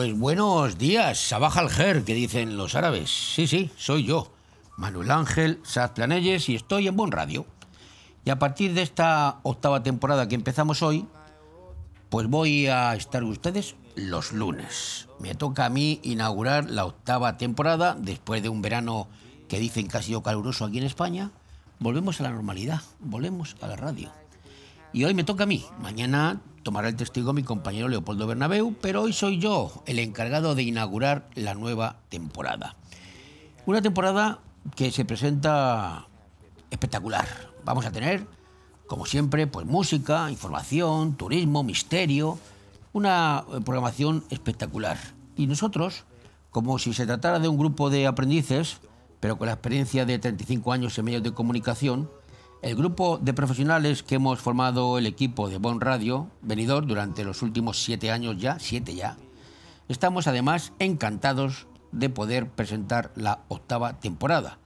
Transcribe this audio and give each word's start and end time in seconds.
Pues 0.00 0.18
buenos 0.18 0.78
días, 0.78 1.18
Sabaj 1.18 1.58
al 1.58 2.04
que 2.04 2.14
dicen 2.14 2.56
los 2.56 2.74
árabes. 2.74 3.10
Sí, 3.10 3.46
sí, 3.46 3.70
soy 3.76 4.04
yo, 4.04 4.32
Manuel 4.78 5.10
Ángel 5.10 5.60
Saz 5.62 5.90
Planelles, 5.90 6.48
y 6.48 6.54
estoy 6.54 6.88
en 6.88 6.96
Bon 6.96 7.12
Radio. 7.12 7.44
Y 8.24 8.30
a 8.30 8.38
partir 8.38 8.72
de 8.72 8.80
esta 8.80 9.40
octava 9.42 9.82
temporada 9.82 10.26
que 10.26 10.36
empezamos 10.36 10.82
hoy, 10.82 11.04
pues 12.08 12.28
voy 12.28 12.66
a 12.66 12.94
estar 12.94 13.22
ustedes 13.24 13.76
los 13.94 14.32
lunes. 14.32 15.06
Me 15.18 15.34
toca 15.34 15.66
a 15.66 15.68
mí 15.68 16.00
inaugurar 16.02 16.70
la 16.70 16.86
octava 16.86 17.36
temporada 17.36 17.94
después 18.00 18.42
de 18.42 18.48
un 18.48 18.62
verano 18.62 19.06
que 19.48 19.58
dicen 19.58 19.86
que 19.86 19.98
ha 19.98 20.02
sido 20.02 20.22
caluroso 20.22 20.64
aquí 20.64 20.78
en 20.78 20.84
España. 20.84 21.30
Volvemos 21.78 22.20
a 22.20 22.22
la 22.22 22.30
normalidad, 22.30 22.80
volvemos 23.00 23.54
a 23.60 23.66
la 23.66 23.76
radio. 23.76 24.10
Y 24.94 25.04
hoy 25.04 25.12
me 25.12 25.24
toca 25.24 25.44
a 25.44 25.46
mí. 25.46 25.62
Mañana 25.78 26.40
tomará 26.62 26.88
el 26.88 26.96
testigo 26.96 27.32
mi 27.32 27.42
compañero 27.42 27.88
Leopoldo 27.88 28.26
Bernabeu, 28.26 28.74
pero 28.80 29.02
hoy 29.02 29.12
soy 29.12 29.38
yo 29.38 29.82
el 29.86 29.98
encargado 29.98 30.54
de 30.54 30.62
inaugurar 30.62 31.28
la 31.34 31.54
nueva 31.54 32.00
temporada. 32.08 32.76
Una 33.66 33.82
temporada 33.82 34.40
que 34.76 34.90
se 34.90 35.04
presenta 35.04 36.08
espectacular. 36.70 37.26
Vamos 37.64 37.86
a 37.86 37.92
tener, 37.92 38.26
como 38.86 39.06
siempre, 39.06 39.46
pues 39.46 39.66
música, 39.66 40.30
información, 40.30 41.14
turismo, 41.16 41.62
misterio, 41.62 42.38
una 42.92 43.44
eh, 43.52 43.60
programación 43.64 44.24
espectacular. 44.30 44.98
Y 45.36 45.46
nosotros, 45.46 46.04
como 46.50 46.78
si 46.78 46.92
se 46.92 47.06
tratara 47.06 47.38
de 47.38 47.48
un 47.48 47.58
grupo 47.58 47.90
de 47.90 48.06
aprendices, 48.06 48.80
pero 49.20 49.36
con 49.36 49.46
la 49.46 49.52
experiencia 49.52 50.04
de 50.06 50.18
35 50.18 50.72
años 50.72 50.98
en 50.98 51.04
medios 51.04 51.22
de 51.22 51.32
comunicación, 51.32 52.10
el 52.62 52.76
grupo 52.76 53.18
de 53.18 53.32
profesionales 53.32 54.02
que 54.02 54.16
hemos 54.16 54.40
formado 54.40 54.98
el 54.98 55.06
equipo 55.06 55.48
de 55.48 55.56
Bon 55.56 55.80
Radio, 55.80 56.28
venidor 56.42 56.86
durante 56.86 57.24
los 57.24 57.42
últimos 57.42 57.82
siete 57.82 58.10
años 58.10 58.36
ya, 58.38 58.58
siete 58.58 58.94
ya, 58.94 59.16
estamos 59.88 60.26
además 60.26 60.72
encantados 60.78 61.66
de 61.90 62.10
poder 62.10 62.50
presentar 62.50 63.12
la 63.16 63.40
octava 63.48 63.98
temporada, 63.98 64.58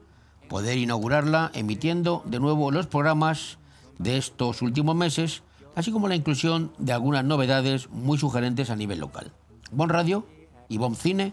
poder 0.48 0.76
inaugurarla 0.78 1.52
emitiendo 1.54 2.22
de 2.26 2.40
nuevo 2.40 2.72
los 2.72 2.88
programas 2.88 3.58
de 3.98 4.18
estos 4.18 4.60
últimos 4.60 4.96
meses, 4.96 5.42
así 5.76 5.92
como 5.92 6.08
la 6.08 6.16
inclusión 6.16 6.72
de 6.78 6.92
algunas 6.92 7.24
novedades 7.24 7.88
muy 7.90 8.18
sugerentes 8.18 8.70
a 8.70 8.76
nivel 8.76 8.98
local. 8.98 9.32
Bon 9.70 9.88
Radio 9.88 10.26
y 10.68 10.78
Bon 10.78 10.96
Cine, 10.96 11.32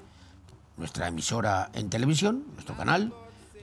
nuestra 0.78 1.08
emisora 1.08 1.72
en 1.74 1.90
televisión, 1.90 2.44
nuestro 2.54 2.78
canal, 2.78 3.14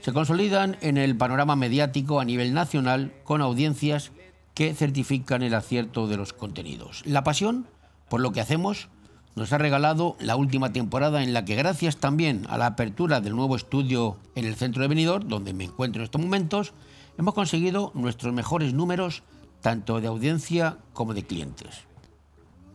se 0.01 0.13
consolidan 0.13 0.77
en 0.81 0.97
el 0.97 1.15
panorama 1.17 1.55
mediático 1.55 2.19
a 2.19 2.25
nivel 2.25 2.53
nacional 2.53 3.13
con 3.23 3.41
audiencias 3.41 4.11
que 4.53 4.73
certifican 4.73 5.43
el 5.43 5.53
acierto 5.53 6.07
de 6.07 6.17
los 6.17 6.33
contenidos. 6.33 7.01
La 7.05 7.23
pasión 7.23 7.67
por 8.09 8.21
lo 8.21 8.31
que 8.31 8.41
hacemos 8.41 8.89
nos 9.35 9.53
ha 9.53 9.57
regalado 9.57 10.17
la 10.19 10.35
última 10.35 10.73
temporada 10.73 11.23
en 11.23 11.33
la 11.33 11.45
que 11.45 11.55
gracias 11.55 11.97
también 11.97 12.45
a 12.49 12.57
la 12.57 12.65
apertura 12.65 13.21
del 13.21 13.35
nuevo 13.35 13.55
estudio 13.55 14.17
en 14.35 14.45
el 14.45 14.55
centro 14.55 14.81
de 14.81 14.87
Benidorm, 14.89 15.27
donde 15.27 15.53
me 15.53 15.63
encuentro 15.63 16.01
en 16.01 16.05
estos 16.05 16.21
momentos, 16.21 16.73
hemos 17.17 17.33
conseguido 17.33 17.91
nuestros 17.93 18.33
mejores 18.33 18.73
números 18.73 19.23
tanto 19.61 20.01
de 20.01 20.07
audiencia 20.07 20.77
como 20.93 21.13
de 21.13 21.23
clientes. 21.23 21.81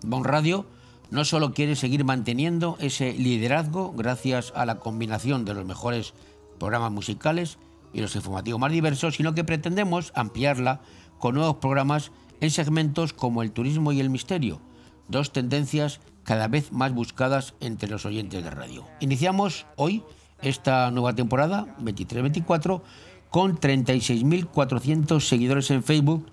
Bon 0.02 0.24
Radio 0.24 0.66
no 1.10 1.24
solo 1.24 1.52
quiere 1.52 1.76
seguir 1.76 2.04
manteniendo 2.04 2.76
ese 2.80 3.12
liderazgo 3.12 3.92
gracias 3.92 4.52
a 4.54 4.64
la 4.64 4.76
combinación 4.76 5.44
de 5.44 5.54
los 5.54 5.64
mejores 5.64 6.14
programas 6.58 6.92
musicales 6.92 7.58
y 7.92 8.00
los 8.00 8.16
informativos 8.16 8.60
más 8.60 8.72
diversos, 8.72 9.16
sino 9.16 9.34
que 9.34 9.44
pretendemos 9.44 10.12
ampliarla 10.14 10.80
con 11.18 11.34
nuevos 11.34 11.56
programas 11.56 12.10
en 12.40 12.50
segmentos 12.50 13.12
como 13.12 13.42
el 13.42 13.52
turismo 13.52 13.92
y 13.92 14.00
el 14.00 14.10
misterio, 14.10 14.60
dos 15.08 15.32
tendencias 15.32 16.00
cada 16.24 16.48
vez 16.48 16.72
más 16.72 16.92
buscadas 16.92 17.54
entre 17.60 17.88
los 17.88 18.04
oyentes 18.04 18.42
de 18.42 18.50
radio. 18.50 18.84
Iniciamos 19.00 19.66
hoy 19.76 20.02
esta 20.42 20.90
nueva 20.90 21.14
temporada, 21.14 21.66
23-24, 21.80 22.82
con 23.30 23.58
36.400 23.58 25.20
seguidores 25.20 25.70
en 25.70 25.82
Facebook 25.82 26.26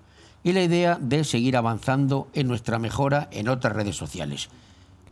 y 0.44 0.52
la 0.52 0.62
idea 0.62 0.98
de 1.00 1.24
seguir 1.24 1.56
avanzando 1.56 2.28
en 2.34 2.48
nuestra 2.48 2.78
mejora 2.78 3.28
en 3.32 3.48
otras 3.48 3.74
redes 3.74 3.96
sociales. 3.96 4.48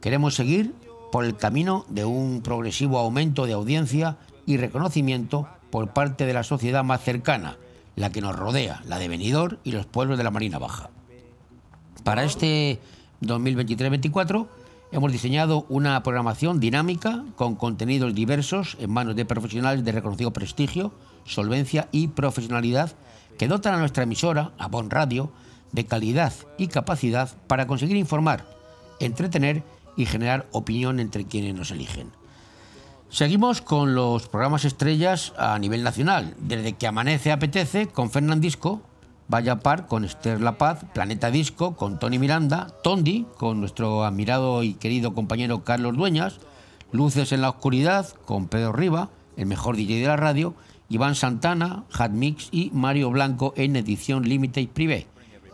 Queremos 0.00 0.34
seguir 0.34 0.74
por 1.12 1.24
el 1.24 1.36
camino 1.36 1.84
de 1.88 2.04
un 2.04 2.40
progresivo 2.42 2.98
aumento 2.98 3.46
de 3.46 3.52
audiencia 3.52 4.16
y 4.50 4.56
reconocimiento 4.56 5.46
por 5.70 5.92
parte 5.92 6.26
de 6.26 6.32
la 6.32 6.42
sociedad 6.42 6.82
más 6.82 7.02
cercana, 7.04 7.56
la 7.94 8.10
que 8.10 8.20
nos 8.20 8.34
rodea, 8.34 8.82
la 8.84 8.98
de 8.98 9.06
Benidorm 9.06 9.58
y 9.62 9.70
los 9.70 9.86
pueblos 9.86 10.18
de 10.18 10.24
la 10.24 10.32
Marina 10.32 10.58
Baja. 10.58 10.90
Para 12.02 12.24
este 12.24 12.80
2023-24 13.22 14.48
hemos 14.90 15.12
diseñado 15.12 15.66
una 15.68 16.02
programación 16.02 16.58
dinámica 16.58 17.22
con 17.36 17.54
contenidos 17.54 18.12
diversos 18.12 18.76
en 18.80 18.90
manos 18.90 19.14
de 19.14 19.24
profesionales 19.24 19.84
de 19.84 19.92
reconocido 19.92 20.32
prestigio, 20.32 20.92
solvencia 21.24 21.88
y 21.92 22.08
profesionalidad 22.08 22.90
que 23.38 23.46
dotan 23.46 23.74
a 23.74 23.78
nuestra 23.78 24.02
emisora, 24.02 24.50
a 24.58 24.66
Bon 24.66 24.90
Radio, 24.90 25.30
de 25.70 25.86
calidad 25.86 26.32
y 26.58 26.66
capacidad 26.66 27.30
para 27.46 27.68
conseguir 27.68 27.96
informar, 27.96 28.44
entretener 28.98 29.62
y 29.96 30.06
generar 30.06 30.48
opinión 30.50 30.98
entre 30.98 31.24
quienes 31.24 31.54
nos 31.54 31.70
eligen. 31.70 32.10
Seguimos 33.10 33.60
con 33.60 33.97
los 33.97 34.28
programas 34.28 34.65
estrellas 34.65 35.32
a 35.37 35.59
nivel 35.59 35.82
nacional, 35.82 36.37
desde 36.38 36.75
que 36.75 36.87
Amanece 36.87 37.32
Apetece 37.32 37.88
con 37.88 38.12
Fernandisco, 38.12 38.82
Vaya 39.26 39.56
Par 39.56 39.88
con 39.88 40.04
Esther 40.04 40.41
La 40.41 40.59
Paz, 40.59 40.84
Planeta 40.94 41.32
Disco 41.32 41.75
con 41.75 41.98
Tony 41.98 42.21
Miranda, 42.21 42.69
Tondi 42.84 43.26
con 43.37 43.59
nuestro 43.59 44.04
admirado 44.04 44.62
y 44.62 44.75
querido 44.75 45.12
compañero 45.12 45.65
Carlos 45.65 45.97
Dueñas, 45.97 46.38
Luces 46.93 47.32
en 47.32 47.41
la 47.41 47.50
Oscuridad 47.50 48.06
con 48.26 48.47
Pedro 48.47 48.72
Riva, 48.72 49.09
el 49.37 49.47
mejor 49.47 49.77
DJ 49.77 50.00
de 50.00 50.06
la 50.06 50.16
radio, 50.16 50.54
Iván 50.88 51.16
Santana, 51.16 51.82
Hat 51.92 52.12
Mix 52.12 52.48
y 52.53 52.71
Mario 52.72 53.10
Blanco 53.10 53.54
en 53.56 53.75
edición 53.75 54.22
Limited 54.22 54.69
Privé. 54.69 55.09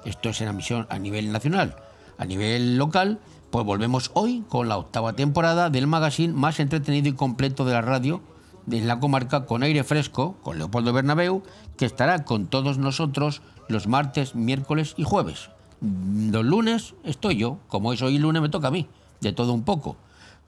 Esto 0.05 0.29
es 0.29 0.43
en 0.43 0.49
emisión 0.49 0.87
a 0.91 0.99
nivel 0.99 1.33
nacional. 1.33 1.77
A 2.19 2.27
nivel 2.27 2.77
local, 2.77 3.19
pues 3.51 3.65
volvemos 3.65 4.11
hoy 4.15 4.45
con 4.49 4.69
la 4.69 4.77
octava 4.77 5.15
temporada 5.15 5.71
del 5.71 5.87
magazine 5.87 6.33
más 6.33 6.61
entretenido 6.61 7.09
y 7.09 7.13
completo 7.13 7.65
de 7.65 7.73
la 7.73 7.83
radio 7.83 8.21
de 8.67 8.81
la 8.81 8.99
comarca 8.99 9.47
con 9.47 9.63
aire 9.63 9.85
fresco, 9.85 10.37
con 10.43 10.59
Leopoldo 10.59 10.93
Bernabeu, 10.93 11.43
que 11.77 11.87
estará 11.87 12.25
con 12.25 12.47
todos 12.47 12.79
nosotros 12.79 13.41
los 13.69 13.87
martes, 13.87 14.35
miércoles 14.35 14.95
y 14.97 15.05
jueves. 15.05 15.51
Los 15.81 16.45
lunes 16.45 16.95
estoy 17.05 17.37
yo, 17.37 17.59
como 17.69 17.93
es 17.93 18.03
hoy 18.03 18.19
lunes 18.19 18.43
me 18.43 18.49
toca 18.49 18.69
a 18.69 18.73
mí, 18.73 18.89
de 19.21 19.33
todo 19.33 19.53
un 19.53 19.63
poco, 19.63 19.97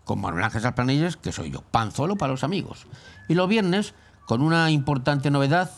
con 0.04 0.20
Manuel 0.20 0.44
Ángel 0.44 0.62
Salplanilles, 0.62 1.16
que 1.16 1.32
soy 1.32 1.50
yo, 1.50 1.62
panzolo 1.70 2.16
para 2.16 2.32
los 2.32 2.44
amigos. 2.44 2.86
Y 3.28 3.34
los 3.34 3.48
viernes, 3.48 3.94
con 4.26 4.42
una 4.42 4.70
importante 4.70 5.30
novedad, 5.30 5.70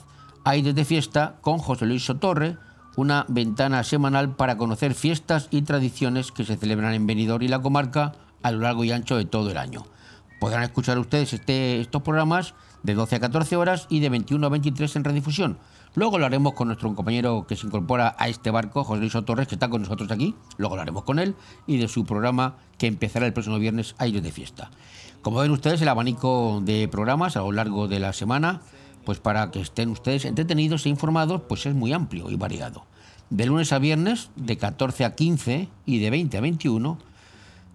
aire 0.44 0.72
de 0.72 0.84
fiesta 0.84 1.37
con 1.42 1.58
José 1.58 1.87
Luis 1.87 2.04
Sotorre, 2.04 2.56
una 2.97 3.25
ventana 3.28 3.84
semanal 3.84 4.34
para 4.34 4.56
conocer 4.56 4.95
fiestas 4.95 5.49
y 5.51 5.62
tradiciones 5.62 6.33
que 6.33 6.45
se 6.45 6.56
celebran 6.56 6.95
en 6.95 7.06
Benidorm 7.06 7.43
y 7.43 7.49
la 7.49 7.62
comarca 7.62 8.12
a 8.43 8.51
lo 8.51 8.61
largo 8.61 8.84
y 8.84 8.93
ancho 8.93 9.17
de 9.17 9.25
todo 9.25 9.51
el 9.51 9.56
año. 9.56 9.84
Podrán 10.41 10.62
escuchar 10.62 10.99
ustedes 10.99 11.33
este, 11.33 11.81
estos 11.81 12.03
programas 12.03 12.55
de 12.83 12.95
12 12.95 13.17
a 13.17 13.21
14 13.21 13.56
horas 13.56 13.87
y 13.91 14.00
de 14.00 14.09
21 14.09 14.47
a 14.47 14.50
23 14.50 14.97
en 14.97 15.05
redifusión. 15.05 15.59
Luego 15.95 16.19
lo 16.19 16.27
haremos 16.27 16.55
con 16.55 16.69
nuestro 16.69 16.95
compañero 16.95 17.47
que 17.47 17.56
se 17.56 17.67
incorpora 17.67 18.15
a 18.17 18.29
este 18.29 18.50
barco, 18.50 18.84
José 18.84 19.00
Luis 19.00 19.12
Torres, 19.27 19.49
que 19.49 19.56
está 19.56 19.69
con 19.69 19.83
nosotros 19.83 20.11
aquí. 20.11 20.34
Luego 20.56 20.77
lo 20.77 20.83
haremos 20.83 21.05
con 21.05 21.19
él 21.19 21.34
y 21.67 21.79
de 21.79 21.88
su 21.88 22.05
programa 22.05 22.56
que 22.79 22.87
empezará 22.87 23.26
el 23.26 23.32
próximo 23.32 23.59
viernes, 23.59 23.94
Aires 23.99 24.23
de 24.23 24.32
Fiesta. 24.32 24.70
Como 25.20 25.41
ven 25.41 25.50
ustedes, 25.50 25.82
el 25.82 25.88
abanico 25.88 26.61
de 26.64 26.88
programas 26.88 27.37
a 27.37 27.41
lo 27.41 27.53
largo 27.53 27.88
de 27.88 28.00
la 28.00 28.12
semana 28.12 28.62
pues 29.05 29.19
para 29.19 29.50
que 29.50 29.61
estén 29.61 29.91
ustedes 29.91 30.25
entretenidos 30.25 30.87
e 30.87 30.88
informados, 30.88 31.43
pues 31.49 31.67
es 31.67 31.75
muy 31.75 31.93
amplio 31.93 32.31
y 32.31 32.37
variado. 32.37 32.85
De 33.31 33.47
lunes 33.47 33.73
a 33.73 33.79
viernes, 33.79 34.31
de 34.35 34.59
14 34.59 35.05
a 35.05 35.15
15 35.15 35.69
y 35.87 36.00
de 36.00 36.11
20 36.11 36.37
a 36.37 36.41
21, 36.41 36.99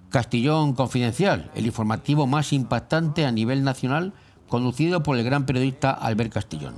Castillón 0.09 0.73
Confidencial, 0.73 1.49
el 1.55 1.65
informativo 1.65 2.27
más 2.27 2.51
impactante 2.51 3.25
a 3.25 3.31
nivel 3.31 3.63
nacional, 3.63 4.13
conducido 4.49 5.01
por 5.01 5.17
el 5.17 5.23
gran 5.23 5.45
periodista 5.45 5.91
Albert 5.91 6.33
Castillón. 6.33 6.75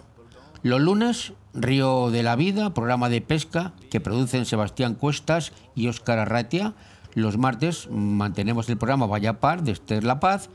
Los 0.61 0.79
lunes, 0.79 1.33
Río 1.55 2.11
de 2.11 2.21
la 2.21 2.35
Vida, 2.35 2.75
programa 2.75 3.09
de 3.09 3.21
pesca 3.21 3.73
que 3.89 3.99
producen 3.99 4.45
Sebastián 4.45 4.93
Cuestas 4.93 5.53
y 5.75 5.87
Óscar 5.87 6.19
Arratia. 6.19 6.73
Los 7.15 7.37
martes 7.37 7.89
mantenemos 7.89 8.69
el 8.69 8.77
programa 8.77 9.07
Vaya 9.07 9.39
Par 9.39 9.63
de 9.63 9.71
Esther 9.71 10.03
La 10.03 10.19
Paz. 10.19 10.49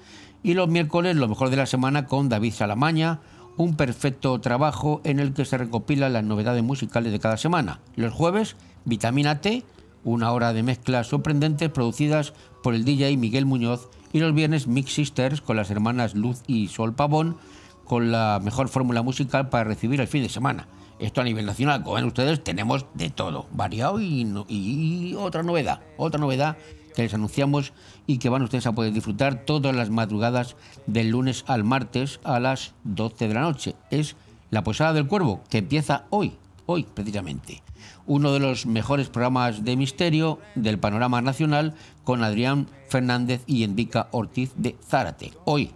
Y 0.45 0.55
los 0.55 0.69
miércoles, 0.69 1.17
lo 1.17 1.29
mejor 1.29 1.51
de 1.51 1.57
la 1.57 1.67
semana 1.67 2.07
con 2.07 2.29
David 2.29 2.53
Salamaña, 2.53 3.21
un 3.57 3.77
perfecto 3.77 4.41
trabajo 4.41 5.01
en 5.05 5.19
el 5.19 5.35
que 5.35 5.45
se 5.45 5.59
recopilan 5.59 6.13
las 6.13 6.25
novedades 6.25 6.63
musicales 6.63 7.13
de 7.13 7.21
cada 7.21 7.37
semana. 7.37 7.81
Los 7.97 8.13
jueves, 8.13 8.57
Vitamina 8.85 9.41
T, 9.41 9.65
una 10.05 10.33
hora 10.33 10.53
de 10.53 10.63
mezclas 10.63 11.07
sorprendentes 11.09 11.71
producidas 11.71 12.33
por 12.63 12.75
el 12.75 12.85
DJ 12.85 13.17
Miguel 13.17 13.47
Muñoz 13.47 13.89
y 14.13 14.21
los 14.21 14.35
viernes 14.35 14.67
Mix 14.67 14.93
Sisters 14.93 15.41
con 15.41 15.57
las 15.57 15.71
hermanas 15.71 16.15
Luz 16.15 16.43
y 16.47 16.69
Sol 16.69 16.95
Pavón 16.95 17.37
con 17.85 18.11
la 18.11 18.41
mejor 18.43 18.69
fórmula 18.69 19.03
musical 19.03 19.49
para 19.49 19.65
recibir 19.65 20.01
el 20.01 20.09
fin 20.09 20.23
de 20.23 20.29
semana. 20.29 20.67
Esto 20.99 21.21
a 21.21 21.25
nivel 21.25 21.47
nacional, 21.47 21.83
como 21.83 21.97
ven 21.97 22.05
ustedes, 22.05 22.43
tenemos 22.45 22.87
de 22.95 23.11
todo, 23.11 23.47
variado 23.53 24.01
y, 24.01 24.27
y 24.49 25.15
otra 25.19 25.43
novedad, 25.43 25.81
otra 25.97 26.21
novedad 26.21 26.57
que 26.95 27.03
les 27.03 27.15
anunciamos 27.15 27.73
y 28.07 28.19
que 28.19 28.29
van 28.29 28.43
ustedes 28.43 28.67
a 28.67 28.73
poder 28.73 28.93
disfrutar 28.93 29.45
todas 29.45 29.75
las 29.75 29.91
madrugadas 29.91 30.57
del 30.87 31.11
lunes 31.11 31.45
al 31.47 31.65
martes 31.65 32.21
a 32.25 32.41
las 32.41 32.75
12 32.85 33.29
de 33.29 33.35
la 33.35 33.43
noche. 33.43 33.75
Es 33.91 34.17
La 34.51 34.65
Posada 34.65 34.93
del 34.93 35.07
Cuervo, 35.07 35.43
que 35.51 35.59
empieza 35.59 36.05
hoy, 36.11 36.37
hoy 36.67 36.85
precisamente. 36.95 37.63
Uno 38.07 38.33
de 38.33 38.41
los 38.41 38.67
mejores 38.67 39.09
programas 39.09 39.65
de 39.65 39.77
misterio 39.77 40.39
del 40.55 40.79
panorama 40.79 41.21
nacional 41.23 41.75
con 42.05 42.25
Adrián 42.25 42.67
Fernández 42.89 43.43
y 43.47 43.65
Endica 43.65 44.09
Ortiz 44.11 44.53
de 44.57 44.77
Zárate. 44.87 45.33
Hoy, 45.45 45.71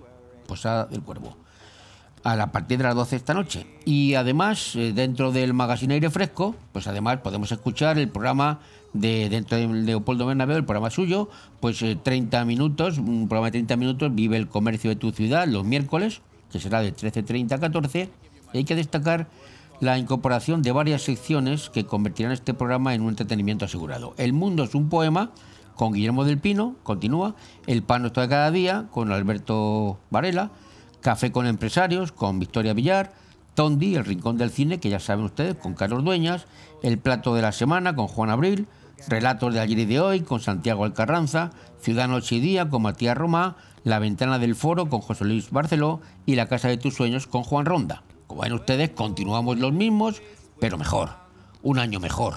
Posada 0.47 0.87
del 0.87 1.03
Cuervo 1.03 1.37
a 2.27 2.35
la 2.35 2.51
partir 2.51 2.79
de 2.79 2.85
las 2.85 2.97
12 2.97 3.15
esta 3.15 3.35
noche. 3.35 3.67
Y 3.85 4.15
además, 4.15 4.75
eh, 4.75 4.93
dentro 4.93 5.31
del 5.31 5.55
magazine 5.55 5.95
Aire 5.95 6.11
Fresco, 6.11 6.57
pues 6.73 6.89
además 6.89 7.19
podemos 7.19 7.53
escuchar 7.53 7.99
el 7.99 8.09
programa 8.09 8.59
de 9.01 9.29
dentro 9.29 9.57
de 9.57 9.67
Leopoldo 9.67 10.27
Bernabéu, 10.27 10.57
el 10.57 10.65
programa 10.65 10.91
suyo, 10.91 11.29
pues 11.61 11.85
30 12.03 12.41
eh, 12.41 12.45
minutos, 12.45 12.99
un 12.99 13.29
programa 13.29 13.47
de 13.47 13.53
30 13.53 13.77
minutos, 13.77 14.15
Vive 14.15 14.37
el 14.37 14.49
comercio 14.49 14.91
de 14.91 14.97
tu 14.97 15.11
ciudad, 15.13 15.47
los 15.47 15.65
miércoles, 15.65 16.23
que 16.51 16.61
será 16.61 16.81
de 16.81 16.95
13.30 16.95 17.53
a 17.53 17.59
14. 17.59 18.11
Y 18.53 18.59
hay 18.59 18.65
que 18.65 18.75
destacar 18.75 19.29
la 19.81 19.99
incorporación 19.99 20.63
de 20.63 20.73
varias 20.73 21.03
secciones 21.03 21.71
que 21.71 21.85
convertirán 21.85 22.33
este 22.33 22.55
programa 22.55 22.95
en 22.95 23.03
un 23.03 23.11
entretenimiento 23.11 23.65
asegurado. 23.65 24.15
El 24.17 24.33
mundo 24.33 24.65
es 24.65 24.75
un 24.75 24.89
poema, 24.89 25.33
con 25.75 25.93
Guillermo 25.93 26.25
del 26.25 26.39
Pino, 26.39 26.77
continúa, 26.83 27.35
El 27.67 27.83
pan 27.83 28.03
nuestro 28.03 28.23
de 28.23 28.29
cada 28.29 28.51
día, 28.51 28.87
con 28.91 29.13
Alberto 29.13 29.99
Varela, 30.11 30.51
Café 31.01 31.31
con 31.31 31.47
empresarios 31.47 32.11
con 32.11 32.41
Victoria 32.41 32.73
Villar, 32.73 33.13
Tondi, 33.55 33.95
El 33.95 34.05
Rincón 34.05 34.39
del 34.39 34.51
Cine, 34.51 34.81
que 34.81 34.91
ya 34.91 34.99
saben 34.99 35.25
ustedes, 35.25 35.55
con 35.55 35.75
Carlos 35.75 36.03
Dueñas, 36.03 36.47
El 36.83 36.99
Plato 36.99 37.35
de 37.35 37.43
la 37.43 37.53
Semana 37.53 37.95
con 37.95 38.09
Juan 38.09 38.31
Abril, 38.31 38.67
Relatos 39.09 39.55
de 39.55 39.61
ayer 39.61 39.79
y 39.79 39.85
de 39.85 40.01
hoy 40.01 40.21
con 40.23 40.41
Santiago 40.41 40.85
Alcarranza, 40.85 41.51
Ciudad 41.81 42.09
Noche 42.09 42.37
y 42.37 42.41
Día 42.41 42.69
con 42.69 42.83
Matías 42.83 43.17
Romá, 43.17 43.57
La 43.85 43.99
Ventana 43.99 44.39
del 44.39 44.57
Foro 44.57 44.89
con 44.89 45.01
José 45.01 45.25
Luis 45.25 45.51
Barceló 45.51 46.01
y 46.25 46.35
La 46.35 46.49
Casa 46.49 46.69
de 46.69 46.79
tus 46.79 46.95
Sueños 46.95 47.27
con 47.27 47.45
Juan 47.45 47.67
Ronda. 47.67 48.03
Como 48.27 48.43
ven 48.43 48.55
ustedes, 48.55 48.91
continuamos 48.91 49.59
los 49.59 49.73
mismos, 49.73 50.23
pero 50.59 50.79
mejor, 50.79 51.11
un 51.63 51.79
año 51.79 52.01
mejor. 52.01 52.35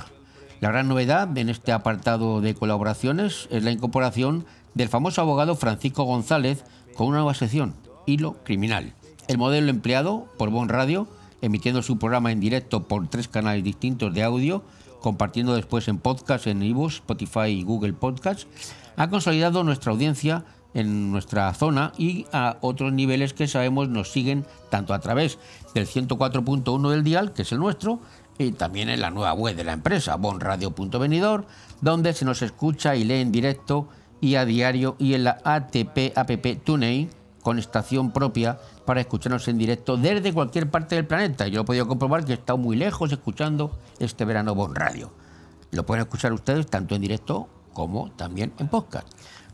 La 0.59 0.69
gran 0.69 0.89
novedad 0.89 1.35
en 1.37 1.49
este 1.49 1.71
apartado 1.71 2.41
de 2.41 2.53
colaboraciones 2.53 3.47
es 3.49 3.63
la 3.63 3.71
incorporación 3.71 4.45
del 4.73 4.89
famoso 4.89 5.21
abogado 5.21 5.55
Francisco 5.55 6.03
González 6.03 6.65
con 6.95 7.07
una 7.07 7.19
nueva 7.19 7.33
sección, 7.33 7.73
hilo 8.05 8.35
criminal. 8.43 8.93
El 9.27 9.37
modelo 9.37 9.69
empleado 9.69 10.27
por 10.37 10.49
Bon 10.49 10.67
Radio, 10.67 11.07
emitiendo 11.41 11.81
su 11.81 11.97
programa 11.97 12.31
en 12.31 12.41
directo 12.41 12.87
por 12.87 13.07
tres 13.07 13.27
canales 13.29 13.63
distintos 13.63 14.13
de 14.13 14.23
audio, 14.23 14.63
compartiendo 15.01 15.55
después 15.55 15.87
en 15.87 15.97
podcast 15.97 16.47
en 16.47 16.63
iVoox, 16.63 16.95
Spotify 16.95 17.47
y 17.47 17.63
Google 17.63 17.93
Podcasts, 17.93 18.47
ha 18.97 19.09
consolidado 19.09 19.63
nuestra 19.63 19.91
audiencia 19.91 20.45
en 20.73 21.11
nuestra 21.11 21.53
zona 21.53 21.93
y 21.97 22.25
a 22.31 22.57
otros 22.61 22.93
niveles 22.93 23.33
que 23.33 23.47
sabemos 23.47 23.89
nos 23.89 24.11
siguen 24.11 24.45
tanto 24.69 24.93
a 24.93 24.99
través 24.99 25.39
del 25.73 25.87
104.1 25.87 26.89
del 26.89 27.03
dial, 27.03 27.33
que 27.33 27.41
es 27.41 27.51
el 27.51 27.59
nuestro, 27.59 27.99
y 28.37 28.51
también 28.51 28.89
en 28.89 29.01
la 29.01 29.09
nueva 29.09 29.33
web 29.33 29.55
de 29.55 29.63
la 29.63 29.73
empresa, 29.73 30.15
bonradio.venidor, 30.15 31.45
donde 31.81 32.13
se 32.13 32.25
nos 32.25 32.41
escucha 32.41 32.95
y 32.95 33.03
lee 33.03 33.21
en 33.21 33.31
directo 33.31 33.89
y 34.21 34.35
a 34.35 34.45
diario 34.45 34.95
y 34.99 35.13
en 35.13 35.25
la 35.25 35.39
ATP 35.43 36.15
app 36.15 36.31
TuneIn 36.63 37.09
con 37.41 37.57
estación 37.57 38.11
propia 38.11 38.59
para 38.89 39.01
escucharnos 39.01 39.47
en 39.47 39.59
directo 39.59 39.97
desde 39.97 40.33
cualquier 40.33 40.67
parte 40.67 40.95
del 40.95 41.05
planeta. 41.05 41.47
Yo 41.47 41.61
he 41.61 41.63
podido 41.63 41.87
comprobar 41.87 42.25
que 42.25 42.31
he 42.31 42.33
estado 42.33 42.57
muy 42.57 42.75
lejos 42.75 43.11
escuchando 43.11 43.77
este 43.99 44.25
verano 44.25 44.55
Bon 44.55 44.73
Radio. 44.73 45.11
Lo 45.69 45.85
pueden 45.85 46.01
escuchar 46.01 46.33
ustedes 46.33 46.65
tanto 46.65 46.95
en 46.95 47.01
directo 47.01 47.47
como 47.71 48.09
también 48.13 48.51
en 48.57 48.67
podcast. 48.67 49.07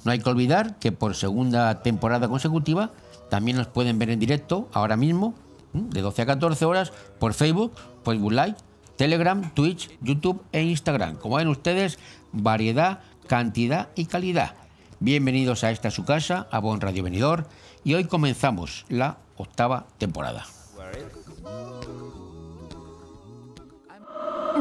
No 0.05 0.13
hay 0.13 0.19
que 0.19 0.29
olvidar 0.29 0.79
que 0.79 0.93
por 0.93 1.15
segunda 1.15 1.81
temporada 1.81 2.29
consecutiva 2.29 2.93
también 3.29 3.57
nos 3.57 3.67
pueden 3.67 3.99
ver 3.99 4.09
en 4.09 4.19
directo 4.19 4.69
ahora 4.71 4.95
mismo, 4.95 5.35
de 5.73 5.99
12 5.99 6.21
a 6.21 6.25
14 6.27 6.63
horas, 6.63 6.93
por 7.19 7.33
Facebook, 7.33 7.73
Facebook 8.05 8.31
Live, 8.31 8.55
Telegram, 8.95 9.53
Twitch, 9.53 9.89
YouTube 10.01 10.41
e 10.53 10.63
Instagram. 10.63 11.17
Como 11.17 11.35
ven 11.35 11.49
ustedes, 11.49 11.99
variedad, 12.31 13.01
cantidad 13.27 13.89
y 13.95 14.05
calidad. 14.05 14.53
Bienvenidos 15.01 15.65
a 15.65 15.71
esta 15.71 15.91
su 15.91 16.05
casa, 16.05 16.47
a 16.51 16.59
Bon 16.59 16.79
Radio 16.79 17.03
Venidor 17.03 17.49
y 17.85 17.93
hoy 17.93 18.05
comenzamos 18.05 18.83
la 18.89 19.17
octava 19.37 19.85
temporada. 19.97 20.45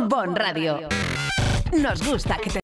Bon 0.09 0.37
Radio. 0.37 0.89
Nos 1.73 2.07
gusta 2.07 2.37
que 2.37 2.51
te 2.51 2.64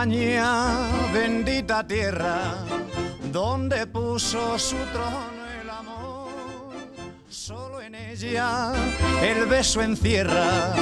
España, 0.00 0.88
bendita 1.12 1.86
tierra, 1.86 2.38
donde 3.30 3.86
puso 3.86 4.58
su 4.58 4.76
trono 4.94 5.44
el 5.60 5.68
amor. 5.68 6.30
Solo 7.28 7.82
en 7.82 7.94
ella 7.94 8.72
el 9.20 9.44
beso 9.44 9.82
encierra 9.82 10.72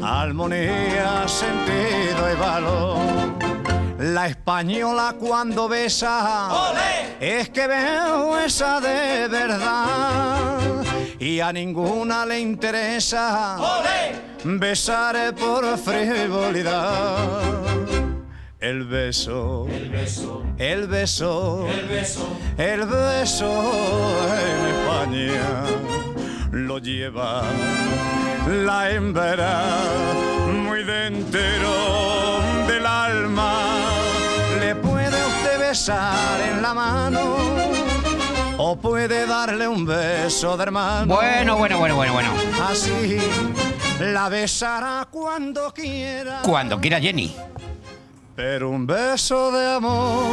armonía, 0.00 1.26
sentido 1.26 2.32
y 2.32 2.36
valor. 2.36 2.98
La 3.98 4.28
española 4.28 5.16
cuando 5.18 5.68
besa 5.68 6.72
es 7.18 7.48
que 7.48 7.66
veo 7.66 8.38
esa 8.38 8.80
de 8.80 9.26
verdad 9.26 10.60
y 11.18 11.40
a 11.40 11.52
ninguna 11.52 12.24
le 12.24 12.38
interesa 12.38 13.58
besar 14.44 15.34
por 15.34 15.76
frivolidad. 15.78 17.71
El 18.62 18.84
beso, 18.84 19.66
el 19.72 19.90
beso, 19.90 20.44
el 20.56 20.86
beso, 20.86 21.66
el 21.66 21.88
beso, 21.88 22.28
el 22.56 22.86
beso 22.86 23.50
en 24.38 24.66
España 24.76 25.64
lo 26.52 26.78
lleva 26.78 27.42
la 28.46 28.88
hembra 28.88 29.64
muy 30.64 30.84
dentro 30.84 31.40
del 32.68 32.86
alma. 32.86 33.74
Le 34.60 34.76
puede 34.76 35.26
usted 35.26 35.58
besar 35.58 36.40
en 36.52 36.62
la 36.62 36.72
mano 36.72 37.36
o 38.58 38.76
puede 38.76 39.26
darle 39.26 39.66
un 39.66 39.84
beso 39.84 40.56
de 40.56 40.62
hermano. 40.62 41.12
Bueno, 41.12 41.56
bueno, 41.56 41.78
bueno, 41.80 41.96
bueno, 41.96 42.12
bueno. 42.12 42.30
Así 42.64 43.18
la 43.98 44.28
besará 44.28 45.08
cuando 45.10 45.74
quiera. 45.74 46.42
Cuando 46.44 46.80
quiera 46.80 47.00
Jenny. 47.00 47.34
Pero 48.34 48.70
un 48.70 48.86
beso 48.86 49.52
de 49.52 49.74
amor 49.74 50.24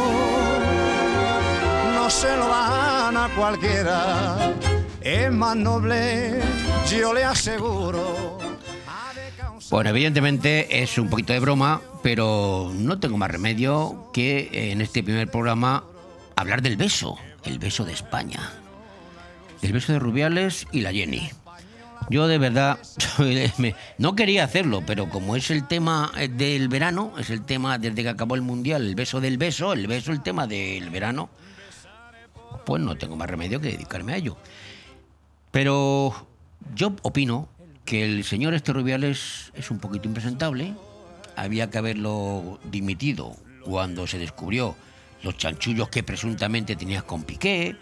no 1.94 2.08
se 2.08 2.34
lo 2.36 2.48
dan 2.48 3.16
a 3.16 3.28
cualquiera. 3.36 4.54
Es 5.00 5.30
más 5.30 5.56
noble, 5.56 6.40
yo 6.90 7.12
le 7.12 7.24
aseguro. 7.24 8.38
Bueno, 9.70 9.90
evidentemente 9.90 10.82
es 10.82 10.98
un 10.98 11.08
poquito 11.08 11.32
de 11.32 11.40
broma, 11.40 11.80
pero 12.02 12.72
no 12.74 12.98
tengo 12.98 13.18
más 13.18 13.30
remedio 13.30 14.10
que 14.12 14.72
en 14.72 14.80
este 14.80 15.02
primer 15.02 15.30
programa 15.30 15.84
hablar 16.36 16.62
del 16.62 16.76
beso, 16.76 17.18
el 17.44 17.58
beso 17.58 17.84
de 17.84 17.92
España. 17.92 18.52
El 19.62 19.72
beso 19.72 19.92
de 19.92 19.98
Rubiales 19.98 20.66
y 20.72 20.80
la 20.80 20.92
Jenny. 20.92 21.30
Yo 22.10 22.26
de 22.26 22.38
verdad 22.38 22.80
no 23.98 24.16
quería 24.16 24.42
hacerlo, 24.42 24.82
pero 24.84 25.08
como 25.08 25.36
es 25.36 25.48
el 25.52 25.68
tema 25.68 26.10
eh, 26.18 26.26
del 26.26 26.68
verano, 26.68 27.14
es 27.16 27.30
el 27.30 27.42
tema 27.42 27.78
desde 27.78 28.02
que 28.02 28.08
acabó 28.08 28.34
el 28.34 28.42
mundial, 28.42 28.84
el 28.84 28.96
beso 28.96 29.20
del 29.20 29.38
beso, 29.38 29.72
el 29.72 29.86
beso, 29.86 30.10
el 30.10 30.20
tema 30.20 30.48
del 30.48 30.90
verano, 30.90 31.30
pues 32.66 32.82
no 32.82 32.96
tengo 32.96 33.14
más 33.14 33.30
remedio 33.30 33.60
que 33.60 33.70
dedicarme 33.70 34.14
a 34.14 34.16
ello. 34.16 34.36
Pero 35.52 36.26
yo 36.74 36.96
opino 37.02 37.48
que 37.84 38.04
el 38.04 38.24
señor 38.24 38.54
este 38.54 38.72
Rubiales 38.72 39.52
es 39.54 39.70
un 39.70 39.78
poquito 39.78 40.08
impresentable. 40.08 40.74
Había 41.36 41.70
que 41.70 41.78
haberlo 41.78 42.58
dimitido 42.64 43.36
cuando 43.64 44.08
se 44.08 44.18
descubrió 44.18 44.74
los 45.22 45.36
chanchullos 45.36 45.88
que 45.90 46.02
presuntamente 46.02 46.74
tenía 46.74 47.02
con 47.02 47.22
Piqué 47.22 47.76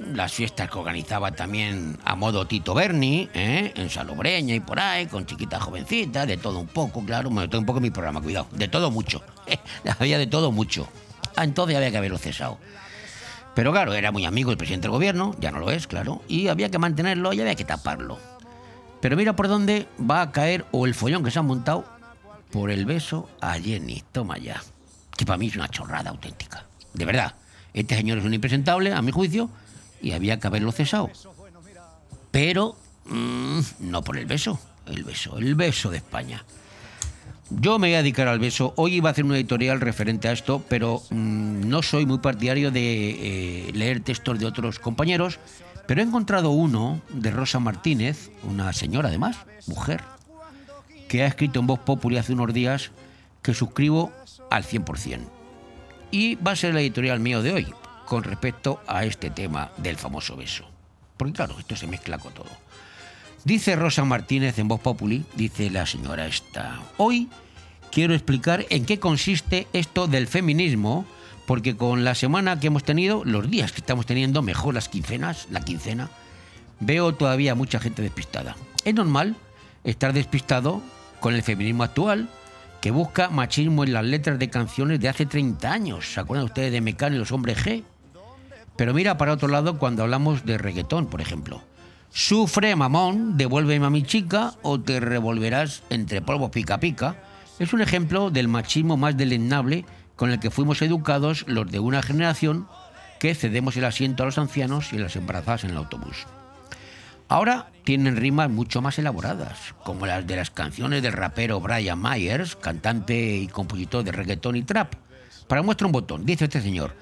las 0.00 0.32
fiestas 0.32 0.70
que 0.70 0.78
organizaba 0.78 1.32
también 1.32 1.98
a 2.04 2.16
modo 2.16 2.46
Tito 2.46 2.74
Berni, 2.74 3.28
¿eh? 3.34 3.72
en 3.76 3.90
Salobreña 3.90 4.54
y 4.54 4.60
por 4.60 4.80
ahí, 4.80 5.06
con 5.06 5.26
chiquitas 5.26 5.62
jovencitas, 5.62 6.26
de 6.26 6.36
todo 6.36 6.58
un 6.58 6.66
poco, 6.66 7.04
claro, 7.04 7.30
me 7.30 7.44
un 7.44 7.66
poco 7.66 7.80
mi 7.80 7.90
programa, 7.90 8.20
cuidado, 8.20 8.48
de 8.52 8.68
todo 8.68 8.90
mucho, 8.90 9.22
había 9.98 10.18
de 10.18 10.26
todo 10.26 10.52
mucho. 10.52 10.88
Ah, 11.36 11.44
entonces 11.44 11.76
había 11.76 11.90
que 11.90 11.98
haberlo 11.98 12.18
cesado. 12.18 12.58
Pero 13.54 13.72
claro, 13.72 13.92
era 13.94 14.10
muy 14.10 14.24
amigo 14.24 14.50
del 14.50 14.58
presidente 14.58 14.84
del 14.84 14.92
gobierno, 14.92 15.36
ya 15.38 15.50
no 15.50 15.58
lo 15.58 15.70
es, 15.70 15.86
claro, 15.86 16.22
y 16.28 16.48
había 16.48 16.70
que 16.70 16.78
mantenerlo 16.78 17.32
y 17.32 17.40
había 17.40 17.54
que 17.54 17.64
taparlo. 17.64 18.18
Pero 19.00 19.16
mira 19.16 19.34
por 19.34 19.48
dónde 19.48 19.86
va 19.98 20.22
a 20.22 20.32
caer 20.32 20.64
o 20.72 20.86
el 20.86 20.94
follón 20.94 21.24
que 21.24 21.30
se 21.30 21.38
han 21.38 21.46
montado 21.46 21.84
por 22.50 22.70
el 22.70 22.84
beso 22.84 23.28
a 23.40 23.54
Jenny. 23.54 24.02
Toma 24.12 24.38
ya. 24.38 24.62
Que 25.16 25.24
para 25.24 25.38
mí 25.38 25.48
es 25.48 25.56
una 25.56 25.68
chorrada 25.68 26.10
auténtica. 26.10 26.64
De 26.92 27.04
verdad. 27.04 27.34
Este 27.72 27.96
señor 27.96 28.18
es 28.18 28.24
un 28.24 28.34
impresentable, 28.34 28.92
a 28.92 29.00
mi 29.00 29.12
juicio, 29.12 29.48
y 30.00 30.12
había 30.12 30.38
que 30.38 30.46
haberlo 30.46 30.72
cesado. 30.72 31.10
Pero 32.30 32.76
mm, 33.06 33.60
no 33.80 34.02
por 34.02 34.18
el 34.18 34.26
beso. 34.26 34.58
El 34.86 35.04
beso, 35.04 35.38
el 35.38 35.54
beso 35.54 35.90
de 35.90 35.98
España. 35.98 36.44
Yo 37.50 37.78
me 37.78 37.88
voy 37.88 37.94
a 37.94 37.98
dedicar 37.98 38.28
al 38.28 38.38
beso. 38.38 38.72
Hoy 38.76 38.94
iba 38.94 39.08
a 39.08 39.12
hacer 39.12 39.24
un 39.24 39.34
editorial 39.34 39.80
referente 39.80 40.28
a 40.28 40.32
esto, 40.32 40.64
pero 40.68 41.02
mm, 41.10 41.68
no 41.68 41.82
soy 41.82 42.06
muy 42.06 42.18
partidario 42.18 42.70
de 42.70 43.68
eh, 43.68 43.72
leer 43.72 44.00
textos 44.00 44.38
de 44.38 44.46
otros 44.46 44.78
compañeros. 44.78 45.38
Pero 45.86 46.00
he 46.00 46.04
encontrado 46.04 46.50
uno 46.50 47.00
de 47.08 47.32
Rosa 47.32 47.58
Martínez, 47.58 48.30
una 48.44 48.72
señora 48.72 49.08
además, 49.08 49.36
mujer, 49.66 50.02
que 51.08 51.24
ha 51.24 51.26
escrito 51.26 51.58
en 51.58 51.66
Voz 51.66 51.80
Populi 51.80 52.16
hace 52.16 52.32
unos 52.32 52.54
días 52.54 52.92
que 53.42 53.54
suscribo 53.54 54.12
al 54.50 54.62
100%. 54.62 55.18
Y 56.12 56.36
va 56.36 56.52
a 56.52 56.56
ser 56.56 56.70
el 56.70 56.78
editorial 56.78 57.18
mío 57.18 57.42
de 57.42 57.52
hoy, 57.52 57.66
con 58.10 58.24
respecto 58.24 58.82
a 58.88 59.04
este 59.04 59.30
tema 59.30 59.70
del 59.76 59.94
famoso 59.94 60.34
beso. 60.34 60.64
Porque 61.16 61.34
claro, 61.34 61.54
esto 61.60 61.76
se 61.76 61.86
mezcla 61.86 62.18
con 62.18 62.34
todo. 62.34 62.50
Dice 63.44 63.76
Rosa 63.76 64.04
Martínez 64.04 64.58
en 64.58 64.66
Voz 64.66 64.80
Populi, 64.80 65.24
dice 65.36 65.70
la 65.70 65.86
señora 65.86 66.26
esta, 66.26 66.80
hoy 66.96 67.28
quiero 67.92 68.12
explicar 68.12 68.66
en 68.68 68.84
qué 68.84 68.98
consiste 68.98 69.68
esto 69.72 70.08
del 70.08 70.26
feminismo, 70.26 71.06
porque 71.46 71.76
con 71.76 72.02
la 72.02 72.16
semana 72.16 72.58
que 72.58 72.66
hemos 72.66 72.82
tenido, 72.82 73.22
los 73.24 73.48
días 73.48 73.70
que 73.70 73.78
estamos 73.78 74.06
teniendo, 74.06 74.42
mejor 74.42 74.74
las 74.74 74.88
quincenas, 74.88 75.46
la 75.48 75.60
quincena, 75.60 76.10
veo 76.80 77.14
todavía 77.14 77.54
mucha 77.54 77.78
gente 77.78 78.02
despistada. 78.02 78.56
Es 78.84 78.92
normal 78.92 79.36
estar 79.84 80.12
despistado 80.12 80.82
con 81.20 81.36
el 81.36 81.44
feminismo 81.44 81.84
actual, 81.84 82.28
que 82.80 82.90
busca 82.90 83.30
machismo 83.30 83.84
en 83.84 83.92
las 83.92 84.04
letras 84.04 84.40
de 84.40 84.50
canciones 84.50 84.98
de 84.98 85.08
hace 85.08 85.26
30 85.26 85.70
años. 85.70 86.12
¿Se 86.12 86.18
acuerdan 86.18 86.46
ustedes 86.46 86.72
de 86.72 86.80
Mecano 86.80 87.14
y 87.14 87.20
los 87.20 87.30
hombres 87.30 87.64
G? 87.64 87.84
Pero 88.80 88.94
mira 88.94 89.18
para 89.18 89.34
otro 89.34 89.46
lado 89.46 89.76
cuando 89.76 90.04
hablamos 90.04 90.46
de 90.46 90.56
reggaetón, 90.56 91.04
por 91.08 91.20
ejemplo. 91.20 91.62
Sufre, 92.08 92.74
mamón, 92.76 93.36
devuélveme 93.36 93.84
a 93.84 93.90
mi 93.90 94.04
chica 94.04 94.54
o 94.62 94.80
te 94.80 95.00
revolverás 95.00 95.82
entre 95.90 96.22
polvos 96.22 96.48
pica 96.48 96.80
pica. 96.80 97.16
Es 97.58 97.74
un 97.74 97.82
ejemplo 97.82 98.30
del 98.30 98.48
machismo 98.48 98.96
más 98.96 99.18
deleznable 99.18 99.84
con 100.16 100.30
el 100.30 100.40
que 100.40 100.50
fuimos 100.50 100.80
educados 100.80 101.44
los 101.46 101.70
de 101.70 101.78
una 101.78 102.00
generación 102.00 102.68
que 103.18 103.34
cedemos 103.34 103.76
el 103.76 103.84
asiento 103.84 104.22
a 104.22 104.26
los 104.26 104.38
ancianos 104.38 104.94
y 104.94 104.96
las 104.96 105.14
embarazadas 105.14 105.64
en 105.64 105.72
el 105.72 105.76
autobús. 105.76 106.26
Ahora 107.28 107.68
tienen 107.84 108.16
rimas 108.16 108.48
mucho 108.48 108.80
más 108.80 108.98
elaboradas, 108.98 109.74
como 109.84 110.06
las 110.06 110.26
de 110.26 110.36
las 110.36 110.50
canciones 110.50 111.02
del 111.02 111.12
rapero 111.12 111.60
Brian 111.60 112.00
Myers, 112.00 112.56
cantante 112.56 113.36
y 113.36 113.46
compositor 113.46 114.04
de 114.04 114.12
reggaetón 114.12 114.56
y 114.56 114.62
trap. 114.62 114.94
Para 115.50 115.62
muestra 115.62 115.86
un 115.86 115.92
botón, 115.92 116.24
dice 116.24 116.44
este 116.44 116.62
señor, 116.62 116.94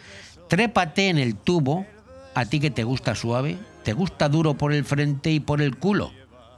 trépate 0.49 1.09
en 1.09 1.19
el 1.19 1.37
tubo, 1.37 1.87
a 2.35 2.47
ti 2.47 2.61
que 2.61 2.71
te 2.71 2.85
gusta 2.85 3.15
suave, 3.15 3.59
te 3.85 3.93
gusta 3.93 4.29
duro 4.29 4.55
por 4.55 4.73
el 4.73 4.85
frente 4.85 5.31
y 5.31 5.41
por 5.41 5.63
el 5.63 5.77
culo. 5.77 6.13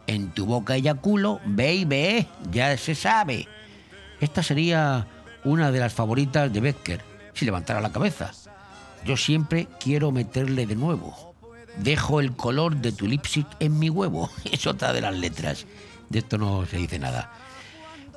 En 0.06 0.30
tu 0.30 0.46
boca 0.46 0.76
ella 0.76 0.94
culo, 0.94 1.40
baby, 1.44 2.26
ya 2.50 2.76
se 2.76 2.94
sabe. 2.94 3.46
Esta 4.20 4.42
sería 4.42 5.06
una 5.44 5.70
de 5.70 5.80
las 5.80 5.92
favoritas 5.92 6.52
de 6.52 6.60
Becker, 6.60 7.00
si 7.34 7.44
levantara 7.44 7.80
la 7.80 7.92
cabeza. 7.92 8.32
Yo 9.04 9.16
siempre 9.16 9.68
quiero 9.78 10.12
meterle 10.12 10.66
de 10.66 10.76
nuevo. 10.76 11.34
Dejo 11.78 12.20
el 12.20 12.32
color 12.32 12.76
de 12.76 12.92
tu 12.92 13.06
lipstick 13.06 13.46
en 13.60 13.78
mi 13.78 13.88
huevo. 13.88 14.30
Es 14.52 14.66
otra 14.66 14.92
de 14.92 15.00
las 15.00 15.14
letras. 15.14 15.66
De 16.08 16.18
esto 16.18 16.36
no 16.36 16.66
se 16.66 16.76
dice 16.76 16.98
nada. 16.98 17.32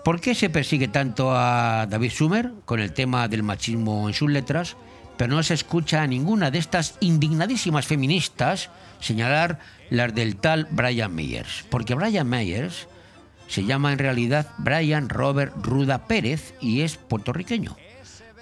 ¿Por 0.03 0.19
qué 0.19 0.35
se 0.35 0.49
persigue 0.49 0.89
tanto 0.89 1.31
a 1.33 1.85
David 1.89 2.11
Sumer 2.11 2.51
con 2.65 2.81
el 2.81 2.91
tema 2.91 3.27
del 3.29 3.43
machismo 3.43 4.09
en 4.09 4.13
sus 4.13 4.29
letras, 4.29 4.75
pero 5.17 5.35
no 5.35 5.43
se 5.43 5.53
escucha 5.53 6.01
a 6.01 6.07
ninguna 6.07 6.51
de 6.51 6.59
estas 6.59 6.97
indignadísimas 6.99 7.85
feministas 7.85 8.69
señalar 8.99 9.59
las 9.89 10.13
del 10.13 10.35
tal 10.35 10.67
Brian 10.71 11.13
Myers? 11.13 11.65
Porque 11.69 11.95
Brian 11.95 12.29
Myers 12.29 12.87
se 13.47 13.65
llama 13.65 13.93
en 13.93 13.99
realidad 13.99 14.47
Brian 14.57 15.09
Robert 15.09 15.53
Ruda 15.63 16.07
Pérez 16.07 16.55
y 16.59 16.81
es 16.81 16.97
puertorriqueño. 16.97 17.75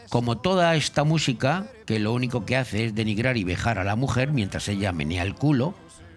Como 0.09 0.37
toda 0.37 0.75
esta 0.75 1.03
música, 1.03 1.67
que 1.85 1.99
lo 1.99 2.13
único 2.13 2.45
que 2.45 2.57
hace 2.57 2.85
es 2.85 2.95
denigrar 2.95 3.37
y 3.37 3.43
vejar 3.43 3.79
a 3.79 3.83
la 3.83 3.95
mujer 3.95 4.31
mientras 4.31 4.67
ella 4.67 4.91
menea 4.91 5.23
el 5.23 5.35
culo, 5.35 5.73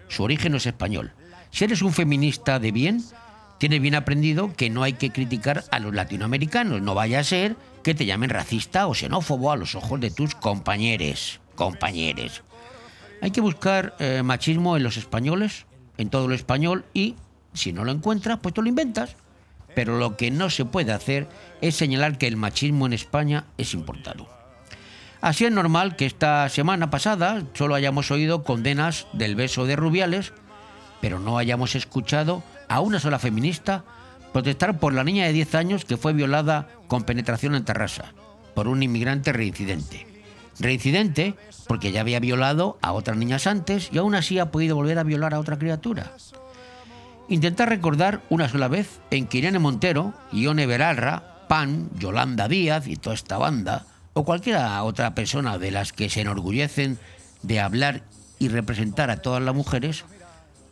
su 0.07 0.23
origen 0.23 0.55
es 0.55 0.65
español. 0.65 1.13
Si 1.51 1.63
eres 1.63 1.81
un 1.81 1.93
feminista 1.93 2.59
de 2.59 2.71
bien, 2.71 3.03
tienes 3.57 3.81
bien 3.81 3.95
aprendido 3.95 4.53
que 4.53 4.69
no 4.69 4.83
hay 4.83 4.93
que 4.93 5.11
criticar 5.11 5.63
a 5.71 5.79
los 5.79 5.93
latinoamericanos. 5.93 6.81
No 6.81 6.93
vaya 6.93 7.19
a 7.19 7.23
ser 7.23 7.55
que 7.85 7.93
te 7.93 8.07
llamen 8.07 8.31
racista 8.31 8.87
o 8.89 8.97
xenófobo 8.97 9.53
a 9.53 9.55
los 9.61 9.75
ojos 9.77 10.01
de 10.01 10.09
tus 10.09 10.33
compañeros. 10.33 11.39
Compañeros. 11.53 12.41
Hay 13.21 13.29
que 13.29 13.41
buscar 13.45 13.95
eh, 13.99 14.23
machismo 14.23 14.75
en 14.75 14.81
los 14.81 14.97
españoles, 14.97 15.67
en 15.99 16.09
todo 16.09 16.27
lo 16.27 16.33
español, 16.33 16.83
y 16.95 17.13
si 17.53 17.73
no 17.73 17.85
lo 17.85 17.91
encuentras, 17.91 18.39
pues 18.41 18.55
tú 18.55 18.63
lo 18.63 18.69
inventas. 18.69 19.15
Pero 19.75 19.99
lo 19.99 20.17
que 20.17 20.31
no 20.31 20.49
se 20.49 20.65
puede 20.65 20.93
hacer 20.93 21.29
es 21.61 21.75
señalar 21.75 22.17
que 22.17 22.25
el 22.25 22.37
machismo 22.37 22.87
en 22.87 22.93
España 22.93 23.45
es 23.59 23.75
importado. 23.75 24.27
Así 25.21 25.45
es 25.45 25.51
normal 25.51 25.95
que 25.95 26.07
esta 26.07 26.49
semana 26.49 26.89
pasada 26.89 27.43
solo 27.53 27.75
hayamos 27.75 28.09
oído 28.09 28.43
condenas 28.43 29.05
del 29.13 29.35
beso 29.35 29.67
de 29.67 29.75
Rubiales, 29.75 30.33
pero 31.01 31.19
no 31.19 31.37
hayamos 31.37 31.75
escuchado 31.75 32.41
a 32.67 32.79
una 32.79 32.99
sola 32.99 33.19
feminista 33.19 33.85
protestar 34.35 34.79
por 34.79 34.93
la 34.93 35.05
niña 35.05 35.23
de 35.23 35.31
10 35.31 35.55
años 35.55 35.85
que 35.85 35.95
fue 35.95 36.11
violada 36.11 36.67
con 36.89 37.03
penetración 37.03 37.55
en 37.55 37.63
Terrassa 37.63 38.11
por 38.53 38.67
un 38.67 38.83
inmigrante 38.83 39.31
reincidente. 39.31 40.05
Reincidente 40.59 41.35
porque 41.67 41.93
ya 41.93 42.01
había 42.01 42.19
violado 42.19 42.77
a 42.81 42.91
otras 42.91 43.15
niñas 43.15 43.47
antes 43.47 43.87
y 43.93 43.97
aún 43.97 44.13
así 44.13 44.37
ha 44.37 44.51
podido 44.51 44.75
volver 44.75 44.99
a 44.99 45.03
violar 45.03 45.33
a 45.33 45.39
otra 45.39 45.57
criatura. 45.57 46.11
Intentar 47.29 47.69
recordar 47.69 48.23
una 48.29 48.49
sola 48.49 48.67
vez 48.67 48.99
en 49.09 49.27
que 49.27 49.37
Irene 49.37 49.59
Montero, 49.59 50.13
Ione 50.33 50.65
Berarra, 50.65 51.47
Pan, 51.47 51.89
Yolanda 51.97 52.49
Díaz 52.49 52.87
y 52.87 52.97
toda 52.97 53.15
esta 53.15 53.37
banda, 53.37 53.85
o 54.11 54.25
cualquiera 54.25 54.83
otra 54.83 55.15
persona 55.15 55.57
de 55.57 55.71
las 55.71 55.93
que 55.93 56.09
se 56.09 56.19
enorgullecen 56.19 56.99
de 57.41 57.61
hablar 57.61 58.03
y 58.37 58.49
representar 58.49 59.09
a 59.11 59.21
todas 59.21 59.41
las 59.41 59.55
mujeres, 59.55 60.03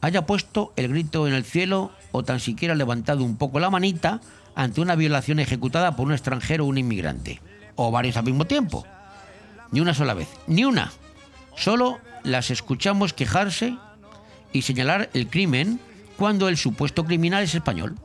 haya 0.03 0.25
puesto 0.25 0.73
el 0.75 0.89
grito 0.89 1.29
en 1.29 1.33
el 1.33 1.45
cielo 1.45 1.93
o 2.11 2.23
tan 2.23 2.41
siquiera 2.41 2.75
levantado 2.75 3.23
un 3.23 3.37
poco 3.37 3.61
la 3.61 3.69
manita 3.69 4.19
ante 4.53 4.81
una 4.81 4.95
violación 4.95 5.39
ejecutada 5.39 5.95
por 5.95 6.07
un 6.07 6.11
extranjero 6.11 6.65
o 6.65 6.67
un 6.67 6.77
inmigrante, 6.77 7.39
o 7.77 7.89
varios 7.89 8.17
al 8.17 8.25
mismo 8.25 8.43
tiempo. 8.43 8.85
Ni 9.71 9.79
una 9.79 9.93
sola 9.93 10.13
vez, 10.13 10.27
ni 10.45 10.65
una. 10.65 10.91
Solo 11.55 11.99
las 12.23 12.51
escuchamos 12.51 13.13
quejarse 13.13 13.77
y 14.51 14.63
señalar 14.63 15.09
el 15.13 15.29
crimen 15.29 15.79
cuando 16.17 16.49
el 16.49 16.57
supuesto 16.57 17.05
criminal 17.05 17.43
es 17.43 17.55
español. 17.55 17.95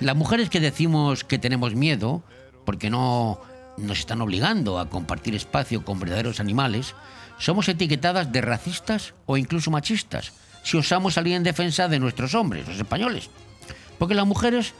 Las 0.00 0.16
mujeres 0.16 0.50
que 0.50 0.58
decimos 0.58 1.22
que 1.22 1.38
tenemos 1.38 1.76
miedo, 1.76 2.24
porque 2.64 2.90
no 2.90 3.38
nos 3.78 4.00
están 4.00 4.20
obligando 4.20 4.80
a 4.80 4.90
compartir 4.90 5.36
espacio 5.36 5.84
con 5.84 6.00
verdaderos 6.00 6.40
animales, 6.40 6.96
somos 7.38 7.68
etiquetadas 7.68 8.32
de 8.32 8.40
racistas 8.40 9.14
o 9.26 9.36
incluso 9.36 9.70
machistas 9.70 10.32
si 10.64 10.76
osamos 10.76 11.14
salir 11.14 11.34
en 11.34 11.44
defensa 11.44 11.86
de 11.86 12.00
nuestros 12.00 12.34
hombres, 12.34 12.66
los 12.66 12.78
españoles. 12.78 13.30
Porque 13.98 14.14
las 14.14 14.26
mujeres, 14.26 14.72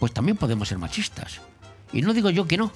pues 0.00 0.12
también 0.12 0.36
podemos 0.36 0.68
ser 0.68 0.78
machistas. 0.78 1.40
Y 1.92 2.02
no 2.02 2.14
digo 2.14 2.30
yo 2.30 2.48
que 2.48 2.56
no, 2.56 2.72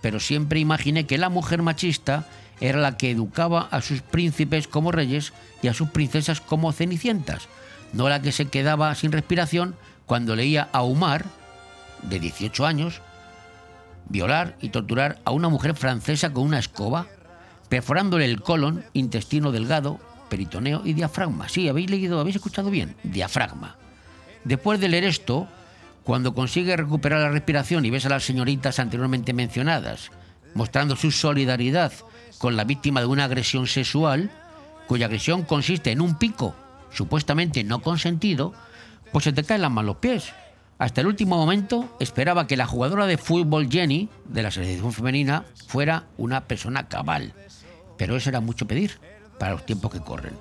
pero 0.00 0.20
siempre 0.20 0.60
imaginé 0.60 1.04
que 1.04 1.18
la 1.18 1.28
mujer 1.28 1.62
machista 1.62 2.26
era 2.60 2.78
la 2.78 2.96
que 2.96 3.10
educaba 3.10 3.68
a 3.70 3.82
sus 3.82 4.00
príncipes 4.00 4.68
como 4.68 4.92
reyes 4.92 5.32
y 5.62 5.68
a 5.68 5.74
sus 5.74 5.90
princesas 5.90 6.40
como 6.40 6.72
cenicientas, 6.72 7.48
no 7.92 8.08
la 8.08 8.22
que 8.22 8.32
se 8.32 8.46
quedaba 8.46 8.94
sin 8.94 9.12
respiración 9.12 9.74
cuando 10.06 10.36
leía 10.36 10.68
a 10.72 10.82
Umar, 10.82 11.26
de 12.02 12.20
18 12.20 12.66
años, 12.66 13.02
violar 14.08 14.56
y 14.60 14.68
torturar 14.68 15.18
a 15.24 15.32
una 15.32 15.48
mujer 15.48 15.74
francesa 15.74 16.32
con 16.32 16.44
una 16.44 16.60
escoba, 16.60 17.08
perforándole 17.68 18.26
el 18.26 18.40
colon, 18.40 18.84
intestino 18.92 19.50
delgado, 19.50 19.98
peritoneo 20.28 20.82
y 20.84 20.92
diafragma. 20.92 21.48
Sí, 21.48 21.68
habéis 21.68 21.90
leído, 21.90 22.20
habéis 22.20 22.36
escuchado 22.36 22.70
bien, 22.70 22.96
diafragma. 23.02 23.76
Después 24.44 24.80
de 24.80 24.88
leer 24.88 25.04
esto, 25.04 25.48
cuando 26.04 26.34
consigue 26.34 26.76
recuperar 26.76 27.20
la 27.20 27.30
respiración 27.30 27.84
y 27.84 27.90
ves 27.90 28.06
a 28.06 28.10
las 28.10 28.24
señoritas 28.24 28.78
anteriormente 28.78 29.32
mencionadas, 29.32 30.10
mostrando 30.54 30.96
su 30.96 31.10
solidaridad 31.10 31.92
con 32.38 32.56
la 32.56 32.64
víctima 32.64 33.00
de 33.00 33.06
una 33.06 33.24
agresión 33.24 33.66
sexual, 33.66 34.30
cuya 34.86 35.06
agresión 35.06 35.42
consiste 35.42 35.90
en 35.90 36.00
un 36.00 36.16
pico 36.16 36.54
supuestamente 36.92 37.64
no 37.64 37.82
consentido, 37.82 38.54
pues 39.12 39.24
se 39.24 39.32
te 39.32 39.44
caen 39.44 39.62
las 39.62 39.70
manos 39.70 39.86
los 39.86 39.96
pies. 39.96 40.32
Hasta 40.78 41.00
el 41.00 41.06
último 41.06 41.36
momento 41.36 41.96
esperaba 42.00 42.46
que 42.46 42.56
la 42.56 42.66
jugadora 42.66 43.06
de 43.06 43.18
fútbol 43.18 43.68
Jenny, 43.70 44.08
de 44.26 44.42
la 44.42 44.50
selección 44.50 44.92
femenina, 44.92 45.44
fuera 45.68 46.04
una 46.18 46.44
persona 46.44 46.88
cabal. 46.88 47.32
Pero 47.96 48.16
eso 48.16 48.28
era 48.28 48.40
mucho 48.40 48.66
pedir 48.66 48.98
para 49.38 49.52
los 49.52 49.66
tiempos 49.66 49.92
que 49.92 50.00
corren. 50.00 50.34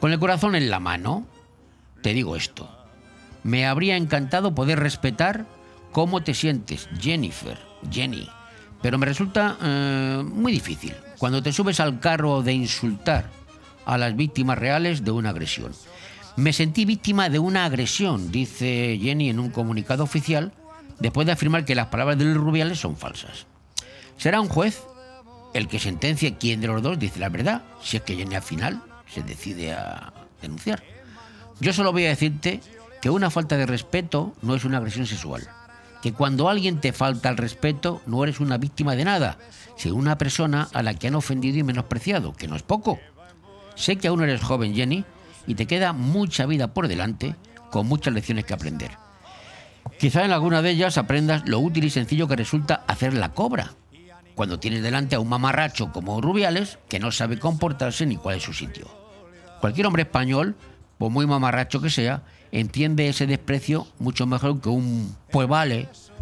Con 0.00 0.12
el 0.12 0.18
corazón 0.18 0.54
en 0.54 0.70
la 0.70 0.80
mano, 0.80 1.26
te 2.02 2.12
digo 2.12 2.36
esto. 2.36 2.68
Me 3.42 3.66
habría 3.66 3.96
encantado 3.96 4.54
poder 4.54 4.80
respetar 4.80 5.46
cómo 5.92 6.22
te 6.22 6.34
sientes, 6.34 6.88
Jennifer, 7.00 7.58
Jenny. 7.90 8.28
Pero 8.82 8.98
me 8.98 9.06
resulta 9.06 9.56
eh, 9.62 10.22
muy 10.24 10.52
difícil 10.52 10.94
cuando 11.18 11.42
te 11.42 11.52
subes 11.52 11.80
al 11.80 11.98
carro 12.00 12.42
de 12.42 12.52
insultar 12.52 13.30
a 13.84 13.96
las 13.96 14.14
víctimas 14.14 14.58
reales 14.58 15.04
de 15.04 15.12
una 15.12 15.30
agresión. 15.30 15.72
Me 16.36 16.52
sentí 16.52 16.84
víctima 16.84 17.30
de 17.30 17.38
una 17.38 17.64
agresión, 17.64 18.30
dice 18.30 18.98
Jenny 19.00 19.30
en 19.30 19.38
un 19.38 19.50
comunicado 19.50 20.04
oficial, 20.04 20.52
después 20.98 21.26
de 21.26 21.32
afirmar 21.32 21.64
que 21.64 21.74
las 21.74 21.86
palabras 21.86 22.18
de 22.18 22.24
Luis 22.26 22.36
Rubiales 22.36 22.78
son 22.78 22.96
falsas. 22.96 23.46
Será 24.18 24.40
un 24.40 24.48
juez 24.48 24.82
el 25.56 25.68
que 25.68 25.78
sentencia 25.78 26.36
quién 26.36 26.60
de 26.60 26.66
los 26.66 26.82
dos 26.82 26.98
dice 26.98 27.18
la 27.18 27.28
verdad, 27.28 27.62
si 27.82 27.96
es 27.96 28.02
que 28.02 28.16
Jenny 28.16 28.34
al 28.34 28.42
final 28.42 28.82
se 29.12 29.22
decide 29.22 29.72
a 29.72 30.12
denunciar. 30.42 30.82
Yo 31.60 31.72
solo 31.72 31.92
voy 31.92 32.04
a 32.04 32.10
decirte 32.10 32.60
que 33.00 33.10
una 33.10 33.30
falta 33.30 33.56
de 33.56 33.66
respeto 33.66 34.34
no 34.42 34.54
es 34.54 34.64
una 34.64 34.78
agresión 34.78 35.06
sexual. 35.06 35.48
Que 36.02 36.12
cuando 36.12 36.48
alguien 36.48 36.80
te 36.80 36.92
falta 36.92 37.30
el 37.30 37.36
respeto 37.36 38.02
no 38.06 38.22
eres 38.22 38.40
una 38.40 38.58
víctima 38.58 38.94
de 38.94 39.04
nada, 39.04 39.38
sino 39.76 39.94
una 39.94 40.18
persona 40.18 40.68
a 40.72 40.82
la 40.82 40.94
que 40.94 41.08
han 41.08 41.14
ofendido 41.14 41.58
y 41.58 41.62
menospreciado, 41.62 42.34
que 42.34 42.48
no 42.48 42.56
es 42.56 42.62
poco. 42.62 42.98
Sé 43.74 43.96
que 43.96 44.08
aún 44.08 44.22
eres 44.22 44.42
joven, 44.42 44.74
Jenny, 44.74 45.04
y 45.46 45.54
te 45.54 45.66
queda 45.66 45.92
mucha 45.92 46.46
vida 46.46 46.74
por 46.74 46.88
delante 46.88 47.34
con 47.70 47.86
muchas 47.86 48.12
lecciones 48.12 48.44
que 48.44 48.54
aprender. 48.54 48.90
Quizá 49.98 50.24
en 50.24 50.32
alguna 50.32 50.62
de 50.62 50.70
ellas 50.70 50.98
aprendas 50.98 51.48
lo 51.48 51.60
útil 51.60 51.84
y 51.84 51.90
sencillo 51.90 52.28
que 52.28 52.36
resulta 52.36 52.82
hacer 52.86 53.14
la 53.14 53.32
cobra, 53.32 53.72
cuando 54.36 54.60
tienes 54.60 54.82
delante 54.82 55.16
a 55.16 55.20
un 55.20 55.28
mamarracho 55.28 55.90
como 55.90 56.20
Rubiales 56.20 56.78
que 56.88 57.00
no 57.00 57.10
sabe 57.10 57.38
comportarse 57.38 58.06
ni 58.06 58.16
cuál 58.16 58.36
es 58.36 58.44
su 58.44 58.52
sitio. 58.52 58.86
Cualquier 59.60 59.86
hombre 59.86 60.02
español, 60.02 60.54
por 60.98 61.10
muy 61.10 61.26
mamarracho 61.26 61.80
que 61.80 61.90
sea, 61.90 62.22
entiende 62.52 63.08
ese 63.08 63.26
desprecio 63.26 63.88
mucho 63.98 64.26
mejor 64.26 64.60
que 64.60 64.68
un 64.68 65.16
pues. 65.32 66.12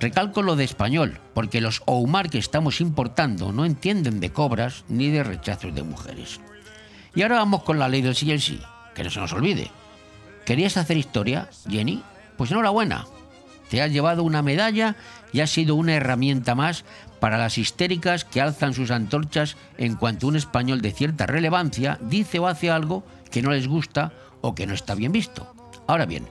Recalco 0.00 0.42
lo 0.42 0.56
de 0.56 0.64
español, 0.64 1.20
porque 1.34 1.60
los 1.60 1.82
Oumar 1.86 2.30
que 2.30 2.38
estamos 2.38 2.80
importando 2.80 3.52
no 3.52 3.64
entienden 3.64 4.20
de 4.20 4.32
cobras 4.32 4.84
ni 4.88 5.10
de 5.10 5.22
rechazos 5.22 5.74
de 5.74 5.82
mujeres. 5.82 6.40
Y 7.14 7.22
ahora 7.22 7.36
vamos 7.36 7.62
con 7.62 7.78
la 7.78 7.88
ley 7.88 8.00
del 8.00 8.16
sí 8.16 8.26
y 8.26 8.32
el 8.32 8.40
sí, 8.40 8.60
que 8.94 9.04
no 9.04 9.10
se 9.10 9.20
nos 9.20 9.32
olvide. 9.34 9.70
¿Querías 10.46 10.78
hacer 10.78 10.96
historia, 10.96 11.48
Jenny? 11.68 12.02
Pues 12.36 12.50
enhorabuena. 12.50 13.06
Te 13.70 13.80
has 13.82 13.92
llevado 13.92 14.24
una 14.24 14.42
medalla 14.42 14.96
y 15.32 15.40
has 15.40 15.50
sido 15.50 15.74
una 15.74 15.94
herramienta 15.94 16.54
más 16.54 16.84
para 17.24 17.38
las 17.38 17.56
histéricas 17.56 18.26
que 18.26 18.42
alzan 18.42 18.74
sus 18.74 18.90
antorchas 18.90 19.56
en 19.78 19.94
cuanto 19.94 20.26
un 20.26 20.36
español 20.36 20.82
de 20.82 20.92
cierta 20.92 21.24
relevancia 21.24 21.98
dice 22.02 22.38
o 22.38 22.46
hace 22.46 22.70
algo 22.70 23.02
que 23.30 23.40
no 23.40 23.50
les 23.50 23.66
gusta 23.66 24.12
o 24.42 24.54
que 24.54 24.66
no 24.66 24.74
está 24.74 24.94
bien 24.94 25.10
visto. 25.10 25.50
Ahora 25.86 26.04
bien, 26.04 26.26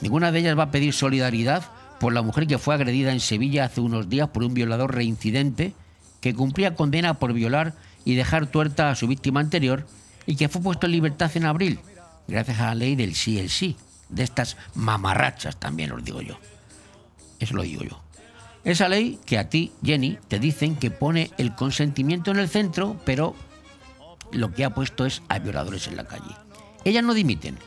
ninguna 0.00 0.32
de 0.32 0.38
ellas 0.38 0.58
va 0.58 0.62
a 0.62 0.70
pedir 0.70 0.94
solidaridad 0.94 1.64
por 2.00 2.14
la 2.14 2.22
mujer 2.22 2.46
que 2.46 2.56
fue 2.56 2.74
agredida 2.74 3.12
en 3.12 3.20
Sevilla 3.20 3.66
hace 3.66 3.82
unos 3.82 4.08
días 4.08 4.30
por 4.30 4.42
un 4.42 4.54
violador 4.54 4.94
reincidente 4.94 5.74
que 6.22 6.32
cumplía 6.32 6.76
condena 6.76 7.18
por 7.18 7.34
violar 7.34 7.74
y 8.06 8.14
dejar 8.14 8.46
tuerta 8.46 8.88
a 8.88 8.94
su 8.94 9.08
víctima 9.08 9.40
anterior 9.40 9.86
y 10.24 10.36
que 10.36 10.48
fue 10.48 10.62
puesto 10.62 10.86
en 10.86 10.92
libertad 10.92 11.30
en 11.34 11.44
abril, 11.44 11.78
gracias 12.26 12.58
a 12.58 12.68
la 12.68 12.76
ley 12.76 12.96
del 12.96 13.14
sí 13.16 13.38
el 13.38 13.50
sí, 13.50 13.76
de 14.08 14.22
estas 14.22 14.56
mamarrachas 14.74 15.58
también 15.58 15.92
os 15.92 16.02
digo 16.02 16.22
yo. 16.22 16.38
Eso 17.38 17.54
lo 17.54 17.64
digo 17.64 17.84
yo. 17.84 18.01
Esa 18.64 18.88
ley 18.88 19.18
que 19.26 19.38
a 19.38 19.48
ti, 19.48 19.72
Jenny, 19.84 20.18
te 20.28 20.38
dicen 20.38 20.76
que 20.76 20.90
pone 20.90 21.30
el 21.36 21.54
consentimiento 21.54 22.30
en 22.30 22.38
el 22.38 22.48
centro, 22.48 22.96
pero 23.04 23.34
lo 24.30 24.52
que 24.52 24.64
ha 24.64 24.70
puesto 24.70 25.04
es 25.04 25.22
a 25.28 25.38
violadores 25.38 25.88
en 25.88 25.96
la 25.96 26.04
calle. 26.04 26.34
Ellas 26.84 27.02
no 27.02 27.14
dimiten. 27.14 27.58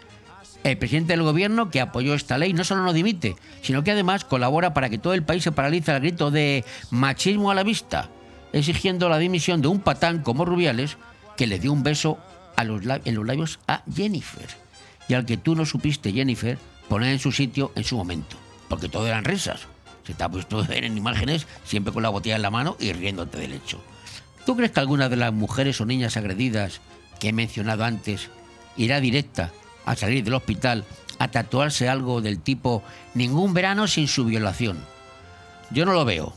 El 0.64 0.78
presidente 0.78 1.14
del 1.14 1.24
gobierno 1.24 1.70
que 1.70 1.82
apoyó 1.82 2.16
esta 2.16 2.38
ley 2.38 2.54
no 2.54 2.64
solo 2.64 2.84
no 2.84 2.94
dimite, 2.94 3.36
sino 3.62 3.84
que 3.84 3.92
además 3.92 4.26
colabora 4.26 4.74
para 4.74 4.90
que 4.90 4.98
todo 4.98 5.14
el 5.14 5.24
país 5.24 5.44
se 5.44 5.52
paralice 5.52 5.92
al 5.92 6.00
grito 6.00 6.32
de 6.32 6.66
machismo 6.90 7.52
a 7.52 7.56
la 7.56 7.64
vista, 7.64 8.10
exigiendo 8.52 9.10
la 9.10 9.20
dimisión 9.20 9.62
de 9.62 9.68
un 9.68 9.82
patán 9.82 10.24
como 10.24 10.46
Rubiales 10.46 10.98
que 11.38 11.46
le 11.46 11.60
dio 11.60 11.72
un 11.72 11.84
beso 11.84 12.18
en 12.58 13.16
los 13.16 13.26
labios 13.26 13.60
a 13.68 13.84
Jennifer 13.94 14.48
y 15.08 15.14
al 15.14 15.26
que 15.26 15.38
tú 15.38 15.56
no 15.56 15.66
supiste, 15.66 16.14
Jennifer, 16.14 16.58
poner 16.88 17.12
en 17.12 17.20
su 17.20 17.32
sitio 17.32 17.72
en 17.76 17.84
su 17.84 17.98
momento, 17.98 18.38
porque 18.70 18.90
todo 18.90 19.08
eran 19.08 19.26
risas. 19.26 19.68
Se 20.06 20.14
te 20.14 20.24
ha 20.24 20.30
puesto 20.30 20.64
en 20.72 20.98
imágenes 20.98 21.48
siempre 21.64 21.94
con 21.94 22.04
la 22.04 22.10
botella 22.10 22.36
en 22.36 22.42
la 22.42 22.52
mano 22.52 22.78
y 22.80 22.94
riéndote 22.94 23.38
del 23.38 23.54
hecho. 23.54 23.82
¿Tú 24.46 24.56
crees 24.56 24.72
que 24.72 24.80
alguna 24.80 25.10
de 25.10 25.16
las 25.16 25.34
mujeres 25.34 25.82
o 25.82 25.86
niñas 25.86 26.18
agredidas 26.18 26.82
que 27.20 27.30
he 27.30 27.34
mencionado 27.34 27.84
antes 27.84 28.30
irá 28.78 29.00
directa 29.00 29.52
a 29.86 29.96
salir 29.96 30.24
del 30.24 30.36
hospital 30.36 30.86
a 31.18 31.30
tatuarse 31.30 31.90
algo 31.90 32.22
del 32.22 32.40
tipo 32.40 32.84
ningún 33.16 33.54
verano 33.54 33.88
sin 33.88 34.08
su 34.08 34.26
violación? 34.26 34.78
Yo 35.72 35.86
no 35.86 35.94
lo 35.94 36.06
veo, 36.06 36.34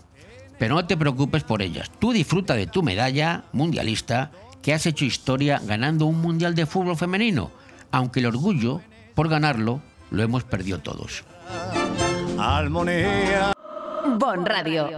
pero 0.58 0.74
no 0.74 0.86
te 0.86 0.96
preocupes 0.96 1.44
por 1.44 1.60
ellas. 1.60 1.90
Tú 1.98 2.12
disfruta 2.12 2.54
de 2.54 2.66
tu 2.66 2.82
medalla 2.82 3.44
mundialista 3.52 4.30
que 4.62 4.72
has 4.72 4.86
hecho 4.86 5.04
historia 5.04 5.60
ganando 5.64 6.06
un 6.06 6.20
mundial 6.20 6.54
de 6.54 6.66
fútbol 6.66 6.96
femenino, 6.96 7.50
aunque 7.90 8.20
el 8.20 8.26
orgullo 8.26 8.80
por 9.14 9.28
ganarlo 9.28 9.82
lo 10.10 10.22
hemos 10.22 10.44
perdido 10.44 10.78
todos. 10.78 11.24
Armonía. 12.38 13.52
Bon 14.16 14.46
Radio. 14.46 14.88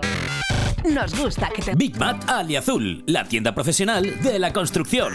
Nos 0.85 1.19
gusta 1.19 1.49
que 1.55 1.63
te... 1.63 1.75
Big 1.75 1.99
Mat 1.99 2.29
Aliazul, 2.29 3.03
la 3.07 3.25
tienda 3.25 3.53
profesional 3.55 4.21
de 4.23 4.39
la 4.39 4.53
construcción. 4.53 5.15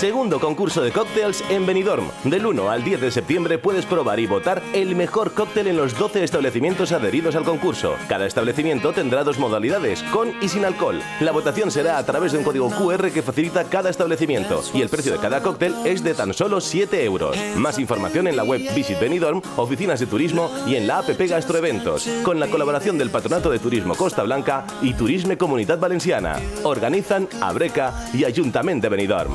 Segundo 0.00 0.40
concurso 0.40 0.80
de 0.80 0.92
cócteles 0.92 1.44
en 1.50 1.66
Benidorm. 1.66 2.08
Del 2.24 2.46
1 2.46 2.70
al 2.70 2.82
10 2.82 3.02
de 3.02 3.10
septiembre 3.10 3.58
puedes 3.58 3.84
probar 3.84 4.18
y 4.18 4.26
votar 4.26 4.62
el 4.72 4.96
mejor 4.96 5.34
cóctel 5.34 5.66
en 5.66 5.76
los 5.76 5.94
12 5.98 6.24
establecimientos 6.24 6.92
adheridos 6.92 7.36
al 7.36 7.44
concurso. 7.44 7.96
Cada 8.08 8.24
establecimiento 8.24 8.94
tendrá 8.94 9.24
dos 9.24 9.38
modalidades, 9.38 10.02
con 10.04 10.32
y 10.40 10.48
sin 10.48 10.64
alcohol. 10.64 11.02
La 11.20 11.32
votación 11.32 11.70
será 11.70 11.98
a 11.98 12.06
través 12.06 12.32
de 12.32 12.38
un 12.38 12.44
código 12.44 12.70
QR 12.70 13.10
que 13.10 13.20
facilita 13.20 13.64
cada 13.64 13.90
establecimiento 13.90 14.62
y 14.72 14.80
el 14.80 14.88
precio 14.88 15.12
de 15.12 15.18
cada 15.18 15.42
cóctel 15.42 15.74
es 15.84 16.02
de 16.02 16.14
tan 16.14 16.32
solo 16.32 16.62
7 16.62 17.04
euros. 17.04 17.36
Más 17.56 17.78
información 17.78 18.26
en 18.26 18.36
la 18.36 18.44
web 18.44 18.62
Visit 18.74 19.00
Benidorm, 19.00 19.42
oficinas 19.58 20.00
de 20.00 20.06
turismo 20.06 20.50
y 20.66 20.76
en 20.76 20.86
la 20.86 21.00
app 21.00 21.10
Gastroeventos, 21.10 22.08
con 22.24 22.40
la 22.40 22.46
colaboración 22.46 22.96
del 22.96 23.10
Patronato 23.10 23.50
de 23.50 23.58
Turismo 23.58 23.94
Costa 23.94 24.22
Blanca 24.22 24.64
y 24.80 24.94
Turisme 24.94 25.36
Comunidad 25.36 25.78
Valenciana. 25.78 26.40
Organizan 26.62 27.28
Abreca 27.42 28.08
y 28.14 28.24
Ayuntamiento 28.24 28.84
de 28.84 28.88
Benidorm. 28.88 29.34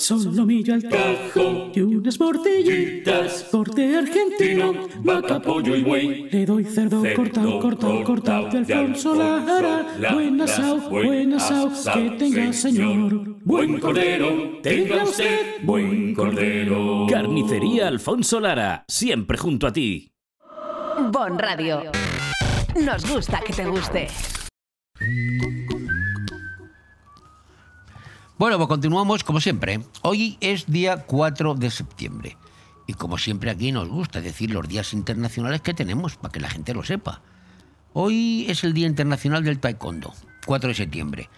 Solomillo 0.00 0.74
al 0.74 0.82
tajo 0.82 1.70
y 1.74 1.80
unas 1.80 2.18
mortillitas. 2.18 3.46
Corte 3.50 3.96
argentino, 3.96 4.72
vaca, 5.02 5.40
pollo 5.40 5.76
y 5.76 5.82
buey. 5.82 6.30
Le 6.30 6.46
doy 6.46 6.64
cerdo, 6.64 7.02
Cerdo 7.02 7.16
cortado, 7.16 7.60
cortado, 7.60 8.04
cortado 8.04 8.48
de 8.48 8.58
Alfonso 8.58 9.14
Lara. 9.14 9.86
Lara. 9.98 10.14
Buen 10.14 10.40
asao, 10.40 10.78
Buen 10.88 11.06
buen 11.06 11.34
asao, 11.34 11.68
asao, 11.68 11.94
que 11.94 12.10
tenga 12.12 12.52
señor. 12.52 13.36
Buen 13.44 13.78
cordero, 13.78 14.60
tenga 14.62 15.04
usted 15.04 15.62
buen 15.62 16.14
cordero. 16.14 17.06
Carnicería 17.08 17.88
Alfonso 17.88 18.40
Lara, 18.40 18.84
siempre 18.88 19.36
junto 19.36 19.66
a 19.66 19.72
ti. 19.72 20.12
Bon 21.12 21.38
Radio. 21.38 21.82
Nos 22.82 23.10
gusta 23.10 23.40
que 23.46 23.52
te 23.52 23.66
guste. 23.66 24.08
Bueno, 28.40 28.56
pues 28.56 28.68
continuamos 28.68 29.22
como 29.22 29.38
siempre. 29.38 29.80
Hoy 30.00 30.38
es 30.40 30.64
día 30.64 31.04
4 31.04 31.56
de 31.56 31.70
septiembre. 31.70 32.38
Y 32.86 32.94
como 32.94 33.18
siempre 33.18 33.50
aquí 33.50 33.70
nos 33.70 33.86
gusta 33.90 34.22
decir 34.22 34.50
los 34.50 34.66
días 34.66 34.94
internacionales 34.94 35.60
que 35.60 35.74
tenemos, 35.74 36.16
para 36.16 36.32
que 36.32 36.40
la 36.40 36.48
gente 36.48 36.72
lo 36.72 36.82
sepa. 36.82 37.20
Hoy 37.92 38.46
es 38.48 38.64
el 38.64 38.72
Día 38.72 38.86
Internacional 38.86 39.44
del 39.44 39.58
Taekwondo, 39.58 40.14
4 40.46 40.68
de 40.68 40.74
septiembre. 40.74 41.28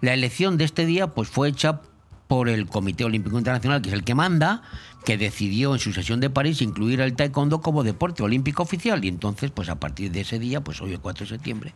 La 0.00 0.12
elección 0.12 0.56
de 0.56 0.64
este 0.64 0.86
día 0.86 1.14
pues, 1.14 1.28
fue 1.28 1.50
hecha 1.50 1.82
por 2.26 2.48
el 2.48 2.66
Comité 2.66 3.04
Olímpico 3.04 3.38
Internacional, 3.38 3.80
que 3.80 3.90
es 3.90 3.94
el 3.94 4.02
que 4.02 4.16
manda, 4.16 4.62
que 5.04 5.16
decidió 5.16 5.74
en 5.74 5.78
su 5.78 5.92
sesión 5.92 6.18
de 6.18 6.30
París 6.30 6.62
incluir 6.62 7.00
el 7.00 7.14
taekwondo 7.14 7.60
como 7.60 7.84
deporte 7.84 8.24
olímpico 8.24 8.64
oficial. 8.64 9.04
Y 9.04 9.08
entonces, 9.08 9.52
pues 9.52 9.68
a 9.68 9.78
partir 9.78 10.10
de 10.10 10.22
ese 10.22 10.40
día, 10.40 10.64
pues 10.64 10.80
hoy 10.80 10.94
el 10.94 11.00
4 11.00 11.26
de 11.26 11.30
septiembre, 11.30 11.74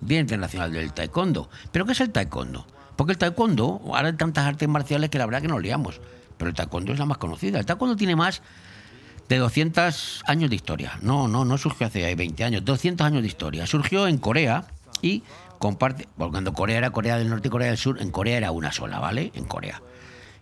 Día 0.00 0.18
Internacional 0.18 0.72
del 0.72 0.92
Taekwondo. 0.92 1.48
¿Pero 1.70 1.86
qué 1.86 1.92
es 1.92 2.00
el 2.00 2.10
taekwondo? 2.10 2.66
Porque 2.96 3.12
el 3.12 3.18
taekwondo, 3.18 3.82
ahora 3.86 4.08
hay 4.08 4.14
tantas 4.14 4.46
artes 4.46 4.68
marciales 4.68 5.10
que 5.10 5.18
la 5.18 5.26
verdad 5.26 5.42
que 5.42 5.48
nos 5.48 5.62
liamos, 5.62 6.00
pero 6.38 6.48
el 6.48 6.54
taekwondo 6.54 6.92
es 6.92 6.98
la 6.98 7.06
más 7.06 7.18
conocida. 7.18 7.58
El 7.58 7.66
taekwondo 7.66 7.96
tiene 7.96 8.16
más 8.16 8.42
de 9.28 9.38
200 9.38 10.22
años 10.26 10.50
de 10.50 10.56
historia. 10.56 10.98
No, 11.02 11.28
no, 11.28 11.44
no 11.44 11.58
surgió 11.58 11.86
hace 11.86 12.14
20 12.14 12.44
años, 12.44 12.64
200 12.64 13.06
años 13.06 13.22
de 13.22 13.28
historia. 13.28 13.66
Surgió 13.66 14.06
en 14.06 14.18
Corea 14.18 14.66
y 15.02 15.22
comparte, 15.58 16.08
porque 16.16 16.32
cuando 16.32 16.52
Corea 16.52 16.78
era 16.78 16.90
Corea 16.90 17.18
del 17.18 17.28
Norte 17.28 17.48
y 17.48 17.50
Corea 17.50 17.68
del 17.68 17.78
Sur, 17.78 18.00
en 18.00 18.10
Corea 18.10 18.36
era 18.36 18.50
una 18.50 18.72
sola, 18.72 18.98
¿vale? 18.98 19.32
En 19.34 19.44
Corea. 19.44 19.82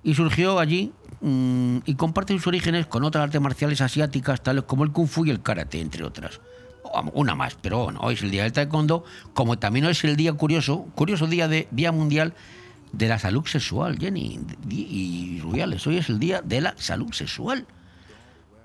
Y 0.03 0.15
surgió 0.15 0.59
allí 0.59 0.93
mm, 1.23 1.79
y 1.87 1.95
comparte 1.95 2.35
sus 2.35 2.47
orígenes 2.47 2.87
con 2.87 3.05
otras 3.05 3.25
artes 3.25 3.41
marciales 3.41 3.81
asiáticas, 3.81 4.43
tales 4.43 4.65
como 4.65 4.85
el 4.85 4.93
kung 4.93 5.09
fu 5.09 5.25
y 5.25 5.31
el 5.31 5.43
karate, 5.43 5.81
entre 5.81 6.05
otras. 6.05 6.41
Una 7.13 7.35
más, 7.35 7.57
pero 7.61 7.85
bueno, 7.85 8.01
hoy 8.03 8.15
es 8.15 8.23
el 8.23 8.31
día 8.31 8.45
del 8.45 8.53
taekwondo, 8.53 9.05
como 9.33 9.59
también 9.59 9.85
hoy 9.85 9.93
es 9.93 10.05
el 10.05 10.17
día 10.17 10.33
curioso, 10.33 10.87
curioso 10.95 11.27
día 11.27 11.49
de 11.49 11.69
Día 11.71 11.93
Mundial 11.93 12.35
de 12.93 13.09
la 13.09 13.19
Salud 13.19 13.45
Sexual, 13.47 13.99
Jenny 13.99 14.41
y 14.71 15.41
Rubiales. 15.41 15.87
Hoy 15.87 15.99
es 15.99 16.09
el 16.09 16.19
día 16.19 16.43
de 16.43 16.61
la 16.61 16.75
salud 16.77 17.13
sexual. 17.13 17.67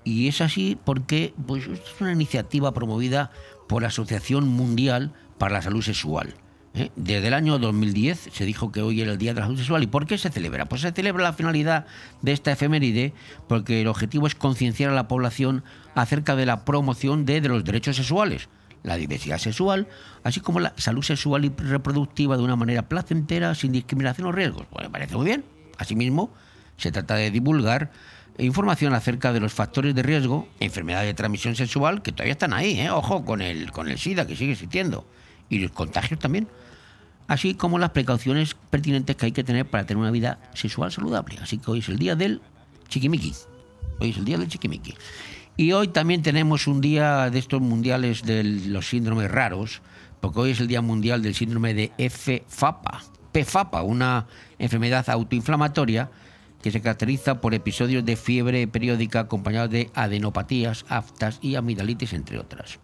Y 0.04 0.28
es 0.28 0.40
así 0.40 0.78
porque 0.82 1.34
pues, 1.46 1.66
es 1.66 2.00
una 2.00 2.12
iniciativa 2.12 2.72
promovida 2.72 3.30
por 3.68 3.82
la 3.82 3.88
Asociación 3.88 4.48
Mundial 4.48 5.12
para 5.38 5.54
la 5.54 5.62
Salud 5.62 5.82
Sexual. 5.82 6.34
¿eh? 6.74 6.90
Desde 6.96 7.28
el 7.28 7.34
año 7.34 7.58
2010 7.58 8.30
se 8.32 8.44
dijo 8.44 8.72
que 8.72 8.82
hoy 8.82 9.00
era 9.00 9.12
el 9.12 9.18
Día 9.18 9.34
de 9.34 9.40
la 9.40 9.46
Salud 9.46 9.58
Sexual. 9.58 9.82
¿Y 9.82 9.88
por 9.88 10.06
qué 10.06 10.16
se 10.16 10.30
celebra? 10.30 10.66
Pues 10.66 10.82
se 10.82 10.92
celebra 10.92 11.22
la 11.22 11.32
finalidad 11.32 11.86
de 12.22 12.32
esta 12.32 12.52
efeméride 12.52 13.12
porque 13.48 13.82
el 13.82 13.88
objetivo 13.88 14.26
es 14.26 14.34
concienciar 14.34 14.90
a 14.90 14.94
la 14.94 15.08
población 15.08 15.64
acerca 15.94 16.36
de 16.36 16.46
la 16.46 16.64
promoción 16.64 17.24
de, 17.24 17.40
los 17.40 17.64
derechos 17.64 17.96
sexuales, 17.96 18.48
la 18.82 18.96
diversidad 18.96 19.38
sexual, 19.38 19.88
así 20.24 20.40
como 20.40 20.60
la 20.60 20.72
salud 20.76 21.02
sexual 21.02 21.44
y 21.44 21.48
reproductiva 21.50 22.36
de 22.36 22.42
una 22.42 22.56
manera 22.56 22.88
placentera, 22.88 23.54
sin 23.54 23.72
discriminación 23.72 24.26
o 24.26 24.32
riesgos. 24.32 24.66
Pues 24.70 24.86
me 24.86 24.90
parece 24.90 25.16
muy 25.16 25.26
bien. 25.26 25.44
Asimismo, 25.78 26.32
se 26.76 26.92
trata 26.92 27.14
de 27.14 27.30
divulgar 27.30 27.90
información 28.38 28.94
acerca 28.94 29.32
de 29.32 29.40
los 29.40 29.52
factores 29.52 29.94
de 29.94 30.02
riesgo, 30.02 30.48
enfermedades 30.60 31.08
de 31.08 31.14
transmisión 31.14 31.56
sexual, 31.56 32.02
que 32.02 32.12
todavía 32.12 32.32
están 32.32 32.52
ahí, 32.52 32.80
¿eh? 32.80 32.90
ojo, 32.90 33.24
con 33.24 33.42
el, 33.42 33.70
con 33.72 33.88
el 33.88 33.98
SIDA, 33.98 34.26
que 34.26 34.36
sigue 34.36 34.52
existiendo, 34.52 35.06
y 35.48 35.58
los 35.58 35.72
contagios 35.72 36.18
también, 36.18 36.48
así 37.28 37.54
como 37.54 37.78
las 37.78 37.90
precauciones 37.90 38.54
pertinentes 38.70 39.16
que 39.16 39.26
hay 39.26 39.32
que 39.32 39.44
tener 39.44 39.66
para 39.66 39.84
tener 39.84 40.00
una 40.00 40.10
vida 40.10 40.38
sexual 40.54 40.90
saludable. 40.90 41.38
Así 41.42 41.58
que 41.58 41.70
hoy 41.70 41.80
es 41.80 41.88
el 41.88 41.98
día 41.98 42.16
del 42.16 42.40
chiquimiqui. 42.88 43.34
Hoy 43.98 44.10
es 44.10 44.16
el 44.16 44.24
día 44.24 44.38
del 44.38 44.48
chiquimiqui. 44.48 44.94
Y 45.60 45.72
hoy 45.72 45.88
también 45.88 46.22
tenemos 46.22 46.66
un 46.66 46.80
día 46.80 47.28
de 47.28 47.38
estos 47.38 47.60
mundiales 47.60 48.22
de 48.22 48.42
los 48.42 48.88
síndromes 48.88 49.30
raros, 49.30 49.82
porque 50.18 50.40
hoy 50.40 50.50
es 50.52 50.60
el 50.60 50.68
Día 50.68 50.80
Mundial 50.80 51.20
del 51.20 51.34
Síndrome 51.34 51.74
de 51.74 51.92
FFAPA. 51.98 53.02
PFAPA, 53.30 53.82
una 53.82 54.26
enfermedad 54.58 55.10
autoinflamatoria 55.10 56.10
que 56.62 56.70
se 56.70 56.80
caracteriza 56.80 57.42
por 57.42 57.52
episodios 57.52 58.06
de 58.06 58.16
fiebre 58.16 58.66
periódica 58.68 59.20
acompañados 59.20 59.68
de 59.68 59.90
adenopatías, 59.94 60.86
aftas 60.88 61.38
y 61.42 61.56
amigdalitis, 61.56 62.14
entre 62.14 62.38
otras. 62.38 62.78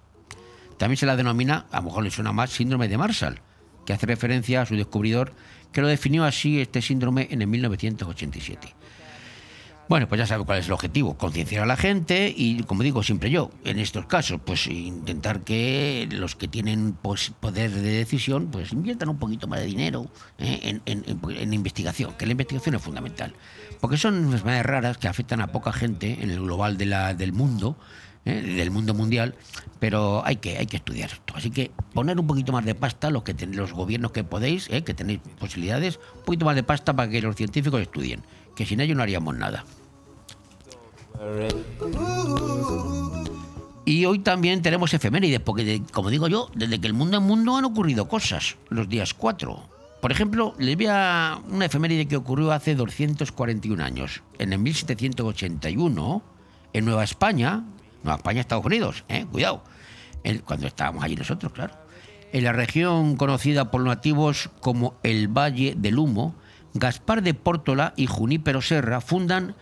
También 0.77 0.99
se 0.99 1.07
la 1.07 1.17
denomina, 1.17 1.65
a 1.71 1.79
lo 1.79 1.85
mejor 1.85 2.05
le 2.05 2.11
suena 2.11 2.33
más, 2.33 2.51
síndrome 2.51 2.89
de 2.89 2.99
Marshall, 2.99 3.41
que 3.87 3.95
hace 3.95 4.05
referencia 4.05 4.61
a 4.61 4.67
su 4.67 4.77
descubridor, 4.77 5.33
que 5.73 5.81
lo 5.81 5.89
definió 5.89 6.25
así 6.27 6.61
este 6.61 6.83
síndrome 6.83 7.29
en 7.31 7.41
el 7.41 7.49
1987. 7.49 8.76
Bueno, 9.89 10.09
pues 10.09 10.19
ya 10.19 10.27
sabe 10.27 10.45
cuál 10.45 10.59
es 10.59 10.67
el 10.67 10.73
objetivo, 10.73 11.17
concienciar 11.17 11.63
a 11.63 11.67
la 11.67 11.77
gente 11.77 12.35
y, 12.37 12.61
como 12.65 12.83
digo 12.83 13.05
siempre 13.05 13.31
yo, 13.31 13.51
en 13.65 13.79
estos 13.79 14.07
casos, 14.07 14.41
pues 14.45 14.67
intentar 14.67 15.43
que 15.43 16.09
los 16.11 16.35
que 16.35 16.49
tienen 16.49 16.95
pues, 17.01 17.31
poder 17.39 17.71
de 17.71 17.83
decisión, 17.83 18.49
pues 18.51 18.73
inviertan 18.73 19.11
un 19.11 19.19
poquito 19.19 19.47
más 19.47 19.61
de 19.61 19.67
dinero 19.67 20.11
¿eh? 20.39 20.81
en, 20.85 21.55
investigación, 21.55 22.15
que 22.15 22.27
la 22.27 22.33
investigación 22.33 22.75
es 22.75 22.83
fundamental. 22.83 23.35
Porque 23.81 23.97
son 23.97 24.17
enfermedades 24.25 24.67
raras 24.67 24.99
que 24.99 25.07
afectan 25.07 25.41
a 25.41 25.53
poca 25.53 25.73
gente 25.73 26.19
en 26.21 26.31
el 26.31 26.41
global 26.41 26.79
de 26.79 26.87
la, 26.87 27.15
del 27.15 27.33
mundo, 27.33 27.79
¿eh? 28.27 28.43
del 28.43 28.71
mundo 28.71 28.93
mundial, 28.93 29.35
pero 29.79 30.23
hay 30.27 30.37
que, 30.37 30.59
hay 30.59 30.67
que 30.67 30.77
estudiar 30.77 31.11
esto. 31.11 31.35
Así 31.35 31.51
que 31.51 31.71
poner 31.95 32.21
un 32.21 32.27
poquito 32.27 32.53
más 32.53 32.65
de 32.65 32.75
pasta, 32.75 33.11
los, 33.11 33.23
que 33.23 33.35
los 33.47 33.73
gobiernos 33.73 34.13
que 34.13 34.25
podéis, 34.25 34.69
¿eh? 34.71 34.85
que 34.85 34.93
tenéis 34.93 35.21
posibilidades, 35.39 35.99
un 36.17 36.25
poquito 36.25 36.45
más 36.45 36.57
de 36.57 36.63
pasta 36.63 36.95
para 36.95 37.11
que 37.11 37.23
los 37.23 37.37
científicos 37.37 37.81
estudien, 37.81 38.23
que 38.55 38.67
sin 38.67 38.81
ello 38.81 38.95
no 38.95 39.03
haríamos 39.03 39.35
nada. 39.37 39.65
Y 43.87 44.05
hoy 44.05 44.19
también 44.19 44.63
tenemos 44.63 44.93
efemérides, 44.93 45.41
porque 45.41 45.81
como 45.93 46.11
digo 46.11 46.29
yo, 46.29 46.51
desde 46.55 46.81
que 46.81 46.89
el 46.89 46.93
mundo 46.93 47.19
es 47.19 47.23
mundo 47.23 47.57
han 47.57 47.65
ocurrido 47.65 48.09
cosas 48.09 48.57
los 48.69 48.89
días 48.89 49.15
4. 49.15 49.77
Por 50.03 50.13
ejemplo, 50.13 50.55
les 50.59 50.77
voy 50.77 50.87
a 50.91 51.41
una 51.49 51.67
efeméride 51.67 52.07
que 52.07 52.17
ocurrió 52.17 52.53
hace 52.53 52.75
241 52.75 53.83
años, 53.83 54.23
en 54.39 54.53
el 54.53 54.59
1781, 54.59 56.23
en 56.73 56.85
Nueva 56.85 57.05
España, 57.05 57.65
Nueva 58.07 58.19
España, 58.19 58.41
Estados 58.41 58.65
Unidos, 58.65 59.05
¿eh? 59.09 59.27
cuidado, 59.31 59.63
cuando 60.45 60.67
estábamos 60.67 61.05
allí 61.05 61.17
nosotros, 61.17 61.53
claro. 61.53 61.75
En 62.33 62.45
la 62.45 62.53
región 62.53 63.17
conocida 63.17 63.71
por 63.71 63.81
los 63.81 63.89
nativos 63.89 64.51
como 64.61 64.99
el 65.03 65.29
Valle 65.29 65.75
del 65.77 65.99
Humo, 65.99 66.35
Gaspar 66.75 67.23
de 67.23 67.35
Pórtola 67.35 67.95
y 67.97 68.07
Junípero 68.07 68.61
Serra 68.63 69.01
fundan 69.01 69.55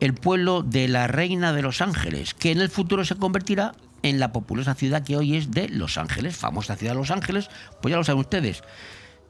el 0.00 0.14
pueblo 0.14 0.62
de 0.62 0.88
la 0.88 1.06
Reina 1.06 1.52
de 1.52 1.62
Los 1.62 1.80
Ángeles, 1.82 2.34
que 2.34 2.52
en 2.52 2.60
el 2.60 2.68
futuro 2.68 3.04
se 3.04 3.16
convertirá 3.16 3.74
en 4.02 4.20
la 4.20 4.32
populosa 4.32 4.74
ciudad 4.74 5.02
que 5.02 5.16
hoy 5.16 5.36
es 5.36 5.50
de 5.50 5.68
Los 5.68 5.98
Ángeles, 5.98 6.36
famosa 6.36 6.76
ciudad 6.76 6.92
de 6.92 6.98
Los 6.98 7.10
Ángeles, 7.10 7.50
pues 7.82 7.90
ya 7.90 7.98
lo 7.98 8.04
saben 8.04 8.20
ustedes. 8.20 8.62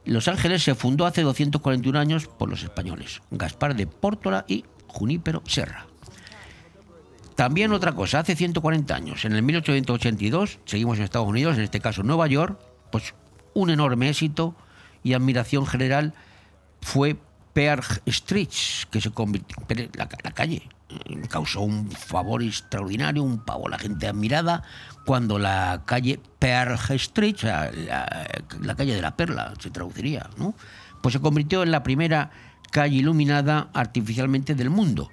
Los 0.04 0.28
Ángeles 0.28 0.62
se 0.62 0.74
fundó 0.74 1.06
hace 1.06 1.22
241 1.22 1.98
años 1.98 2.26
por 2.26 2.48
los 2.48 2.62
españoles, 2.62 3.20
Gaspar 3.30 3.74
de 3.74 3.86
Pórtola 3.86 4.44
y 4.46 4.64
Junípero 4.86 5.42
Serra. 5.46 5.86
También 7.38 7.72
otra 7.72 7.92
cosa, 7.92 8.18
hace 8.18 8.34
140 8.34 8.92
años, 8.96 9.24
en 9.24 9.32
el 9.32 9.44
1882, 9.44 10.58
seguimos 10.64 10.98
en 10.98 11.04
Estados 11.04 11.28
Unidos, 11.28 11.56
en 11.56 11.62
este 11.62 11.78
caso 11.78 12.02
Nueva 12.02 12.26
York, 12.26 12.58
pues 12.90 13.14
un 13.54 13.70
enorme 13.70 14.08
éxito 14.08 14.56
y 15.04 15.12
admiración 15.12 15.64
general 15.64 16.14
fue 16.80 17.16
Pearl 17.52 17.84
Street, 18.06 18.48
que 18.90 19.00
se 19.00 19.12
convirtió 19.12 19.56
la, 19.94 20.08
la 20.24 20.32
calle, 20.32 20.68
causó 21.28 21.60
un 21.60 21.88
favor 21.92 22.42
extraordinario, 22.42 23.22
un 23.22 23.38
pavo 23.44 23.68
la 23.68 23.78
gente 23.78 24.08
admirada, 24.08 24.64
cuando 25.06 25.38
la 25.38 25.82
calle 25.86 26.18
Pearl 26.40 26.76
Street, 26.96 27.36
la, 27.44 28.74
calle 28.74 28.96
de 28.96 29.00
la 29.00 29.16
perla, 29.16 29.54
se 29.60 29.70
traduciría, 29.70 30.28
¿no? 30.38 30.56
Pues 31.00 31.12
se 31.12 31.20
convirtió 31.20 31.62
en 31.62 31.70
la 31.70 31.84
primera 31.84 32.32
calle 32.72 32.96
iluminada 32.96 33.68
artificialmente 33.74 34.56
del 34.56 34.70
mundo. 34.70 35.08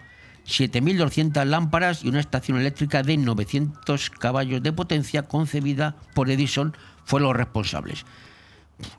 7.200 0.45 1.45
lámparas 1.45 2.03
y 2.03 2.09
una 2.09 2.19
estación 2.19 2.59
eléctrica 2.59 3.03
de 3.03 3.17
900 3.17 4.09
caballos 4.11 4.61
de 4.61 4.73
potencia 4.73 5.23
concebida 5.23 5.95
por 6.13 6.29
Edison 6.29 6.75
fueron 7.03 7.29
los 7.29 7.37
responsables 7.37 8.05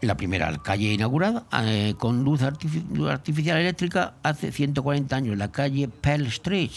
la 0.01 0.17
primera 0.17 0.57
calle 0.59 0.93
inaugurada 0.93 1.47
eh, 1.63 1.95
con 1.99 2.25
luz, 2.25 2.43
artificial 2.43 3.59
eléctrica 3.59 4.15
hace 4.23 4.53
140 4.53 5.15
años, 5.15 5.37
la 5.37 5.53
calle 5.53 5.89
Pearl 5.89 6.27
Street. 6.27 6.71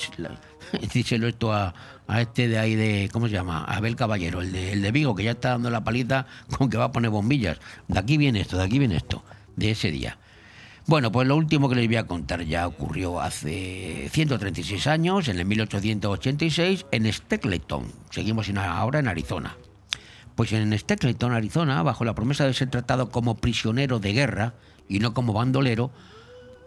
díselo 0.94 1.28
esto 1.28 1.54
a, 1.54 1.74
este 2.20 2.48
de 2.48 2.60
ahí 2.60 2.76
de, 2.76 3.10
¿cómo 3.12 3.28
se 3.28 3.34
llama? 3.34 3.64
Abel 3.66 3.96
Caballero, 3.96 4.42
el 4.42 4.52
de, 4.52 4.74
el 4.74 4.82
de 4.82 4.92
Vigo, 4.92 5.16
que 5.16 5.24
ya 5.24 5.32
está 5.32 5.50
dando 5.50 5.70
la 5.70 5.84
palita 5.84 6.28
con 6.58 6.70
que 6.70 6.78
va 6.78 6.86
a 6.86 6.92
poner 6.92 7.12
bombillas. 7.12 7.58
De 7.88 8.00
aquí 8.00 8.18
viene 8.18 8.42
esto, 8.42 8.58
de 8.58 8.64
aquí 8.64 8.80
viene 8.80 8.98
esto, 8.98 9.24
de 9.56 9.72
ese 9.72 9.92
día. 9.92 10.18
Bueno, 10.90 11.12
pues 11.12 11.28
lo 11.28 11.36
último 11.36 11.70
que 11.70 11.76
les 11.76 11.86
voy 11.86 11.98
a 11.98 12.08
contar 12.08 12.42
ya 12.46 12.66
ocurrió 12.66 13.22
hace 13.22 14.10
136 14.12 14.88
años, 14.88 15.28
en 15.28 15.38
el 15.38 15.46
1886, 15.46 16.88
en 16.92 17.14
Stapleton. 17.14 17.86
Seguimos 18.10 18.50
ahora 18.58 18.98
en 18.98 19.08
Arizona. 19.08 19.56
Pues 20.34 20.52
en 20.52 20.76
Stapleton, 20.76 21.32
Arizona, 21.32 21.84
bajo 21.84 22.06
la 22.06 22.16
promesa 22.16 22.48
de 22.48 22.56
ser 22.56 22.72
tratado 22.72 23.12
como 23.12 23.38
prisionero 23.38 24.00
de 24.00 24.14
guerra 24.14 24.56
y 24.88 24.98
no 24.98 25.14
como 25.14 25.32
bandolero, 25.32 25.92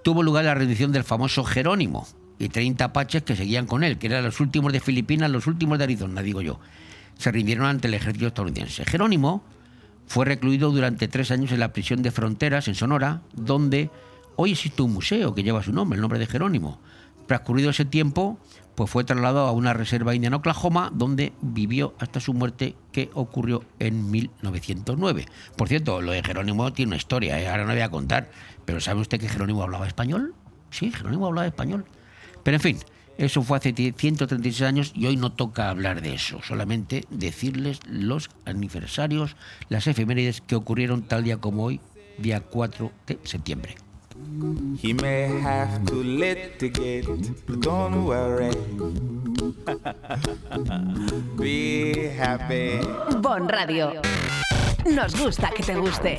tuvo 0.04 0.22
lugar 0.22 0.44
la 0.44 0.54
rendición 0.54 0.92
del 0.92 1.02
famoso 1.02 1.42
Jerónimo 1.42 2.06
y 2.38 2.48
30 2.48 2.84
apaches 2.84 3.24
que 3.24 3.34
seguían 3.34 3.66
con 3.66 3.82
él, 3.82 3.98
que 3.98 4.06
eran 4.06 4.22
los 4.22 4.38
últimos 4.38 4.72
de 4.72 4.78
Filipinas, 4.78 5.32
los 5.32 5.48
últimos 5.48 5.78
de 5.78 5.84
Arizona, 5.84 6.22
digo 6.22 6.42
yo. 6.42 6.60
Se 7.18 7.32
rindieron 7.32 7.66
ante 7.66 7.88
el 7.88 7.94
ejército 7.94 8.28
estadounidense. 8.28 8.84
Jerónimo 8.84 9.42
fue 10.06 10.26
recluido 10.26 10.70
durante 10.70 11.08
tres 11.08 11.32
años 11.32 11.50
en 11.50 11.58
la 11.58 11.72
prisión 11.72 12.02
de 12.02 12.12
fronteras 12.12 12.68
en 12.68 12.76
Sonora, 12.76 13.22
donde 13.34 13.90
hoy 14.36 14.52
existe 14.52 14.82
un 14.82 14.92
museo 14.92 15.34
que 15.34 15.42
lleva 15.42 15.62
su 15.62 15.72
nombre, 15.72 15.96
el 15.96 16.00
nombre 16.00 16.18
de 16.18 16.26
Jerónimo. 16.26 16.80
Transcurrido 17.26 17.70
ese 17.70 17.84
tiempo, 17.84 18.38
pues 18.74 18.90
fue 18.90 19.04
trasladado 19.04 19.46
a 19.46 19.52
una 19.52 19.72
reserva 19.74 20.14
india 20.14 20.28
en 20.28 20.34
Oklahoma, 20.34 20.90
donde 20.94 21.32
vivió 21.40 21.94
hasta 21.98 22.20
su 22.20 22.34
muerte, 22.34 22.74
que 22.90 23.10
ocurrió 23.14 23.64
en 23.78 24.10
1909. 24.10 25.26
Por 25.56 25.68
cierto, 25.68 26.00
lo 26.00 26.12
de 26.12 26.22
Jerónimo 26.22 26.72
tiene 26.72 26.90
una 26.90 26.96
historia, 26.96 27.40
¿eh? 27.40 27.48
ahora 27.48 27.64
no 27.64 27.72
voy 27.72 27.82
a 27.82 27.90
contar, 27.90 28.30
pero 28.64 28.80
¿sabe 28.80 29.00
usted 29.00 29.20
que 29.20 29.28
Jerónimo 29.28 29.62
hablaba 29.62 29.86
español? 29.86 30.34
Sí, 30.70 30.90
Jerónimo 30.90 31.26
hablaba 31.26 31.46
español. 31.46 31.84
Pero 32.42 32.56
en 32.56 32.60
fin, 32.60 32.78
Eso 33.18 33.42
fue 33.42 33.58
hace 33.58 33.74
136 33.74 34.62
años 34.62 34.92
y 34.94 35.06
hoy 35.06 35.16
no 35.16 35.32
toca 35.32 35.68
hablar 35.68 36.00
de 36.00 36.14
eso, 36.14 36.40
solamente 36.42 37.04
decirles 37.10 37.80
los 37.86 38.30
aniversarios, 38.46 39.36
las 39.68 39.86
efemérides 39.86 40.40
que 40.40 40.56
ocurrieron 40.56 41.02
tal 41.02 41.22
día 41.22 41.36
como 41.36 41.64
hoy, 41.64 41.80
día 42.18 42.40
4 42.40 42.90
de 43.06 43.18
septiembre. 43.24 43.76
He 44.78 44.92
may 44.92 45.28
have 45.40 45.84
to 45.86 45.94
litigate, 45.94 47.06
but 47.46 47.60
don't 47.60 48.04
worry. 48.04 48.54
Be 51.36 52.08
happy. 52.08 52.80
Bon 53.20 53.46
Radio. 53.48 54.00
Nos 54.86 55.14
gusta 55.14 55.50
que 55.50 55.62
te 55.62 55.74
guste. 55.74 56.18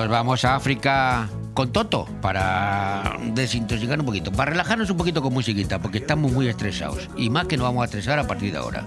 Nos 0.00 0.08
vamos 0.08 0.46
a 0.46 0.56
África 0.56 1.28
con 1.52 1.72
Toto 1.72 2.06
para 2.22 3.18
desintoxicar 3.34 4.00
un 4.00 4.06
poquito, 4.06 4.32
para 4.32 4.52
relajarnos 4.52 4.88
un 4.88 4.96
poquito 4.96 5.20
con 5.20 5.34
musiquita, 5.34 5.78
porque 5.78 5.98
estamos 5.98 6.32
muy 6.32 6.48
estresados. 6.48 7.10
Y 7.18 7.28
más 7.28 7.46
que 7.46 7.58
nos 7.58 7.64
vamos 7.64 7.82
a 7.82 7.84
estresar 7.84 8.18
a 8.18 8.26
partir 8.26 8.50
de 8.50 8.56
ahora. 8.56 8.82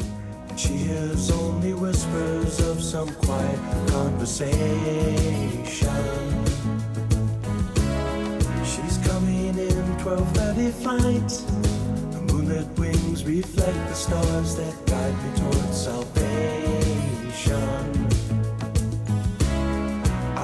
She 0.55 0.69
hears 0.69 1.29
only 1.29 1.73
whispers 1.73 2.59
of 2.61 2.81
some 2.81 3.13
quiet 3.21 3.59
conversation. 3.91 4.53
She's 8.65 8.97
coming 9.07 9.53
in 9.55 9.97
12:30 10.03 10.71
flight. 10.81 11.29
The 12.11 12.21
moonlit 12.33 12.65
wings 12.79 13.23
reflect 13.23 13.87
the 13.87 13.95
stars 13.95 14.55
that 14.55 14.73
guide 14.87 15.13
me 15.21 15.29
towards 15.37 15.77
salvation. 15.77 16.72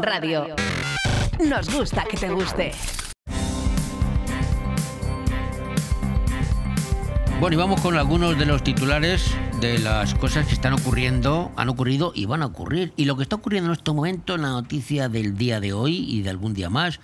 Radio. 0.00 0.56
Nos 1.44 1.68
gusta 1.74 2.04
que 2.04 2.16
te 2.16 2.30
guste. 2.30 2.72
Bueno, 7.40 7.54
y 7.54 7.58
vamos 7.58 7.80
con 7.80 7.96
algunos 7.96 8.38
de 8.38 8.46
los 8.46 8.62
titulares 8.62 9.34
de 9.60 9.80
las 9.80 10.14
cosas 10.14 10.46
que 10.46 10.54
están 10.54 10.72
ocurriendo, 10.72 11.50
han 11.56 11.68
ocurrido 11.68 12.12
y 12.14 12.24
van 12.26 12.42
a 12.42 12.46
ocurrir. 12.46 12.92
Y 12.96 13.04
lo 13.04 13.16
que 13.16 13.24
está 13.24 13.36
ocurriendo 13.36 13.70
en 13.70 13.76
este 13.76 13.90
momento, 13.90 14.36
la 14.36 14.48
noticia 14.48 15.08
del 15.08 15.36
día 15.36 15.58
de 15.58 15.72
hoy 15.72 16.06
y 16.08 16.22
de 16.22 16.30
algún 16.30 16.54
día 16.54 16.70
más, 16.70 17.00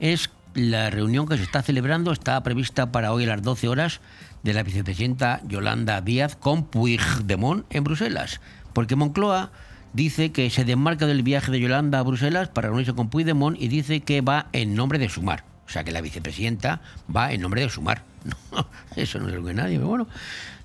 es 0.00 0.30
la 0.54 0.90
reunión 0.90 1.28
que 1.28 1.36
se 1.36 1.44
está 1.44 1.62
celebrando, 1.62 2.12
está 2.12 2.42
prevista 2.42 2.90
para 2.90 3.12
hoy 3.12 3.24
a 3.24 3.28
las 3.28 3.42
12 3.42 3.68
horas, 3.68 4.00
de 4.42 4.54
la 4.54 4.62
vicepresidenta 4.62 5.40
Yolanda 5.46 6.00
Díaz 6.00 6.36
con 6.36 6.64
Puigdemont 6.64 7.64
en 7.70 7.84
Bruselas. 7.84 8.40
Porque 8.72 8.96
Moncloa 8.96 9.52
dice 9.96 10.30
que 10.30 10.50
se 10.50 10.64
desmarca 10.64 11.06
del 11.06 11.22
viaje 11.22 11.50
de 11.50 11.58
Yolanda 11.58 11.98
a 11.98 12.02
Bruselas 12.02 12.48
para 12.50 12.68
reunirse 12.68 12.92
con 12.92 13.08
Puigdemont 13.08 13.56
y 13.58 13.68
dice 13.68 14.00
que 14.00 14.20
va 14.20 14.48
en 14.52 14.74
nombre 14.74 14.98
de 14.98 15.08
Sumar. 15.08 15.44
O 15.66 15.70
sea, 15.70 15.84
que 15.84 15.90
la 15.90 16.02
vicepresidenta 16.02 16.82
va 17.14 17.32
en 17.32 17.40
nombre 17.40 17.62
de 17.62 17.70
Sumar. 17.70 18.04
Eso 18.96 19.18
no 19.18 19.30
se 19.30 19.36
lo 19.36 19.44
que 19.44 19.54
nadie, 19.54 19.76
pero 19.76 19.88
bueno. 19.88 20.06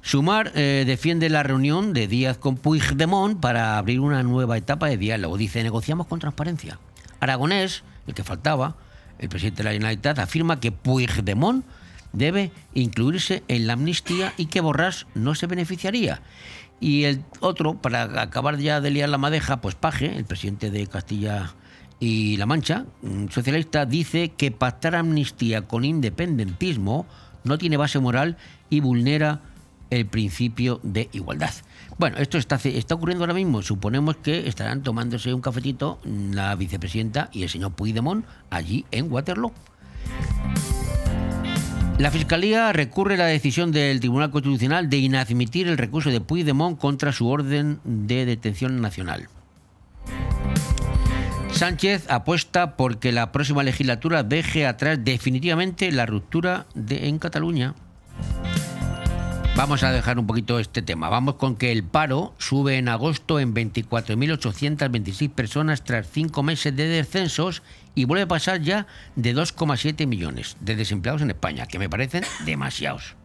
Sumar 0.01 0.51
eh, 0.53 0.83
defiende 0.85 1.29
la 1.29 1.43
reunión 1.43 1.93
de 1.93 2.07
Díaz 2.07 2.37
con 2.37 2.57
Puigdemont 2.57 3.39
para 3.39 3.77
abrir 3.77 4.01
una 4.01 4.21
nueva 4.21 4.57
etapa 4.57 4.87
de 4.87 4.97
diálogo. 4.97 5.37
Dice, 5.37 5.63
negociamos 5.63 6.07
con 6.07 6.19
transparencia. 6.19 6.79
Aragonés, 7.21 7.83
el 8.07 8.13
que 8.13 8.25
faltaba, 8.25 8.75
el 9.17 9.29
presidente 9.29 9.59
de 9.59 9.69
la 9.69 9.73
Generalitat, 9.73 10.19
afirma 10.19 10.59
que 10.59 10.73
Puigdemont 10.73 11.63
debe 12.11 12.51
incluirse 12.73 13.43
en 13.47 13.65
la 13.65 13.73
amnistía 13.73 14.33
y 14.35 14.47
que 14.47 14.61
Borràs 14.61 15.05
no 15.15 15.35
se 15.35 15.47
beneficiaría. 15.47 16.21
Y 16.81 17.03
el 17.03 17.23
otro, 17.39 17.75
para 17.75 18.21
acabar 18.21 18.57
ya 18.57 18.81
de 18.81 18.89
liar 18.89 19.07
la 19.07 19.19
madeja, 19.19 19.61
pues 19.61 19.75
Paje, 19.75 20.17
el 20.17 20.25
presidente 20.25 20.71
de 20.71 20.87
Castilla 20.87 21.53
y 21.99 22.37
La 22.37 22.47
Mancha, 22.47 22.85
socialista, 23.29 23.85
dice 23.85 24.29
que 24.29 24.49
pactar 24.51 24.95
amnistía 24.95 25.61
con 25.67 25.85
independentismo 25.85 27.05
no 27.43 27.59
tiene 27.59 27.77
base 27.77 27.99
moral 27.99 28.35
y 28.71 28.79
vulnera 28.79 29.41
el 29.91 30.07
principio 30.07 30.79
de 30.81 31.09
igualdad. 31.11 31.53
Bueno, 31.99 32.17
esto 32.17 32.39
está, 32.39 32.55
está 32.55 32.95
ocurriendo 32.95 33.23
ahora 33.23 33.35
mismo. 33.35 33.61
Suponemos 33.61 34.17
que 34.17 34.47
estarán 34.47 34.81
tomándose 34.81 35.33
un 35.35 35.41
cafetito 35.41 35.99
la 36.03 36.55
vicepresidenta 36.55 37.29
y 37.31 37.43
el 37.43 37.49
señor 37.49 37.73
Puigdemont 37.73 38.25
allí 38.49 38.85
en 38.89 39.11
Waterloo. 39.11 39.53
La 42.01 42.09
Fiscalía 42.09 42.73
recurre 42.73 43.15
la 43.15 43.25
decisión 43.25 43.71
del 43.71 43.99
Tribunal 43.99 44.31
Constitucional 44.31 44.89
de 44.89 44.97
inadmitir 44.97 45.67
el 45.67 45.77
recurso 45.77 46.09
de 46.09 46.19
Puigdemont 46.19 46.79
contra 46.79 47.11
su 47.11 47.27
orden 47.27 47.79
de 47.83 48.25
detención 48.25 48.81
nacional. 48.81 49.27
Sánchez 51.51 52.09
apuesta 52.09 52.75
porque 52.75 53.11
la 53.11 53.31
próxima 53.31 53.61
legislatura 53.61 54.23
deje 54.23 54.65
atrás 54.65 54.97
definitivamente 55.03 55.91
la 55.91 56.07
ruptura 56.07 56.65
de- 56.73 57.07
en 57.07 57.19
Cataluña. 57.19 57.75
Vamos 59.55 59.83
a 59.83 59.91
dejar 59.91 60.17
un 60.17 60.25
poquito 60.25 60.57
este 60.57 60.81
tema. 60.81 61.09
Vamos 61.09 61.35
con 61.35 61.55
que 61.55 61.71
el 61.71 61.83
paro 61.83 62.33
sube 62.39 62.77
en 62.79 62.87
agosto 62.89 63.39
en 63.39 63.53
24.826 63.53 65.29
personas 65.29 65.83
tras 65.83 66.07
cinco 66.09 66.41
meses 66.41 66.75
de 66.75 66.87
descensos 66.87 67.61
y 67.95 68.05
vuelve 68.05 68.23
a 68.23 68.27
pasar 68.27 68.61
ya 68.61 68.87
de 69.15 69.35
2,7 69.35 70.07
millones 70.07 70.57
de 70.59 70.75
desempleados 70.75 71.21
en 71.21 71.31
España, 71.31 71.65
que 71.65 71.79
me 71.79 71.89
parecen 71.89 72.23
demasiados. 72.45 73.15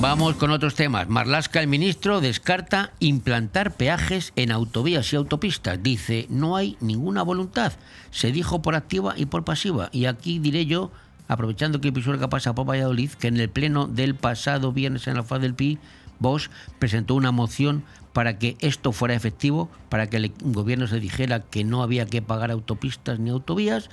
Vamos 0.00 0.34
con 0.34 0.50
otros 0.50 0.74
temas. 0.74 1.08
Marlasca, 1.08 1.60
el 1.60 1.66
ministro, 1.66 2.20
descarta 2.20 2.92
implantar 2.98 3.72
peajes 3.72 4.34
en 4.36 4.52
autovías 4.52 5.10
y 5.10 5.16
autopistas. 5.16 5.82
Dice, 5.82 6.26
no 6.28 6.56
hay 6.56 6.76
ninguna 6.80 7.22
voluntad. 7.22 7.72
Se 8.10 8.30
dijo 8.30 8.60
por 8.60 8.74
activa 8.74 9.14
y 9.16 9.24
por 9.24 9.44
pasiva. 9.44 9.88
Y 9.92 10.04
aquí 10.04 10.40
diré 10.40 10.66
yo, 10.66 10.90
aprovechando 11.26 11.80
que 11.80 11.88
el 11.88 11.94
Pisuerga 11.94 12.28
pasa 12.28 12.54
por 12.54 12.68
Valladolid, 12.68 13.12
que 13.12 13.28
en 13.28 13.38
el 13.38 13.48
pleno 13.48 13.86
del 13.86 14.14
pasado 14.14 14.72
viernes 14.72 15.06
en 15.06 15.14
la 15.14 15.22
faz 15.22 15.40
del 15.40 15.54
PI, 15.54 15.78
Bosch 16.18 16.48
presentó 16.78 17.14
una 17.14 17.32
moción 17.32 17.84
para 18.12 18.38
que 18.38 18.56
esto 18.60 18.92
fuera 18.92 19.14
efectivo, 19.14 19.68
para 19.88 20.08
que 20.08 20.16
el 20.16 20.32
gobierno 20.40 20.86
se 20.86 21.00
dijera 21.00 21.40
que 21.40 21.64
no 21.64 21.82
había 21.82 22.06
que 22.06 22.22
pagar 22.22 22.50
autopistas 22.50 23.18
ni 23.18 23.30
autovías 23.30 23.90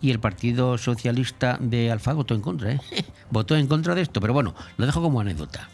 y 0.00 0.10
el 0.10 0.18
Partido 0.18 0.78
Socialista 0.78 1.58
de 1.60 1.90
Alfa 1.90 2.12
votó 2.12 2.34
en 2.34 2.40
contra, 2.40 2.72
¿eh? 2.72 2.80
votó 3.30 3.56
en 3.56 3.66
contra 3.66 3.94
de 3.94 4.02
esto, 4.02 4.20
pero 4.20 4.32
bueno, 4.32 4.54
lo 4.76 4.86
dejo 4.86 5.02
como 5.02 5.20
anécdota. 5.20 5.68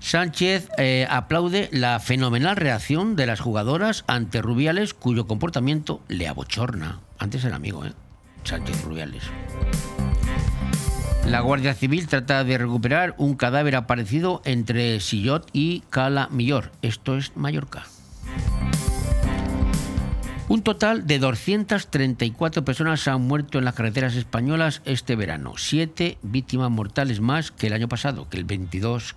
Sánchez 0.00 0.70
eh, 0.78 1.06
aplaude 1.10 1.68
la 1.70 2.00
fenomenal 2.00 2.56
reacción 2.56 3.14
de 3.14 3.26
las 3.26 3.40
jugadoras 3.40 4.04
ante 4.06 4.40
Rubiales, 4.40 4.94
cuyo 4.94 5.26
comportamiento 5.26 6.00
le 6.08 6.28
abochorna. 6.28 7.00
Antes 7.18 7.44
era 7.44 7.56
amigo, 7.56 7.84
¿eh? 7.84 7.92
Sánchez 8.44 8.82
Rubiales. 8.84 9.24
La 11.30 11.40
Guardia 11.40 11.74
Civil 11.74 12.06
trata 12.06 12.42
de 12.42 12.56
recuperar 12.56 13.14
un 13.18 13.34
cadáver 13.34 13.76
aparecido 13.76 14.40
entre 14.46 14.98
Sillot 14.98 15.46
y 15.52 15.80
Cala 15.90 16.28
Millor. 16.30 16.72
Esto 16.80 17.18
es 17.18 17.36
Mallorca. 17.36 17.84
Un 20.48 20.62
total 20.62 21.06
de 21.06 21.18
234 21.18 22.64
personas 22.64 23.06
han 23.08 23.20
muerto 23.20 23.58
en 23.58 23.66
las 23.66 23.74
carreteras 23.74 24.14
españolas 24.14 24.80
este 24.86 25.16
verano. 25.16 25.52
Siete 25.58 26.16
víctimas 26.22 26.70
mortales 26.70 27.20
más 27.20 27.50
que 27.50 27.66
el 27.66 27.74
año 27.74 27.90
pasado, 27.90 28.26
que 28.30 28.38
el 28.38 28.44
22, 28.44 29.14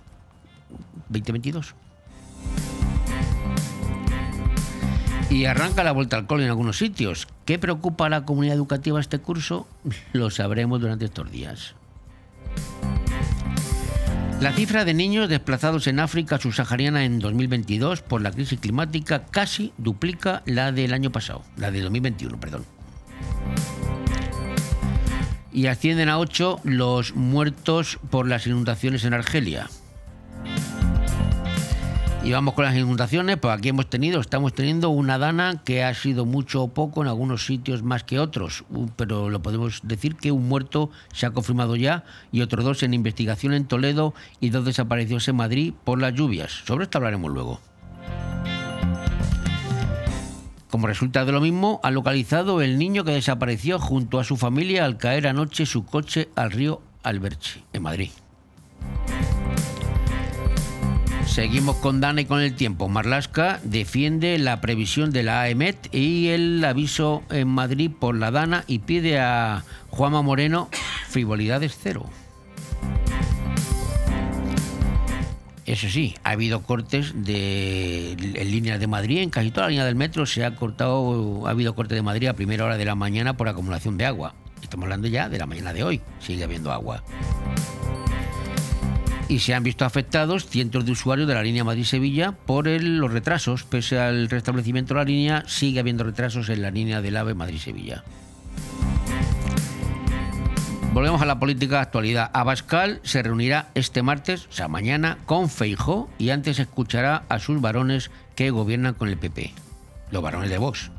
2022. 1.08 1.74
Y 5.30 5.46
arranca 5.46 5.82
la 5.82 5.92
vuelta 5.92 6.18
al 6.18 6.26
cole 6.26 6.44
en 6.44 6.50
algunos 6.50 6.76
sitios. 6.76 7.26
¿Qué 7.46 7.58
preocupa 7.58 8.04
a 8.04 8.10
la 8.10 8.26
comunidad 8.26 8.56
educativa 8.56 9.00
este 9.00 9.18
curso? 9.18 9.66
Lo 10.12 10.28
sabremos 10.28 10.78
durante 10.78 11.06
estos 11.06 11.32
días. 11.32 11.74
La 14.42 14.52
cifra 14.52 14.84
de 14.84 14.92
niños 14.92 15.28
desplazados 15.28 15.86
en 15.86 16.00
África 16.00 16.36
subsahariana 16.36 17.04
en 17.04 17.20
2022 17.20 18.02
por 18.02 18.22
la 18.22 18.32
crisis 18.32 18.58
climática 18.58 19.24
casi 19.26 19.72
duplica 19.78 20.42
la 20.46 20.72
del 20.72 20.94
año 20.94 21.12
pasado, 21.12 21.44
la 21.56 21.70
de 21.70 21.80
2021, 21.80 22.40
perdón. 22.40 22.64
Y 25.52 25.66
ascienden 25.66 26.08
a 26.08 26.18
8 26.18 26.58
los 26.64 27.14
muertos 27.14 28.00
por 28.10 28.26
las 28.26 28.46
inundaciones 28.48 29.04
en 29.04 29.14
Argelia. 29.14 29.68
Y 32.24 32.30
vamos 32.30 32.54
con 32.54 32.64
las 32.64 32.76
inundaciones, 32.76 33.36
pues 33.36 33.52
aquí 33.52 33.70
hemos 33.70 33.90
tenido, 33.90 34.20
estamos 34.20 34.54
teniendo 34.54 34.90
una 34.90 35.18
dana 35.18 35.60
que 35.64 35.82
ha 35.82 35.92
sido 35.92 36.24
mucho 36.24 36.62
o 36.62 36.68
poco 36.68 37.02
en 37.02 37.08
algunos 37.08 37.44
sitios 37.44 37.82
más 37.82 38.04
que 38.04 38.20
otros, 38.20 38.64
pero 38.94 39.28
lo 39.28 39.42
podemos 39.42 39.80
decir 39.82 40.14
que 40.14 40.30
un 40.30 40.48
muerto 40.48 40.90
se 41.12 41.26
ha 41.26 41.32
confirmado 41.32 41.74
ya 41.74 42.04
y 42.30 42.42
otros 42.42 42.64
dos 42.64 42.84
en 42.84 42.94
investigación 42.94 43.54
en 43.54 43.64
Toledo 43.64 44.14
y 44.38 44.50
dos 44.50 44.64
desaparecidos 44.64 45.26
en 45.26 45.36
Madrid 45.36 45.74
por 45.82 46.00
las 46.00 46.14
lluvias. 46.14 46.62
Sobre 46.64 46.84
esto 46.84 46.98
hablaremos 46.98 47.32
luego. 47.32 47.60
Como 50.70 50.86
resultado 50.86 51.26
de 51.26 51.32
lo 51.32 51.40
mismo, 51.40 51.80
ha 51.82 51.90
localizado 51.90 52.62
el 52.62 52.78
niño 52.78 53.02
que 53.02 53.12
desapareció 53.12 53.80
junto 53.80 54.20
a 54.20 54.24
su 54.24 54.36
familia 54.36 54.84
al 54.84 54.96
caer 54.96 55.26
anoche 55.26 55.66
su 55.66 55.84
coche 55.84 56.28
al 56.36 56.52
río 56.52 56.82
Alberche, 57.02 57.64
en 57.72 57.82
Madrid. 57.82 58.10
Seguimos 61.32 61.76
con 61.76 62.02
Dana 62.02 62.20
y 62.20 62.24
con 62.26 62.42
el 62.42 62.52
tiempo. 62.52 62.90
Marlasca 62.90 63.58
defiende 63.64 64.38
la 64.38 64.60
previsión 64.60 65.12
de 65.12 65.22
la 65.22 65.40
AEMET 65.40 65.88
y 65.94 66.28
el 66.28 66.62
aviso 66.62 67.22
en 67.30 67.48
Madrid 67.48 67.90
por 67.98 68.14
la 68.14 68.30
Dana 68.30 68.64
y 68.66 68.80
pide 68.80 69.18
a 69.18 69.64
Juanma 69.88 70.20
Moreno 70.20 70.68
frivolidades 71.08 71.78
cero. 71.82 72.04
Eso 75.64 75.88
sí, 75.88 76.14
ha 76.22 76.32
habido 76.32 76.64
cortes 76.64 77.14
de, 77.14 78.12
en 78.12 78.50
líneas 78.50 78.78
de 78.78 78.86
Madrid, 78.86 79.22
en 79.22 79.30
casi 79.30 79.50
toda 79.50 79.68
la 79.68 79.70
línea 79.70 79.86
del 79.86 79.94
metro 79.94 80.26
se 80.26 80.44
ha 80.44 80.54
cortado, 80.54 81.46
ha 81.46 81.50
habido 81.50 81.74
corte 81.74 81.94
de 81.94 82.02
Madrid 82.02 82.28
a 82.28 82.34
primera 82.34 82.66
hora 82.66 82.76
de 82.76 82.84
la 82.84 82.94
mañana 82.94 83.38
por 83.38 83.48
acumulación 83.48 83.96
de 83.96 84.04
agua. 84.04 84.34
Estamos 84.60 84.84
hablando 84.84 85.08
ya 85.08 85.30
de 85.30 85.38
la 85.38 85.46
mañana 85.46 85.72
de 85.72 85.82
hoy, 85.82 86.02
sigue 86.20 86.44
habiendo 86.44 86.72
agua 86.72 87.02
y 89.32 89.38
se 89.38 89.54
han 89.54 89.62
visto 89.62 89.86
afectados 89.86 90.46
cientos 90.46 90.84
de 90.84 90.92
usuarios 90.92 91.26
de 91.26 91.32
la 91.32 91.42
línea 91.42 91.64
Madrid-Sevilla 91.64 92.32
por 92.32 92.66
los 92.66 93.10
retrasos. 93.10 93.64
Pese 93.64 93.98
al 93.98 94.28
restablecimiento 94.28 94.92
de 94.92 95.00
la 95.00 95.04
línea, 95.04 95.44
sigue 95.46 95.80
habiendo 95.80 96.04
retrasos 96.04 96.50
en 96.50 96.60
la 96.60 96.70
línea 96.70 97.00
del 97.00 97.16
AVE 97.16 97.32
Madrid-Sevilla. 97.32 98.04
Volvemos 100.92 101.22
a 101.22 101.24
la 101.24 101.38
política 101.38 101.76
de 101.76 101.80
actualidad. 101.80 102.30
Abascal 102.34 103.00
se 103.04 103.22
reunirá 103.22 103.70
este 103.74 104.02
martes, 104.02 104.48
o 104.50 104.52
sea, 104.52 104.68
mañana, 104.68 105.16
con 105.24 105.48
Feijó 105.48 106.10
y 106.18 106.28
antes 106.28 106.58
escuchará 106.58 107.24
a 107.30 107.38
sus 107.38 107.58
varones 107.62 108.10
que 108.34 108.50
gobiernan 108.50 108.92
con 108.92 109.08
el 109.08 109.16
PP, 109.16 109.54
los 110.10 110.22
varones 110.22 110.50
de 110.50 110.58
Vox. 110.58 110.90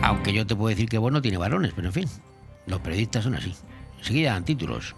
Aunque 0.00 0.32
yo 0.32 0.46
te 0.46 0.56
puedo 0.56 0.70
decir 0.70 0.88
que 0.88 0.96
Vox 0.96 1.12
no 1.12 1.20
tiene 1.20 1.36
varones, 1.36 1.74
pero 1.76 1.88
en 1.88 1.92
fin, 1.92 2.08
los 2.66 2.80
periodistas 2.80 3.24
son 3.24 3.34
así. 3.34 3.54
Enseguida 4.02 4.32
dan 4.32 4.44
títulos. 4.44 4.96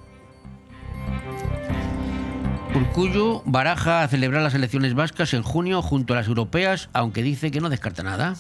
Urcullu 2.74 3.42
baraja 3.44 4.02
a 4.02 4.09
celebrar 4.09 4.42
las 4.42 4.55
elecciones 4.55 4.94
vascas 4.94 5.34
en 5.34 5.42
junio 5.42 5.82
junto 5.82 6.14
a 6.14 6.16
las 6.16 6.26
europeas, 6.26 6.88
aunque 6.94 7.22
dice 7.22 7.50
que 7.50 7.61
no 7.61 7.68
descarta 7.68 8.02
nada. 8.02 8.34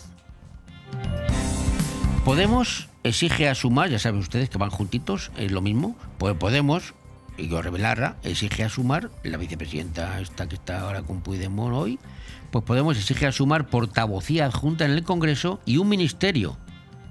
Podemos 2.24 2.88
exige 3.02 3.50
a 3.50 3.54
Sumar, 3.54 3.90
ya 3.90 3.98
saben 3.98 4.20
ustedes 4.20 4.48
que 4.48 4.56
van 4.56 4.70
juntitos, 4.70 5.32
es 5.36 5.52
lo 5.52 5.60
mismo. 5.60 5.96
Pues 6.16 6.34
Podemos, 6.34 6.94
y 7.36 7.48
yo 7.48 7.60
revelarla, 7.60 8.16
exige 8.22 8.64
a 8.64 8.70
Sumar, 8.70 9.10
la 9.22 9.36
vicepresidenta 9.36 10.18
esta 10.18 10.48
que 10.48 10.54
está 10.54 10.80
ahora 10.80 11.02
con 11.02 11.20
Puigdemont 11.20 11.74
hoy, 11.74 11.98
pues 12.50 12.64
Podemos 12.64 12.96
exige 12.96 13.26
a 13.26 13.32
Sumar 13.32 13.66
portavocía 13.66 14.46
adjunta 14.46 14.86
en 14.86 14.92
el 14.92 15.04
Congreso 15.04 15.60
y 15.66 15.76
un 15.76 15.90
ministerio. 15.90 16.56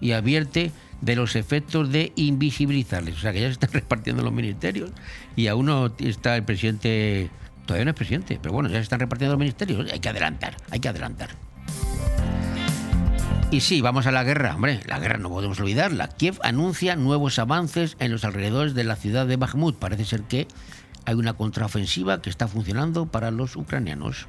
Y 0.01 0.13
advierte 0.13 0.71
de 1.03 1.17
los 1.17 1.35
efectos 1.35 1.91
de 1.91 2.13
invisibilizarles. 2.15 3.17
O 3.17 3.19
sea 3.19 3.33
que 3.33 3.41
ya 3.41 3.47
se 3.47 3.53
están 3.53 3.71
repartiendo 3.73 4.23
los 4.23 4.31
ministerios 4.31 4.91
y 5.35 5.47
aún 5.47 5.65
no 5.65 5.91
está 5.99 6.35
el 6.35 6.43
presidente, 6.43 7.29
todavía 7.65 7.85
no 7.85 7.91
es 7.91 7.97
presidente, 7.97 8.39
pero 8.41 8.53
bueno, 8.53 8.69
ya 8.69 8.75
se 8.75 8.83
están 8.83 8.99
repartiendo 8.99 9.33
los 9.33 9.39
ministerios. 9.39 9.91
Hay 9.91 9.99
que 9.99 10.09
adelantar, 10.09 10.55
hay 10.71 10.79
que 10.79 10.87
adelantar. 10.87 11.29
Y 13.51 13.59
sí, 13.59 13.81
vamos 13.81 14.07
a 14.07 14.11
la 14.11 14.23
guerra. 14.23 14.55
Hombre, 14.55 14.79
la 14.87 14.97
guerra 14.97 15.17
no 15.17 15.29
podemos 15.29 15.59
olvidarla. 15.59 16.07
Kiev 16.07 16.39
anuncia 16.41 16.95
nuevos 16.95 17.37
avances 17.37 17.97
en 17.99 18.11
los 18.11 18.23
alrededores 18.23 18.73
de 18.73 18.83
la 18.83 18.95
ciudad 18.95 19.27
de 19.27 19.35
Bakhmut. 19.35 19.77
Parece 19.77 20.05
ser 20.05 20.23
que 20.23 20.47
hay 21.05 21.13
una 21.13 21.33
contraofensiva 21.33 22.21
que 22.21 22.31
está 22.31 22.47
funcionando 22.47 23.05
para 23.05 23.29
los 23.29 23.55
ucranianos. 23.55 24.27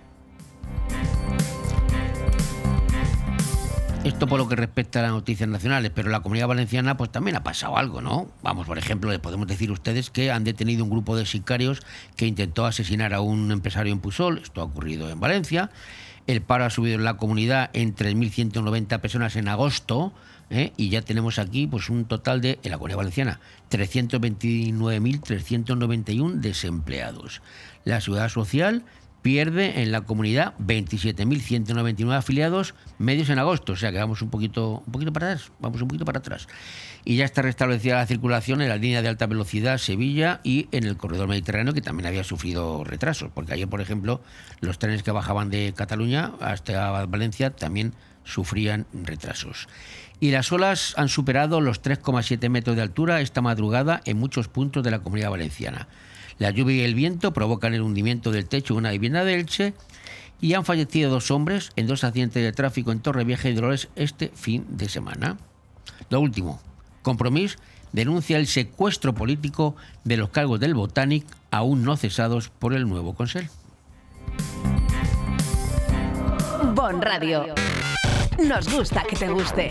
Esto 4.05 4.27
por 4.27 4.39
lo 4.39 4.47
que 4.47 4.55
respecta 4.55 4.99
a 4.99 5.05
las 5.05 5.13
noticias 5.13 5.49
nacionales, 5.49 5.91
pero 5.95 6.09
en 6.09 6.13
la 6.13 6.21
comunidad 6.21 6.47
valenciana 6.47 6.99
pues 6.99 7.11
también 7.11 7.37
ha 7.37 7.43
pasado 7.43 7.79
algo, 7.79 8.03
¿no? 8.03 8.29
Vamos, 8.43 8.67
por 8.67 8.77
ejemplo, 8.77 9.11
les 9.11 9.19
podemos 9.19 9.47
decir 9.47 9.73
ustedes 9.73 10.11
que 10.11 10.31
han 10.31 10.45
detenido 10.45 10.85
un 10.85 10.91
grupo 10.91 11.17
de 11.17 11.25
sicarios 11.25 11.81
que 12.15 12.27
intentó 12.27 12.67
asesinar 12.67 13.15
a 13.15 13.23
un 13.23 13.51
empresario 13.51 13.95
en 13.95 14.01
Pusol. 14.01 14.41
Esto 14.43 14.61
ha 14.61 14.65
ocurrido 14.65 15.09
en 15.09 15.21
Valencia. 15.21 15.71
El 16.27 16.43
paro 16.43 16.67
ha 16.67 16.71
subido 16.71 16.97
en 16.97 17.05
la 17.05 17.17
comunidad 17.17 17.71
en 17.73 17.97
3.190 17.97 19.01
personas 19.01 19.37
en 19.37 19.49
agosto 19.49 20.13
¿eh? 20.51 20.75
y 20.77 20.91
ya 20.91 21.01
tenemos 21.01 21.39
aquí 21.39 21.67
pues 21.67 21.89
un 21.89 22.05
total 22.05 22.43
de, 22.43 22.59
en 22.63 22.71
la 22.71 22.77
comunidad 22.77 22.99
valenciana, 22.99 23.41
329.391 23.71 26.41
desempleados. 26.41 27.41
La 27.85 28.03
seguridad 28.03 28.29
social 28.29 28.85
pierde 29.25 29.81
en 29.81 29.91
la 29.91 30.03
comunidad 30.03 30.53
27.199 30.59 32.15
afiliados 32.15 32.75
medios 32.99 33.31
en 33.31 33.39
agosto, 33.39 33.73
o 33.73 33.77
sea 33.77 33.91
que 33.91 33.97
vamos 33.97 34.21
un 34.21 34.29
poquito, 34.29 34.83
un 34.87 34.93
poquito 34.93 35.15
para 35.15 35.33
atrás, 35.33 35.51
vamos 35.61 35.81
un 35.81 35.89
poquito 35.89 36.05
para 36.05 36.19
atrás. 36.19 36.47
Y 37.07 37.17
ya 37.17 37.25
está 37.25 37.41
restablecida 37.41 37.95
la 37.95 38.05
circulación 38.05 38.61
en 38.61 38.69
la 38.69 38.77
línea 38.77 39.01
de 39.01 39.09
alta 39.09 39.27
velocidad 39.27 39.79
Sevilla 39.79 40.41
y 40.45 40.69
en 40.73 40.85
el 40.85 40.99
corredor 40.99 41.27
mediterráneo 41.27 41.73
que 41.73 41.81
también 41.81 42.07
había 42.07 42.23
sufrido 42.23 42.85
retrasos, 42.85 43.31
porque 43.33 43.55
ayer, 43.55 43.67
por 43.67 43.81
ejemplo, 43.81 44.21
los 44.61 44.79
trenes 44.79 45.03
que 45.03 45.11
bajaban 45.11 45.49
de 45.49 45.73
Cataluña 45.75 46.33
hasta 46.43 47.07
Valencia 47.07 47.49
también 47.49 47.95
sufrían 48.25 48.85
retrasos. 48.93 49.69
Y 50.21 50.33
las 50.33 50.53
olas 50.53 50.93
han 50.99 51.09
superado 51.09 51.63
los 51.63 51.83
3,7 51.83 52.51
metros 52.51 52.77
de 52.77 52.83
altura 52.83 53.23
esta 53.23 53.41
madrugada 53.41 54.03
en 54.05 54.19
muchos 54.19 54.49
puntos 54.49 54.85
de 54.85 54.91
la 54.91 54.99
comunidad 54.99 55.31
valenciana. 55.31 55.89
La 56.39 56.51
lluvia 56.51 56.77
y 56.77 56.85
el 56.85 56.95
viento 56.95 57.33
provocan 57.33 57.75
el 57.75 57.83
hundimiento 57.83 58.31
del 58.31 58.47
techo 58.47 58.75
de 58.75 58.79
una 58.79 58.91
vivienda 58.91 59.25
de 59.25 59.35
Elche 59.35 59.75
y 60.41 60.55
han 60.55 60.65
fallecido 60.65 61.11
dos 61.11 61.31
hombres 61.31 61.71
en 61.77 61.87
dos 61.87 62.05
accidentes 62.05 62.43
de 62.43 62.53
tráfico 62.53 62.93
en 62.93 63.01
Torrevieja 63.01 63.49
y 63.49 63.55
Dolores 63.55 63.89
este 63.97 64.31
fin 64.35 64.67
de 64.69 64.89
semana. 64.89 65.39
Lo 66.11 66.21
último, 66.21 66.61
Compromís 67.03 67.59
denuncia 67.93 68.39
el 68.39 68.47
secuestro 68.47 69.15
político 69.15 69.77
de 70.03 70.17
los 70.17 70.31
cargos 70.31 70.59
del 70.59 70.75
Botanic 70.75 71.25
aún 71.51 71.85
no 71.85 71.97
cesados 71.97 72.49
por 72.49 72.75
el 72.75 72.89
nuevo 72.89 73.15
Consell. 73.15 73.49
Bon 76.75 77.01
Radio. 77.01 77.55
Nos 78.45 78.73
gusta 78.75 79.05
que 79.09 79.15
te 79.15 79.29
guste. 79.29 79.71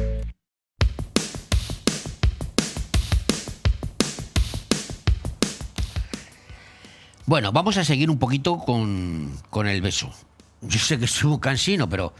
Bueno, 7.31 7.53
vamos 7.53 7.77
a 7.77 7.85
seguir 7.85 8.09
un 8.09 8.19
poquito 8.19 8.57
con, 8.57 9.31
con 9.49 9.65
el 9.65 9.81
beso. 9.81 10.11
Yo 10.59 10.77
sé 10.79 10.99
que 10.99 11.05
estuvo 11.05 11.39
cansino, 11.39 11.87
pero, 11.87 12.13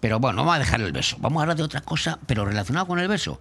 pero 0.00 0.18
bueno, 0.18 0.38
vamos 0.38 0.56
a 0.56 0.58
dejar 0.58 0.80
el 0.80 0.90
beso. 0.90 1.16
Vamos 1.20 1.38
a 1.38 1.42
hablar 1.42 1.56
de 1.56 1.62
otra 1.62 1.82
cosa, 1.82 2.18
pero 2.26 2.44
relacionado 2.44 2.88
con 2.88 2.98
el 2.98 3.06
beso. 3.06 3.40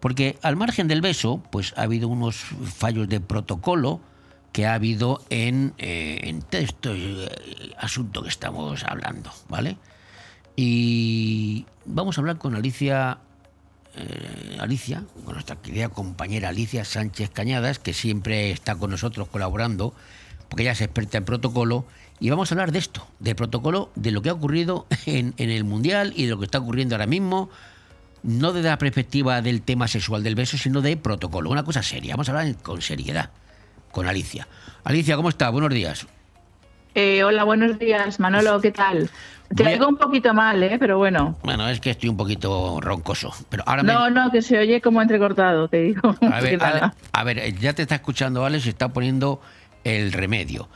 Porque 0.00 0.38
al 0.40 0.56
margen 0.56 0.88
del 0.88 1.02
beso, 1.02 1.42
pues 1.50 1.74
ha 1.76 1.82
habido 1.82 2.08
unos 2.08 2.36
fallos 2.36 3.06
de 3.06 3.20
protocolo 3.20 4.00
que 4.52 4.64
ha 4.64 4.72
habido 4.72 5.20
en, 5.28 5.74
eh, 5.76 6.20
en 6.22 6.40
todo 6.40 6.62
este 6.62 6.90
eh, 6.90 7.28
asunto 7.76 8.22
que 8.22 8.30
estamos 8.30 8.82
hablando, 8.84 9.30
¿vale? 9.50 9.76
Y 10.56 11.66
vamos 11.84 12.16
a 12.16 12.22
hablar 12.22 12.38
con 12.38 12.54
Alicia, 12.54 13.18
eh, 13.94 14.56
Alicia, 14.58 15.04
con 15.26 15.34
nuestra 15.34 15.56
querida 15.56 15.90
compañera 15.90 16.48
Alicia 16.48 16.86
Sánchez 16.86 17.28
Cañadas, 17.28 17.78
que 17.78 17.92
siempre 17.92 18.52
está 18.52 18.74
con 18.76 18.90
nosotros 18.90 19.28
colaborando, 19.28 19.92
porque 20.52 20.64
ella 20.64 20.72
es 20.72 20.82
experta 20.82 21.16
en 21.16 21.24
protocolo, 21.24 21.86
y 22.20 22.28
vamos 22.28 22.52
a 22.52 22.54
hablar 22.54 22.72
de 22.72 22.78
esto, 22.78 23.06
de 23.20 23.34
protocolo, 23.34 23.88
de 23.94 24.10
lo 24.10 24.20
que 24.20 24.28
ha 24.28 24.34
ocurrido 24.34 24.86
en, 25.06 25.32
en 25.38 25.48
el 25.48 25.64
Mundial 25.64 26.12
y 26.14 26.24
de 26.24 26.30
lo 26.32 26.38
que 26.38 26.44
está 26.44 26.58
ocurriendo 26.58 26.94
ahora 26.94 27.06
mismo, 27.06 27.48
no 28.22 28.52
desde 28.52 28.68
la 28.68 28.76
perspectiva 28.76 29.40
del 29.40 29.62
tema 29.62 29.88
sexual 29.88 30.22
del 30.22 30.34
beso, 30.34 30.58
sino 30.58 30.82
de 30.82 30.98
protocolo, 30.98 31.48
una 31.48 31.62
cosa 31.64 31.82
seria. 31.82 32.12
Vamos 32.12 32.28
a 32.28 32.32
hablar 32.38 32.54
con 32.62 32.82
seriedad 32.82 33.30
con 33.92 34.06
Alicia. 34.06 34.46
Alicia, 34.84 35.16
¿cómo 35.16 35.30
está? 35.30 35.48
Buenos 35.48 35.70
días. 35.70 36.06
Eh, 36.94 37.24
hola, 37.24 37.44
buenos 37.44 37.78
días, 37.78 38.20
Manolo, 38.20 38.60
¿qué 38.60 38.72
tal? 38.72 39.08
Te 39.56 39.66
oigo 39.66 39.88
un 39.88 39.96
poquito 39.96 40.34
mal, 40.34 40.62
¿eh? 40.62 40.76
Pero 40.78 40.98
bueno. 40.98 41.38
Bueno, 41.42 41.66
es 41.68 41.80
que 41.80 41.90
estoy 41.90 42.10
un 42.10 42.16
poquito 42.18 42.78
roncoso, 42.82 43.32
pero 43.48 43.62
ahora 43.66 43.82
me... 43.82 43.92
No, 43.92 44.10
no, 44.10 44.30
que 44.30 44.42
se 44.42 44.58
oye 44.58 44.82
como 44.82 45.00
entrecortado, 45.00 45.68
te 45.68 45.78
digo. 45.82 46.14
A 46.30 46.40
ver. 46.42 46.62
Ale- 46.62 46.90
a 47.12 47.24
ver, 47.24 47.58
ya 47.58 47.72
te 47.72 47.82
está 47.82 47.94
escuchando 47.96 48.44
Alex, 48.44 48.66
está 48.66 48.88
poniendo 48.92 49.40
el 49.84 50.12
remedio. 50.12 50.68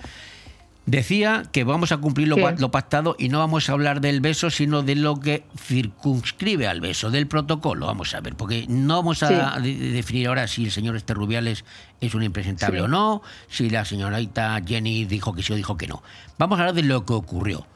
Decía 0.88 1.42
que 1.50 1.64
vamos 1.64 1.90
a 1.90 1.96
cumplir 1.96 2.28
lo, 2.28 2.36
lo 2.52 2.70
pactado 2.70 3.16
y 3.18 3.28
no 3.28 3.40
vamos 3.40 3.68
a 3.68 3.72
hablar 3.72 4.00
del 4.00 4.20
beso, 4.20 4.50
sino 4.50 4.84
de 4.84 4.94
lo 4.94 5.18
que 5.18 5.42
circunscribe 5.59 6.68
al 6.68 6.80
beso, 6.80 7.11
del 7.11 7.26
protocolo. 7.26 7.86
Vamos 7.86 8.14
a 8.14 8.20
ver, 8.20 8.36
porque 8.36 8.66
no 8.68 8.94
vamos 8.94 9.20
a 9.24 9.59
de- 9.59 9.74
de 9.74 9.90
definir 9.90 10.28
ahora 10.28 10.46
si 10.46 10.64
el 10.64 10.70
señor 10.70 10.94
Este 10.94 11.12
Rubiales 11.12 11.64
es 12.00 12.14
un 12.14 12.22
impresentable 12.22 12.78
Sí. 12.78 12.84
o 12.84 12.88
no, 12.88 13.20
si 13.48 13.68
la 13.68 13.84
señorita 13.84 14.61
Jenny 14.64 15.07
dijo 15.07 15.34
que 15.34 15.42
sí 15.42 15.52
o 15.52 15.57
dijo 15.57 15.76
que 15.76 15.88
no. 15.88 16.04
Vamos 16.38 16.59
a 16.61 16.62
hablar 16.62 16.74
de 16.76 16.84
lo 16.84 17.04
que 17.04 17.14
ocurrió. 17.14 17.66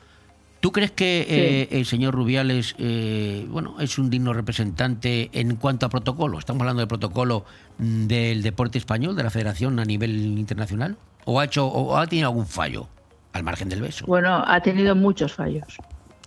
¿Tú 0.60 0.70
crees 0.70 0.92
que 0.92 1.26
eh, 1.28 1.68
el 1.72 1.86
señor 1.86 2.14
Rubiales 2.14 2.76
eh, 2.78 3.44
bueno, 3.48 3.80
es 3.80 3.98
un 3.98 4.08
digno 4.10 4.34
representante 4.34 5.30
en 5.32 5.56
cuanto 5.56 5.86
a 5.86 5.88
protocolo? 5.88 6.38
¿Estamos 6.38 6.60
hablando 6.60 6.80
del 6.80 6.88
protocolo 6.88 7.44
mm, 7.78 8.06
del 8.06 8.42
deporte 8.42 8.78
español, 8.78 9.16
de 9.16 9.22
la 9.24 9.30
federación 9.30 9.80
a 9.80 9.84
nivel 9.84 10.38
internacional? 10.38 10.96
¿O 11.24 11.38
ha, 11.40 11.44
hecho, 11.44 11.66
o 11.66 11.96
ha 11.96 12.06
tenido 12.06 12.28
algún 12.28 12.46
fallo 12.46 12.88
al 13.32 13.42
margen 13.42 13.68
del 13.68 13.82
beso? 13.82 14.06
Bueno, 14.06 14.42
ha 14.46 14.60
tenido 14.60 14.94
muchos 14.94 15.32
fallos. 15.32 15.76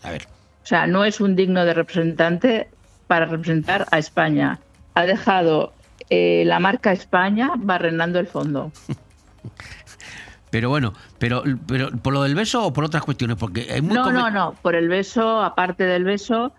A 0.03 0.11
ver, 0.11 0.27
O 0.63 0.65
sea, 0.65 0.87
no 0.87 1.05
es 1.05 1.19
un 1.21 1.35
digno 1.35 1.65
de 1.65 1.73
representante 1.73 2.69
para 3.07 3.25
representar 3.25 3.87
a 3.91 3.97
España. 3.97 4.59
Ha 4.95 5.05
dejado 5.05 5.73
eh, 6.09 6.43
la 6.45 6.59
marca 6.59 6.91
España 6.91 7.51
barrenando 7.57 8.19
el 8.19 8.27
fondo. 8.27 8.71
pero 10.49 10.69
bueno, 10.69 10.93
pero, 11.17 11.43
pero 11.67 11.91
¿por 11.91 12.13
lo 12.13 12.23
del 12.23 12.35
beso 12.35 12.65
o 12.65 12.73
por 12.73 12.83
otras 12.83 13.03
cuestiones? 13.03 13.37
Porque 13.37 13.67
hay 13.71 13.81
muy 13.81 13.95
No, 13.95 14.11
no, 14.11 14.29
no. 14.29 14.53
Por 14.61 14.75
el 14.75 14.87
beso, 14.87 15.41
aparte 15.41 15.83
del 15.85 16.03
beso, 16.03 16.53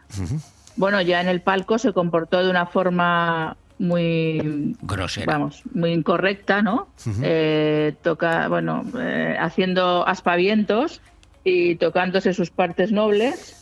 bueno, 0.76 1.00
ya 1.00 1.20
en 1.20 1.28
el 1.28 1.40
palco 1.40 1.78
se 1.78 1.92
comportó 1.92 2.42
de 2.42 2.50
una 2.50 2.66
forma 2.66 3.56
muy 3.78 4.76
Grosera. 4.82 5.26
vamos, 5.26 5.62
muy 5.72 5.92
incorrecta, 5.92 6.62
¿no? 6.62 6.88
Eh, 7.22 7.94
toca, 8.02 8.48
bueno, 8.48 8.84
eh, 8.98 9.36
haciendo 9.38 10.06
aspavientos 10.06 11.00
y 11.42 11.76
tocándose 11.76 12.32
sus 12.34 12.50
partes 12.50 12.92
nobles. 12.92 13.60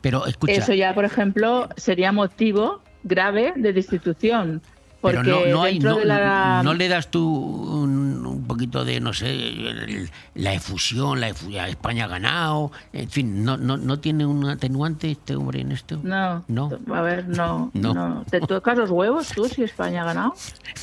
Pero 0.00 0.26
escucha, 0.26 0.52
Eso 0.52 0.74
ya, 0.74 0.94
por 0.94 1.04
ejemplo, 1.04 1.68
sería 1.76 2.12
motivo 2.12 2.82
grave 3.02 3.54
de 3.56 3.72
destitución. 3.72 4.62
Porque 5.04 5.18
pero 5.22 5.40
no, 5.40 5.46
no, 5.56 5.62
hay, 5.64 5.78
no, 5.78 5.96
de 5.96 6.04
la... 6.06 6.62
no 6.64 6.72
le 6.72 6.88
das 6.88 7.10
tú 7.10 7.22
un, 7.22 8.24
un 8.26 8.44
poquito 8.44 8.86
de, 8.86 9.00
no 9.00 9.12
sé, 9.12 9.28
el- 9.30 10.10
la 10.34 10.54
efusión, 10.54 11.20
la 11.20 11.28
efu- 11.28 11.54
a 11.60 11.68
España 11.68 12.06
ha 12.06 12.08
ganado, 12.08 12.72
en 12.94 13.10
fin, 13.10 13.44
no, 13.44 13.58
no, 13.58 13.76
no 13.76 13.98
tiene 14.00 14.24
un 14.24 14.48
atenuante 14.48 15.10
este 15.10 15.36
hombre 15.36 15.60
en 15.60 15.72
esto. 15.72 16.00
No, 16.02 16.42
No. 16.48 16.70
a 16.94 17.02
ver, 17.02 17.28
no, 17.28 17.70
No. 17.74 18.24
¿Te 18.30 18.40
tocas 18.40 18.78
los 18.78 18.88
huevos 18.90 19.28
tú 19.28 19.44
si 19.44 19.62
España 19.62 20.00
ha 20.02 20.06
ganado? 20.06 20.34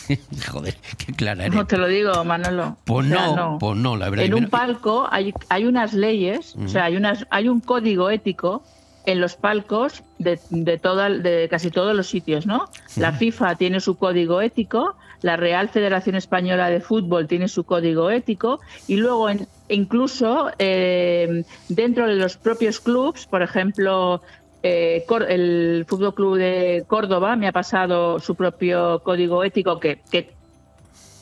Joder, 0.52 0.76
qué 0.98 1.14
clara 1.14 1.46
eres. 1.46 1.56
No 1.56 1.66
te 1.66 1.78
lo 1.78 1.88
digo, 1.88 2.24
Manolo. 2.24 2.78
Pues 2.86 3.08
O 3.08 3.10
sea, 3.10 3.36
no, 3.36 3.58
pues 3.60 3.76
no, 3.78 3.96
la 3.98 4.10
verdad. 4.12 4.26
En 4.26 4.36
un 4.36 4.50
palco 4.50 5.08
hay, 5.10 5.34
hay 5.50 5.66
unas 5.66 5.94
leyes, 5.94 6.56
o 6.64 6.68
sea, 6.68 6.86
hay, 6.86 6.96
unas, 6.96 7.26
hay 7.32 7.48
un 7.50 7.60
código 7.60 8.12
ético 8.12 8.64
en 9.06 9.20
los 9.20 9.36
palcos 9.36 10.04
de, 10.20 10.40
de, 10.50 10.78
toda, 10.78 11.10
de 11.10 11.48
casi 11.50 11.72
todos 11.72 11.96
los 11.96 12.08
sitios, 12.08 12.46
¿no? 12.46 12.70
La. 12.98 13.12
FIFA 13.12 13.56
tiene 13.56 13.80
su 13.80 13.96
código 13.98 14.42
ético, 14.42 14.96
la 15.22 15.38
Real 15.38 15.70
Federación 15.70 16.16
Española 16.16 16.70
de 16.70 16.82
Fútbol 16.82 17.28
tiene 17.28 17.48
su 17.48 17.64
código 17.64 18.10
ético 18.12 18.60
y 18.88 18.98
luego 18.98 19.30
en- 19.30 19.48
incluso 19.70 20.52
eh, 20.60 21.44
dentro 21.70 22.08
de 22.08 22.16
los 22.16 22.38
propios 22.38 22.80
clubs, 22.80 23.26
por 23.28 23.42
ejemplo, 23.42 24.22
eh, 24.64 25.04
el 25.30 25.86
Fútbol 25.88 26.14
Club 26.14 26.38
de 26.38 26.84
Córdoba 26.88 27.36
me 27.36 27.48
ha 27.48 27.52
pasado 27.52 28.20
su 28.20 28.36
propio 28.36 29.02
código 29.04 29.44
ético 29.44 29.80
que, 29.80 30.02
que 30.12 30.30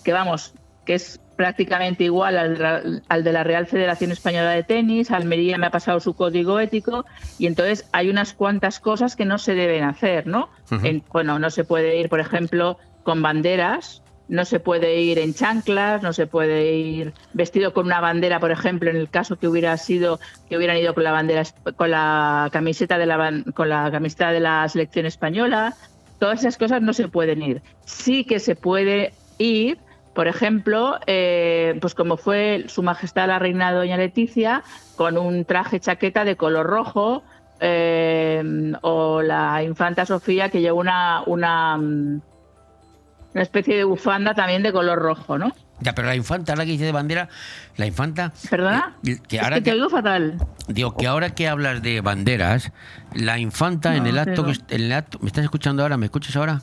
que 0.03 0.13
vamos, 0.13 0.53
que 0.85 0.95
es 0.95 1.19
prácticamente 1.39 2.03
igual 2.03 2.37
al, 2.37 2.53
de 2.57 2.59
la- 2.59 2.81
al 3.07 3.23
de 3.23 3.31
la 3.31 3.45
Real 3.45 3.65
Federación 3.65 4.11
Española 4.11 4.51
de 4.51 4.63
Tenis, 4.63 5.09
Almería 5.09 5.57
me 5.57 5.67
ha 5.67 5.71
pasado 5.71 6.01
su 6.01 6.13
código 6.13 6.59
ético 6.59 7.05
y 7.37 7.47
entonces 7.47 7.87
hay 7.93 8.09
unas 8.09 8.33
cuantas 8.33 8.81
cosas 8.81 9.15
que 9.15 9.23
no 9.23 9.37
se 9.37 9.55
deben 9.55 9.85
hacer, 9.85 10.27
¿no? 10.27 10.49
En- 10.85 11.01
bueno, 11.13 11.39
no 11.39 11.49
se 11.49 11.63
puede 11.63 11.97
ir, 11.97 12.09
por 12.09 12.19
ejemplo, 12.19 12.77
con 13.03 13.21
banderas, 13.21 14.03
no 14.27 14.43
se 14.43 14.59
puede 14.59 14.99
ir 14.99 15.17
en 15.17 15.33
chanclas, 15.33 16.03
no 16.03 16.11
se 16.11 16.27
puede 16.27 16.75
ir 16.75 17.13
vestido 17.31 17.71
con 17.71 17.85
una 17.85 18.01
bandera, 18.01 18.41
por 18.41 18.51
ejemplo, 18.51 18.89
en 18.89 18.97
el 18.97 19.09
caso 19.09 19.37
que 19.37 19.47
hubiera 19.47 19.77
sido 19.77 20.19
que 20.49 20.57
hubieran 20.57 20.75
ido 20.75 20.93
con 20.93 21.05
la 21.05 21.13
bandera 21.13 21.43
con 21.77 21.89
la 21.89 22.49
camiseta 22.51 22.97
de 22.97 23.05
la 23.05 23.31
con 23.55 23.69
la 23.69 23.89
camiseta 23.89 24.33
de 24.33 24.41
la 24.41 24.67
selección 24.67 25.05
española, 25.05 25.73
todas 26.19 26.41
esas 26.41 26.57
cosas 26.57 26.81
no 26.81 26.91
se 26.91 27.07
pueden 27.07 27.41
ir. 27.41 27.61
Sí 27.85 28.25
que 28.25 28.39
se 28.39 28.57
puede 28.57 29.13
ir, 29.37 29.77
por 30.19 30.27
ejemplo, 30.27 30.99
eh, 31.07 31.77
pues 31.79 31.95
como 31.95 32.17
fue 32.17 32.65
Su 32.67 32.83
Majestad 32.83 33.29
la 33.29 33.39
Reina 33.39 33.71
Doña 33.71 33.95
Leticia, 33.95 34.63
con 34.97 35.17
un 35.17 35.45
traje 35.45 35.79
chaqueta 35.79 36.25
de 36.25 36.35
color 36.35 36.67
rojo, 36.67 37.23
eh, 37.61 38.73
o 38.81 39.21
la 39.21 39.63
Infanta 39.63 40.05
Sofía 40.05 40.49
que 40.49 40.59
lleva 40.59 40.77
una, 40.77 41.23
una, 41.25 41.77
mm, 41.77 42.21
una 43.33 43.41
especie 43.41 43.77
de 43.77 43.85
bufanda 43.85 44.33
también 44.33 44.61
de 44.61 44.73
color 44.73 44.99
rojo, 44.99 45.37
¿no? 45.37 45.53
Ya, 45.79 45.95
pero 45.95 46.09
la 46.09 46.15
infanta, 46.17 46.51
ahora 46.51 46.65
que 46.65 46.71
dice 46.71 46.83
de 46.83 46.91
bandera, 46.91 47.29
la 47.77 47.85
infanta. 47.85 48.33
¿Perdona? 48.49 48.97
eh, 49.05 49.19
que 49.25 49.37
es 49.37 49.41
ahora 49.41 49.55
que 49.55 49.61
te 49.61 49.71
oigo 49.71 49.89
fatal. 49.89 50.35
digo 50.67 50.97
que 50.97 51.07
ahora 51.07 51.29
que 51.29 51.47
hablas 51.47 51.81
de 51.81 52.01
banderas, 52.01 52.73
la 53.15 53.39
infanta 53.39 53.95
en 53.95 54.05
el 54.05 54.19
acto 54.19 54.49
est- 54.49 54.69
en 54.69 54.81
el 54.81 54.91
acto, 54.91 55.17
¿me 55.21 55.27
estás 55.27 55.45
escuchando 55.45 55.81
ahora? 55.83 55.95
¿Me 55.95 56.07
escuchas 56.07 56.35
ahora? 56.35 56.59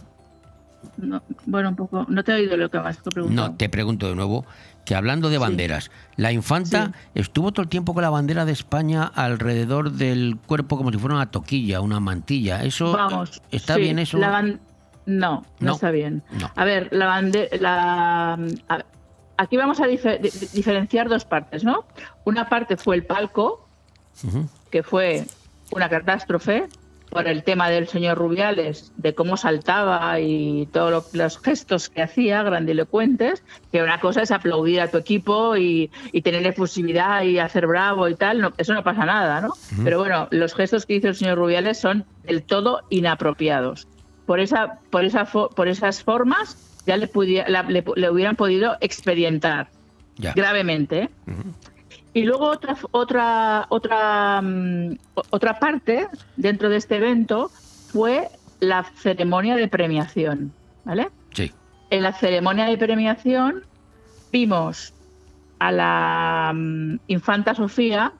No, 0.96 1.22
bueno, 1.46 1.70
un 1.70 1.76
poco. 1.76 2.06
No 2.08 2.22
te 2.24 2.32
he 2.32 2.34
oído 2.36 2.56
lo 2.56 2.70
que 2.70 2.78
más 2.80 2.98
te 3.02 3.08
he 3.08 3.12
preguntado. 3.12 3.48
No, 3.50 3.56
te 3.56 3.68
pregunto 3.68 4.08
de 4.08 4.14
nuevo 4.14 4.44
que 4.84 4.94
hablando 4.94 5.28
de 5.30 5.38
banderas, 5.38 5.90
la 6.16 6.30
infanta 6.32 6.92
estuvo 7.14 7.50
todo 7.52 7.62
el 7.62 7.68
tiempo 7.68 7.92
con 7.92 8.02
la 8.02 8.10
bandera 8.10 8.44
de 8.44 8.52
España 8.52 9.04
alrededor 9.14 9.90
del 9.92 10.36
cuerpo 10.46 10.76
como 10.76 10.92
si 10.92 10.98
fuera 10.98 11.16
una 11.16 11.30
toquilla, 11.30 11.80
una 11.80 11.98
mantilla. 11.98 12.62
Eso 12.62 12.92
Vamos. 12.92 13.42
está 13.50 13.74
sí, 13.74 13.80
bien 13.80 13.98
eso. 13.98 14.18
la 14.18 14.30
ban- 14.30 14.60
no, 15.06 15.44
no, 15.60 15.66
No. 15.66 15.72
está 15.74 15.90
bien. 15.90 16.22
No. 16.40 16.50
A 16.54 16.64
ver, 16.64 16.88
la 16.92 17.06
bande- 17.06 17.48
la 17.60 18.34
a- 18.68 18.84
aquí 19.38 19.56
vamos 19.56 19.80
a 19.80 19.86
dife- 19.86 20.20
di- 20.20 20.30
diferenciar 20.52 21.08
dos 21.08 21.24
partes, 21.24 21.64
¿no? 21.64 21.84
Una 22.24 22.48
parte 22.48 22.76
fue 22.76 22.94
el 22.96 23.04
palco, 23.04 23.66
que 24.70 24.82
fue 24.82 25.26
una 25.72 25.88
catástrofe 25.88 26.68
por 27.16 27.28
el 27.28 27.42
tema 27.44 27.70
del 27.70 27.88
señor 27.88 28.18
Rubiales, 28.18 28.92
de 28.98 29.14
cómo 29.14 29.38
saltaba 29.38 30.20
y 30.20 30.68
todos 30.70 30.90
lo- 30.90 31.04
los 31.18 31.38
gestos 31.38 31.88
que 31.88 32.02
hacía, 32.02 32.42
grandilocuentes, 32.42 33.42
que 33.72 33.82
una 33.82 34.00
cosa 34.00 34.20
es 34.20 34.30
aplaudir 34.30 34.82
a 34.82 34.88
tu 34.90 34.98
equipo 34.98 35.56
y, 35.56 35.90
y 36.12 36.20
tener 36.20 36.46
efusividad 36.46 37.22
y 37.22 37.38
hacer 37.38 37.66
bravo 37.66 38.06
y 38.08 38.14
tal, 38.16 38.40
no, 38.42 38.52
eso 38.58 38.74
no 38.74 38.82
pasa 38.84 39.06
nada, 39.06 39.40
¿no? 39.40 39.48
Ujú. 39.48 39.82
Pero 39.84 39.98
bueno, 39.98 40.28
los 40.30 40.54
gestos 40.54 40.84
que 40.84 40.96
hizo 40.96 41.08
el 41.08 41.14
señor 41.14 41.38
Rubiales 41.38 41.78
son 41.78 42.04
del 42.24 42.42
todo 42.42 42.82
inapropiados. 42.90 43.88
Por, 44.26 44.40
esa, 44.40 44.80
por, 44.90 45.04
esa 45.06 45.24
por 45.24 45.68
esas 45.68 46.02
formas 46.02 46.56
ya 46.86 46.98
le, 46.98 47.06
pudiera- 47.08 47.48
la- 47.48 47.62
le, 47.62 47.82
le 47.96 48.10
hubieran 48.10 48.36
podido 48.36 48.76
expedientar 48.82 49.68
Ya. 50.18 50.34
gravemente. 50.34 51.04
¿eh? 51.04 51.10
Y 52.16 52.22
luego 52.22 52.46
otra 52.46 52.78
otra 52.92 53.66
otra 53.68 54.40
mm, 54.40 54.96
otra 55.28 55.58
parte 55.58 56.08
dentro 56.38 56.70
de 56.70 56.78
este 56.78 56.96
evento 56.96 57.50
fue 57.50 58.30
la 58.58 58.84
ceremonia 58.84 59.54
de 59.54 59.68
premiación, 59.68 60.50
¿vale? 60.86 61.10
Sí. 61.34 61.52
En 61.90 62.02
la 62.02 62.14
ceremonia 62.14 62.64
de 62.64 62.78
premiación 62.78 63.64
vimos 64.32 64.94
a 65.58 65.70
la 65.72 66.52
mm, 66.54 67.00
infanta 67.08 67.54
Sofía 67.54 68.14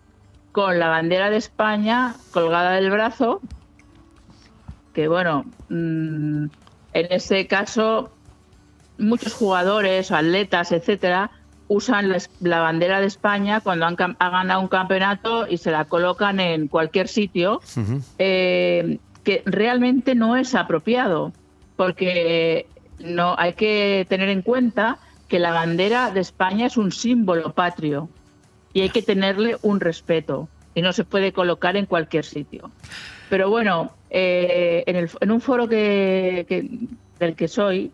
con 0.53 0.78
la 0.78 0.88
bandera 0.88 1.30
de 1.30 1.38
España 1.38 2.16
colgada 2.32 2.72
del 2.72 2.90
brazo, 2.90 3.40
que 4.92 5.09
bueno, 5.09 5.47
mm, 5.70 6.44
en 6.92 7.07
ese 7.09 7.47
caso 7.47 8.11
muchos 8.99 9.32
jugadores, 9.32 10.12
atletas, 10.12 10.70
etcétera, 10.72 11.30
usan 11.69 12.09
la, 12.09 12.19
la 12.41 12.61
bandera 12.61 13.01
de 13.01 13.07
España 13.07 13.61
cuando 13.61 13.87
han, 13.87 13.97
han 13.99 14.17
ganado 14.33 14.61
un 14.61 14.69
campeonato 14.69 15.47
y 15.49 15.59
se 15.59 15.71
la 15.71 15.85
colocan 15.87 16.39
en 16.41 16.69
cualquier 16.69 17.09
sitio, 17.09 17.61
eh, 18.19 18.99
que 19.25 19.43
realmente 19.47 20.14
no 20.14 20.37
es 20.37 20.55
apropiado, 20.55 21.33
porque 21.77 22.67
no 23.01 23.35
hay 23.39 23.55
que 23.55 24.07
tener 24.09 24.29
en 24.29 24.43
cuenta 24.43 24.99
que 25.29 25.39
la 25.39 25.51
bandera 25.53 26.11
de 26.11 26.21
España 26.21 26.67
es 26.67 26.77
un 26.77 26.93
símbolo 26.93 27.53
patrio 27.53 28.09
y 28.73 28.83
hay 28.83 28.91
que 28.91 29.03
tenerle 29.03 29.57
un 29.62 29.81
respeto 29.81 30.49
y 30.75 30.83
no 30.83 30.93
se 30.93 31.05
puede 31.05 31.33
colocar 31.33 31.77
en 31.77 31.87
cualquier 31.87 32.25
sitio. 32.25 32.71
Pero 33.29 33.51
bueno, 33.51 33.93
eh, 34.11 34.85
en, 34.87 34.95
el- 34.97 35.11
en 35.21 35.31
un 35.33 35.41
foro 35.41 35.69
que, 35.69 36.47
que- 36.49 36.69
del 37.19 37.35
que 37.35 37.49
soy 37.49 37.91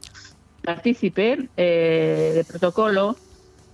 partícipe 0.62 1.48
eh, 1.56 2.32
de 2.34 2.44
protocolo, 2.44 3.16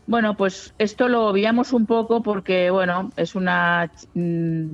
bueno, 0.09 0.37
pues 0.37 0.75
esto 0.79 1.07
lo 1.09 1.27
obviamos 1.27 1.75
un 1.75 1.85
poco 1.85 2.23
porque, 2.23 2.71
bueno, 2.71 3.11
es 3.17 3.35
una. 3.35 3.93
mm, 4.15 4.71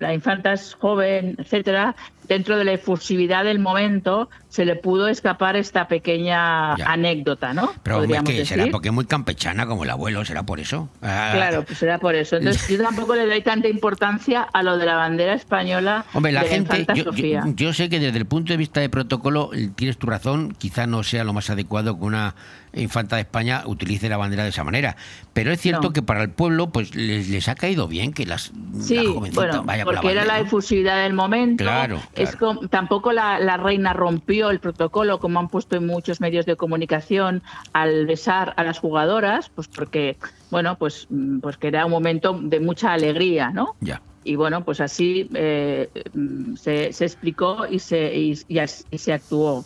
La 0.00 0.12
infanta 0.12 0.52
es 0.52 0.74
joven, 0.74 1.36
etcétera, 1.38 1.94
dentro 2.28 2.56
de 2.56 2.64
la 2.64 2.72
efusividad 2.72 3.44
del 3.44 3.58
momento 3.58 4.28
se 4.48 4.64
le 4.64 4.76
pudo 4.76 5.08
escapar 5.08 5.56
esta 5.56 5.88
pequeña 5.88 6.76
Ya. 6.76 6.86
anécdota, 6.92 7.52
¿no? 7.54 7.72
Pero 7.82 8.04
es 8.04 8.22
que 8.22 8.44
será 8.44 8.66
porque 8.70 8.88
es 8.88 8.94
muy 8.94 9.06
campechana 9.06 9.66
como 9.66 9.84
el 9.84 9.90
abuelo, 9.90 10.24
será 10.24 10.42
por 10.44 10.60
eso. 10.60 10.88
Ah, 11.02 11.30
Claro, 11.34 11.64
pues 11.64 11.82
era 11.82 11.98
por 11.98 12.14
eso. 12.14 12.36
Entonces 12.36 12.68
yo 12.78 12.82
tampoco 12.82 13.14
le 13.14 13.26
doy 13.26 13.40
tanta 13.42 13.68
importancia 13.68 14.42
a 14.42 14.62
lo 14.62 14.76
de 14.78 14.86
la 14.86 14.96
bandera 14.96 15.34
española 15.34 16.04
Hombre, 16.12 16.32
la 16.32 16.42
de 16.42 16.48
gente, 16.48 16.84
yo, 16.88 16.94
yo- 16.94 17.04
Sofía. 17.04 17.42
yo 17.46 17.72
sé 17.72 17.88
que 17.88 17.98
desde 17.98 18.18
el 18.18 18.26
punto 18.26 18.52
de 18.52 18.56
vista 18.56 18.80
de 18.80 18.88
protocolo 18.88 19.50
eh, 19.54 19.70
tienes 19.74 19.96
tu 19.98 20.06
razón, 20.06 20.54
quizás 20.58 20.86
no 20.88 21.02
sea 21.02 21.24
lo 21.24 21.32
más 21.32 21.48
adecuado 21.50 21.98
que 21.98 22.04
una 22.04 22.34
infanta 22.74 23.16
de 23.16 23.22
España 23.22 23.62
utilice 23.66 24.08
la 24.08 24.16
bandera 24.16 24.44
de 24.44 24.48
esa 24.48 24.64
manera, 24.64 24.96
pero 25.34 25.52
es 25.52 25.60
cierto 25.60 25.88
No. 25.88 25.92
que 25.92 26.00
para 26.02 26.22
el 26.22 26.30
pueblo 26.30 26.70
pues 26.70 26.94
les, 26.94 27.28
les 27.28 27.46
ha 27.48 27.54
caído 27.54 27.86
bien 27.86 28.12
que 28.14 28.24
las 28.24 28.50
Sí, 28.80 28.94
la 28.96 29.10
bueno, 29.10 29.62
vaya 29.64 29.84
con 29.84 29.94
la 29.94 30.00
porque 30.00 30.12
era 30.16 30.24
la 30.24 30.40
efusividad 30.40 31.02
del 31.02 31.12
momento. 31.12 31.64
Claro, 31.64 32.00
Es 32.14 32.36
com- 32.36 32.68
tampoco 32.68 33.12
la, 33.12 33.38
la 33.40 33.56
reina 33.56 33.92
rompió 33.92 34.50
el 34.50 34.60
protocolo, 34.60 35.18
como 35.18 35.40
han 35.40 35.48
puesto 35.48 35.76
en 35.76 35.86
muchos 35.86 36.20
medios 36.20 36.44
de 36.46 36.56
comunicación, 36.56 37.42
al 37.72 38.06
besar 38.06 38.52
a 38.56 38.64
las 38.64 38.78
jugadoras, 38.78 39.48
pues 39.54 39.68
porque, 39.68 40.16
bueno, 40.50 40.76
pues, 40.76 41.06
mm, 41.08 41.38
pues 41.40 41.56
que 41.56 41.68
era 41.68 41.86
un 41.86 41.90
momento 41.92 42.38
de 42.42 42.60
mucha 42.60 42.92
alegría, 42.92 43.50
¿no? 43.50 43.76
Ya. 43.80 44.02
Y 44.24 44.36
bueno, 44.36 44.64
pues 44.64 44.80
así 44.80 45.28
eh, 45.34 45.88
mm, 46.12 46.54
se, 46.56 46.92
se 46.92 47.04
explicó 47.06 47.66
y 47.68 47.78
se, 47.78 48.14
y, 48.14 48.38
y 48.48 48.98
se 48.98 49.12
actuó. 49.12 49.64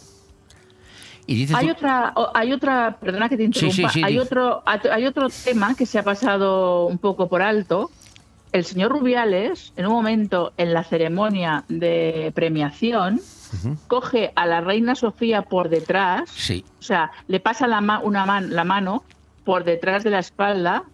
Y 1.26 1.34
dices 1.34 1.56
Hay 1.56 1.66
tú- 1.66 1.72
otra, 1.72 2.14
hay 2.34 2.52
otra, 2.52 2.96
perdona 3.00 3.28
que 3.28 3.36
te 3.36 3.42
Sí, 3.42 3.46
interrumpa, 3.66 3.88
sí, 3.90 3.98
sí, 4.00 4.04
hay 4.04 4.12
di. 4.12 4.18
otro, 4.20 4.62
hay 4.64 5.04
otro 5.06 5.26
tema 5.44 5.74
que 5.74 5.84
se 5.84 5.98
ha 5.98 6.04
pasado 6.04 6.86
un 6.86 6.98
poco 6.98 7.28
por 7.28 7.42
alto. 7.42 7.90
El 8.52 8.64
señor 8.64 8.92
Rubiales, 8.92 9.72
en 9.76 9.86
un 9.86 9.92
momento 9.92 10.52
en 10.56 10.72
la 10.72 10.82
ceremonia 10.84 11.64
de 11.68 12.32
premiación, 12.34 13.20
coge 13.86 14.32
a 14.34 14.46
la 14.46 14.60
reina 14.60 14.94
Sofía 14.94 15.42
por 15.42 15.68
detrás, 15.68 16.30
Sí. 16.30 16.64
o 16.78 16.82
sea, 16.82 17.10
le 17.28 17.38
pasa 17.40 17.66
la, 17.66 17.80
ma- 17.80 18.00
una 18.00 18.24
man- 18.26 18.54
la 18.54 18.64
mano 18.64 19.04
por 19.44 19.64
detrás 19.64 20.04
de 20.04 20.10
la 20.10 20.18
espalda, 20.20 20.84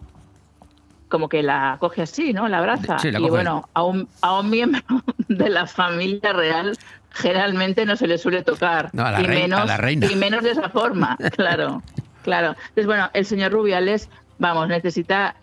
como 1.09 1.29
que 1.29 1.43
la 1.43 1.77
coge 1.79 2.01
así, 2.01 2.33
¿no? 2.33 2.47
La 2.47 2.57
abraza. 2.59 2.99
Sí, 2.99 3.11
la 3.11 3.19
y 3.19 3.29
bueno, 3.29 3.69
a 3.73 3.83
un, 3.83 4.07
a 4.21 4.39
un 4.39 4.49
miembro 4.49 4.81
de 5.27 5.49
la 5.49 5.67
familia 5.67 6.33
real 6.33 6.77
generalmente 7.11 7.85
no 7.85 7.95
se 7.95 8.07
le 8.07 8.17
suele 8.17 8.41
tocar. 8.43 8.89
No, 8.93 9.05
y, 9.21 9.27
menos, 9.27 9.67
la 9.67 9.77
reina. 9.77 10.07
y 10.11 10.15
menos 10.15 10.43
de 10.43 10.51
esa 10.51 10.69
forma, 10.69 11.15
claro. 11.35 11.81
Claro. 12.23 12.55
Entonces, 12.69 12.85
bueno, 12.87 13.09
el 13.13 13.25
señor 13.25 13.51
Rubiales, 13.51 14.09
vamos, 14.39 14.67
necesita 14.69 15.35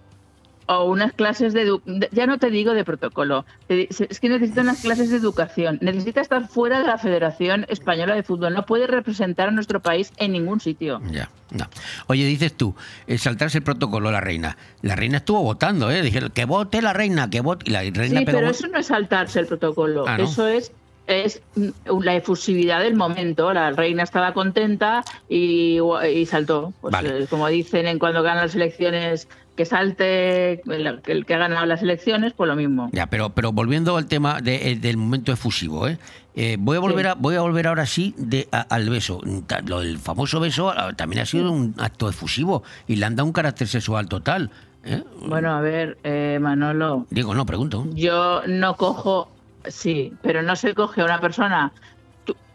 o 0.72 0.84
unas 0.84 1.12
clases 1.12 1.52
de, 1.52 1.66
edu- 1.66 2.08
ya 2.12 2.26
no 2.26 2.38
te 2.38 2.48
digo 2.48 2.74
de 2.74 2.84
protocolo, 2.84 3.44
es 3.68 4.20
que 4.20 4.28
necesita 4.28 4.60
unas 4.60 4.80
clases 4.80 5.10
de 5.10 5.16
educación, 5.16 5.78
necesita 5.80 6.20
estar 6.20 6.46
fuera 6.48 6.80
de 6.80 6.86
la 6.86 6.96
Federación 6.96 7.66
Española 7.68 8.14
de 8.14 8.22
Fútbol, 8.22 8.54
no 8.54 8.64
puede 8.66 8.86
representar 8.86 9.48
a 9.48 9.50
nuestro 9.50 9.80
país 9.80 10.12
en 10.18 10.30
ningún 10.30 10.60
sitio. 10.60 11.00
Ya, 11.10 11.28
no. 11.50 11.66
Oye, 12.06 12.24
dices 12.24 12.52
tú, 12.56 12.76
eh, 13.08 13.18
saltarse 13.18 13.58
el 13.58 13.64
protocolo 13.64 14.12
la 14.12 14.20
reina. 14.20 14.56
La 14.82 14.94
reina 14.94 15.16
estuvo 15.18 15.42
votando, 15.42 15.90
¿eh? 15.90 16.02
Dijeron 16.02 16.30
que 16.30 16.44
vote 16.44 16.80
la 16.82 16.92
reina, 16.92 17.28
que 17.30 17.40
vote. 17.40 17.64
Y 17.68 17.70
la 17.72 17.80
reina 17.80 18.20
Sí, 18.20 18.24
pegó- 18.24 18.38
pero 18.38 18.50
eso 18.50 18.68
no 18.68 18.78
es 18.78 18.86
saltarse 18.86 19.40
el 19.40 19.46
protocolo, 19.46 20.04
Ah, 20.06 20.18
¿no? 20.18 20.24
eso 20.24 20.46
es 20.46 20.70
es 21.06 21.42
mm, 21.56 21.70
la 22.04 22.14
efusividad 22.14 22.78
del 22.80 22.94
momento. 22.94 23.52
La 23.52 23.72
reina 23.72 24.04
estaba 24.04 24.32
contenta 24.32 25.02
y, 25.28 25.78
y 26.14 26.26
saltó. 26.26 26.72
Pues, 26.80 26.92
Vale. 26.92 27.24
eh, 27.24 27.26
como 27.28 27.48
dicen 27.48 27.88
en 27.88 27.98
cuando 27.98 28.22
ganan 28.22 28.44
las 28.44 28.54
elecciones, 28.54 29.26
que 29.56 29.64
salte 29.66 30.62
el, 30.72 31.00
el 31.06 31.26
que 31.26 31.34
ha 31.34 31.38
ganado 31.38 31.66
las 31.66 31.82
elecciones, 31.82 32.32
pues 32.32 32.48
lo 32.48 32.56
mismo. 32.56 32.88
Ya, 32.92 33.06
pero, 33.08 33.30
pero 33.30 33.52
volviendo 33.52 33.96
al 33.96 34.06
tema 34.06 34.40
de- 34.40 34.70
eh, 34.72 34.76
del 34.76 34.96
momento 34.96 35.32
efusivo, 35.32 35.86
¿eh? 35.88 35.98
Eh, 36.34 36.56
voy 36.58 36.76
a 36.76 36.80
volver 36.80 37.06
Sí. 37.06 37.10
a, 37.10 37.14
voy 37.14 37.34
a 37.34 37.40
volver 37.40 37.66
ahora 37.66 37.84
sí 37.86 38.14
de, 38.16 38.48
a- 38.52 38.60
al 38.60 38.88
beso. 38.88 39.20
Del 39.24 39.98
famoso 39.98 40.40
beso 40.40 40.70
ah, 40.70 40.92
también 40.96 41.22
ha 41.22 41.26
sido 41.26 41.50
un 41.50 41.74
acto 41.78 42.08
efusivo 42.08 42.62
y 42.86 42.96
le 42.96 43.04
han 43.06 43.16
dado 43.16 43.26
un 43.26 43.32
carácter 43.32 43.66
sexual 43.68 44.08
total. 44.08 44.50
¿eh? 44.84 45.02
Bueno, 45.26 45.50
a 45.52 45.60
ver, 45.60 45.98
eh, 46.04 46.38
Manolo, 46.40 47.06
Digo, 47.10 47.34
no, 47.34 47.44
pregunto. 47.44 47.84
yo 47.92 48.42
no 48.46 48.76
cojo, 48.76 49.28
sí, 49.66 50.14
pero 50.22 50.42
no 50.42 50.56
se 50.56 50.72
coge 50.74 51.02
a 51.02 51.04
una 51.04 51.20
persona. 51.20 51.72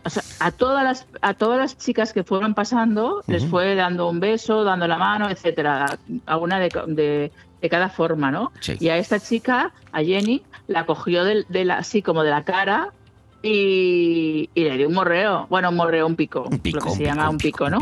O 0.05 0.09
sea, 0.09 0.23
a 0.39 0.51
todas 0.51 0.83
las 0.83 1.07
a 1.21 1.33
todas 1.33 1.57
las 1.57 1.77
chicas 1.77 2.13
que 2.13 2.23
fueron 2.23 2.53
pasando 2.53 3.23
les 3.27 3.45
fue 3.45 3.75
dando 3.75 4.07
un 4.07 4.19
beso, 4.19 4.63
dando 4.63 4.87
la 4.87 4.97
mano, 4.97 5.29
etcétera, 5.29 5.97
a 6.25 6.37
una 6.37 6.59
de, 6.59 6.69
de, 6.87 7.31
de 7.61 7.69
cada 7.69 7.89
forma, 7.89 8.31
¿no? 8.31 8.51
Sí. 8.59 8.75
Y 8.79 8.89
a 8.89 8.97
esta 8.97 9.19
chica, 9.19 9.71
a 9.91 10.01
Jenny, 10.03 10.43
la 10.67 10.85
cogió 10.85 11.23
del- 11.23 11.45
de, 11.49 11.65
la, 11.65 11.77
así 11.79 12.01
como 12.01 12.23
de 12.23 12.29
la 12.31 12.43
cara 12.43 12.91
y, 13.47 14.49
y 14.55 14.63
le 14.63 14.75
dio 14.75 14.87
un 14.87 14.95
morreo, 14.95 15.45
bueno, 15.51 15.69
un 15.69 15.75
morreo, 15.75 16.07
un 16.07 16.15
pico, 16.15 16.45
lo 16.45 16.49
que 16.49 16.57
pico, 16.57 16.89
se 16.89 17.03
un 17.03 17.05
llama 17.05 17.29
un 17.29 17.37
pico, 17.37 17.69
¿no? 17.69 17.77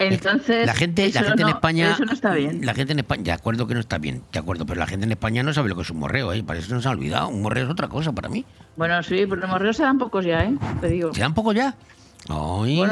Entonces, 0.00 0.66
La 0.66 0.74
gente, 0.74 1.10
la 1.12 1.22
gente 1.22 1.42
en 1.42 1.48
España. 1.48 1.92
eso 1.92 2.04
no 2.04 2.12
está 2.12 2.34
bien. 2.34 2.66
La 2.66 2.74
gente 2.74 2.92
en 2.92 2.98
España, 2.98 3.22
de 3.22 3.32
acuerdo 3.32 3.66
que 3.68 3.74
no 3.74 3.80
está 3.80 3.98
bien, 3.98 4.22
de 4.32 4.38
acuerdo, 4.40 4.66
pero 4.66 4.80
la 4.80 4.86
gente 4.86 5.06
en 5.06 5.12
España 5.12 5.42
no 5.44 5.52
sabe 5.54 5.68
lo 5.68 5.76
que 5.76 5.82
es 5.82 5.90
un 5.90 5.98
morreo, 5.98 6.32
¿eh? 6.32 6.42
Para 6.42 6.58
eso 6.58 6.74
nos 6.74 6.86
ha 6.86 6.90
olvidado. 6.90 7.28
Un 7.28 7.42
morreo 7.42 7.64
es 7.66 7.70
otra 7.70 7.88
cosa 7.88 8.12
para 8.12 8.28
mí. 8.28 8.44
Bueno, 8.76 9.00
sí, 9.04 9.26
pero 9.28 9.36
los 9.36 9.48
morreos 9.50 9.76
se 9.76 9.84
dan 9.84 9.98
pocos 9.98 10.24
ya, 10.24 10.42
¿eh? 10.44 10.54
Te 10.80 10.88
digo. 10.88 11.14
¿Se 11.14 11.20
dan 11.20 11.32
poco 11.34 11.52
ya? 11.52 11.74
Ay. 12.28 12.82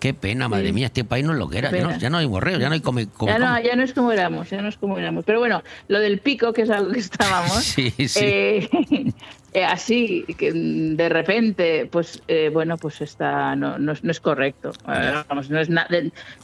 Qué 0.00 0.12
pena, 0.12 0.48
madre 0.48 0.68
Sí. 0.68 0.72
mía, 0.72 0.86
este 0.86 1.04
país 1.04 1.24
no 1.24 1.32
es 1.32 1.38
lo 1.38 1.48
que 1.48 1.58
era. 1.58 1.70
Ya 1.70 1.80
no, 1.82 1.88
pena. 1.88 1.98
ya 1.98 2.10
no 2.10 2.18
hay 2.18 2.28
morreo, 2.28 2.58
ya 2.58 2.68
no 2.68 2.74
hay 2.74 2.80
come, 2.80 3.06
come- 3.08 3.32
Ya 3.32 3.38
no, 3.38 3.46
come. 3.46 3.62
ya 3.64 3.76
no 3.76 3.82
es 3.82 3.92
como 3.92 4.12
éramos, 4.12 4.50
ya 4.50 4.60
no 4.60 4.68
es 4.68 4.76
como 4.76 4.98
éramos. 4.98 5.24
Pero 5.24 5.38
bueno, 5.38 5.62
lo 5.88 6.00
del 6.00 6.18
pico, 6.18 6.52
que 6.52 6.62
es 6.62 6.70
algo 6.70 6.92
que 6.92 6.98
estábamos, 6.98 7.52
Sí, 7.64 7.90
sí. 8.08 8.20
eh, 8.22 8.68
eh, 9.52 9.64
así, 9.64 10.24
que 10.36 10.52
de 10.52 11.08
repente, 11.08 11.86
pues 11.90 12.22
eh, 12.28 12.50
bueno, 12.52 12.76
pues 12.76 13.00
está, 13.00 13.54
no, 13.56 13.78
no, 13.78 13.92
es, 13.92 14.02
no 14.04 14.10
es 14.10 14.20
correcto. 14.20 14.72
Eh, 14.92 15.14
vamos, 15.28 15.48
no, 15.48 15.60
es 15.60 15.68
na- 15.70 15.86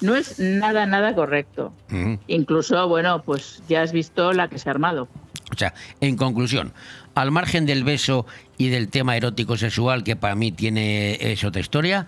no 0.01 0.14
es 0.16 0.39
nada, 0.39 0.87
nada 0.87 1.14
correcto. 1.14 1.73
Incluso, 2.29 2.89
bueno, 2.89 3.23
pues 3.23 3.62
ya 3.68 3.83
has 3.83 3.93
visto 3.93 4.33
la 4.33 4.49
que 4.49 4.59
se 4.59 4.68
ha 4.68 4.73
armado. 4.73 5.09
O 5.53 5.59
sea, 5.59 5.75
en 6.01 6.16
conclusión, 6.16 6.73
al 7.15 7.31
margen 7.31 7.67
del 7.67 7.85
beso 7.85 8.27
y 8.59 8.69
del 8.69 8.89
tema 8.89 9.17
erótico 9.17 9.57
sexual, 9.57 10.05
que 10.05 10.17
para 10.17 10.35
mí 10.35 10.53
tiene 10.53 11.33
es 11.33 11.45
otra 11.45 11.61
historia, 11.61 12.07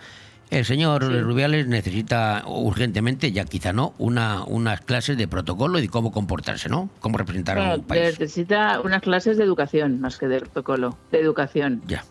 el 0.50 0.64
señor 0.64 1.02
Rubiales 1.22 1.66
necesita 1.66 2.44
urgentemente, 2.46 3.32
ya 3.32 3.44
quizá 3.44 3.72
no, 3.72 3.94
una, 3.98 4.44
unas 4.44 4.80
clases 4.82 5.16
de 5.16 5.26
protocolo 5.26 5.78
y 5.78 5.82
de 5.82 5.88
cómo 5.88 6.12
comportarse, 6.12 6.68
¿no? 6.68 6.90
Cómo 7.00 7.18
representar 7.18 7.58
a 7.58 7.74
un 7.76 7.82
país. 7.82 8.18
necesita 8.18 8.80
unas 8.80 9.02
clases 9.02 9.36
de 9.36 9.44
educación, 9.44 10.00
más 10.00 10.18
que 10.18 10.28
de 10.28 10.40
protocolo, 10.40 10.96
de 11.10 11.20
educación. 11.20 11.82
Ya. 11.86 12.04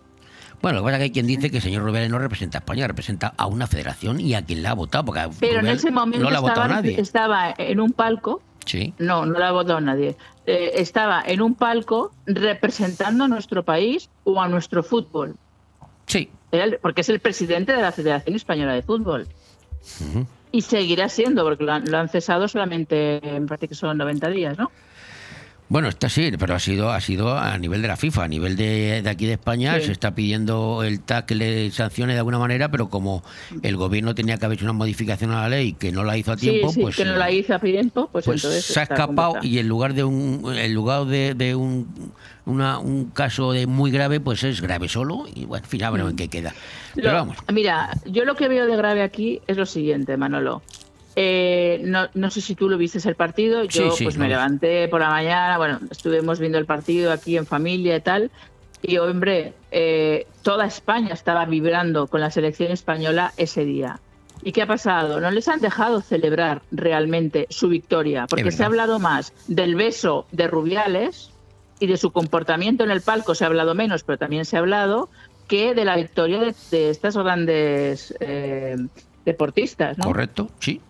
Bueno, 0.62 0.80
lo 0.80 0.84
que 0.84 0.86
pasa 0.86 0.96
es 0.96 1.00
que 1.00 1.04
hay 1.04 1.12
quien 1.12 1.28
dice 1.28 1.52
que 1.52 1.58
el 1.58 1.64
señor 1.64 1.84
Rubiales 1.84 2.10
no 2.10 2.20
representa 2.20 2.58
a 2.58 2.60
España, 2.60 2.88
representa 2.88 3.34
a 3.36 3.48
una 3.48 3.68
federación 3.68 4.20
y 4.20 4.34
a 4.34 4.44
quien 4.44 4.64
la 4.64 4.72
ha 4.72 4.74
votado, 4.74 5.06
porque 5.06 5.22
Pero 5.40 5.60
en 5.60 5.68
ese 5.68 5.92
momento 5.92 6.24
no 6.24 6.30
la 6.30 6.40
estaba, 6.40 6.68
nadie. 6.68 7.00
estaba 7.00 7.54
en 7.58 7.80
un 7.80 7.92
palco 7.92 8.42
Sí. 8.66 8.94
No, 8.98 9.26
no 9.26 9.40
la 9.40 9.50
ha 9.50 9.52
votado 9.52 9.80
nadie. 9.82 10.16
Eh, 10.46 10.72
estaba 10.76 11.24
en 11.26 11.42
un 11.42 11.56
palco 11.56 12.14
representando 12.26 13.26
a 13.26 13.28
nuestro 13.28 13.64
país 13.64 14.10
o 14.24 14.42
a 14.42 14.48
nuestro 14.48 14.84
fútbol. 14.84 15.36
Sí. 16.06 16.30
Porque 16.82 17.02
es 17.02 17.10
el 17.10 17.20
presidente 17.20 17.74
de 17.74 17.82
la 17.82 17.92
Federación 17.92 18.36
Española 18.36 18.74
de 18.74 18.84
Fútbol. 18.84 19.28
Y 20.52 20.62
seguirá 20.62 21.10
siendo, 21.10 21.44
porque 21.44 21.64
lo 21.64 21.74
han, 21.74 21.90
lo 21.90 21.98
han 21.98 22.10
cesado 22.10 22.48
solamente, 22.48 23.20
me 23.24 23.48
parece 23.48 23.68
que 23.68 23.76
son 23.76 23.98
90 23.98 24.30
días, 24.30 24.58
¿no? 24.58 24.72
Bueno, 25.74 25.88
está 25.88 26.08
sí, 26.08 26.30
pero 26.38 26.54
ha 26.54 26.60
sido, 26.60 26.92
ha 26.92 27.02
sido 27.02 27.36
a 27.36 27.58
nivel 27.58 27.82
de 27.82 27.88
la 27.88 27.98
FIFA, 27.98 28.26
a 28.26 28.28
nivel 28.28 28.56
de, 28.56 29.02
de 29.02 29.10
aquí 29.10 29.26
de 29.26 29.34
España, 29.34 29.80
Sí. 29.80 29.88
se 29.88 29.92
está 29.92 30.14
pidiendo 30.14 30.84
el 30.84 31.00
TAC 31.00 31.26
que 31.26 31.34
le 31.34 31.72
sancione 31.72 32.14
de 32.14 32.20
alguna 32.20 32.38
manera, 32.38 32.70
pero 32.70 32.90
como 32.90 33.24
el 33.64 33.76
gobierno 33.76 34.14
tenía 34.14 34.38
que 34.38 34.46
haber 34.46 34.60
hecho 34.60 34.66
una 34.66 34.74
modificación 34.74 35.32
a 35.32 35.42
la 35.42 35.50
ley 35.50 35.74
que 35.74 35.92
no 35.92 36.04
la 36.04 36.16
hizo 36.16 36.32
a 36.32 36.38
tiempo, 36.38 36.68
sí, 36.70 36.76
sí, 36.76 36.82
pues, 36.84 36.96
que 36.96 37.06
no 37.06 37.16
la 37.16 37.32
hizo 37.32 37.56
a 37.56 37.60
tiempo, 37.60 38.08
pues, 38.12 38.24
pues 38.24 38.44
entonces... 38.44 38.66
se 38.66 38.80
ha 38.82 38.84
escapado 38.84 39.38
y 39.42 39.58
en 39.58 39.68
lugar 39.68 39.96
de 39.96 40.04
un 40.04 40.44
en 40.56 40.74
lugar 40.76 41.06
de, 41.06 41.34
de 41.34 41.56
un 41.56 41.88
una- 42.46 42.78
un 42.78 43.06
caso 43.06 43.52
de 43.52 43.66
muy 43.66 43.90
grave, 43.90 44.20
pues 44.20 44.44
es 44.44 44.62
grave 44.62 44.88
solo 44.90 45.26
y 45.34 45.46
bueno, 45.46 45.66
veremos 45.72 46.12
en 46.12 46.18
qué 46.18 46.28
queda. 46.28 46.54
Pero 46.94 47.08
Lo- 47.14 47.18
vamos, 47.18 47.38
Mira, 47.52 47.90
yo 48.06 48.26
lo 48.26 48.36
que 48.36 48.48
veo 48.48 48.68
de 48.68 48.76
grave 48.78 49.02
aquí 49.02 49.42
es 49.48 49.58
lo 49.58 49.66
siguiente, 49.66 50.18
Manolo. 50.18 50.62
Eh, 51.16 51.82
no, 51.84 52.08
no 52.14 52.32
sé 52.32 52.42
si 52.42 52.56
tú 52.56 52.70
lo 52.70 52.78
viste 52.78 53.08
el 53.08 53.16
partido. 53.16 53.64
Yo 53.66 53.92
Sí, 53.92 53.98
sí, 53.98 54.04
pues 54.06 54.18
me 54.18 54.28
levanté 54.28 54.88
por 54.88 55.02
la 55.02 55.10
mañana, 55.10 55.58
bueno, 55.58 55.80
estuvimos 55.92 56.40
viendo 56.40 56.58
el 56.58 56.66
partido 56.66 57.12
aquí 57.12 57.38
en 57.38 57.46
familia 57.46 57.96
y 57.96 58.02
tal. 58.02 58.32
Y 58.82 58.98
hombre, 58.98 59.54
eh, 59.72 60.28
toda 60.42 60.66
España 60.66 61.14
estaba 61.14 61.46
vibrando 61.46 62.08
con 62.08 62.20
la 62.20 62.32
selección 62.32 62.72
española 62.72 63.34
ese 63.38 63.64
día. 63.64 64.00
¿Y 64.44 64.52
qué 64.52 64.64
ha 64.64 64.68
pasado? 64.68 65.22
No 65.22 65.32
les 65.32 65.48
han 65.48 65.62
dejado 65.62 66.02
celebrar 66.02 66.64
realmente 66.72 67.48
su 67.50 67.70
victoria, 67.70 68.28
porque 68.28 68.52
se 68.52 68.64
ha 68.64 68.66
hablado 68.66 69.00
más 69.00 69.32
del 69.48 69.76
beso 69.76 70.26
de 70.34 70.48
Rubiales 70.48 71.32
y 71.80 71.88
de 71.88 71.96
su 71.96 72.12
comportamiento 72.12 72.84
en 72.84 72.92
el 72.92 73.02
palco 73.02 73.36
se 73.36 73.46
ha 73.46 73.48
hablado 73.48 73.74
menos, 73.74 74.04
pero 74.04 74.18
también 74.18 74.44
se 74.44 74.58
ha 74.58 74.60
hablado 74.60 75.10
que 75.48 75.74
de 75.74 75.86
la 75.86 75.96
victoria 75.96 76.40
de, 76.40 76.54
de 76.72 76.90
estas 76.90 77.16
grandes 77.16 78.14
eh, 78.20 78.76
deportistas, 79.26 79.98
¿no? 79.98 80.06
correcto, 80.06 80.50
sí. 80.60 80.82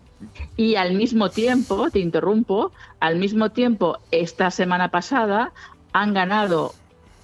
Y 0.58 0.76
al 0.76 0.94
mismo 0.94 1.30
tiempo, 1.30 1.90
te 1.90 2.00
interrumpo, 2.00 2.72
al 3.00 3.18
mismo 3.18 3.50
tiempo, 3.52 3.98
esta 4.12 4.52
semana 4.52 4.90
pasada 4.90 5.52
han 5.94 6.14
ganado 6.14 6.74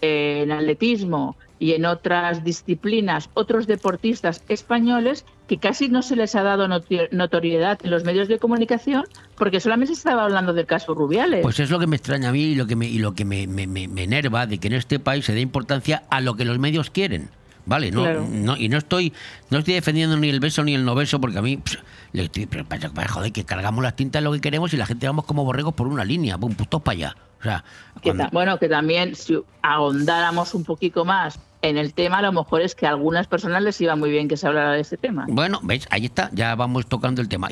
eh, 0.02 0.41
en 0.43 0.52
atletismo 0.52 1.36
y 1.62 1.74
en 1.74 1.86
otras 1.86 2.43
disciplinas 2.45 3.30
otros 3.34 3.68
deportistas 3.68 4.41
españoles 4.47 5.26
que 5.47 5.58
casi 5.58 5.89
no 5.89 6.02
se 6.04 6.16
les 6.16 6.36
ha 6.36 6.43
dado 6.43 6.68
notoriedad 7.12 7.80
en 7.84 7.91
los 7.91 8.04
medios 8.06 8.28
de 8.28 8.38
comunicación 8.39 9.04
porque 9.36 9.60
solamente 9.60 9.93
se 9.93 10.00
estaba 10.00 10.24
hablando 10.24 10.54
del 10.54 10.66
caso 10.66 10.93
Rubiales. 10.93 11.41
Pues 11.41 11.60
es 11.60 11.70
lo 11.70 11.80
que 11.80 11.88
me 11.88 11.95
extraña 11.97 12.30
a 12.30 12.32
mí 12.32 12.41
y 12.43 12.56
lo 12.56 12.66
que 12.68 12.76
me, 12.76 12.88
y 12.88 13.00
lo 13.00 13.14
que 13.14 13.26
me, 13.26 13.47
me- 13.47 13.68
me- 13.68 13.88
me 13.88 14.04
enerva 14.04 14.45
de 14.45 14.58
que 14.60 14.68
en 14.68 14.74
este 14.74 15.00
país 15.00 15.26
se 15.26 15.34
dé 15.34 15.41
importancia 15.41 16.04
a 16.10 16.22
lo 16.22 16.36
que 16.36 16.45
los 16.45 16.60
medios 16.60 16.89
quieren. 16.91 17.30
Vale, 17.66 17.91
no, 17.91 18.04
Claro. 18.04 18.26
no, 18.32 18.56
y 18.58 18.70
no 18.70 18.78
estoy, 18.78 19.12
no 19.50 19.60
estoy 19.60 19.74
defendiendo 19.76 20.16
ni 20.18 20.30
el 20.30 20.39
beso 20.39 20.64
ni 20.64 20.74
el 20.76 20.86
no 20.86 20.95
beso, 20.95 21.20
porque 21.20 21.39
a 21.39 21.41
mí, 21.41 21.58
pss, 21.58 21.78
le 22.12 22.24
estoy, 22.24 22.45
pero, 22.45 22.66
joder, 23.10 23.32
que 23.32 23.43
cargamos 23.43 23.84
las 23.84 23.95
tintas 23.95 24.24
lo 24.24 24.32
que 24.32 24.41
queremos 24.41 24.74
y 24.74 24.78
la 24.78 24.86
gente 24.86 25.05
vamos 25.07 25.26
como 25.26 25.45
borregos 25.45 25.74
por 25.74 25.88
una 25.88 26.03
línea, 26.05 26.38
pum, 26.38 26.53
pues 26.55 26.70
todos 26.70 26.84
para 26.84 26.93
allá. 26.93 27.16
O 27.39 27.43
sea, 27.43 27.64
cuando- 28.01 28.30
bueno, 28.32 28.57
que 28.57 28.68
también 28.68 29.16
si 29.16 29.39
ahondáramos 29.62 30.53
un 30.53 30.64
poquito 30.64 31.05
más 31.05 31.39
en 31.62 31.78
el 31.78 31.93
tema, 31.93 32.20
a 32.20 32.22
lo 32.22 32.32
mejor 32.32 32.62
es 32.62 32.74
que 32.74 32.86
a 32.86 32.89
algunas 32.89 33.28
personas 33.28 33.62
les 33.62 33.80
iba 33.82 33.95
muy 33.95 34.10
bien 34.10 34.28
que 34.28 34.38
se 34.38 34.47
hablara 34.47 34.72
de 34.72 34.80
este 34.82 34.95
tema. 34.97 35.26
bueno, 35.30 35.60
veis, 35.64 35.88
ahí 35.91 36.05
está, 36.05 36.30
ya 36.34 36.55
vamos 36.55 36.88
tocando 36.88 37.22
el 37.22 37.28
tema. 37.28 37.49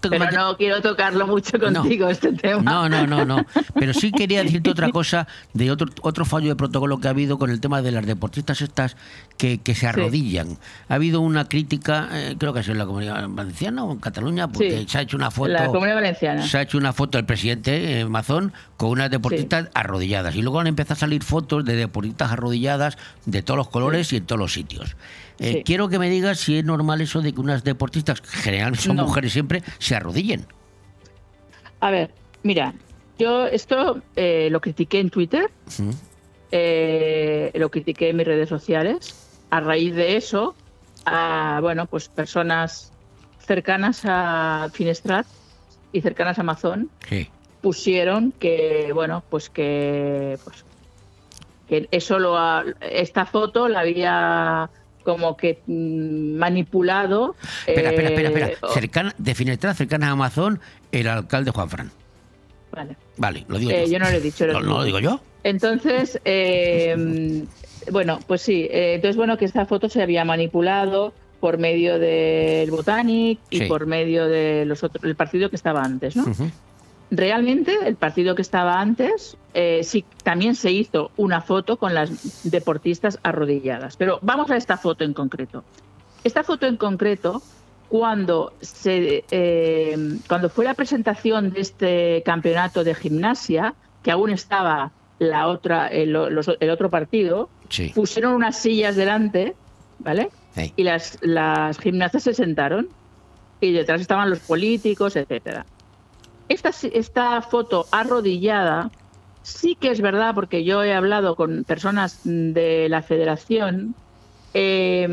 Pero 0.00 0.30
no 0.30 0.56
quiero 0.56 0.80
tocarlo 0.80 1.26
mucho 1.26 1.58
contigo, 1.58 2.08
este 2.08 2.32
tema. 2.32 2.62
No, 2.62 2.88
no, 2.88 3.06
no, 3.06 3.24
no. 3.24 3.44
Pero 3.74 3.92
sí 3.92 4.12
quería 4.12 4.42
decirte 4.42 4.70
otra 4.70 4.90
cosa 4.92 5.26
de 5.52 5.70
otro 5.70 5.88
otro 6.02 6.24
fallo 6.24 6.48
de 6.48 6.56
protocolo 6.56 6.98
que 7.00 7.08
ha 7.08 7.10
habido 7.10 7.38
con 7.38 7.50
el 7.50 7.60
tema 7.60 7.82
de 7.82 7.92
las 7.92 8.06
deportistas 8.06 8.60
estas 8.62 8.96
que, 9.36 9.58
que 9.58 9.74
se 9.74 9.86
arrodillan. 9.86 10.56
Ha 10.88 10.94
habido 10.94 11.20
una 11.20 11.48
crítica, 11.48 12.08
eh, 12.12 12.36
creo 12.38 12.52
que 12.54 12.60
es 12.60 12.68
en 12.68 12.78
la 12.78 12.86
comunidad 12.86 13.26
valenciana 13.28 13.84
o 13.84 13.92
en 13.92 13.98
Cataluña, 13.98 14.48
porque 14.48 14.78
Sí. 14.80 14.86
se 14.88 14.98
ha 14.98 15.00
hecho 15.02 15.16
una 15.16 15.30
foto. 15.30 15.48
La 15.48 15.66
Comunidad 15.66 15.96
Valenciana. 15.96 16.42
Se 16.46 16.58
ha 16.58 16.62
hecho 16.62 16.78
una 16.78 16.92
foto 16.92 17.18
del 17.18 17.26
presidente 17.26 18.00
eh, 18.00 18.04
Mazón 18.06 18.52
con 18.80 18.88
unas 18.92 19.10
deportistas 19.10 19.68
arrodilladas. 19.74 20.34
Y 20.36 20.40
luego 20.40 20.58
han 20.58 20.66
empezado 20.66 20.94
a 20.94 21.00
salir 21.00 21.22
fotos 21.22 21.66
de 21.66 21.76
deportistas 21.76 22.32
arrodilladas 22.32 22.96
de 23.26 23.42
todos 23.42 23.58
los 23.58 23.68
colores 23.68 24.10
y 24.14 24.16
en 24.16 24.24
todos 24.24 24.38
los 24.38 24.54
sitios. 24.54 24.96
Eh, 25.38 25.52
Sí. 25.52 25.62
Quiero 25.64 25.90
que 25.90 25.98
me 25.98 26.08
digas 26.08 26.38
si 26.40 26.56
es 26.56 26.64
normal 26.64 27.02
eso 27.02 27.20
de 27.20 27.34
que 27.34 27.40
unas 27.40 27.62
deportistas, 27.62 28.22
que 28.22 28.28
generalmente 28.28 28.82
son 28.84 28.96
No. 28.96 29.04
mujeres 29.04 29.34
siempre, 29.34 29.62
se 29.78 29.96
arrodillen. 29.96 30.46
A 31.80 31.90
ver, 31.90 32.10
mira, 32.42 32.72
yo 33.18 33.46
esto 33.48 34.00
eh, 34.16 34.48
lo 34.50 34.62
critiqué 34.62 34.98
en 35.00 35.10
Twitter, 35.10 35.50
eh, 36.50 37.50
lo 37.54 37.70
critiqué 37.70 38.08
en 38.08 38.16
mis 38.16 38.26
redes 38.26 38.48
sociales. 38.48 39.14
A 39.50 39.60
raíz 39.60 39.94
de 39.94 40.16
eso, 40.16 40.54
a, 41.04 41.58
bueno, 41.60 41.84
pues 41.84 42.08
personas 42.08 42.92
cercanas 43.46 44.02
a 44.06 44.68
Finestrat 44.72 45.26
y 45.92 46.00
cercanas 46.00 46.38
a 46.38 46.42
Amazon 46.42 46.88
Sí. 47.06 47.28
Pusieron 47.60 48.32
que, 48.32 48.90
bueno, 48.94 49.22
pues 49.30 49.50
que, 49.50 50.38
pues, 50.44 50.64
que 51.68 51.88
eso 51.90 52.18
lo 52.18 52.36
ha- 52.38 52.64
esta 52.80 53.26
foto 53.26 53.68
la 53.68 53.80
había 53.80 54.70
como 55.04 55.36
que 55.36 55.60
mm, 55.66 56.36
manipulado. 56.36 57.34
Espera, 57.66 57.90
espera, 57.90 58.08
espera, 58.10 58.28
eh, 58.28 58.52
espera. 58.52 58.72
Cercana, 58.72 59.14
de 59.18 59.34
Finestrat, 59.34 59.76
cercana 59.76 60.08
a 60.08 60.10
Amazon, 60.12 60.60
el 60.92 61.06
alcalde 61.08 61.50
Juan 61.50 61.70
Fran. 61.70 61.90
Vale. 62.72 62.96
Vale, 63.16 63.44
lo 63.48 63.58
digo 63.58 63.70
Eh, 63.72 63.84
yo. 63.86 63.92
yo 63.92 63.98
no 63.98 64.10
lo 64.10 64.16
he 64.16 64.20
dicho, 64.20 64.46
No, 64.46 64.60
lo 64.60 64.82
digo 64.84 64.98
yo. 65.00 65.20
Entonces, 65.42 66.20
eh, 66.24 67.44
bueno, 67.90 68.20
pues 68.26 68.42
sí. 68.42 68.68
entonces, 68.70 69.16
bueno, 69.16 69.36
que 69.38 69.44
esta 69.46 69.64
foto 69.66 69.88
se 69.88 70.02
había 70.02 70.24
manipulado 70.24 71.12
por 71.40 71.56
medio 71.58 71.98
del 71.98 72.70
Botanic 72.70 73.40
y 73.48 73.60
Sí. 73.60 73.64
por 73.64 73.86
medio 73.86 74.26
de 74.28 74.64
los 74.66 74.84
otros, 74.84 75.02
el 75.04 75.16
partido 75.16 75.48
que 75.48 75.56
estaba 75.56 75.82
antes, 75.82 76.14
¿no? 76.14 76.24
Ujú. 76.24 76.50
Realmente, 77.10 77.76
el 77.86 77.96
partido 77.96 78.34
que 78.36 78.42
estaba 78.42 78.80
antes, 78.80 79.36
eh, 79.54 79.80
sí, 79.82 80.04
también 80.22 80.54
se 80.54 80.70
hizo 80.70 81.10
una 81.16 81.40
foto 81.40 81.76
con 81.76 81.92
las 81.92 82.48
deportistas 82.48 83.18
arrodilladas. 83.22 83.96
Pero 83.96 84.18
vamos 84.22 84.50
a 84.50 84.56
esta 84.56 84.76
foto 84.76 85.02
en 85.04 85.12
concreto. 85.12 85.64
Esta 86.22 86.44
foto 86.44 86.66
en 86.66 86.76
concreto, 86.76 87.42
cuando, 87.88 88.52
se, 88.60 89.24
eh, 89.32 89.96
cuando 90.28 90.48
fue 90.50 90.64
la 90.64 90.74
presentación 90.74 91.50
de 91.50 91.60
este 91.60 92.22
campeonato 92.24 92.84
de 92.84 92.94
gimnasia, 92.94 93.74
que 94.04 94.12
aún 94.12 94.30
estaba 94.30 94.92
la 95.18 95.48
otra, 95.48 95.88
el, 95.88 96.12
los- 96.12 96.50
el 96.60 96.70
otro 96.70 96.90
partido, 96.90 97.48
Sí. 97.68 97.90
pusieron 97.94 98.34
unas 98.34 98.56
sillas 98.58 98.94
delante, 98.96 99.54
¿vale? 99.98 100.30
Sí. 100.54 100.72
Y 100.76 100.84
las, 100.84 101.18
las 101.22 101.78
gimnastas 101.78 102.22
se 102.22 102.34
sentaron 102.34 102.88
y 103.60 103.72
detrás 103.72 104.00
estaban 104.00 104.30
los 104.30 104.38
políticos, 104.40 105.16
etcétera. 105.16 105.66
Esta, 106.50 106.70
esta 106.92 107.40
foto 107.42 107.86
arrodillada 107.92 108.90
sí 109.42 109.76
que 109.80 109.90
es 109.90 110.00
verdad, 110.00 110.34
porque 110.34 110.64
yo 110.64 110.82
he 110.82 110.92
hablado 110.92 111.36
con 111.36 111.64
personas 111.64 112.20
de 112.24 112.88
la 112.90 113.02
federación, 113.02 113.94
eh, 114.52 115.08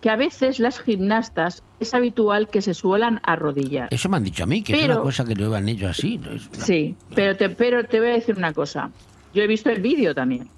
que 0.00 0.08
a 0.10 0.16
veces 0.16 0.58
las 0.58 0.80
gimnastas 0.80 1.62
es 1.78 1.92
habitual 1.92 2.48
que 2.48 2.62
se 2.62 2.72
suelan 2.72 3.20
arrodillar. 3.22 3.88
Eso 3.92 4.08
me 4.08 4.16
han 4.16 4.24
dicho 4.24 4.44
a 4.44 4.46
mí, 4.46 4.62
que 4.62 4.72
es 4.72 4.84
una 4.84 4.98
cosa 5.02 5.24
que 5.26 5.34
lo 5.34 5.54
han 5.54 5.68
hecho 5.68 5.88
así. 5.88 6.16
¿no? 6.16 6.32
Es- 6.32 6.48
Sí, 6.64 6.96
pero 7.14 7.36
te, 7.36 7.50
pero 7.50 7.84
te 7.84 8.00
voy 8.00 8.08
a 8.08 8.12
decir 8.14 8.34
una 8.36 8.54
cosa. 8.54 8.90
Yo 9.34 9.42
he 9.42 9.46
visto 9.46 9.68
el 9.70 9.82
vídeo 9.82 10.14
también. 10.14 10.48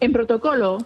En 0.00 0.12
protocolo, 0.12 0.78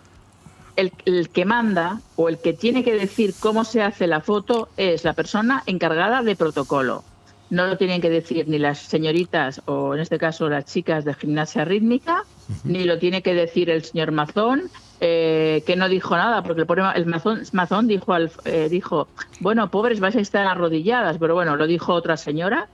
el, 0.79 0.93
el 1.05 1.29
que 1.29 1.45
manda 1.45 2.01
o 2.17 2.29
el 2.29 2.39
que 2.39 2.53
tiene 2.55 2.83
que 2.85 2.95
decir 2.95 3.35
cómo 3.39 3.65
se 3.65 3.83
hace 3.83 4.07
la 4.07 4.21
foto 4.21 4.69
es 4.77 5.05
la 5.05 5.13
persona 5.13 5.63
encargada 5.67 6.23
de 6.23 6.35
protocolo. 6.37 7.05
No 7.51 7.67
lo 7.67 7.77
tienen 7.79 8.01
que 8.01 8.11
decir 8.11 8.47
ni 8.49 8.59
las 8.59 8.79
señoritas 8.79 9.61
o 9.67 9.95
en 9.95 10.01
este 10.01 10.19
caso 10.19 10.49
las 10.49 10.67
chicas 10.67 11.05
de 11.05 11.15
gimnasia 11.15 11.65
rítmica, 11.65 12.25
ni 12.65 12.85
lo 12.85 12.99
tiene 12.99 13.23
que 13.23 13.35
decir 13.35 13.71
el 13.71 13.83
señor 13.85 14.13
Mazón, 14.13 14.71
eh, 15.01 15.63
que 15.67 15.75
no 15.77 15.89
dijo 15.89 16.17
nada, 16.17 16.43
porque 16.43 16.63
el, 16.63 16.69
el 16.97 17.07
Mazón, 17.07 17.43
Mazón 17.53 17.87
dijo, 17.89 18.13
al- 18.13 18.31
eh, 18.45 18.69
dijo, 18.71 19.09
bueno, 19.41 19.71
pobres, 19.71 19.99
vais 20.01 20.17
a 20.17 20.21
estar 20.21 20.47
arrodilladas, 20.47 21.17
pero 21.19 21.35
bueno, 21.35 21.57
lo 21.57 21.67
dijo 21.67 21.93
otra 21.95 22.17
señora. 22.17 22.69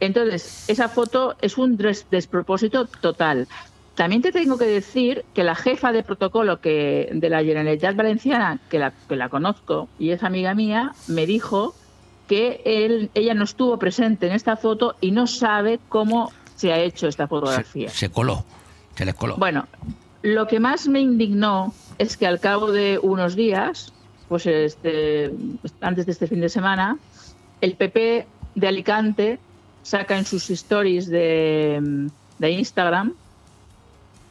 Entonces, 0.00 0.64
esa 0.68 0.88
foto 0.88 1.36
es 1.40 1.56
un 1.56 1.76
des- 1.76 2.06
despropósito 2.10 2.86
total. 2.86 3.46
También 3.96 4.20
te 4.20 4.30
tengo 4.30 4.58
que 4.58 4.66
decir 4.66 5.24
que 5.34 5.42
la 5.42 5.54
jefa 5.54 5.90
de 5.90 6.02
protocolo 6.02 6.60
que 6.60 7.08
de 7.12 7.30
la 7.30 7.42
Generalitat 7.42 7.96
Valenciana, 7.96 8.60
que 8.68 8.78
la, 8.78 8.92
que 9.08 9.16
la 9.16 9.30
conozco 9.30 9.88
y 9.98 10.10
es 10.10 10.22
amiga 10.22 10.54
mía, 10.54 10.92
me 11.08 11.24
dijo 11.24 11.74
que 12.28 12.60
él, 12.66 13.10
ella 13.14 13.32
no 13.32 13.44
estuvo 13.44 13.78
presente 13.78 14.26
en 14.26 14.34
esta 14.34 14.56
foto 14.56 14.96
y 15.00 15.12
no 15.12 15.26
sabe 15.26 15.80
cómo 15.88 16.30
se 16.56 16.74
ha 16.74 16.78
hecho 16.78 17.08
esta 17.08 17.26
fotografía. 17.26 17.88
Se 17.88 18.10
coló, 18.10 18.44
se 18.94 19.06
les 19.06 19.14
coló. 19.14 19.36
Bueno, 19.38 19.66
lo 20.20 20.46
que 20.46 20.60
más 20.60 20.88
me 20.88 21.00
indignó 21.00 21.72
es 21.96 22.18
que 22.18 22.26
al 22.26 22.38
cabo 22.38 22.72
de 22.72 22.98
unos 23.02 23.34
días, 23.34 23.94
pues 24.28 24.44
este, 24.44 25.32
antes 25.80 26.04
de 26.04 26.12
este 26.12 26.26
fin 26.26 26.42
de 26.42 26.50
semana, 26.50 26.98
el 27.62 27.76
PP 27.76 28.26
de 28.56 28.68
Alicante 28.68 29.38
saca 29.82 30.18
en 30.18 30.26
sus 30.26 30.50
stories 30.50 31.08
de, 31.08 32.10
de 32.38 32.50
Instagram 32.50 33.14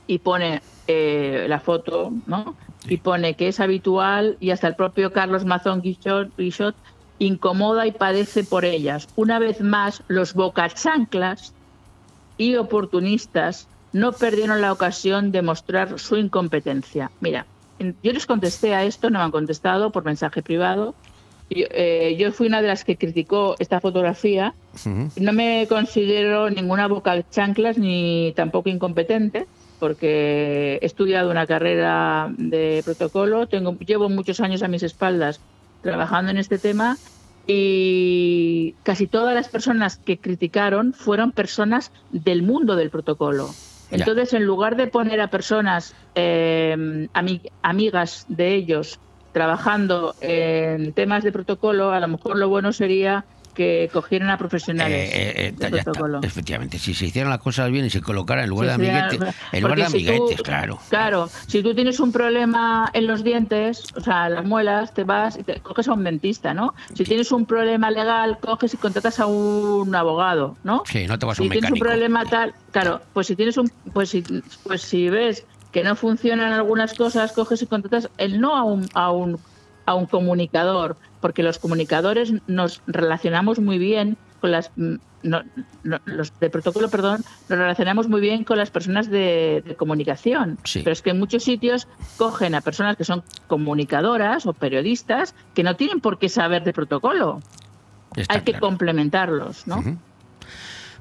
y 0.07 0.19
pone 0.19 0.61
eh, 0.87 1.45
la 1.47 1.59
foto, 1.59 2.11
¿no? 2.27 2.55
Y 2.87 2.97
pone 2.97 3.33
que 3.33 3.47
es 3.47 3.59
habitual 3.59 4.37
y 4.39 4.51
hasta 4.51 4.67
el 4.67 4.75
propio 4.75 5.11
Carlos 5.11 5.45
Mazón 5.45 5.81
Guichot, 5.81 6.35
Guichot 6.37 6.75
incomoda 7.19 7.87
y 7.87 7.91
padece 7.91 8.43
por 8.43 8.65
ellas. 8.65 9.07
Una 9.15 9.39
vez 9.39 9.61
más, 9.61 10.03
los 10.07 10.33
bocachanclas 10.33 11.53
y 12.37 12.55
oportunistas 12.55 13.67
no 13.93 14.11
perdieron 14.11 14.61
la 14.61 14.73
ocasión 14.73 15.31
de 15.31 15.41
mostrar 15.41 15.99
su 15.99 16.17
incompetencia. 16.17 17.11
Mira, 17.21 17.45
yo 17.79 18.11
les 18.11 18.25
contesté 18.25 18.75
a 18.75 18.83
esto, 18.83 19.09
no 19.09 19.19
me 19.19 19.25
han 19.25 19.31
contestado 19.31 19.91
por 19.91 20.03
mensaje 20.03 20.41
privado. 20.41 20.95
Yo, 21.49 21.65
eh, 21.71 22.15
yo 22.17 22.31
fui 22.31 22.47
una 22.47 22.61
de 22.61 22.67
las 22.67 22.83
que 22.83 22.97
criticó 22.97 23.55
esta 23.59 23.79
fotografía. 23.79 24.53
No 25.15 25.33
me 25.33 25.65
considero 25.67 26.49
ninguna 26.49 26.87
boca 26.87 27.23
chanclas 27.29 27.77
ni 27.77 28.33
tampoco 28.35 28.69
incompetente, 28.69 29.47
porque 29.77 30.79
he 30.81 30.85
estudiado 30.85 31.31
una 31.31 31.47
carrera 31.47 32.33
de 32.37 32.81
protocolo, 32.83 33.47
tengo, 33.47 33.77
llevo 33.79 34.09
muchos 34.09 34.39
años 34.39 34.63
a 34.63 34.67
mis 34.67 34.83
espaldas 34.83 35.41
trabajando 35.81 36.31
en 36.31 36.37
este 36.37 36.59
tema 36.59 36.99
y 37.47 38.77
casi 38.83 39.07
todas 39.07 39.35
las 39.35 39.49
personas 39.49 39.99
que 39.99 40.19
criticaron 40.19 40.93
fueron 40.93 41.31
personas 41.31 41.91
del 42.09 42.41
mundo 42.43 42.75
del 42.75 42.89
protocolo. 42.89 43.59
Ya. 43.91 43.97
Entonces, 43.97 44.33
en 44.33 44.45
lugar 44.45 44.75
de 44.77 44.87
poner 44.87 45.21
a 45.21 45.29
personas 45.29 45.93
eh, 46.15 46.75
ami- 47.13 47.43
amigas 47.61 48.23
de 48.27 48.55
ellos 48.55 48.99
trabajando 49.31 50.15
en 50.21 50.93
temas 50.93 51.23
de 51.23 51.31
protocolo, 51.31 51.91
a 51.91 51.99
lo 51.99 52.07
mejor 52.07 52.37
lo 52.37 52.49
bueno 52.49 52.71
sería 52.73 53.27
que 53.55 53.89
cogieran 53.91 54.29
a 54.29 54.37
profesionales 54.37 55.09
Eh, 55.11 55.33
eh, 55.47 55.51
de 55.53 55.57
ya 55.71 55.77
está, 55.77 55.83
protocolo. 55.93 56.19
efectivamente, 56.21 56.77
si 56.77 56.93
se 56.93 57.05
hicieran 57.07 57.31
las 57.31 57.39
cosas 57.39 57.71
bien 57.71 57.85
y 57.85 57.89
se 57.89 58.01
colocaran 58.01 58.43
en 58.43 58.49
lugar 58.51 58.67
de 58.67 58.73
Sí, 58.75 58.81
sí, 58.81 58.87
amiguetes, 58.89 59.17
claro. 59.17 59.33
en 59.53 59.61
lugar 59.63 59.77
de 59.79 59.85
si 59.85 59.91
tú- 60.05 60.11
amiguetes, 60.11 60.41
claro. 60.43 60.79
Claro, 60.89 61.29
si 61.47 61.63
tú 61.63 61.73
tienes 61.73 61.99
un 61.99 62.11
problema 62.11 62.91
en 62.93 63.07
los 63.07 63.23
dientes, 63.23 63.89
o 63.95 64.01
sea, 64.01 64.29
las 64.29 64.45
muelas, 64.45 64.93
te 64.93 65.03
vas 65.05 65.37
y 65.37 65.43
te 65.43 65.59
coges 65.61 65.87
a 65.87 65.93
un 65.93 66.03
dentista, 66.03 66.53
¿no? 66.53 66.75
Si 66.93 67.03
tienes 67.05 67.31
un 67.31 67.45
problema 67.45 67.89
legal, 67.89 68.37
coges 68.39 68.73
y 68.73 68.77
contratas 68.77 69.19
a 69.19 69.25
un 69.25 69.95
abogado, 69.95 70.57
¿no? 70.63 70.83
Sí, 70.85 71.07
no 71.07 71.17
te 71.17 71.25
vas 71.25 71.39
a 71.39 71.41
si 71.41 71.47
un 71.47 71.51
tienes 71.51 71.71
un 71.71 71.79
problema 71.79 72.25
tal, 72.25 72.53
claro, 72.71 73.01
pues 73.13 73.27
si 73.27 73.35
tienes 73.35 73.57
un, 73.57 73.71
pues 73.93 74.09
si, 74.09 74.23
pues 74.63 74.81
si 74.81 75.09
ves 75.09 75.47
que 75.71 75.83
no 75.83 75.95
funcionan 75.95 76.51
algunas 76.53 76.93
cosas, 76.93 77.31
coges 77.31 77.61
y 77.61 77.67
contratas 77.67 78.09
el 78.17 78.39
no 78.39 78.55
a 78.55 78.63
un, 78.63 78.89
a 78.93 79.11
un, 79.11 79.41
a 79.85 79.93
un 79.95 80.05
comunicador, 80.05 80.97
porque 81.25 81.41
los 81.41 81.57
comunicadores 81.57 82.33
nos 82.45 82.83
relacionamos 82.85 83.57
muy 83.57 83.79
bien 83.79 84.15
con 84.41 84.51
las 84.51 84.69
mm, 84.75 84.97
no- 85.23 85.41
no, 85.81 85.97
los 86.05 86.39
de 86.39 86.51
protocolo, 86.51 86.87
perdón, 86.87 87.23
nos 87.49 87.57
relacionamos 87.57 88.07
muy 88.07 88.21
bien 88.21 88.43
con 88.43 88.59
las 88.59 88.69
personas 88.69 89.09
de, 89.09 89.63
de 89.65 89.75
comunicación. 89.75 90.59
Pero 90.83 90.91
es 90.93 91.01
que 91.01 91.09
en 91.09 91.17
muchos 91.17 91.41
sitios 91.43 91.87
cogen 92.17 92.53
a 92.53 92.61
personas 92.61 92.95
que 92.95 93.05
son 93.05 93.23
comunicadoras 93.47 94.45
o 94.45 94.53
periodistas 94.53 95.33
que 95.55 95.63
no 95.63 95.75
tienen 95.75 95.99
por 95.99 96.19
qué 96.19 96.29
saber 96.29 96.63
de 96.63 96.73
protocolo. 96.73 97.41
Está 98.15 98.35
Hay 98.35 98.41
que 98.41 98.53
complementarlos, 98.59 99.65
¿no? 99.65 99.81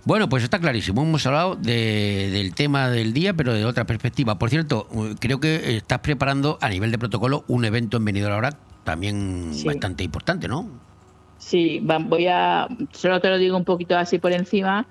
Bueno, 0.07 0.31
pues 0.31 0.43
está 0.43 0.59
clarísimo. 0.59 1.03
Hemos 1.03 1.27
hablado 1.27 1.57
de- 1.57 2.31
del 2.33 2.55
tema 2.55 2.89
del 2.89 3.13
día, 3.13 3.35
pero 3.35 3.53
de 3.53 3.67
otra 3.67 3.85
perspectiva. 3.85 4.39
Por 4.39 4.49
cierto, 4.49 4.89
creo 5.21 5.39
que 5.39 5.77
estás 5.77 5.99
preparando 5.99 6.57
a 6.63 6.71
nivel 6.71 6.91
de 6.91 6.99
protocolo 6.99 7.45
un 7.47 7.67
evento 7.67 7.99
en 7.99 8.07
Benidorm 8.07 8.33
ahora 8.35 8.57
también 8.85 9.51
Sí. 9.53 9.67
bastante 9.67 10.05
importante, 10.05 10.47
¿no? 10.49 10.69
Sí, 11.39 11.81
voy 11.83 12.27
a. 12.29 12.69
Solo 12.93 13.21
te 13.21 13.29
lo 13.29 13.37
digo 13.39 13.57
un 13.57 13.65
poquito 13.65 13.97
así 13.99 14.19
por 14.19 14.33
encima. 14.33 14.87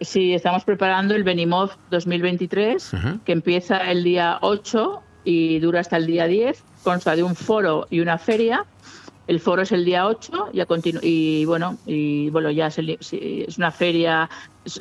Sí. 0.00 0.32
estamos 0.34 0.64
preparando 0.64 1.14
el 1.14 1.24
Benimov 1.24 1.70
2023, 1.90 2.92
Ujú. 2.94 3.20
que 3.24 3.32
empieza 3.32 3.78
el 3.90 4.04
día 4.04 4.38
8 4.42 5.00
y 5.24 5.58
dura 5.58 5.80
hasta 5.80 5.96
el 5.96 6.06
día 6.06 6.26
10. 6.26 6.62
Consta 6.84 7.16
de 7.16 7.22
un 7.24 7.34
foro 7.34 7.86
y 7.90 8.00
una 8.00 8.18
feria. 8.18 8.64
El 9.28 9.38
foro 9.40 9.62
es 9.62 9.70
el 9.72 9.84
día 9.84 10.06
8 10.06 10.48
y, 10.52 10.60
a 10.60 10.66
y 11.02 11.44
bueno, 11.44 11.76
y 11.86 12.30
bueno, 12.30 12.50
ya 12.50 12.66
es, 12.68 12.78
el- 12.78 12.98
es 13.00 13.58
una 13.58 13.70
feria 13.70 14.28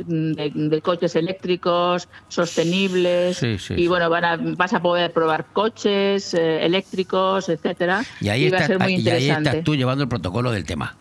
de, 0.05 0.51
de 0.55 0.81
coches 0.81 1.15
eléctricos 1.15 2.07
sostenibles 2.29 3.37
Sí, 3.37 3.57
sí, 3.59 3.73
y 3.77 3.87
bueno, 3.87 4.09
van 4.09 4.25
a, 4.25 4.37
vas 4.37 4.73
a 4.73 4.81
poder 4.81 5.11
probar 5.11 5.45
coches 5.53 6.33
eh, 6.33 6.65
eléctricos, 6.65 7.49
etcétera. 7.49 8.03
Y 8.21 8.29
ahí, 8.29 8.49
va 8.49 8.57
a 8.57 8.61
estás, 8.61 8.67
ser 8.67 8.79
muy 8.79 8.93
y 8.93 8.95
ahí 8.95 8.99
interesante. 9.25 9.49
estás 9.49 9.63
tú 9.63 9.75
llevando 9.75 10.03
el 10.03 10.09
protocolo 10.09 10.51
del 10.51 10.65
tema. 10.65 10.95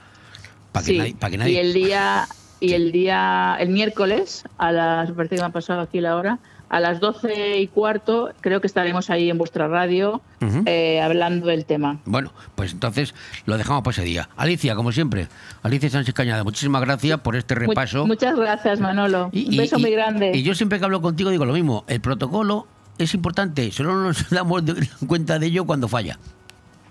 Para 0.73 0.85
que, 0.85 0.93
Sí, 0.93 0.99
nadie, 0.99 1.15
para 1.19 1.31
que 1.31 1.39
nadie- 1.39 1.53
Y 1.53 1.57
el 1.59 1.73
día, 1.73 2.27
y 2.61 2.73
el 2.73 2.93
día, 2.93 3.57
el 3.61 3.69
miércoles, 3.71 4.45
a 4.59 4.73
las, 4.73 5.11
parece 5.13 5.37
que 5.37 5.41
me 5.43 5.47
han 5.47 5.53
pasado 5.53 5.81
aquí 5.81 6.01
la 6.01 6.17
hora, 6.17 6.39
a 6.69 6.81
las 6.81 6.99
12 7.01 7.59
y 7.59 7.69
cuarto, 7.69 8.31
creo 8.41 8.61
que 8.61 8.67
estaremos 8.67 9.09
ahí 9.11 9.31
en 9.31 9.39
vuestra 9.39 9.69
radio 9.69 10.21
eh, 10.67 11.01
hablando 11.01 11.47
del 11.47 11.65
tema. 11.65 11.99
Bueno, 12.05 12.33
pues 12.57 12.73
entonces 12.73 13.15
lo 13.47 13.57
dejamos 13.57 13.83
para 13.85 13.93
ese 13.93 14.03
día. 14.03 14.29
Alicia, 14.37 14.75
como 14.75 14.91
siempre, 14.93 15.29
Alicia 15.63 15.89
Sánchez 15.91 16.15
Cañada, 16.15 16.43
muchísimas 16.45 16.83
gracias 16.83 17.21
por 17.21 17.37
este 17.37 17.55
repaso. 17.55 18.07
muchas 18.07 18.37
gracias, 18.37 18.81
Manolo. 18.81 19.27
Un 19.27 19.31
Y- 19.33 19.57
beso 19.57 19.79
y- 19.79 19.83
muy 19.83 19.91
grande. 19.93 20.33
Y 20.35 20.43
yo 20.43 20.55
siempre 20.55 20.79
que 20.79 20.85
hablo 20.85 21.01
contigo 21.01 21.31
digo 21.31 21.45
lo 21.45 21.53
mismo, 21.53 21.85
el 21.87 22.01
protocolo 22.01 22.67
es 22.99 23.15
importante, 23.15 23.71
solo 23.71 23.95
nos 24.03 24.29
damos 24.31 24.63
cuenta 25.07 25.39
de 25.39 25.47
ello 25.47 25.65
cuando 25.67 25.87
falla. 25.89 26.19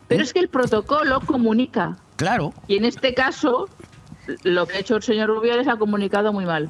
Pero 0.07 0.23
es 0.23 0.31
que 0.33 0.39
el 0.39 0.47
protocolo 0.49 1.19
comunica. 1.19 1.97
Claro. 2.15 2.53
Y 2.67 2.77
en 2.77 2.85
este 2.85 3.13
caso, 3.13 3.67
lo 4.43 4.67
que 4.67 4.77
ha 4.77 4.79
hecho 4.79 4.95
el 4.95 5.03
señor 5.03 5.27
Rubiales 5.29 5.67
ha 5.67 5.75
comunicado 5.77 6.31
muy 6.31 6.45
mal. 6.45 6.69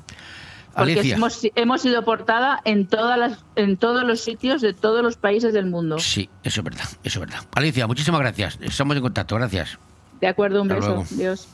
Porque 0.75 0.93
Alicia. 0.99 1.15
hemos, 1.15 1.41
hemos 1.55 1.81
sido 1.81 2.03
portada 2.03 2.59
en 2.65 2.85
todas 2.87 3.17
las, 3.17 3.45
en 3.55 3.77
todos 3.77 4.03
los 4.03 4.19
sitios 4.21 4.61
de 4.61 4.73
todos 4.73 5.01
los 5.01 5.15
países 5.17 5.53
del 5.53 5.67
mundo. 5.67 5.99
Sí, 5.99 6.29
eso 6.43 6.59
es 6.61 6.63
verdad, 6.65 6.85
eso 7.03 7.19
es 7.23 7.29
verdad. 7.29 7.43
Alicia, 7.55 7.87
muchísimas 7.87 8.19
gracias. 8.19 8.57
Estamos 8.61 8.97
en 8.97 9.01
contacto, 9.03 9.35
gracias. 9.35 9.79
De 10.19 10.27
acuerdo, 10.27 10.61
un 10.61 10.71
Hasta 10.71 10.75
beso. 10.81 10.95
luego. 10.95 11.05
Dios. 11.11 11.47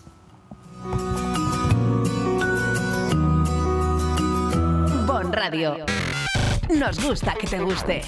Bon 5.05 5.31
Radio. 5.31 5.85
Nos 6.73 6.99
gusta 7.03 7.33
que 7.35 7.47
te 7.47 7.59
guste. 7.59 8.01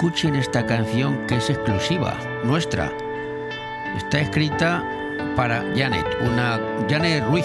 Escuchen 0.00 0.34
esta 0.34 0.64
canción 0.64 1.26
que 1.26 1.36
es 1.36 1.50
exclusiva, 1.50 2.18
nuestra. 2.42 2.90
Está 3.98 4.20
escrita 4.20 4.82
para 5.36 5.62
Janet, 5.76 6.06
una 6.22 6.58
Janet 6.88 7.22
Ruiz, 7.26 7.44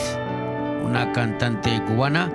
una 0.82 1.12
cantante 1.12 1.84
cubana, 1.84 2.32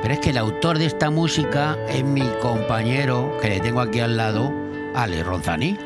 pero 0.00 0.14
es 0.14 0.20
que 0.20 0.30
el 0.30 0.38
autor 0.38 0.78
de 0.78 0.86
esta 0.86 1.10
música 1.10 1.76
es 1.88 2.04
mi 2.04 2.22
compañero 2.40 3.36
que 3.42 3.48
le 3.48 3.58
tengo 3.58 3.80
aquí 3.80 3.98
al 3.98 4.16
lado, 4.16 4.54
Ale 4.94 5.24
Ronzani. 5.24 5.76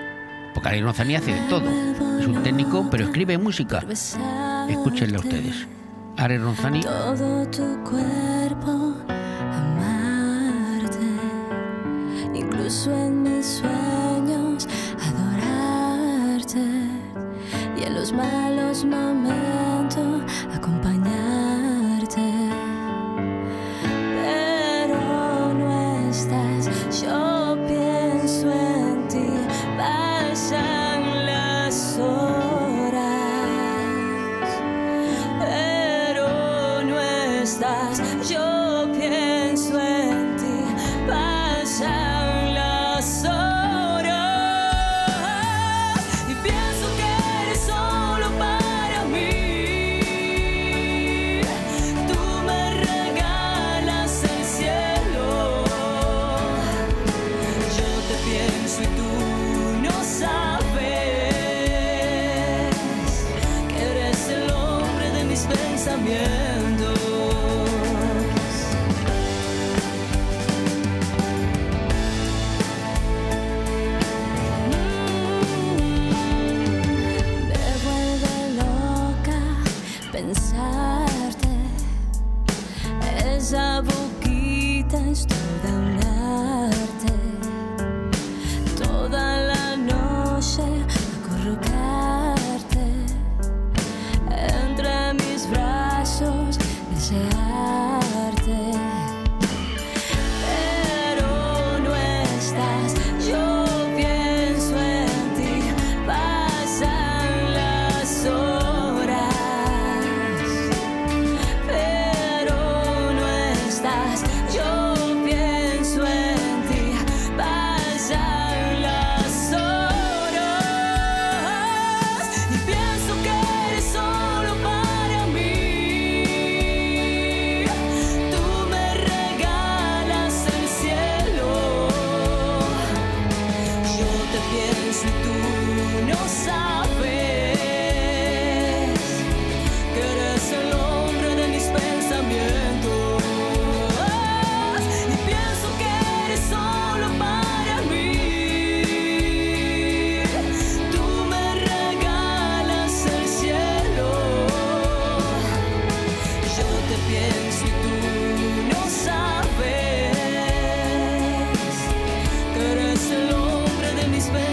Porque 0.53 0.69
Ale 0.69 0.83
Ronzani 0.83 1.17
hace 1.17 1.33
de 1.33 1.41
todo. 1.49 1.65
Es 2.21 2.27
un 2.27 2.43
técnico, 2.43 2.87
pero 2.91 3.05
escribe 3.05 3.39
música. 3.39 3.83
Escúchenla 4.69 5.19
ustedes. 5.19 5.67
Ale 6.19 6.37
Ronzani 6.37 6.83
todo 6.83 7.47
tu 7.47 7.83
cuerpo, 7.85 8.92
en 12.73 13.23
mis 13.23 13.47
sueños, 13.47 14.67
adorarte 15.07 16.59
y 17.77 17.83
en 17.85 17.95
los 17.95 18.13
malos 18.15 18.83
momentos, 18.85 19.52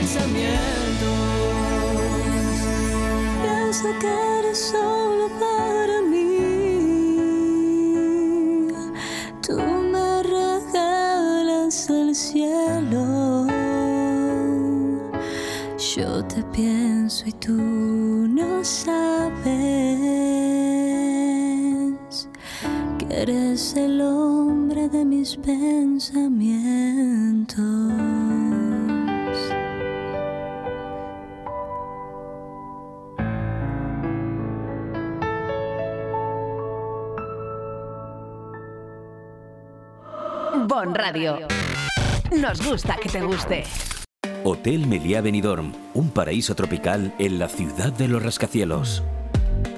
pensamientos. 0.10 0.50
Piensa 3.42 3.90
que 4.00 4.08
eres 4.40 4.58
solo 4.58 5.30
para 5.40 6.02
mí. 6.02 6.38
Tú 9.46 9.58
me 9.58 10.24
regalas 10.24 11.90
el 11.90 12.16
cielo. 12.16 13.46
Yo 15.96 16.24
te 16.26 16.44
pienso 16.54 17.26
y 17.28 17.32
tú 17.34 17.54
no 17.54 18.64
sabes 18.64 19.38
que 22.98 23.06
eres 23.22 23.76
el 23.76 24.02
hombre 24.02 24.90
de 24.90 25.06
mis 25.06 25.38
pensamientos. 25.38 26.79
Radio. 41.00 41.48
Nos 42.30 42.62
gusta 42.62 42.98
que 43.02 43.08
te 43.08 43.22
guste. 43.22 43.64
Hotel 44.44 44.86
Meliá 44.86 45.22
Benidorm, 45.22 45.72
un 45.94 46.10
paraíso 46.10 46.56
tropical 46.56 47.14
en 47.20 47.40
la 47.40 47.48
ciudad 47.48 47.94
de 47.94 48.10
los 48.10 48.22
rascacielos. 48.22 49.02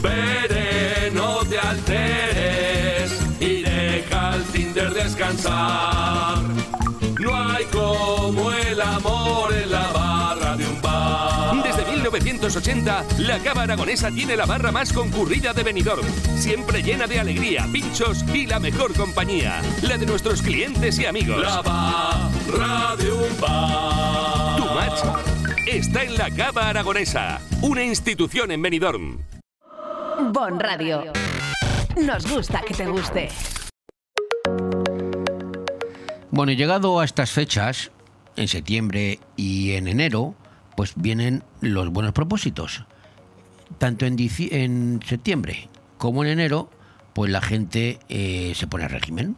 Vere, 0.00 1.10
no 1.12 1.44
te 1.44 1.58
alteres 1.58 3.20
y 3.40 3.62
deja 3.62 4.36
el 4.36 4.44
Tinder 4.44 4.92
descansar. 4.94 6.53
1980, 12.44 13.22
la 13.26 13.38
Cava 13.38 13.62
Aragonesa 13.62 14.10
tiene 14.10 14.36
la 14.36 14.44
barra 14.44 14.70
más 14.70 14.92
concurrida 14.92 15.54
de 15.54 15.62
Benidorm, 15.62 16.06
siempre 16.36 16.82
llena 16.82 17.06
de 17.06 17.18
alegría, 17.18 17.66
pinchos 17.72 18.22
y 18.34 18.46
la 18.46 18.60
mejor 18.60 18.92
compañía, 18.94 19.62
la 19.82 19.96
de 19.96 20.04
nuestros 20.04 20.42
clientes 20.42 20.98
y 20.98 21.06
amigos. 21.06 21.40
La 21.40 21.62
barra 21.62 22.96
de 22.96 23.12
un 23.12 23.40
bar. 23.40 24.56
Tu 24.58 24.64
match 24.74 25.24
está 25.66 26.02
en 26.02 26.18
la 26.18 26.30
Cava 26.30 26.68
Aragonesa, 26.68 27.40
una 27.62 27.82
institución 27.82 28.50
en 28.50 28.60
Benidorm. 28.60 29.20
Bon 30.30 30.60
Radio. 30.60 31.14
Nos 31.96 32.30
gusta 32.30 32.60
que 32.60 32.74
te 32.74 32.86
guste. 32.86 33.28
Bueno, 36.30 36.52
y 36.52 36.56
llegado 36.56 37.00
a 37.00 37.06
estas 37.06 37.30
fechas, 37.30 37.90
en 38.36 38.48
septiembre 38.48 39.18
y 39.34 39.72
en 39.72 39.88
enero, 39.88 40.34
pues 40.76 40.94
vienen 40.96 41.42
los 41.60 41.90
buenos 41.90 42.12
propósitos. 42.12 42.84
Tanto 43.78 44.06
en, 44.06 45.00
septiembre 45.06 45.68
como 45.98 46.24
en 46.24 46.30
enero, 46.30 46.70
pues 47.12 47.30
la 47.30 47.40
gente 47.40 47.98
eh, 48.08 48.52
se 48.54 48.66
pone 48.66 48.84
a 48.84 48.88
régimen 48.88 49.36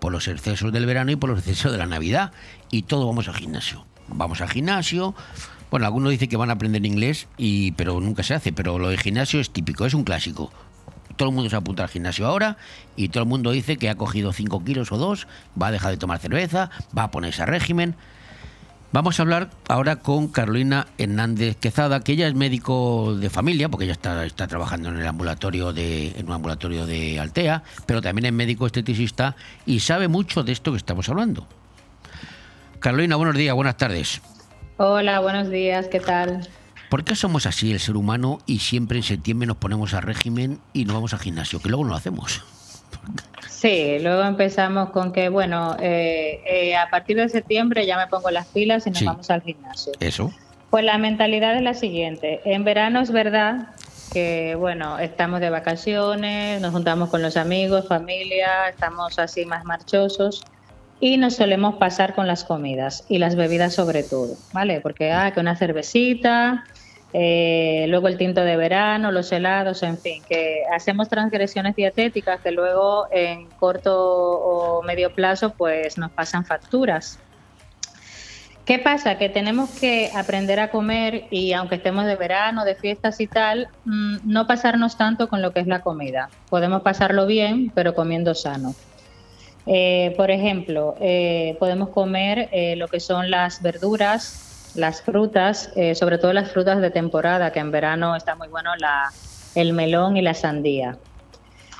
por 0.00 0.12
los 0.12 0.26
excesos 0.26 0.72
del 0.72 0.86
verano 0.86 1.12
y 1.12 1.16
por 1.16 1.30
los 1.30 1.38
excesos 1.38 1.72
de 1.72 1.78
la 1.78 1.86
Navidad. 1.86 2.32
Y 2.70 2.82
todo 2.82 3.06
vamos 3.06 3.28
al 3.28 3.34
gimnasio. 3.34 3.86
Vamos 4.08 4.40
al 4.40 4.48
gimnasio. 4.48 5.14
Bueno, 5.70 5.86
algunos 5.86 6.10
dicen 6.10 6.28
que 6.28 6.36
van 6.36 6.50
a 6.50 6.54
aprender 6.54 6.84
inglés, 6.84 7.28
y, 7.38 7.72
pero 7.72 8.00
nunca 8.00 8.22
se 8.22 8.34
hace. 8.34 8.52
Pero 8.52 8.78
lo 8.78 8.88
del 8.88 8.98
gimnasio 8.98 9.40
es 9.40 9.50
típico, 9.50 9.86
es 9.86 9.94
un 9.94 10.04
clásico. 10.04 10.50
Todo 11.16 11.28
el 11.28 11.34
mundo 11.34 11.50
se 11.50 11.56
apunta 11.56 11.84
al 11.84 11.88
gimnasio 11.88 12.26
ahora 12.26 12.56
y 12.96 13.08
todo 13.08 13.22
el 13.22 13.28
mundo 13.28 13.50
dice 13.50 13.76
que 13.76 13.90
ha 13.90 13.96
cogido 13.96 14.32
5 14.32 14.64
kilos 14.64 14.92
o 14.92 14.96
2, 14.96 15.26
va 15.60 15.68
a 15.68 15.70
dejar 15.70 15.90
de 15.90 15.96
tomar 15.96 16.18
cerveza, 16.18 16.70
va 16.96 17.04
a 17.04 17.10
ponerse 17.10 17.42
a 17.42 17.46
régimen. 17.46 17.96
Vamos 18.92 19.18
a 19.18 19.22
hablar 19.22 19.48
ahora 19.68 19.96
con 19.96 20.28
Carolina 20.28 20.86
Hernández 20.98 21.56
Quezada, 21.56 22.00
que 22.00 22.12
ella 22.12 22.28
es 22.28 22.34
médico 22.34 23.16
de 23.16 23.30
familia, 23.30 23.70
porque 23.70 23.84
ella 23.84 23.94
está, 23.94 24.26
está 24.26 24.46
trabajando 24.46 24.90
en 24.90 24.98
el 24.98 25.06
ambulatorio 25.06 25.72
de, 25.72 26.08
en 26.08 26.26
un 26.26 26.32
ambulatorio 26.32 26.84
de 26.84 27.18
Altea, 27.18 27.62
pero 27.86 28.02
también 28.02 28.26
es 28.26 28.32
médico 28.34 28.66
esteticista 28.66 29.34
y 29.64 29.80
sabe 29.80 30.08
mucho 30.08 30.42
de 30.42 30.52
esto 30.52 30.72
que 30.72 30.76
estamos 30.76 31.08
hablando. 31.08 31.48
Carolina, 32.80 33.16
buenos 33.16 33.34
días, 33.34 33.54
buenas 33.54 33.78
tardes. 33.78 34.20
Hola, 34.76 35.20
buenos 35.20 35.48
días, 35.48 35.86
¿qué 35.88 36.00
tal? 36.00 36.46
¿Por 36.90 37.02
qué 37.02 37.16
somos 37.16 37.46
así 37.46 37.72
el 37.72 37.80
ser 37.80 37.96
humano 37.96 38.40
y 38.44 38.58
siempre 38.58 38.98
en 38.98 39.04
septiembre 39.04 39.46
nos 39.46 39.56
ponemos 39.56 39.94
a 39.94 40.02
régimen 40.02 40.60
y 40.74 40.84
no 40.84 40.92
vamos 40.92 41.14
al 41.14 41.20
gimnasio? 41.20 41.60
Que 41.60 41.70
luego 41.70 41.84
no 41.84 41.90
lo 41.90 41.96
hacemos. 41.96 42.42
Sí, 43.62 43.98
luego 44.00 44.24
empezamos 44.24 44.90
con 44.90 45.12
que, 45.12 45.28
bueno, 45.28 45.76
eh, 45.80 46.40
eh, 46.44 46.74
a 46.76 46.90
partir 46.90 47.16
de 47.16 47.28
septiembre 47.28 47.86
ya 47.86 47.96
me 47.96 48.08
pongo 48.08 48.28
las 48.32 48.48
pilas 48.48 48.84
y 48.88 48.90
nos 48.90 48.98
Sí. 48.98 49.04
vamos 49.04 49.30
al 49.30 49.40
gimnasio. 49.42 49.92
Eso. 50.00 50.32
Pues 50.68 50.82
la 50.84 50.98
mentalidad 50.98 51.54
es 51.54 51.62
la 51.62 51.74
siguiente. 51.74 52.40
En 52.44 52.64
verano 52.64 52.98
es 53.00 53.12
verdad 53.12 53.68
que, 54.12 54.56
bueno, 54.56 54.98
estamos 54.98 55.38
de 55.40 55.50
vacaciones, 55.50 56.60
nos 56.60 56.72
juntamos 56.72 57.08
con 57.08 57.22
los 57.22 57.36
amigos, 57.36 57.86
familia, 57.86 58.68
estamos 58.68 59.16
así 59.20 59.46
más 59.46 59.64
marchosos 59.64 60.42
y 60.98 61.16
nos 61.16 61.36
solemos 61.36 61.76
pasar 61.76 62.16
con 62.16 62.26
las 62.26 62.42
comidas 62.42 63.04
y 63.08 63.18
las 63.18 63.36
bebidas 63.36 63.74
sobre 63.74 64.02
todo, 64.02 64.34
¿vale? 64.52 64.80
Porque, 64.80 65.12
ah, 65.12 65.30
que 65.32 65.38
una 65.38 65.54
cervecita, 65.54 66.64
eh, 67.14 67.84
luego 67.88 68.08
el 68.08 68.16
tinto 68.16 68.42
de 68.42 68.56
verano, 68.56 69.12
los 69.12 69.30
helados, 69.32 69.82
en 69.82 69.98
fin, 69.98 70.22
que 70.26 70.62
hacemos 70.72 71.08
transgresiones 71.08 71.76
dietéticas 71.76 72.40
que 72.40 72.50
luego 72.50 73.06
en 73.10 73.48
corto 73.50 73.94
o 73.94 74.82
medio 74.82 75.14
plazo 75.14 75.50
pues 75.50 75.98
nos 75.98 76.10
pasan 76.10 76.46
facturas. 76.46 77.18
¿Qué 78.64 78.78
pasa? 78.78 79.18
Que 79.18 79.28
tenemos 79.28 79.70
que 79.70 80.10
aprender 80.14 80.60
a 80.60 80.70
comer 80.70 81.24
y 81.30 81.52
aunque 81.52 81.74
estemos 81.74 82.06
de 82.06 82.14
verano, 82.14 82.64
de 82.64 82.76
fiestas 82.76 83.20
y 83.20 83.26
tal, 83.26 83.68
mm, 83.84 84.18
no 84.24 84.46
pasarnos 84.46 84.96
tanto 84.96 85.28
con 85.28 85.42
lo 85.42 85.52
que 85.52 85.60
es 85.60 85.66
la 85.66 85.80
comida. 85.80 86.30
Podemos 86.48 86.82
pasarlo 86.82 87.26
bien, 87.26 87.72
pero 87.74 87.94
comiendo 87.94 88.34
sano. 88.34 88.74
Eh, 89.66 90.14
por 90.16 90.30
ejemplo, 90.30 90.94
eh, 91.00 91.56
podemos 91.58 91.90
comer 91.90 92.48
lo 92.76 92.88
que 92.88 93.00
son 93.00 93.30
las 93.30 93.62
verduras, 93.62 94.51
las 94.74 95.02
frutas, 95.02 95.70
eh, 95.76 95.94
sobre 95.94 96.18
todo 96.18 96.32
las 96.32 96.50
frutas 96.50 96.80
de 96.80 96.90
temporada, 96.90 97.52
que 97.52 97.60
en 97.60 97.70
verano 97.70 98.16
está 98.16 98.34
muy 98.34 98.48
bueno 98.48 98.70
la, 98.78 99.10
el 99.54 99.72
melón 99.72 100.16
y 100.16 100.22
la 100.22 100.34
sandía. 100.34 100.96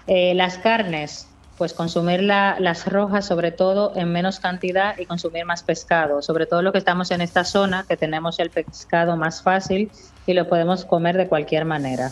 Eh, 0.07 0.35
las 0.35 0.59
carnes, 0.59 1.29
pues 1.59 1.73
consumir 1.75 2.23
la- 2.23 2.57
las 2.59 2.87
rojas 2.87 3.25
sobre 3.27 3.53
todo 3.53 3.93
en 3.95 4.11
menos 4.11 4.41
cantidad 4.41 4.99
y 4.99 5.07
consumir 5.07 5.45
más 5.45 5.63
pescado, 5.63 6.21
sobre 6.23 6.47
todo 6.47 6.61
lo 6.63 6.73
que 6.73 6.79
estamos 6.79 7.11
en 7.13 7.21
esta 7.21 7.45
zona, 7.45 7.85
que 7.89 7.97
tenemos 7.97 8.39
el 8.41 8.51
pescado 8.51 9.17
más 9.17 9.43
fácil 9.43 9.91
y 10.27 10.33
lo 10.35 10.49
podemos 10.49 10.85
comer 10.85 11.17
de 11.17 11.29
cualquier 11.29 11.65
manera. 11.65 12.11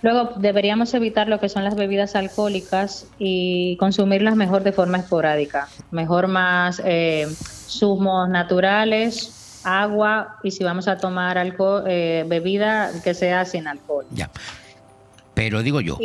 Luego 0.00 0.30
deberíamos 0.36 0.94
evitar 0.94 1.28
lo 1.28 1.38
que 1.38 1.48
son 1.48 1.62
las 1.62 1.76
bebidas 1.76 2.16
alcohólicas 2.16 3.06
y 3.18 3.76
consumirlas 3.76 4.34
mejor 4.34 4.64
de 4.64 4.72
forma 4.72 4.98
esporádica, 4.98 5.68
mejor 5.92 6.26
más 6.26 6.82
eh, 6.84 7.28
zumos 7.68 8.28
naturales, 8.28 9.41
agua 9.64 10.36
y 10.42 10.50
si 10.50 10.64
vamos 10.64 10.88
a 10.88 10.98
tomar 10.98 11.38
alcohol, 11.38 11.84
eh, 11.86 12.24
bebida 12.26 12.90
que 13.04 13.14
sea 13.14 13.44
sin 13.44 13.66
alcohol. 13.66 14.06
Ya. 14.12 14.30
Pero 15.34 15.62
digo 15.62 15.80
yo, 15.80 15.98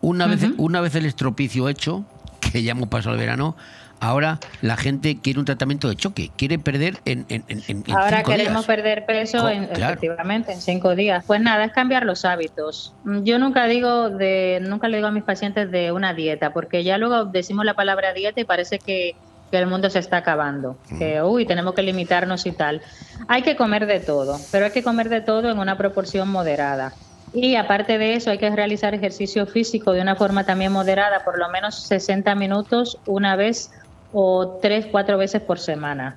una, 0.00 0.26
vez, 0.26 0.44
una 0.56 0.80
vez 0.80 0.94
el 0.94 1.04
estropicio 1.06 1.68
hecho, 1.68 2.04
que 2.52 2.62
ya 2.62 2.72
hemos 2.72 2.88
pasado 2.88 3.14
el 3.14 3.20
verano, 3.20 3.56
ahora 4.00 4.38
la 4.62 4.76
gente 4.76 5.18
quiere 5.20 5.40
un 5.40 5.44
tratamiento 5.44 5.88
de 5.88 5.96
choque, 5.96 6.30
quiere 6.36 6.60
perder 6.60 6.98
en, 7.04 7.26
en, 7.28 7.42
en- 7.48 7.62
en- 7.66 7.84
en 7.84 7.92
Ahora 7.96 8.18
cinco 8.18 8.30
queremos 8.30 8.52
días. 8.52 8.66
perder 8.66 9.06
peso 9.06 9.48
en- 9.48 9.66
claro. 9.66 9.94
efectivamente 9.94 10.52
en 10.52 10.60
cinco 10.60 10.94
días. 10.94 11.24
Pues 11.26 11.40
nada, 11.40 11.64
es 11.64 11.72
cambiar 11.72 12.04
los 12.06 12.24
hábitos. 12.24 12.94
Mm, 13.02 13.24
Yo 13.24 13.40
nunca 13.40 13.66
digo 13.66 14.10
de, 14.10 14.60
nunca 14.62 14.86
le 14.86 14.98
digo 14.98 15.08
a 15.08 15.10
mis 15.10 15.24
pacientes 15.24 15.70
de 15.72 15.90
una 15.90 16.14
dieta, 16.14 16.52
porque 16.52 16.84
ya 16.84 16.96
luego 16.96 17.24
decimos 17.24 17.64
la 17.64 17.74
palabra 17.74 18.12
dieta 18.14 18.40
y 18.40 18.44
parece 18.44 18.78
que 18.78 19.16
que 19.50 19.58
el 19.58 19.66
mundo 19.66 19.90
se 19.90 19.98
está 19.98 20.18
acabando, 20.18 20.76
que 20.98 21.22
uy, 21.22 21.46
tenemos 21.46 21.74
que 21.74 21.82
limitarnos 21.82 22.46
y 22.46 22.52
tal. 22.52 22.82
Hay 23.28 23.42
que 23.42 23.56
comer 23.56 23.86
de 23.86 24.00
todo, 24.00 24.38
pero 24.52 24.66
hay 24.66 24.72
que 24.72 24.82
comer 24.82 25.08
de 25.08 25.20
todo 25.20 25.50
en 25.50 25.58
una 25.58 25.76
proporción 25.76 26.28
moderada. 26.28 26.92
Y 27.32 27.56
aparte 27.56 27.98
de 27.98 28.14
eso, 28.14 28.30
hay 28.30 28.38
que 28.38 28.50
realizar 28.50 28.94
ejercicio 28.94 29.46
físico 29.46 29.92
de 29.92 30.00
una 30.00 30.16
forma 30.16 30.44
también 30.44 30.72
moderada, 30.72 31.24
por 31.24 31.38
lo 31.38 31.48
menos 31.50 31.82
60 31.86 32.34
minutos 32.34 32.98
una 33.06 33.36
vez 33.36 33.70
o 34.12 34.58
tres, 34.62 34.86
cuatro 34.90 35.18
veces 35.18 35.42
por 35.42 35.58
semana. 35.58 36.16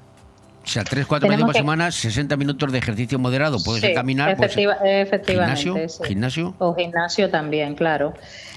O 0.64 0.68
sea, 0.68 0.84
tres, 0.84 1.08
cuatro 1.08 1.28
veces 1.28 1.44
por 1.44 1.54
que- 1.54 1.60
semana, 1.60 1.92
60 1.92 2.38
minutos 2.38 2.72
de 2.72 2.78
ejercicio 2.78 3.18
moderado. 3.18 3.58
Puede 3.64 3.80
ser 3.82 3.90
Sí, 3.90 3.96
caminar, 3.96 4.38
puede 4.38 4.50
ser 4.52 4.60
efectiva- 4.70 4.90
efectivamente. 5.02 5.62
gimnasio, 5.62 5.90
sí. 5.90 6.04
gimnasio. 6.08 6.56
O 6.60 6.76
gimnasio 6.76 7.30
también, 7.32 7.74
claro. 7.76 8.14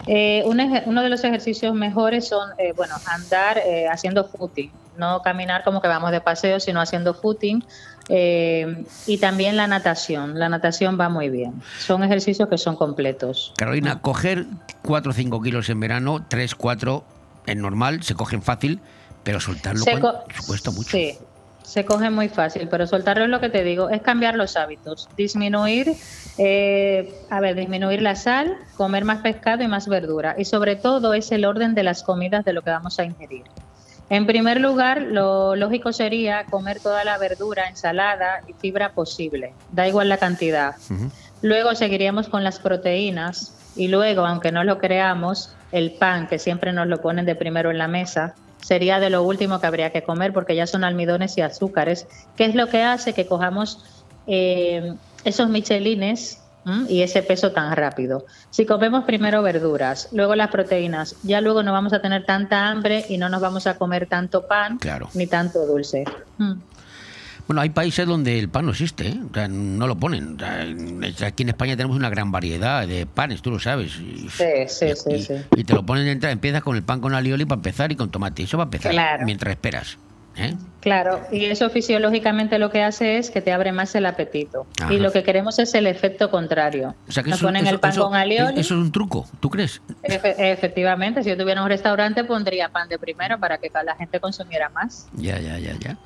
Eh, 0.06 0.42
un 0.44 0.60
uno 0.86 1.02
de 1.02 1.08
los 1.08 1.24
ejercicios 1.24 1.74
mejores 1.74 2.28
son, 2.28 2.50
eh, 2.58 2.72
bueno, 2.76 2.94
andar 3.06 3.58
eh, 3.58 3.88
haciendo 3.88 4.24
footing, 4.28 4.70
no 4.98 5.22
caminar 5.22 5.64
como 5.64 5.80
que 5.80 5.88
vamos 5.88 6.10
de 6.10 6.20
paseo, 6.20 6.60
sino 6.60 6.80
haciendo 6.80 7.14
footing. 7.14 7.64
eh, 8.10 8.84
y 9.06 9.16
también 9.16 9.56
la 9.56 9.66
natación. 9.66 10.38
La 10.38 10.50
natación 10.50 11.00
va 11.00 11.08
muy 11.08 11.30
bien. 11.30 11.54
Son 11.78 12.04
ejercicios 12.04 12.50
que 12.50 12.58
son 12.58 12.76
completos. 12.76 13.54
Carolina, 13.56 14.02
coger 14.02 14.44
4 14.82 15.12
o 15.12 15.14
5 15.14 15.40
kilos 15.40 15.70
en 15.70 15.80
verano, 15.80 16.22
3, 16.28 16.54
4 16.54 17.02
es 17.46 17.56
normal, 17.56 18.02
se 18.02 18.14
cogen 18.14 18.42
fácil, 18.42 18.80
pero 19.22 19.40
soltarlo 19.40 19.82
cuesta 20.46 20.70
mucho. 20.70 20.90
Sí, 20.90 21.16
se 21.64 21.84
coge 21.84 22.10
muy 22.10 22.28
fácil, 22.28 22.68
pero 22.68 22.86
soltarlo 22.86 23.24
es 23.24 23.30
lo 23.30 23.40
que 23.40 23.48
te 23.48 23.64
digo, 23.64 23.88
es 23.88 24.02
cambiar 24.02 24.36
los 24.36 24.56
hábitos, 24.56 25.08
disminuir, 25.16 25.92
eh, 26.38 27.12
a 27.30 27.40
ver, 27.40 27.56
disminuir 27.56 28.02
la 28.02 28.14
sal, 28.16 28.56
comer 28.76 29.04
más 29.04 29.22
pescado 29.22 29.62
y 29.62 29.68
más 29.68 29.88
verdura, 29.88 30.34
y 30.38 30.44
sobre 30.44 30.76
todo 30.76 31.14
es 31.14 31.32
el 31.32 31.44
orden 31.44 31.74
de 31.74 31.82
las 31.82 32.02
comidas 32.02 32.44
de 32.44 32.52
lo 32.52 32.62
que 32.62 32.70
vamos 32.70 32.98
a 32.98 33.04
ingerir. 33.04 33.44
En 34.10 34.26
primer 34.26 34.60
lugar, 34.60 35.00
lo 35.00 35.56
lógico 35.56 35.92
sería 35.92 36.44
comer 36.44 36.78
toda 36.80 37.04
la 37.04 37.16
verdura, 37.16 37.68
ensalada 37.68 38.42
y 38.46 38.52
fibra 38.52 38.92
posible, 38.92 39.54
da 39.72 39.88
igual 39.88 40.10
la 40.10 40.18
cantidad. 40.18 40.74
Luego 41.40 41.74
seguiríamos 41.74 42.28
con 42.28 42.44
las 42.44 42.58
proteínas 42.58 43.56
y 43.74 43.88
luego, 43.88 44.26
aunque 44.26 44.52
no 44.52 44.62
lo 44.62 44.78
creamos, 44.78 45.56
el 45.72 45.92
pan, 45.92 46.28
que 46.28 46.38
siempre 46.38 46.72
nos 46.74 46.86
lo 46.86 47.00
ponen 47.00 47.24
de 47.24 47.34
primero 47.34 47.70
en 47.70 47.78
la 47.78 47.88
mesa, 47.88 48.34
sería 48.64 48.98
de 48.98 49.10
lo 49.10 49.22
último 49.22 49.60
que 49.60 49.66
habría 49.66 49.90
que 49.90 50.02
comer 50.02 50.32
porque 50.32 50.56
ya 50.56 50.66
son 50.66 50.84
almidones 50.84 51.36
y 51.36 51.42
azúcares, 51.42 52.06
que 52.36 52.46
es 52.46 52.54
lo 52.54 52.68
que 52.68 52.82
hace 52.82 53.12
que 53.12 53.26
cojamos 53.26 54.04
eh, 54.26 54.94
esos 55.24 55.50
michelines 55.50 56.40
¿m? 56.66 56.86
y 56.88 57.02
ese 57.02 57.22
peso 57.22 57.52
tan 57.52 57.76
rápido. 57.76 58.24
Si 58.50 58.64
comemos 58.64 59.04
primero 59.04 59.42
verduras, 59.42 60.08
luego 60.12 60.34
las 60.34 60.48
proteínas, 60.48 61.16
ya 61.22 61.42
luego 61.42 61.62
no 61.62 61.72
vamos 61.72 61.92
a 61.92 62.00
tener 62.00 62.24
tanta 62.24 62.68
hambre 62.68 63.04
y 63.08 63.18
no 63.18 63.28
nos 63.28 63.42
vamos 63.42 63.66
a 63.66 63.76
comer 63.76 64.06
tanto 64.06 64.46
pan 64.46 64.78
Claro. 64.78 65.10
ni 65.12 65.26
tanto 65.26 65.66
dulce. 65.66 66.04
Bueno, 67.46 67.60
hay 67.60 67.70
países 67.70 68.06
donde 68.06 68.38
el 68.38 68.48
pan 68.48 68.64
no 68.64 68.70
existe, 68.72 69.08
¿eh? 69.08 69.20
O 69.30 69.34
sea, 69.34 69.48
no 69.48 69.86
lo 69.86 69.96
ponen. 69.96 70.36
O 70.36 70.38
sea, 70.38 70.62
en- 70.62 71.04
aquí 71.24 71.42
en 71.42 71.50
España 71.50 71.76
tenemos 71.76 71.96
una 71.96 72.08
gran 72.08 72.32
variedad 72.32 72.86
de 72.86 73.04
panes, 73.06 73.42
tú 73.42 73.50
lo 73.50 73.58
sabes. 73.58 73.96
Y, 74.00 74.28
Sí, 74.30 74.44
sí, 74.68 74.86
sí, 74.96 75.22
sí. 75.22 75.34
y 75.56 75.64
te 75.64 75.74
lo 75.74 75.84
ponen 75.84 76.06
entrada, 76.08 76.32
empiezas 76.32 76.62
con 76.62 76.74
el 76.76 76.82
pan 76.82 77.00
con 77.00 77.14
alioli 77.14 77.44
para 77.44 77.58
empezar 77.58 77.92
y 77.92 77.96
con 77.96 78.10
tomate. 78.10 78.44
Eso 78.44 78.56
va 78.56 78.64
a 78.64 78.66
empezar 78.66 78.92
Claro. 78.92 79.24
mientras 79.26 79.50
esperas. 79.52 79.98
¿eh? 80.36 80.56
Claro, 80.80 81.20
y 81.30 81.44
eso 81.44 81.70
fisiológicamente 81.70 82.58
lo 82.58 82.68
que 82.70 82.82
hace 82.82 83.18
es 83.18 83.30
que 83.30 83.40
te 83.40 83.52
abre 83.52 83.70
más 83.70 83.94
el 83.94 84.04
apetito. 84.04 84.66
Ajá. 84.82 84.92
Y 84.92 84.98
lo 84.98 85.12
que 85.12 85.22
queremos 85.22 85.60
es 85.60 85.72
el 85.74 85.86
efecto 85.86 86.28
contrario. 86.28 86.96
O 87.08 87.12
sea, 87.12 87.22
que 87.22 87.30
Nos 87.30 87.38
eso, 87.38 87.46
ponen 87.46 87.64
eso- 87.66 87.74
el 87.74 87.78
pan 87.80 87.90
eso- 87.92 88.02
con 88.04 88.16
alioli. 88.16 88.58
eso 88.58 88.74
es 88.74 88.80
un 88.80 88.90
truco, 88.90 89.28
¿tú 89.38 89.48
crees? 89.48 89.80
Efe- 90.02 90.34
efectivamente, 90.38 91.22
si 91.22 91.28
yo 91.30 91.36
tuviera 91.36 91.62
un 91.62 91.68
restaurante 91.68 92.24
pondría 92.24 92.68
pan 92.70 92.88
de 92.88 92.98
primero 92.98 93.38
para 93.38 93.58
que 93.58 93.70
la 93.84 93.94
gente 93.94 94.18
consumiera 94.18 94.68
más. 94.70 95.06
Ya, 95.12 95.38
ya, 95.38 95.56
ya, 95.58 95.74
ya. 95.78 95.96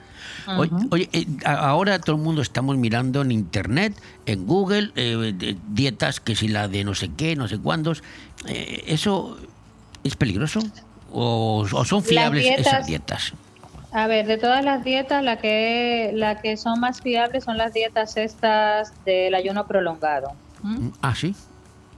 Oye, 0.91 1.09
eh, 1.13 1.27
ahora 1.45 1.99
todo 1.99 2.17
el 2.17 2.23
mundo 2.23 2.43
estamos 2.43 2.77
mirando 2.77 3.23
en 3.23 3.33
internet, 3.33 4.01
en 4.27 4.47
Google, 4.47 4.91
eh, 4.97 5.33
de- 5.37 5.57
dietas, 5.69 6.21
que 6.21 6.35
si 6.35 6.49
la 6.49 6.69
de 6.69 6.85
no 6.85 6.95
sé 6.95 7.11
qué, 7.17 7.37
no 7.37 7.49
sé 7.49 7.59
cuántos. 7.59 8.03
Eh, 8.47 8.85
¿Eso 8.87 9.37
es 10.05 10.17
peligroso? 10.17 10.61
¿O, 11.13 11.67
o 11.73 11.85
son 11.85 12.03
fiables 12.03 12.47
esas 12.61 12.87
dietas-? 12.87 13.33
A 13.93 14.07
ver, 14.07 14.27
de 14.27 14.37
todas 14.37 14.63
las 14.65 14.85
dietas, 14.85 15.23
la 15.25 15.39
que, 15.39 16.11
la 16.15 16.41
que 16.43 16.57
son 16.59 16.79
más 16.81 17.01
fiables 17.01 17.45
son 17.45 17.57
las 17.57 17.73
dietas 17.73 18.17
estas 18.19 18.93
del 19.05 19.35
ayuno 19.35 19.67
prolongado. 19.67 20.33
¿Mm? 20.63 20.89
Ah, 21.01 21.15
sí. 21.15 21.35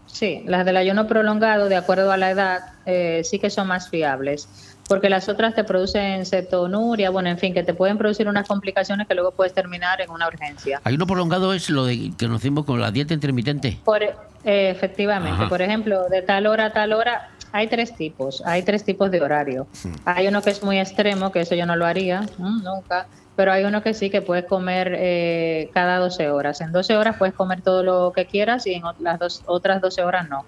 Sí, 0.06 0.42
las 0.46 0.64
del 0.64 0.76
ayuno 0.76 1.06
prolongado, 1.06 1.68
de 1.68 1.76
acuerdo 1.76 2.10
a 2.12 2.16
la 2.16 2.30
edad, 2.30 2.60
eh, 2.86 3.22
sí 3.24 3.38
que 3.38 3.48
son 3.50 3.68
más 3.68 3.88
fiables, 3.88 4.48
porque 4.90 5.08
las 5.08 5.28
otras 5.28 5.54
te 5.54 5.62
producen 5.62 6.26
cetonuria, 6.26 7.10
bueno, 7.10 7.28
en 7.28 7.38
fin, 7.38 7.54
que 7.54 7.62
te 7.62 7.74
pueden 7.74 7.96
producir 7.96 8.26
unas 8.26 8.48
complicaciones 8.48 9.06
que 9.06 9.14
luego 9.14 9.30
puedes 9.30 9.54
terminar 9.54 10.00
en 10.00 10.10
una 10.10 10.26
urgencia. 10.26 10.80
Ayuno 10.82 11.06
prolongado 11.06 11.54
es 11.54 11.70
lo 11.70 11.84
de, 11.84 12.10
que 12.18 12.26
conocemos 12.26 12.64
como 12.64 12.78
la 12.78 12.90
dieta 12.90 13.14
intermitente. 13.14 13.78
Por, 13.84 14.02
eh, 14.02 14.16
efectivamente, 14.42 15.42
Ajá. 15.42 15.48
por 15.48 15.62
ejemplo, 15.62 16.08
de 16.08 16.22
tal 16.22 16.48
hora 16.48 16.64
a 16.66 16.72
tal 16.72 16.92
hora 16.92 17.30
hay 17.52 17.68
tres 17.68 17.94
tipos, 17.94 18.42
hay 18.44 18.64
tres 18.64 18.82
tipos 18.82 19.12
de 19.12 19.20
horario. 19.20 19.68
Hay 20.04 20.26
uno 20.26 20.42
que 20.42 20.50
es 20.50 20.60
muy 20.64 20.80
extremo, 20.80 21.30
que 21.30 21.42
eso 21.42 21.54
yo 21.54 21.66
no 21.66 21.76
lo 21.76 21.86
haría, 21.86 22.26
nunca, 22.38 23.06
pero 23.36 23.52
hay 23.52 23.62
uno 23.62 23.84
que 23.84 23.94
sí 23.94 24.10
que 24.10 24.22
puedes 24.22 24.46
comer 24.46 24.92
eh, 24.98 25.70
cada 25.72 25.98
12 25.98 26.30
horas. 26.30 26.60
En 26.62 26.72
12 26.72 26.96
horas 26.96 27.14
puedes 27.16 27.36
comer 27.36 27.62
todo 27.62 27.84
lo 27.84 28.12
que 28.12 28.26
quieras 28.26 28.66
y 28.66 28.74
en 28.74 28.82
las 28.98 29.20
dos, 29.20 29.44
otras 29.46 29.80
12 29.80 30.02
horas 30.02 30.28
no. 30.28 30.44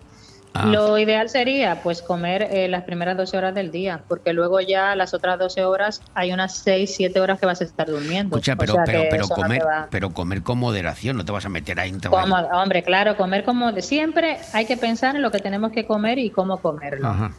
Ah. 0.55 0.67
Lo 0.67 0.99
ideal 0.99 1.31
sería 1.31 1.83
pues 1.83 2.03
comer 2.03 2.43
eh, 2.51 2.69
las 2.69 2.85
primeras 2.85 3.17
12 3.17 3.39
horas 3.39 3.55
del 3.55 3.71
día, 3.71 4.03
porque 4.07 4.33
luego 4.35 4.61
ya 4.61 4.95
las 4.95 5.15
otras 5.15 5.39
12 5.39 5.65
horas 5.65 6.03
hay 6.15 6.33
unas 6.33 6.57
6, 6.59 6.93
7 6.95 7.21
horas 7.21 7.41
que 7.41 7.47
vas 7.47 7.61
a 7.63 7.65
estar 7.65 7.87
durmiendo. 7.87 8.37
Escucha, 8.37 8.53
O 8.53 8.57
pero, 8.59 8.75
sea 8.75 8.85
pero, 8.85 9.03
pero 9.11 9.27
no 9.27 9.35
comer, 9.35 9.63
pero 9.91 10.11
comer 10.11 10.43
con 10.43 10.59
moderación, 10.59 11.17
no 11.17 11.25
te 11.25 11.33
vas 11.33 11.47
a 11.47 11.49
meter 11.49 11.81
ahí 11.81 11.93
como, 11.93 12.37
hombre, 12.37 12.83
claro, 12.83 13.17
comer 13.17 13.45
como 13.45 13.73
de 13.73 13.83
siempre 13.83 14.39
hay 14.53 14.67
que 14.67 14.77
pensar 14.77 15.17
en 15.17 15.23
lo 15.23 15.31
que 15.31 15.39
tenemos 15.39 15.73
que 15.73 15.87
comer 15.87 16.19
y 16.19 16.31
cómo 16.31 16.59
comerlo. 16.59 17.09
Ajá. 17.09 17.33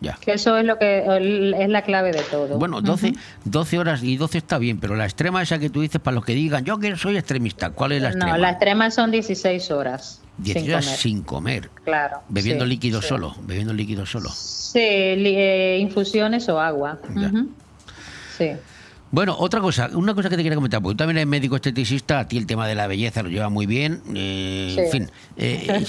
Ya. 0.00 0.16
Que 0.20 0.34
eso 0.34 0.56
es 0.56 0.64
lo 0.64 0.78
que 0.78 1.04
es 1.58 1.68
la 1.68 1.82
clave 1.82 2.12
de 2.12 2.22
todo. 2.22 2.56
Bueno, 2.56 2.80
12, 2.80 3.08
Ujú. 3.08 3.18
12 3.46 3.78
horas 3.80 4.02
y 4.04 4.16
12 4.16 4.38
está 4.38 4.58
bien, 4.58 4.78
pero 4.78 4.94
la 4.94 5.04
extrema 5.04 5.42
esa 5.42 5.58
que 5.58 5.70
tú 5.70 5.80
dices 5.80 6.00
para 6.00 6.14
los 6.14 6.24
que 6.24 6.34
digan, 6.34 6.64
yo 6.64 6.78
que 6.78 6.94
soy 6.96 7.16
extremista, 7.16 7.70
¿cuál 7.70 7.92
es 7.92 8.02
la 8.02 8.10
extrema? 8.10 8.32
No, 8.32 8.38
la 8.38 8.50
extrema 8.50 8.92
son 8.92 9.10
16 9.10 9.72
horas 9.72 10.22
16 10.38 10.64
sin 10.64 10.72
horas 10.72 10.84
comer. 10.86 10.98
sin 10.98 11.22
comer, 11.22 11.70
Claro. 11.84 12.18
bebiendo 12.28 12.64
sí, 12.64 12.70
líquido 12.70 13.02
sí. 13.02 13.08
solo, 13.08 13.34
bebiendo 13.42 13.72
líquido 13.74 14.06
solo. 14.06 14.30
Sí, 14.30 14.78
eh, 14.80 15.78
infusiones 15.80 16.48
o 16.48 16.60
agua. 16.60 16.98
Sí. 18.36 18.50
Bueno, 19.10 19.34
otra 19.38 19.62
cosa, 19.62 19.88
una 19.94 20.12
cosa 20.14 20.28
que 20.28 20.36
te 20.36 20.42
quería 20.42 20.54
comentar, 20.54 20.82
porque 20.82 20.92
tú 20.92 20.98
también 20.98 21.16
eres 21.16 21.26
médico 21.28 21.56
esteticista, 21.56 22.20
a 22.20 22.28
ti 22.28 22.36
el 22.36 22.44
tema 22.44 22.68
de 22.68 22.74
la 22.74 22.86
belleza 22.86 23.22
lo 23.22 23.30
lleva 23.30 23.48
muy 23.48 23.64
bien, 23.64 24.02
eh, 24.14 24.70
Sí. 24.74 24.80
en 24.82 24.90
fin, 24.90 25.10
eh, 25.38 25.84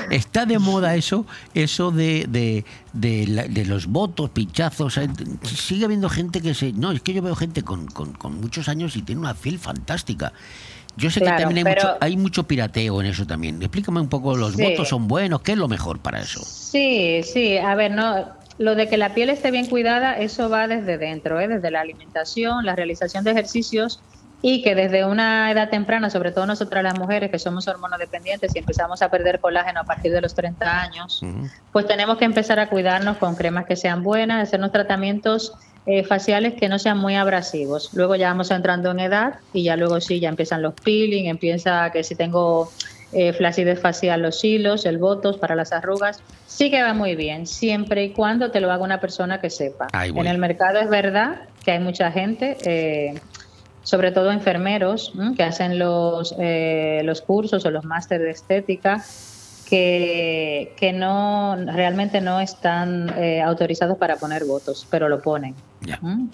está 0.12 0.46
de 0.46 0.60
moda 0.60 0.94
eso, 0.94 1.26
eso 1.54 1.90
de, 1.90 2.24
de, 2.28 2.64
de, 2.92 3.26
la- 3.26 3.48
de 3.48 3.64
los 3.64 3.88
votos, 3.88 4.30
pinchazos, 4.30 4.96
eh, 4.98 5.08
sigue 5.42 5.86
habiendo 5.86 6.08
gente 6.08 6.40
que 6.40 6.54
se... 6.54 6.72
No, 6.72 6.92
es 6.92 7.02
que 7.02 7.12
yo 7.12 7.20
veo 7.20 7.34
gente 7.34 7.62
con, 7.64 7.88
con, 7.88 8.12
con 8.12 8.40
muchos 8.40 8.68
años 8.68 8.94
y 8.96 9.02
tiene 9.02 9.20
una 9.20 9.34
piel 9.34 9.58
fantástica. 9.58 10.32
Yo 10.96 11.10
sé 11.10 11.20
Claro, 11.20 11.36
que 11.38 11.42
también 11.44 11.66
hay, 11.66 11.74
pero- 11.74 11.88
mucho, 11.88 11.98
hay 12.00 12.16
mucho 12.16 12.42
pirateo 12.44 13.00
en 13.00 13.06
eso 13.06 13.26
también. 13.26 13.60
Explícame 13.62 14.00
un 14.00 14.08
poco, 14.08 14.36
¿los 14.36 14.54
Sí. 14.54 14.62
votos 14.62 14.88
son 14.88 15.08
buenos? 15.08 15.40
¿Qué 15.42 15.52
es 15.52 15.58
lo 15.58 15.68
mejor 15.68 16.00
para 16.00 16.20
eso? 16.20 16.40
Sí, 16.44 17.22
sí, 17.22 17.56
a 17.58 17.74
ver, 17.74 17.92
no, 17.92 18.26
lo 18.58 18.74
de 18.74 18.88
que 18.88 18.98
la 18.98 19.14
piel 19.14 19.30
esté 19.30 19.50
bien 19.50 19.66
cuidada, 19.66 20.18
eso 20.18 20.50
va 20.50 20.68
desde 20.68 20.98
dentro, 20.98 21.40
¿eh? 21.40 21.48
desde 21.48 21.70
la 21.70 21.80
alimentación, 21.80 22.66
la 22.66 22.76
realización 22.76 23.24
de 23.24 23.30
ejercicios 23.30 24.02
y 24.44 24.62
que 24.62 24.74
desde 24.74 25.04
una 25.06 25.50
edad 25.52 25.70
temprana, 25.70 26.10
sobre 26.10 26.32
todo 26.32 26.46
nosotras 26.46 26.82
las 26.82 26.98
mujeres 26.98 27.30
que 27.30 27.38
somos 27.38 27.68
hormonodependientes 27.68 28.54
y 28.54 28.58
empezamos 28.58 29.00
a 29.00 29.08
perder 29.08 29.38
colágeno 29.40 29.80
a 29.80 29.84
partir 29.84 30.12
de 30.12 30.20
los 30.20 30.34
30 30.34 30.80
años, 30.82 31.22
pues 31.70 31.86
tenemos 31.86 32.18
que 32.18 32.24
empezar 32.24 32.58
a 32.58 32.68
cuidarnos 32.68 33.16
con 33.18 33.36
cremas 33.36 33.66
que 33.66 33.76
sean 33.76 34.02
buenas, 34.02 34.42
hacernos 34.48 34.72
tratamientos 34.72 35.52
eh, 35.86 36.04
faciales 36.04 36.54
que 36.54 36.68
no 36.68 36.78
sean 36.78 36.98
muy 36.98 37.16
abrasivos. 37.16 37.90
Luego 37.92 38.14
ya 38.16 38.28
vamos 38.28 38.50
entrando 38.50 38.90
en 38.92 39.00
edad 39.00 39.40
y 39.52 39.64
ya 39.64 39.76
luego 39.76 40.00
sí, 40.00 40.20
ya 40.20 40.28
empiezan 40.28 40.62
los 40.62 40.74
peeling, 40.74 41.26
empieza 41.26 41.90
que 41.90 42.04
si 42.04 42.14
tengo 42.14 42.70
eh, 43.12 43.32
flacidez 43.32 43.80
facial, 43.80 44.22
los 44.22 44.42
hilos, 44.42 44.86
el 44.86 44.98
botox 44.98 45.38
para 45.38 45.54
las 45.54 45.72
arrugas, 45.72 46.22
sí 46.46 46.70
que 46.70 46.82
va 46.82 46.94
muy 46.94 47.14
bien, 47.14 47.46
siempre 47.46 48.04
y 48.04 48.10
cuando 48.10 48.50
te 48.50 48.60
lo 48.60 48.70
haga 48.70 48.84
una 48.84 49.00
persona 49.00 49.40
que 49.40 49.50
sepa. 49.50 49.88
En 49.92 50.26
el 50.26 50.38
mercado 50.38 50.78
es 50.78 50.88
verdad 50.88 51.42
que 51.64 51.72
hay 51.72 51.80
mucha 51.80 52.10
gente, 52.10 52.56
eh, 52.64 53.14
sobre 53.82 54.12
todo 54.12 54.30
enfermeros, 54.30 55.12
¿m? 55.18 55.34
que 55.36 55.42
hacen 55.42 55.78
los, 55.78 56.34
eh, 56.38 57.02
los 57.04 57.20
cursos 57.22 57.64
o 57.64 57.70
los 57.70 57.84
másteres 57.84 58.24
de 58.24 58.30
estética, 58.30 59.04
que, 59.68 60.74
que 60.76 60.92
no 60.92 61.56
realmente 61.56 62.20
no 62.20 62.40
están 62.40 63.12
eh, 63.18 63.40
autorizados 63.42 63.98
para 63.98 64.16
poner 64.16 64.44
votos, 64.44 64.86
pero 64.90 65.08
lo 65.08 65.20
ponen. 65.20 65.54
¿M? 66.02 66.28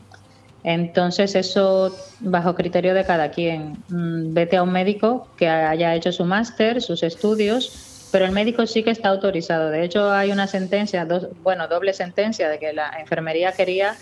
Entonces 0.64 1.34
eso 1.34 1.96
bajo 2.20 2.54
criterio 2.54 2.94
de 2.94 3.04
cada 3.04 3.30
quien. 3.30 3.72
Mm, 3.88 4.34
Vete 4.34 4.56
a 4.56 4.62
un 4.62 4.72
médico 4.72 5.28
que 5.36 5.48
haya 5.48 5.94
hecho 5.94 6.12
su 6.12 6.24
máster, 6.24 6.82
sus 6.82 7.02
estudios, 7.02 8.08
pero 8.10 8.24
el 8.24 8.32
médico 8.32 8.66
sí 8.66 8.82
que 8.82 8.90
está 8.90 9.08
autorizado. 9.08 9.70
De 9.70 9.84
hecho 9.84 10.10
hay 10.10 10.32
una 10.32 10.46
sentencia, 10.46 11.04
dos, 11.04 11.28
bueno, 11.42 11.68
doble 11.68 11.92
sentencia 11.92 12.48
de 12.48 12.58
que 12.58 12.72
la 12.72 12.90
enfermería 13.00 13.52
quería 13.52 13.94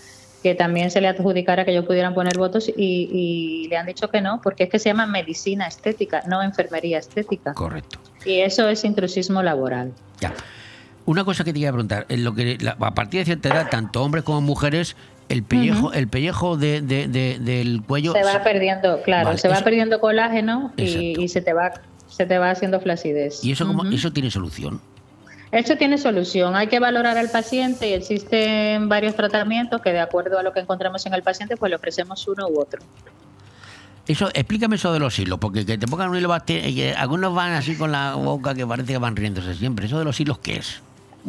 que 0.42 0.54
también 0.54 0.90
se 0.90 1.00
le 1.00 1.08
adjudicara 1.08 1.64
que 1.64 1.72
ellos 1.72 1.86
pudieran 1.86 2.14
poner 2.14 2.38
votos 2.38 2.68
y, 2.68 2.74
y 3.12 3.68
le 3.68 3.76
han 3.76 3.86
dicho 3.86 4.08
que 4.08 4.20
no, 4.20 4.40
porque 4.42 4.64
es 4.64 4.70
que 4.70 4.78
se 4.78 4.90
llama 4.90 5.06
medicina 5.06 5.66
estética, 5.66 6.22
no 6.28 6.42
enfermería 6.42 6.98
estética. 6.98 7.52
Correcto. 7.54 7.98
Y 8.24 8.40
eso 8.40 8.68
es 8.68 8.84
intrusismo 8.84 9.42
laboral. 9.42 9.92
Ya. 10.20 10.32
Una 11.04 11.24
cosa 11.24 11.42
que 11.42 11.52
te 11.52 11.58
iba 11.58 11.70
a 11.70 11.72
preguntar, 11.72 12.06
en 12.08 12.22
lo 12.22 12.34
que 12.34 12.58
la- 12.60 12.76
a 12.80 12.94
partir 12.94 13.20
de 13.20 13.24
cierta 13.24 13.48
edad, 13.48 13.68
tanto 13.70 14.02
hombres 14.02 14.24
como 14.24 14.40
mujeres, 14.40 14.94
el 15.28 15.42
pellejo, 15.42 15.92
el 15.92 16.08
pellejo 16.08 16.56
de, 16.56 16.80
de- 16.80 17.08
de- 17.08 17.38
del 17.38 17.82
cuello 17.82 18.12
Se 18.12 18.22
va 18.22 18.42
perdiendo, 18.44 19.02
claro, 19.02 19.26
Vale, 19.28 19.38
se 19.38 19.48
va 19.48 19.54
eso- 19.56 19.64
perdiendo 19.64 20.00
colágeno 20.00 20.72
y, 20.76 21.28
se 21.28 21.40
te 21.40 21.52
va 21.52 21.72
se 22.08 22.24
te 22.26 22.38
va 22.38 22.50
haciendo 22.50 22.80
flacidez. 22.80 23.44
y 23.44 23.52
eso 23.52 23.68
Ujú. 23.68 23.88
eso 23.88 24.12
tiene 24.12 24.30
solución. 24.30 24.80
Esto 25.52 25.76
tiene 25.76 25.96
solución. 25.98 26.56
Hay 26.56 26.66
que 26.66 26.80
valorar 26.80 27.16
al 27.18 27.30
paciente 27.30 27.88
y 27.88 27.92
existen 27.92 28.88
varios 28.88 29.14
tratamientos 29.14 29.80
que 29.80 29.92
de 29.92 30.00
acuerdo 30.00 30.38
a 30.38 30.42
lo 30.42 30.52
que 30.52 30.60
encontramos 30.60 31.04
en 31.06 31.14
el 31.14 31.22
paciente, 31.22 31.56
pues 31.56 31.70
le 31.70 31.76
ofrecemos 31.76 32.26
uno 32.28 32.48
u 32.48 32.60
otro. 32.60 32.82
Eso, 34.08 34.28
explícame 34.34 34.76
eso 34.76 34.92
de 34.92 34.98
los 35.00 35.18
hilos, 35.18 35.38
porque 35.40 35.66
que 35.66 35.78
te 35.78 35.86
pongan 35.86 36.10
un 36.10 36.16
hilo 36.16 36.32
que 36.46 36.94
algunos 36.96 37.34
van 37.34 37.52
así 37.52 37.76
con 37.76 37.90
la 37.92 38.14
boca 38.14 38.54
que 38.54 38.66
parece 38.66 38.92
que 38.92 38.98
van 38.98 39.16
riéndose 39.16 39.54
siempre. 39.54 39.86
¿Eso 39.86 39.98
de 39.98 40.04
los 40.04 40.18
hilos 40.20 40.38
qué 40.38 40.56
es? 40.56 40.80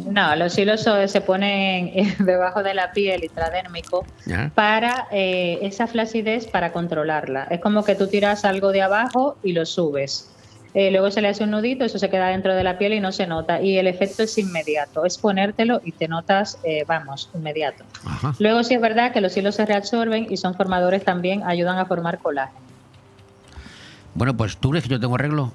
No, 0.06 0.36
los 0.36 0.56
hilos 0.56 0.88
se 1.06 1.20
ponen 1.20 1.88
eh, 1.88 2.14
debajo 2.20 2.62
de 2.62 2.74
la 2.74 2.92
piel 2.92 3.24
intradérmico 3.24 4.06
¿Ya? 4.26 4.50
para 4.54 5.08
eh, 5.10 5.58
esa 5.62 5.86
flacidez 5.86 6.46
para 6.46 6.72
controlarla. 6.72 7.44
Es 7.50 7.60
como 7.60 7.84
que 7.84 7.94
tú 7.94 8.06
tiras 8.06 8.44
algo 8.44 8.70
de 8.72 8.82
abajo 8.82 9.36
y 9.42 9.52
lo 9.52 9.66
subes. 9.66 10.30
Eh, 10.74 10.90
luego 10.90 11.10
se 11.10 11.22
le 11.22 11.28
hace 11.28 11.44
un 11.44 11.50
nudito, 11.50 11.84
eso 11.84 11.98
se 11.98 12.10
queda 12.10 12.28
dentro 12.28 12.54
de 12.54 12.62
la 12.62 12.78
piel 12.78 12.92
y 12.92 13.00
no 13.00 13.10
se 13.10 13.26
nota. 13.26 13.60
Y 13.60 13.78
el 13.78 13.86
efecto 13.86 14.22
es 14.22 14.36
inmediato, 14.38 15.04
es 15.04 15.18
ponértelo 15.18 15.80
y 15.84 15.92
te 15.92 16.08
notas, 16.08 16.58
eh, 16.62 16.84
vamos, 16.86 17.30
inmediato. 17.34 17.84
Luego 18.38 18.62
sí 18.62 18.74
es 18.74 18.80
verdad 18.80 19.12
que 19.12 19.20
los 19.20 19.36
hilos 19.36 19.54
se 19.54 19.64
reabsorben 19.64 20.26
y 20.30 20.36
son 20.36 20.54
formadores 20.54 21.04
también, 21.04 21.42
ayudan 21.44 21.78
a 21.78 21.86
formar 21.86 22.18
colágeno. 22.18 22.60
Bueno, 24.14 24.36
pues 24.36 24.56
tú 24.56 24.70
crees 24.70 24.84
que 24.84 24.90
yo 24.90 25.00
tengo 25.00 25.14
arreglo. 25.14 25.52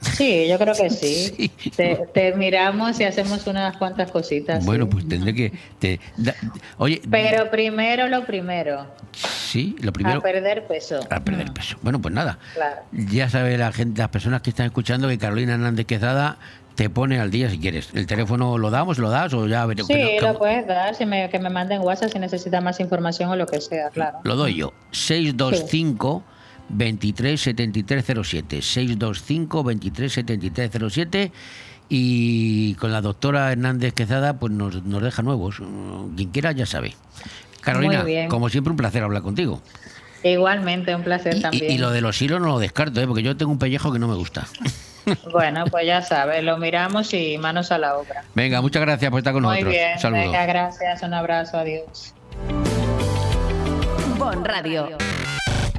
Sí, 0.00 0.48
yo 0.48 0.58
creo 0.58 0.74
que 0.74 0.88
sí. 0.90 1.50
Te, 1.76 2.06
te 2.14 2.34
miramos 2.34 2.98
y 3.00 3.04
hacemos 3.04 3.46
unas 3.46 3.76
cuantas 3.76 4.10
cositas. 4.10 4.64
Bueno, 4.64 4.84
sí. 4.86 4.90
pues 4.92 5.08
tendré 5.08 5.34
que. 5.34 5.52
te- 5.78 6.00
da- 6.16 6.34
oye, 6.78 7.00
Pero 7.10 7.50
primero 7.50 8.08
lo 8.08 8.24
primero, 8.24 8.86
sí, 9.12 9.76
lo 9.80 9.92
primero. 9.92 10.18
a 10.18 10.22
perder 10.22 10.66
peso. 10.66 11.00
A 11.10 11.20
perder 11.20 11.52
peso. 11.52 11.76
Bueno, 11.82 12.00
pues 12.00 12.14
nada. 12.14 12.38
Claro. 12.54 12.76
Ya 12.92 13.28
sabe 13.28 13.58
la 13.58 13.72
gente, 13.72 14.00
las 14.00 14.08
personas 14.10 14.42
que 14.42 14.50
están 14.50 14.66
escuchando 14.66 15.08
que 15.08 15.18
Carolina 15.18 15.54
Hernández 15.54 15.86
Quezada 15.86 16.38
te 16.76 16.88
pone 16.88 17.20
al 17.20 17.30
día 17.30 17.50
si 17.50 17.58
quieres. 17.58 17.90
El 17.92 18.06
teléfono 18.06 18.56
lo 18.56 18.70
damos, 18.70 18.96
lo 18.98 19.10
das 19.10 19.34
o 19.34 19.46
ya 19.46 19.66
Sí, 19.68 19.74
que 19.86 20.16
que- 20.18 20.18
lo 20.22 20.38
puedes 20.38 20.66
dar, 20.66 20.94
si 20.94 21.04
me, 21.04 21.28
que 21.28 21.38
me 21.38 21.50
manden 21.50 21.82
WhatsApp 21.82 22.10
si 22.12 22.18
necesita 22.18 22.62
más 22.62 22.80
información 22.80 23.28
o 23.28 23.36
lo 23.36 23.44
que 23.46 23.60
sea, 23.60 23.90
claro. 23.90 24.18
Lo 24.24 24.34
doy 24.36 24.54
yo. 24.54 24.72
625 24.92 26.08
23 26.14 26.30
7307. 26.76 28.62
625 28.62 29.64
23 29.64 30.12
7307. 30.12 31.32
Y 31.88 32.74
con 32.74 32.92
la 32.92 33.00
doctora 33.00 33.50
Hernández 33.50 33.92
Quezada, 33.94 34.38
pues 34.38 34.52
nos, 34.52 34.84
nos 34.84 35.02
deja 35.02 35.22
nuevos. 35.22 35.56
Quien 36.16 36.30
quiera 36.30 36.52
ya 36.52 36.64
sabe. 36.66 36.94
Carolina, 37.60 38.02
Muy 38.02 38.28
como 38.28 38.48
siempre, 38.48 38.70
un 38.70 38.76
placer 38.76 39.02
hablar 39.02 39.22
contigo. 39.22 39.60
Igualmente, 40.22 40.94
un 40.94 41.02
placer 41.02 41.36
Y, 41.36 41.40
también. 41.40 41.70
y 41.72 41.78
lo 41.78 41.90
de 41.90 42.00
los 42.00 42.20
hilos 42.22 42.40
no 42.40 42.46
lo 42.48 42.58
descarto, 42.58 43.00
¿eh? 43.00 43.06
porque 43.06 43.22
yo 43.22 43.36
tengo 43.36 43.50
un 43.52 43.58
pellejo 43.58 43.92
que 43.92 43.98
no 43.98 44.08
me 44.08 44.14
gusta. 44.14 44.46
Bueno, 45.32 45.64
pues 45.64 45.86
ya 45.86 46.02
sabes, 46.02 46.44
lo 46.44 46.58
miramos 46.58 47.14
y 47.14 47.36
manos 47.38 47.72
a 47.72 47.78
la 47.78 47.96
obra. 47.96 48.22
Venga, 48.34 48.60
muchas 48.60 48.82
gracias 48.82 49.10
por 49.10 49.18
estar 49.18 49.32
con 49.32 49.42
Muy 49.42 49.52
nosotros. 49.54 49.72
bien, 49.72 49.98
Saludos. 49.98 50.24
venga, 50.26 50.46
gracias, 50.46 51.02
un 51.02 51.14
abrazo, 51.14 51.56
adiós. 51.58 52.14
Bon 54.18 54.44
Radio. 54.44 54.98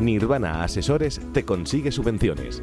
Nirvana 0.00 0.62
Asesores 0.62 1.20
te 1.32 1.44
consigue 1.44 1.90
subvenciones. 1.90 2.62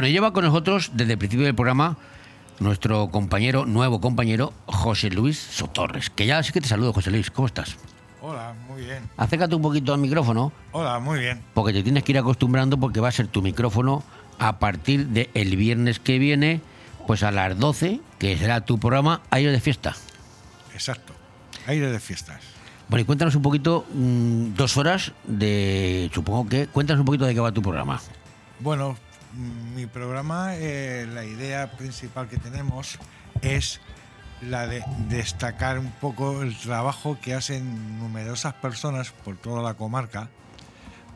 Bueno, 0.00 0.12
lleva 0.14 0.32
con 0.32 0.46
nosotros 0.46 0.92
desde 0.94 1.12
el 1.12 1.18
principio 1.18 1.44
del 1.44 1.54
programa 1.54 1.98
nuestro 2.58 3.10
compañero, 3.10 3.66
nuevo 3.66 4.00
compañero, 4.00 4.54
José 4.64 5.10
Luis 5.10 5.38
Sotorres. 5.38 6.08
Que 6.08 6.24
ya 6.24 6.42
sí 6.42 6.54
que 6.54 6.62
te 6.62 6.68
saludo, 6.68 6.94
José 6.94 7.10
Luis. 7.10 7.30
¿Cómo 7.30 7.46
estás? 7.46 7.76
Hola, 8.22 8.54
muy 8.66 8.80
bien. 8.80 9.02
Acércate 9.18 9.54
un 9.56 9.60
poquito 9.60 9.92
al 9.92 10.00
micrófono, 10.00 10.52
Hola, 10.72 11.00
muy 11.00 11.18
bien. 11.20 11.42
porque 11.52 11.74
te 11.74 11.82
tienes 11.82 12.02
que 12.02 12.12
ir 12.12 12.18
acostumbrando 12.18 12.78
porque 12.80 12.98
va 12.98 13.08
a 13.08 13.12
ser 13.12 13.26
tu 13.28 13.42
micrófono 13.42 14.02
a 14.38 14.58
partir 14.58 15.06
del 15.08 15.56
viernes 15.56 16.00
que 16.00 16.18
viene, 16.18 16.62
pues 17.06 17.22
a 17.22 17.30
las 17.30 17.58
12, 17.58 18.00
que 18.18 18.38
será 18.38 18.62
tu 18.62 18.78
programa 18.78 19.20
Aire 19.28 19.52
de 19.52 19.60
Fiesta. 19.60 19.94
Exacto. 20.72 21.12
Aire 21.66 21.92
de 21.92 22.00
fiestas. 22.00 22.40
Bueno, 22.88 23.02
y 23.02 23.04
cuéntanos 23.04 23.34
un 23.34 23.42
poquito, 23.42 23.84
mm, 23.92 24.54
dos 24.54 24.78
horas 24.78 25.12
de, 25.26 26.10
supongo 26.14 26.48
que, 26.48 26.68
cuéntanos 26.68 27.00
un 27.00 27.04
poquito 27.04 27.26
de 27.26 27.34
qué 27.34 27.40
va 27.40 27.52
tu 27.52 27.60
programa. 27.60 28.00
Bueno, 28.60 28.96
mi 29.34 29.86
programa, 29.86 30.56
eh, 30.56 31.06
la 31.12 31.24
idea 31.24 31.70
principal 31.72 32.28
que 32.28 32.36
tenemos 32.36 32.98
es 33.42 33.80
la 34.40 34.66
de 34.66 34.82
destacar 35.08 35.78
un 35.78 35.90
poco 35.90 36.42
el 36.42 36.56
trabajo 36.56 37.18
que 37.20 37.34
hacen 37.34 37.98
numerosas 37.98 38.54
personas 38.54 39.10
por 39.10 39.36
toda 39.36 39.62
la 39.62 39.74
comarca 39.74 40.30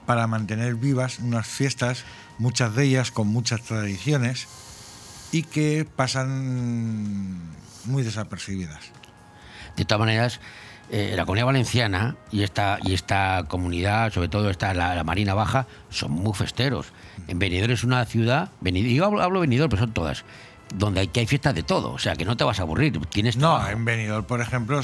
para 0.06 0.26
mantener 0.26 0.74
vivas 0.74 1.18
unas 1.18 1.46
fiestas, 1.46 2.04
muchas 2.38 2.74
de 2.74 2.84
ellas 2.84 3.10
con 3.10 3.28
muchas 3.28 3.62
tradiciones 3.62 4.46
y 5.32 5.42
que 5.42 5.86
pasan 5.96 7.40
muy 7.86 8.02
desapercibidas. 8.02 8.80
De 9.76 9.84
todas 9.84 10.00
maneras, 10.00 10.40
eh, 10.90 11.14
la 11.16 11.24
comunidad 11.24 11.46
valenciana 11.46 12.16
y 12.30 12.42
esta, 12.42 12.78
y 12.84 12.94
esta 12.94 13.44
comunidad, 13.48 14.12
sobre 14.12 14.28
todo 14.28 14.50
esta, 14.50 14.74
la, 14.74 14.94
la 14.94 15.04
Marina 15.04 15.34
Baja, 15.34 15.66
son 15.90 16.12
muy 16.12 16.34
festeros. 16.34 16.86
En 17.28 17.38
Benidorm 17.38 17.72
es 17.72 17.84
una 17.84 18.04
ciudad, 18.04 18.50
Benid- 18.62 18.92
yo 18.94 19.04
hablo, 19.06 19.22
hablo 19.22 19.40
Benidorm, 19.40 19.70
pero 19.70 19.82
son 19.82 19.92
todas, 19.92 20.24
donde 20.74 21.00
hay, 21.00 21.08
que 21.08 21.20
hay 21.20 21.26
fiestas 21.26 21.54
de 21.54 21.62
todo, 21.62 21.92
o 21.92 21.98
sea 21.98 22.14
que 22.16 22.24
no 22.24 22.36
te 22.36 22.44
vas 22.44 22.58
a 22.58 22.62
aburrir. 22.62 22.98
Tienes 23.10 23.36
No, 23.36 23.48
trabajo. 23.56 23.70
en 23.70 23.84
Benidorm, 23.84 24.24
por 24.26 24.40
ejemplo, 24.40 24.80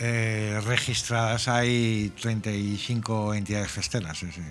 eh, 0.00 0.60
registradas 0.66 1.46
hay 1.48 2.12
35 2.20 3.34
entidades 3.34 3.70
festeras. 3.70 4.18
sí, 4.18 4.26
sí. 4.32 4.42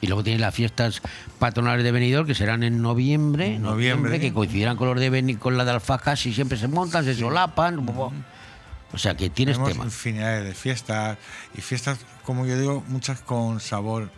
Y 0.00 0.06
luego 0.06 0.22
tienes 0.22 0.40
las 0.42 0.54
fiestas 0.54 1.00
patronales 1.38 1.82
de 1.82 1.90
Benidorm, 1.90 2.26
que 2.26 2.34
serán 2.34 2.62
en 2.62 2.82
noviembre, 2.82 3.58
Noviembre. 3.58 3.70
noviembre, 3.70 4.20
que 4.20 4.32
coincidirán 4.34 4.76
con, 4.76 4.88
los 4.88 5.00
de 5.00 5.10
Beni- 5.10 5.38
con 5.38 5.56
la 5.56 5.64
de 5.64 5.70
Alfajas 5.70 6.26
y 6.26 6.34
siempre 6.34 6.58
se 6.58 6.68
montan, 6.68 7.04
se 7.04 7.14
solapan. 7.14 7.76
O 8.94 8.98
sea 8.98 9.16
que 9.16 9.28
tienes 9.28 9.56
Tenemos 9.56 9.72
tema. 9.72 9.84
infinidad 9.84 10.42
de 10.42 10.54
fiestas 10.54 11.18
y 11.56 11.60
fiestas, 11.60 11.98
como 12.24 12.46
yo 12.46 12.58
digo, 12.58 12.84
muchas 12.88 13.20
con 13.20 13.60
sabor 13.60 14.10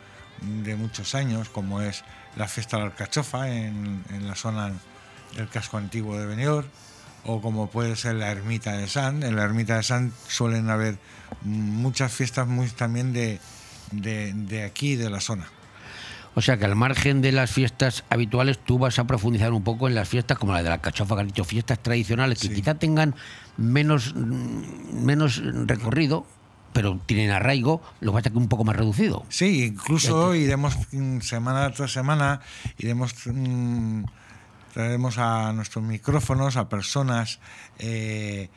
de 0.42 0.76
muchos 0.76 1.14
años, 1.14 1.48
como 1.48 1.80
es 1.80 2.04
la 2.36 2.46
fiesta 2.46 2.76
de 2.76 2.82
la 2.82 2.88
alcachofa 2.90 3.50
en, 3.50 4.04
en 4.10 4.28
la 4.28 4.34
zona 4.34 4.72
del 5.34 5.48
casco 5.48 5.78
antiguo 5.78 6.18
de 6.18 6.26
Benidorm, 6.26 6.68
o 7.24 7.40
como 7.40 7.68
puede 7.70 7.96
ser 7.96 8.16
la 8.16 8.30
ermita 8.30 8.76
de 8.76 8.86
San. 8.86 9.22
En 9.22 9.34
la 9.34 9.44
ermita 9.44 9.76
de 9.76 9.82
San 9.82 10.12
suelen 10.28 10.68
haber 10.68 10.98
muchas 11.42 12.12
fiestas 12.12 12.46
muy 12.46 12.68
también 12.68 13.12
de, 13.12 13.40
de, 13.92 14.32
de 14.34 14.64
aquí, 14.64 14.94
de 14.96 15.08
la 15.10 15.20
zona. 15.20 15.48
O 16.34 16.42
sea 16.42 16.58
que 16.58 16.66
al 16.66 16.76
margen 16.76 17.22
de 17.22 17.32
las 17.32 17.50
fiestas 17.50 18.04
habituales, 18.10 18.58
tú 18.58 18.78
vas 18.78 18.98
a 18.98 19.06
profundizar 19.06 19.52
un 19.54 19.64
poco 19.64 19.88
en 19.88 19.94
las 19.94 20.06
fiestas 20.06 20.36
como 20.38 20.52
la 20.52 20.62
de 20.62 20.68
la 20.68 20.82
cachofa, 20.82 21.14
que 21.14 21.22
has 21.22 21.26
dicho, 21.28 21.44
fiestas 21.44 21.82
tradicionales 21.82 22.38
que 22.40 22.52
quizá 22.52 22.74
tengan 22.74 23.14
menos, 23.56 24.14
menos 24.14 25.42
recorrido, 25.66 26.26
pero 26.72 27.00
tienen 27.06 27.30
arraigo, 27.30 27.80
lo 28.00 28.12
vas 28.12 28.26
a 28.26 28.30
que 28.30 28.36
un 28.36 28.48
poco 28.48 28.64
más 28.64 28.76
reducido. 28.76 29.24
Sí, 29.28 29.64
incluso 29.64 30.34
iremos 30.34 30.76
mm, 30.92 31.20
semana 31.20 31.70
tras 31.72 31.92
semana, 31.92 32.40
iremos 32.78 33.14
mm, 33.24 34.04
traeremos 34.74 35.16
a 35.16 35.54
nuestros 35.54 35.82
micrófonos 35.82 36.58
a 36.58 36.68
personas 36.68 37.40
eh, 37.78 38.50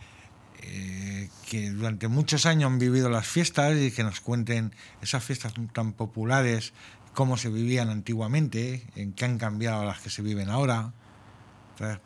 eh, 0.63 1.29
que 1.49 1.69
durante 1.69 2.09
muchos 2.09 2.45
años 2.45 2.69
han 2.69 2.77
vivido 2.77 3.09
las 3.09 3.25
fiestas 3.25 3.77
y 3.77 3.91
que 3.91 4.03
nos 4.03 4.19
cuenten 4.19 4.75
esas 5.01 5.23
fiestas 5.23 5.53
tan 5.71 5.93
populares, 5.93 6.73
cómo 7.13 7.37
se 7.37 7.47
vivían 7.47 7.89
antiguamente, 7.89 8.85
en 8.97 9.13
qué 9.13 9.23
han 9.23 9.37
cambiado 9.37 9.85
las 9.85 9.99
que 10.01 10.09
se 10.09 10.21
viven 10.21 10.49
ahora. 10.49 10.91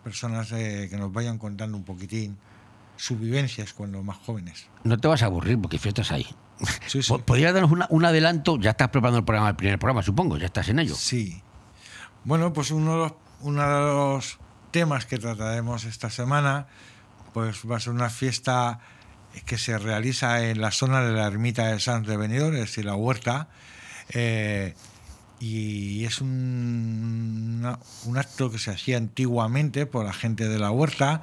Personas 0.04 0.52
eh, 0.52 0.88
que 0.92 0.98
nos 0.98 1.12
vayan 1.12 1.40
contando 1.40 1.76
un 1.76 1.84
poquitín 1.84 2.38
sus 2.96 3.20
vivencias 3.20 3.74
cuando 3.74 4.02
más 4.04 4.18
jóvenes. 4.18 4.68
No 4.84 4.98
te 4.98 5.08
vas 5.08 5.24
a 5.24 5.26
aburrir 5.28 5.60
porque 5.60 5.78
fiestas 5.80 6.12
hay. 6.12 6.26
Po- 7.08 7.20
¿Podrías 7.20 7.54
darnos 7.54 7.72
una- 7.72 7.88
un 7.90 8.06
adelanto? 8.06 8.58
Ya 8.60 8.72
estás 8.72 8.90
preparando 8.90 9.20
el 9.20 9.26
programa, 9.26 9.50
el 9.50 9.56
primer 9.56 9.80
programa, 9.80 10.04
supongo, 10.04 10.38
ya 10.38 10.46
estás 10.46 10.70
en 10.70 10.80
ello. 10.80 10.96
Sí. 10.96 11.42
Bueno, 12.24 12.54
pues 12.54 12.72
uno 12.72 12.92
de 12.94 12.98
los, 13.00 13.14
uno 13.42 13.62
de 13.62 13.82
los 13.94 14.40
temas 14.72 15.06
que 15.06 15.18
trataremos 15.18 15.84
esta 15.86 16.10
semana 16.10 16.68
pues 17.34 17.62
va 17.70 17.78
a 17.78 17.80
ser 17.80 17.94
una 17.94 18.10
fiesta 18.10 18.80
que 19.46 19.58
se 19.58 19.78
realiza 19.80 20.44
en 20.46 20.62
la 20.62 20.70
zona 20.72 21.02
de 21.02 21.12
la 21.14 21.26
ermita 21.26 21.68
de 21.68 21.80
Sanz 21.80 22.08
de 22.08 22.16
Benidorm, 22.18 22.54
es 22.56 22.62
decir, 22.62 22.86
la 22.86 22.96
huerta. 22.96 23.50
eh, 24.10 24.76
y 25.40 26.06
es 26.06 26.22
un, 26.22 27.58
una- 27.60 27.80
un 28.06 28.18
acto 28.18 28.50
que 28.52 28.60
se 28.60 28.72
hacía 28.72 28.98
antiguamente 28.98 29.86
por 29.86 30.06
la 30.06 30.14
gente 30.14 30.48
de 30.48 30.60
la 30.60 30.72
huerta 30.72 31.22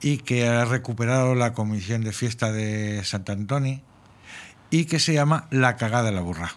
y 0.00 0.18
que 0.18 0.46
ha 0.46 0.64
recuperado 0.64 1.34
la 1.34 1.52
Comisión 1.52 2.02
de 2.04 2.12
Fiesta 2.12 2.52
de 2.52 3.02
Sant 3.04 3.28
Antoni 3.30 3.82
y 4.70 4.84
que 4.84 4.98
se 5.00 5.14
llama 5.14 5.46
La 5.50 5.76
Cagada 5.76 6.04
de 6.04 6.12
la 6.12 6.20
Burra. 6.20 6.52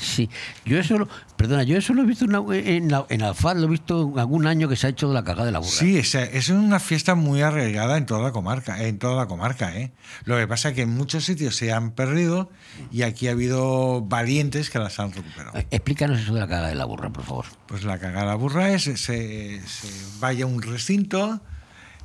Sí, 0.00 0.30
yo 0.64 0.78
eso, 0.78 0.96
lo- 0.96 1.08
perdona, 1.36 1.64
yo 1.64 1.76
eso 1.76 1.92
lo 1.92 2.02
he 2.02 2.06
visto 2.06 2.24
en, 2.26 2.30
la- 2.32 2.44
en, 2.56 2.88
la- 2.88 3.04
en 3.08 3.22
Alfaz, 3.22 3.56
lo 3.56 3.64
he 3.66 3.70
visto 3.70 4.12
en 4.12 4.18
algún 4.20 4.46
año 4.46 4.68
que 4.68 4.76
se 4.76 4.86
ha 4.86 4.90
hecho 4.90 5.08
de 5.08 5.14
la 5.14 5.24
cagada 5.24 5.46
de 5.46 5.50
la 5.50 5.58
burra. 5.58 5.70
Sí, 5.72 5.98
es, 5.98 6.14
es 6.14 6.50
una 6.50 6.78
fiesta 6.78 7.16
muy 7.16 7.40
arraigada 7.42 7.96
en 7.96 8.06
toda 8.06 8.22
la 8.22 8.30
comarca, 8.30 8.80
en 8.84 9.00
toda 9.00 9.16
la 9.16 9.26
comarca, 9.26 9.76
¿eh? 9.76 9.90
Lo 10.24 10.36
que 10.36 10.46
pasa 10.46 10.68
es 10.68 10.74
que 10.76 10.82
en 10.82 10.90
muchos 10.94 11.24
sitios 11.24 11.56
se 11.56 11.72
han 11.72 11.90
perdido 11.92 12.48
y 12.92 13.02
aquí 13.02 13.26
ha 13.26 13.32
habido 13.32 14.02
valientes 14.02 14.70
que 14.70 14.78
las 14.78 15.00
han 15.00 15.10
recuperado. 15.12 15.58
Eh, 15.58 15.66
Explícanos 15.72 16.20
eso 16.20 16.34
de 16.34 16.40
la 16.40 16.46
cagada 16.46 16.68
de 16.68 16.76
la 16.76 16.84
burra, 16.84 17.10
por 17.10 17.24
favor. 17.24 17.46
Pues 17.66 17.82
la 17.82 17.98
cagada 17.98 18.36
burra 18.36 18.70
es 18.70 18.84
se, 18.84 18.96
se 18.96 19.88
vaya 20.20 20.44
a 20.44 20.46
un 20.46 20.62
recinto 20.62 21.40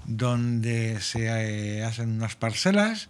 donde 0.07 0.99
se 1.01 1.27
eh, 1.27 1.83
hacen 1.83 2.09
unas 2.09 2.35
parcelas, 2.35 3.09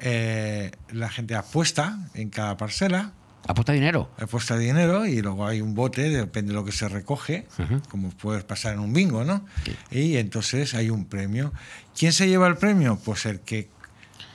eh, 0.00 0.72
la 0.90 1.08
gente 1.08 1.34
apuesta 1.34 1.98
en 2.14 2.30
cada 2.30 2.56
parcela. 2.56 3.12
¿Apuesta 3.46 3.72
dinero? 3.72 4.10
Apuesta 4.18 4.58
dinero 4.58 5.06
y 5.06 5.22
luego 5.22 5.46
hay 5.46 5.60
un 5.60 5.74
bote, 5.74 6.10
depende 6.10 6.50
de 6.50 6.54
lo 6.54 6.64
que 6.64 6.72
se 6.72 6.88
recoge, 6.88 7.46
como 7.88 8.10
puedes 8.10 8.44
pasar 8.44 8.74
en 8.74 8.80
un 8.80 8.92
bingo, 8.92 9.24
¿no? 9.24 9.46
Y 9.90 10.16
entonces 10.16 10.74
hay 10.74 10.90
un 10.90 11.06
premio. 11.06 11.52
¿Quién 11.96 12.12
se 12.12 12.28
lleva 12.28 12.46
el 12.46 12.56
premio? 12.56 12.98
Pues 13.02 13.24
el 13.24 13.40
que 13.40 13.70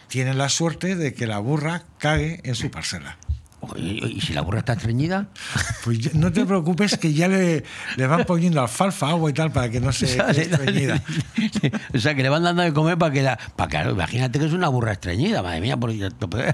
tiene 0.07 0.33
la 0.33 0.49
suerte 0.49 0.95
de 0.95 1.13
que 1.13 1.27
la 1.27 1.39
burra 1.39 1.83
cague 1.99 2.39
en 2.43 2.55
su 2.55 2.71
parcela. 2.71 3.17
¿Y, 3.75 4.19
si 4.21 4.33
la 4.33 4.41
burra 4.41 4.59
está 4.59 4.73
estreñida? 4.73 5.27
Pues 5.83 5.99
ya- 5.99 6.11
no 6.13 6.31
te 6.31 6.45
preocupes 6.45 6.97
que 6.97 7.13
ya 7.13 7.27
le, 7.27 7.63
le 7.95 8.07
van 8.07 8.25
poniendo 8.25 8.61
alfalfa, 8.61 9.09
agua 9.09 9.29
y 9.29 9.33
tal 9.33 9.51
para 9.51 9.69
que 9.69 9.79
no 9.79 9.91
se 9.91 10.05
quede 10.17 10.41
estreñida. 10.43 11.03
O 11.93 11.97
sea, 11.99 12.15
que 12.15 12.23
le 12.23 12.29
van 12.29 12.43
dando 12.43 12.61
de 12.63 12.73
comer 12.73 12.97
para 12.97 13.13
que 13.13 13.21
la... 13.21 13.37
Para 13.55 13.83
que, 13.83 13.89
imagínate 13.89 14.39
que 14.39 14.45
es 14.45 14.53
una 14.53 14.67
burra 14.69 14.93
estreñida, 14.93 15.41
madre 15.41 15.61
mía, 15.61 15.77
porque 15.77 16.09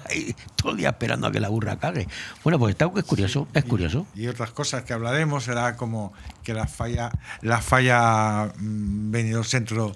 ahí 0.09 0.35
todo 0.55 0.71
el 0.71 0.77
día 0.77 0.89
esperando 0.89 1.27
a 1.27 1.31
que 1.31 1.39
la 1.39 1.49
burra 1.49 1.77
cague. 1.77 2.07
Bueno, 2.43 2.59
pues 2.59 2.71
está, 2.71 2.89
es 2.95 3.03
curioso, 3.03 3.47
es 3.53 3.65
curioso. 3.65 4.05
Y 4.15 4.27
otras 4.27 4.51
cosas 4.51 4.83
que 4.83 4.93
hablaremos 4.93 5.43
será 5.43 5.75
como 5.75 6.13
que 6.43 6.53
la 6.53 6.67
falla, 6.67 7.11
la 7.41 7.61
falla 7.61 8.51
mm, 8.59 9.11
Benidorm 9.11 9.45
Centro 9.45 9.95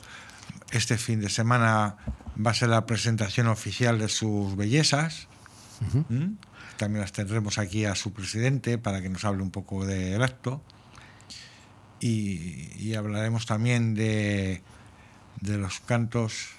este 0.72 0.98
fin 0.98 1.22
de 1.22 1.30
semana 1.30 1.96
va 2.44 2.52
a 2.52 2.54
ser 2.54 2.70
la 2.70 2.86
presentación 2.86 3.48
oficial 3.48 4.00
de 4.00 4.10
sus 4.10 4.56
bellezas. 4.56 5.28
¿Mm? 6.10 6.34
También 6.78 7.02
las 7.02 7.12
tendremos 7.12 7.58
aquí 7.58 7.86
a 7.86 7.96
su 7.96 8.12
presidente 8.14 8.78
para 8.78 9.02
que 9.02 9.10
nos 9.10 9.24
hable 9.26 9.44
un 9.44 9.52
poco 9.52 9.86
del 9.86 10.22
acto. 10.24 10.62
Y, 12.00 12.70
y 12.78 12.96
hablaremos 12.96 13.46
también 13.46 13.94
de, 13.96 14.62
de 15.40 15.58
los 15.58 15.80
cantos 15.80 16.50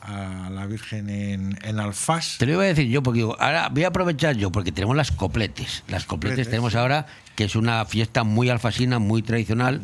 a 0.00 0.48
la 0.50 0.66
Virgen 0.66 1.08
en, 1.10 1.58
en 1.62 1.80
Alfás. 1.80 2.36
Te 2.38 2.46
lo 2.46 2.52
iba 2.52 2.62
a 2.62 2.66
decir 2.66 2.88
yo, 2.88 3.02
porque 3.02 3.18
digo, 3.18 3.36
ahora 3.40 3.68
voy 3.68 3.84
a 3.84 3.88
aprovechar 3.88 4.36
yo, 4.36 4.50
porque 4.52 4.70
tenemos 4.72 4.96
las 4.96 5.10
copletes. 5.12 5.82
Las 5.88 6.04
copletes 6.04 6.34
Copletes, 6.36 6.48
tenemos 6.50 6.74
ahora, 6.76 7.06
que 7.36 7.44
es 7.44 7.54
una 7.56 7.84
fiesta 7.84 8.22
muy 8.24 8.48
alfasina, 8.48 8.98
muy 9.00 9.22
tradicional, 9.22 9.80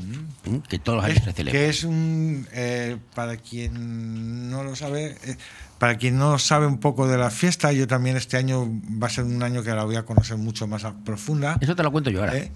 que 0.68 0.78
todos 0.78 0.96
los 0.98 1.04
años 1.04 1.18
Es- 1.18 1.24
se 1.24 1.32
celebra. 1.32 1.58
que 1.60 1.68
es 1.68 1.82
un 1.84 2.46
eh, 2.52 2.96
para 3.14 3.36
quien 3.36 4.50
no 4.50 4.62
lo 4.64 4.74
sabe 4.76 5.16
eh, 5.24 5.36
para 5.78 5.96
quien 5.96 6.18
no 6.18 6.38
sabe 6.38 6.66
un 6.66 6.78
poco 6.78 7.06
de 7.06 7.16
la 7.18 7.30
fiesta 7.30 7.72
yo 7.72 7.86
también 7.86 8.16
este 8.16 8.36
año 8.36 8.66
va 9.02 9.06
a 9.06 9.10
ser 9.10 9.24
un 9.24 9.42
año 9.42 9.62
que 9.62 9.70
la 9.70 9.84
voy 9.84 9.96
a 9.96 10.04
conocer 10.04 10.36
mucho 10.36 10.66
más 10.66 10.84
a 10.84 10.94
profunda 11.04 11.56
Eso 11.60 11.74
te 11.76 11.82
lo 11.82 11.92
cuento 11.92 12.10
yo 12.10 12.20
ahora. 12.20 12.36
¿eh? 12.36 12.50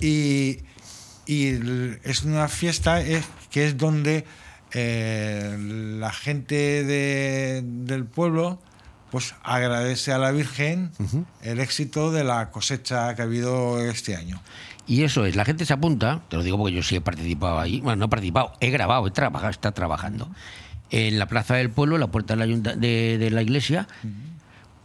y, 0.00 0.58
es 1.26 2.24
una 2.24 2.48
fiesta 2.48 3.00
eh, 3.00 3.22
que 3.50 3.66
es 3.66 3.76
donde 3.78 4.24
eh, 4.72 5.56
la 5.98 6.12
gente 6.12 6.54
de- 6.84 7.62
del 7.64 8.04
pueblo 8.04 8.58
pues 9.10 9.34
agradece 9.42 10.12
a 10.12 10.18
la 10.18 10.30
Virgen 10.32 10.90
el 11.42 11.60
éxito 11.60 12.10
de 12.10 12.24
la 12.24 12.50
cosecha 12.50 13.14
que 13.14 13.20
ha 13.22 13.26
habido 13.26 13.78
este 13.78 14.16
año. 14.16 14.40
Y 14.86 15.02
eso 15.04 15.26
es, 15.26 15.36
la 15.36 15.44
gente 15.44 15.64
se 15.66 15.74
apunta, 15.74 16.22
te 16.28 16.36
lo 16.38 16.42
digo 16.42 16.56
porque 16.58 16.74
yo 16.74 16.82
sí 16.82 16.96
he 16.96 17.00
participado 17.02 17.60
ahí, 17.60 17.80
bueno, 17.82 17.96
no 17.96 18.04
he 18.06 18.08
participado, 18.08 18.52
he 18.60 18.70
grabado, 18.70 19.06
he 19.06 19.10
trabajado, 19.10 19.50
está 19.50 19.72
trabajando. 19.72 20.28
En 20.92 21.18
la 21.18 21.26
plaza 21.26 21.54
del 21.56 21.70
pueblo, 21.70 21.98
la 21.98 22.06
puerta 22.08 22.34
de 22.34 22.38
la, 22.38 22.44
ayunta- 22.44 22.76
de, 22.76 23.18
de 23.18 23.30
la 23.30 23.42
iglesia, 23.42 23.88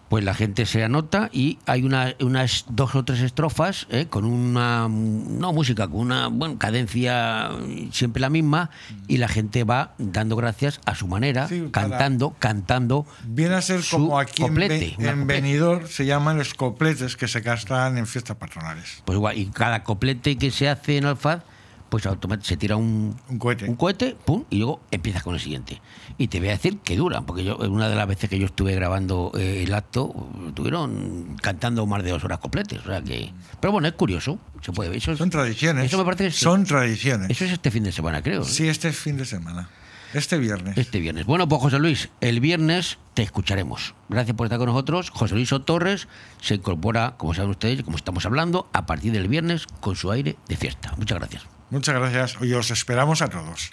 pues 0.09 0.23
la 0.23 0.33
gente 0.33 0.65
se 0.65 0.81
anota 0.85 1.29
y 1.33 1.59
hay 1.65 1.83
una, 1.83 2.15
unas 2.21 2.63
dos 2.69 2.95
o 2.95 3.03
tres 3.03 3.19
estrofas 3.19 3.87
¿eh? 3.89 4.05
con 4.09 4.23
una 4.23 4.87
no 4.87 5.51
música, 5.51 5.85
con 5.89 5.99
una 5.99 6.27
bueno, 6.29 6.57
cadencia 6.57 7.49
siempre 7.91 8.21
la 8.21 8.29
misma 8.29 8.69
y 9.09 9.17
la 9.17 9.27
gente 9.27 9.65
va 9.65 9.95
dando 9.97 10.37
gracias 10.37 10.79
a 10.85 10.95
su 10.95 11.09
manera, 11.09 11.49
Sí, 11.49 11.67
cantando, 11.71 12.33
cantando. 12.39 13.05
Viene 13.25 13.55
a 13.55 13.61
ser 13.61 13.81
como 13.91 14.17
aquí 14.17 14.43
en, 14.43 14.47
coplete, 14.47 14.95
en. 14.97 15.27
Benidorm 15.27 15.85
se 15.87 16.05
llaman 16.05 16.37
los 16.37 16.53
copletes 16.53 17.17
que 17.17 17.27
se 17.27 17.41
gastan 17.41 17.97
en 17.97 18.07
fiestas 18.07 18.37
patronales. 18.37 19.01
Pues 19.03 19.17
igual, 19.17 19.37
y 19.37 19.47
cada 19.47 19.83
coplete 19.83 20.37
que 20.37 20.51
se 20.51 20.69
hace 20.69 20.95
en 20.95 21.03
Alfaz, 21.05 21.41
pues 21.89 22.05
automáticamente 22.05 22.47
se 22.47 22.57
tira 22.57 22.75
un, 22.75 23.15
un 23.29 23.39
cohete. 23.39 23.65
un 23.69 23.75
cohete, 23.75 24.15
pum, 24.25 24.43
y 24.49 24.57
luego 24.57 24.81
empiezas 24.91 25.23
con 25.23 25.33
el 25.35 25.39
siguiente. 25.39 25.81
Y 26.17 26.27
te 26.27 26.39
voy 26.39 26.49
a 26.49 26.51
decir 26.51 26.79
que 26.79 26.95
duran, 26.95 27.25
porque 27.25 27.43
yo, 27.43 27.57
una 27.57 27.89
de 27.89 27.95
las 27.95 28.07
veces 28.07 28.29
que 28.29 28.37
yo 28.39 28.45
estuve 28.45 28.73
grabando 28.75 29.31
eh, 29.37 29.63
el 29.63 29.73
acto, 29.73 30.29
estuvieron 30.47 31.35
cantando 31.41 31.85
más 31.85 32.03
de 32.03 32.11
dos 32.11 32.23
horas 32.23 32.39
completas. 32.39 32.79
O 32.79 32.85
sea 32.89 33.01
que. 33.01 33.31
Pero 33.59 33.71
bueno, 33.71 33.87
es 33.87 33.93
curioso. 33.93 34.39
Se 34.61 34.71
puede, 34.71 34.95
eso 34.97 35.11
es- 35.11 35.17
Son 35.17 35.29
tradiciones. 35.29 35.85
Eso 35.85 35.97
me 35.97 36.03
parece 36.05 36.23
que 36.25 36.29
es- 36.29 36.35
Son 36.35 36.63
tradiciones. 36.65 37.29
Eso 37.29 37.45
es 37.45 37.51
este 37.51 37.71
fin 37.71 37.83
de 37.83 37.91
semana, 37.91 38.21
creo. 38.21 38.41
¿eh? 38.41 38.45
Sí, 38.45 38.67
este 38.67 38.91
fin 38.91 39.17
de 39.17 39.25
semana. 39.25 39.69
Este 40.13 40.37
viernes. 40.37 40.77
Este 40.77 40.99
viernes. 40.99 41.25
Bueno, 41.25 41.49
pues 41.49 41.61
José 41.61 41.79
Luis, 41.79 42.09
el 42.21 42.39
viernes 42.39 42.97
te 43.13 43.23
escucharemos. 43.23 43.93
Gracias 44.07 44.35
por 44.37 44.45
estar 44.47 44.57
con 44.57 44.67
nosotros. 44.69 45.09
José 45.09 45.35
Luis 45.35 45.51
O. 45.51 45.61
Torres 45.61 46.07
se 46.41 46.55
incorpora, 46.55 47.15
como 47.17 47.33
saben 47.33 47.51
ustedes, 47.51 47.83
como 47.83 47.97
estamos 47.97 48.25
hablando, 48.25 48.69
a 48.71 48.85
partir 48.85 49.11
del 49.11 49.27
viernes 49.27 49.67
con 49.81 49.97
su 49.97 50.09
aire 50.09 50.37
de 50.47 50.55
fiesta. 50.55 50.93
Muchas 50.97 51.19
gracias. 51.19 51.43
Muchas 51.69 51.95
gracias 51.95 52.37
y 52.41 52.53
os 52.53 52.71
esperamos 52.71 53.21
a 53.21 53.27
todos. 53.27 53.71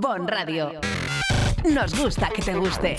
Bon 0.00 0.26
Radio. 0.26 0.80
Nos 1.64 1.94
gusta 1.98 2.28
que 2.30 2.42
te 2.42 2.54
guste. 2.54 2.96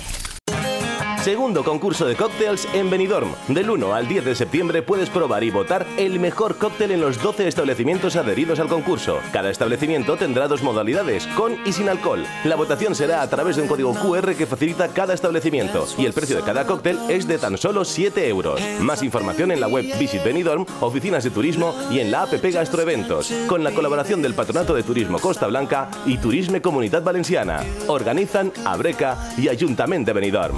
Segundo 1.27 1.61
concurso 1.65 2.05
de 2.05 2.15
cócteles 2.15 2.65
en 2.73 2.89
Benidorm. 2.89 3.29
Del 3.49 3.69
1 3.69 3.93
al 3.93 4.07
10 4.07 4.23
de 4.23 4.33
septiembre 4.33 4.81
puedes 4.81 5.09
probar 5.09 5.43
y 5.43 5.49
votar 5.49 5.85
el 5.97 6.21
mejor 6.21 6.57
cóctel 6.57 6.91
en 6.91 7.01
los 7.01 7.21
12 7.21 7.49
establecimientos 7.49 8.15
adheridos 8.15 8.61
al 8.61 8.69
concurso. 8.69 9.19
Cada 9.33 9.49
establecimiento 9.49 10.15
tendrá 10.15 10.47
dos 10.47 10.63
modalidades, 10.63 11.27
con 11.35 11.57
y 11.65 11.73
sin 11.73 11.89
alcohol. 11.89 12.25
La 12.45 12.55
votación 12.55 12.95
será 12.95 13.21
a 13.21 13.29
través 13.29 13.57
de 13.57 13.63
un 13.63 13.67
código 13.67 13.93
QR 13.93 14.35
que 14.35 14.45
facilita 14.45 14.87
cada 14.87 15.13
establecimiento 15.13 15.85
y 15.97 16.05
el 16.05 16.13
precio 16.13 16.37
de 16.37 16.43
cada 16.43 16.65
cóctel 16.65 16.97
es 17.09 17.27
de 17.27 17.37
tan 17.37 17.57
solo 17.57 17.83
7 17.83 18.25
euros. 18.29 18.61
Más 18.79 19.03
información 19.03 19.51
en 19.51 19.59
la 19.59 19.67
web 19.67 19.83
Visit 19.99 20.23
Benidorm, 20.23 20.65
oficinas 20.79 21.25
de 21.25 21.31
turismo 21.31 21.75
y 21.91 21.99
en 21.99 22.09
la 22.09 22.21
app 22.21 22.41
Gastroeventos, 22.41 23.33
con 23.47 23.65
la 23.65 23.71
colaboración 23.71 24.21
del 24.21 24.33
Patronato 24.33 24.73
de 24.73 24.83
Turismo 24.83 25.19
Costa 25.19 25.47
Blanca 25.47 25.89
y 26.05 26.19
Turisme 26.19 26.61
Comunitat 26.61 27.03
Valenciana. 27.03 27.65
Organizan 27.87 28.53
Abreca 28.63 29.33
y 29.37 29.49
Ayuntamiento 29.49 30.05
de 30.05 30.13
Benidorm. 30.13 30.57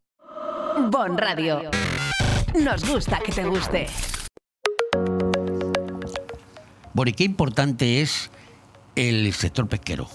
Bon 0.77 1.17
Radio. 1.17 1.69
Nos 2.55 2.87
gusta 2.87 3.19
que 3.19 3.31
te 3.31 3.43
guste. 3.43 3.87
Y 7.05 7.13
qué 7.13 7.23
importante 7.23 8.01
es 8.01 8.29
el 8.95 9.33
sector 9.33 9.67
pesquero 9.67 10.07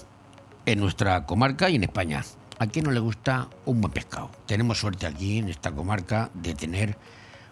en 0.65 0.79
nuestra 0.79 1.25
comarca 1.25 1.69
y 1.69 1.75
en 1.75 1.83
España. 1.83 2.23
¿A 2.59 2.67
quién 2.67 2.85
no 2.85 2.91
le 2.91 2.99
gusta 2.99 3.49
un 3.65 3.81
buen 3.81 3.93
pescado? 3.93 4.31
Tenemos 4.47 4.79
suerte 4.79 5.05
aquí 5.05 5.37
en 5.37 5.49
esta 5.49 5.71
comarca 5.71 6.31
de 6.33 6.55
tener 6.55 6.97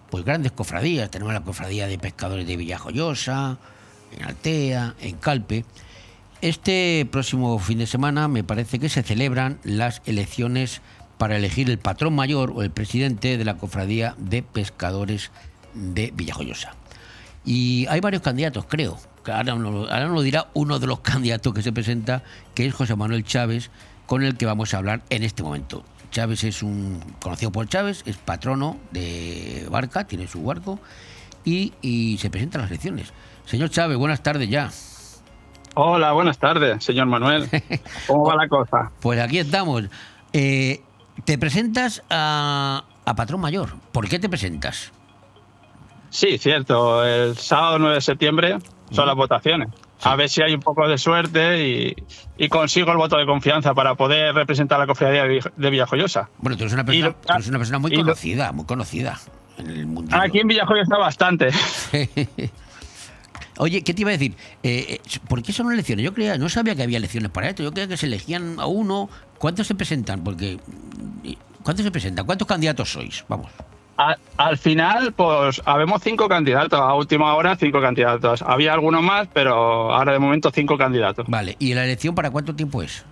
pues 0.10 0.26
grandes 0.26 0.52
cofradías. 0.52 1.12
Tenemos 1.12 1.34
la 1.34 1.42
cofradía 1.42 1.88
de 1.88 2.00
pescadores 2.00 2.48
de 2.48 2.58
Villajoyosa, 2.58 3.58
en 4.18 4.24
Altea, 4.26 4.96
en 5.00 5.18
Calpe. 5.18 5.66
Este 6.42 7.08
próximo 7.12 7.60
fin 7.60 7.80
de 7.80 7.88
semana 7.88 8.28
me 8.28 8.44
parece 8.44 8.80
que 8.80 8.90
se 8.90 9.04
celebran 9.04 9.60
las 9.64 10.02
elecciones 10.06 10.82
para 11.18 11.38
elegir 11.38 11.70
el 11.70 11.78
patrón 11.80 12.14
mayor 12.16 12.52
o 12.56 12.62
el 12.62 12.72
presidente 12.72 13.38
de 13.38 13.46
la 13.46 13.56
cofradía 13.58 14.16
de 14.18 14.44
pescadores 14.44 15.32
de 15.74 16.12
Villajoyosa. 16.16 16.74
Y 17.46 17.86
hay 17.90 18.00
varios 18.00 18.22
candidatos, 18.22 18.66
creo. 18.68 18.98
Ahora 19.26 19.56
nos, 19.56 19.74
lo- 19.74 19.92
ahora 19.92 20.08
nos 20.08 20.24
dirá 20.24 20.48
uno 20.54 20.80
de 20.80 20.88
los 20.88 21.00
candidatos 21.02 21.54
que 21.54 21.62
se 21.62 21.72
presenta, 21.72 22.24
que 22.54 22.66
es 22.66 22.74
José 22.74 22.96
Manuel 22.96 23.24
Chávez, 23.24 23.70
con 24.06 24.24
el 24.24 24.36
que 24.38 24.46
vamos 24.46 24.74
a 24.74 24.78
hablar 24.78 25.02
en 25.10 25.24
este 25.24 25.42
momento. 25.44 25.84
Chávez 26.12 26.44
es 26.44 26.64
un 26.64 27.02
conocido 27.22 27.52
por 27.52 27.68
Chávez, 27.68 28.04
es 28.06 28.18
patrono 28.18 28.78
de 28.92 29.68
barca, 29.70 30.06
tiene 30.06 30.28
su 30.28 30.44
barco 30.44 30.80
y, 31.44 31.74
y 31.82 32.18
se 32.20 32.30
presenta 32.30 32.58
a 32.60 32.62
las 32.62 32.72
elecciones. 32.72 33.12
Señor 33.46 33.70
Chávez, 33.70 33.98
buenas 33.98 34.22
tardes 34.24 34.50
ya. 34.50 34.70
Hola, 35.74 36.14
buenas 36.14 36.38
tardes, 36.38 36.84
señor 36.84 37.08
Manuel. 37.08 37.50
¿Cómo 38.08 38.26
va 38.26 38.36
la 38.36 38.48
cosa? 38.48 38.92
Pues 39.02 39.20
aquí 39.20 39.40
estamos. 39.40 39.84
Eh, 40.32 40.82
te 41.24 41.38
presentas 41.38 42.04
a, 42.10 42.84
a 43.06 43.16
patrón 43.16 43.42
mayor. 43.42 43.76
¿Por 43.92 44.08
qué 44.10 44.20
te 44.20 44.30
presentas? 44.30 44.92
Sí, 46.10 46.38
cierto. 46.38 47.04
El 47.06 47.38
sábado 47.38 47.80
9 47.80 47.96
de 47.96 48.02
septiembre 48.02 48.58
son 48.92 49.08
las 49.08 49.16
votaciones. 49.16 49.70
A 50.02 50.16
ver 50.16 50.30
si 50.30 50.42
hay 50.42 50.54
un 50.54 50.60
poco 50.60 50.88
de 50.88 50.98
suerte 50.98 51.68
y, 51.68 51.96
y 52.38 52.50
consigo 52.50 52.92
el 52.92 52.98
voto 52.98 53.18
de 53.18 53.26
confianza 53.26 53.74
para 53.74 53.96
poder 53.96 54.36
representar 54.36 54.78
la 54.78 54.86
cofradía 54.88 55.24
de 55.24 55.40
Vill- 55.40 55.52
de 55.56 55.70
Villajoyosa. 55.70 56.30
Bueno, 56.38 56.58
tú 56.58 56.64
eres 56.64 56.74
una 56.74 56.86
persona, 56.86 57.08
lo- 57.28 57.34
eres 57.36 57.48
una 57.48 57.58
persona 57.58 57.80
muy 57.80 57.92
lo- 57.92 58.02
conocida, 58.04 58.52
muy 58.52 58.66
conocida 58.66 59.20
en 59.58 59.70
el 59.70 59.88
mundo. 59.88 60.16
Aquí 60.16 60.40
en 60.40 60.48
Villajoyosa 60.48 60.98
bastante. 60.98 61.48
Oye, 63.58 63.84
¿qué 63.84 63.94
te 63.94 64.02
iba 64.02 64.10
a 64.10 64.14
decir? 64.14 64.36
Eh, 64.64 65.00
eh, 65.06 65.20
¿Por 65.30 65.42
qué 65.42 65.54
son 65.54 65.72
elecciones? 65.72 66.04
Yo 66.04 66.14
creía, 66.14 66.38
no 66.38 66.50
sabía 66.50 66.76
que 66.76 66.84
había 66.84 66.98
elecciones 66.98 67.32
para 67.32 67.48
esto. 67.50 67.64
Yo 67.64 67.72
creía 67.72 67.88
que 67.88 67.96
se 67.96 68.06
elegían 68.06 68.60
a 68.60 68.66
uno. 68.66 69.10
¿Cuántos 69.38 69.68
se 69.68 69.76
presentan? 69.76 70.24
Porque 70.24 70.60
¿cuántos 71.64 71.84
se 71.86 71.92
presentan? 71.92 72.26
¿Cuántos 72.26 72.48
candidatos 72.48 72.92
sois? 72.92 73.24
Vamos. 73.28 73.52
Al 74.38 74.58
final, 74.58 75.14
pues 75.14 75.62
habemos 75.66 76.02
cinco 76.04 76.28
candidatos. 76.28 76.80
A 76.80 76.94
última 76.96 77.34
hora, 77.36 77.56
cinco 77.56 77.80
candidatos. 77.82 78.42
Había 78.42 78.74
algunos 78.74 79.02
más, 79.02 79.28
pero 79.34 79.94
ahora 79.94 80.12
de 80.12 80.20
momento 80.20 80.52
cinco 80.54 80.78
candidatos. 80.78 81.26
Vale, 81.30 81.56
¿y 81.60 81.74
la 81.74 81.86
elección 81.86 82.14
para 82.14 82.30
cuánto 82.30 82.54
tiempo 82.56 82.84
es? 82.84 83.06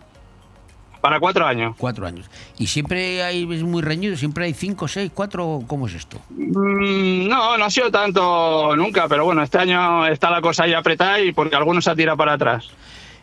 Para 0.99 1.19
cuatro 1.19 1.45
años. 1.45 1.75
Cuatro 1.77 2.05
años. 2.05 2.29
¿Y 2.57 2.67
siempre 2.67 3.23
hay, 3.23 3.43
es 3.53 3.63
muy 3.63 3.81
reñido? 3.81 4.15
¿Siempre 4.17 4.45
hay 4.45 4.53
cinco, 4.53 4.87
seis, 4.87 5.11
cuatro? 5.13 5.61
¿Cómo 5.67 5.87
es 5.87 5.93
esto? 5.95 6.17
Mm, 6.29 7.27
No, 7.27 7.57
no 7.57 7.65
ha 7.65 7.69
sido 7.69 7.89
tanto 7.91 8.73
nunca, 8.75 9.07
pero 9.09 9.25
bueno, 9.25 9.41
este 9.43 9.57
año 9.57 10.05
está 10.07 10.29
la 10.29 10.41
cosa 10.41 10.63
ahí 10.63 10.73
apretada 10.73 11.19
y 11.19 11.31
porque 11.33 11.55
algunos 11.57 11.83
se 11.85 11.91
ha 11.91 11.95
tirado 11.95 12.17
para 12.17 12.33
atrás. 12.33 12.69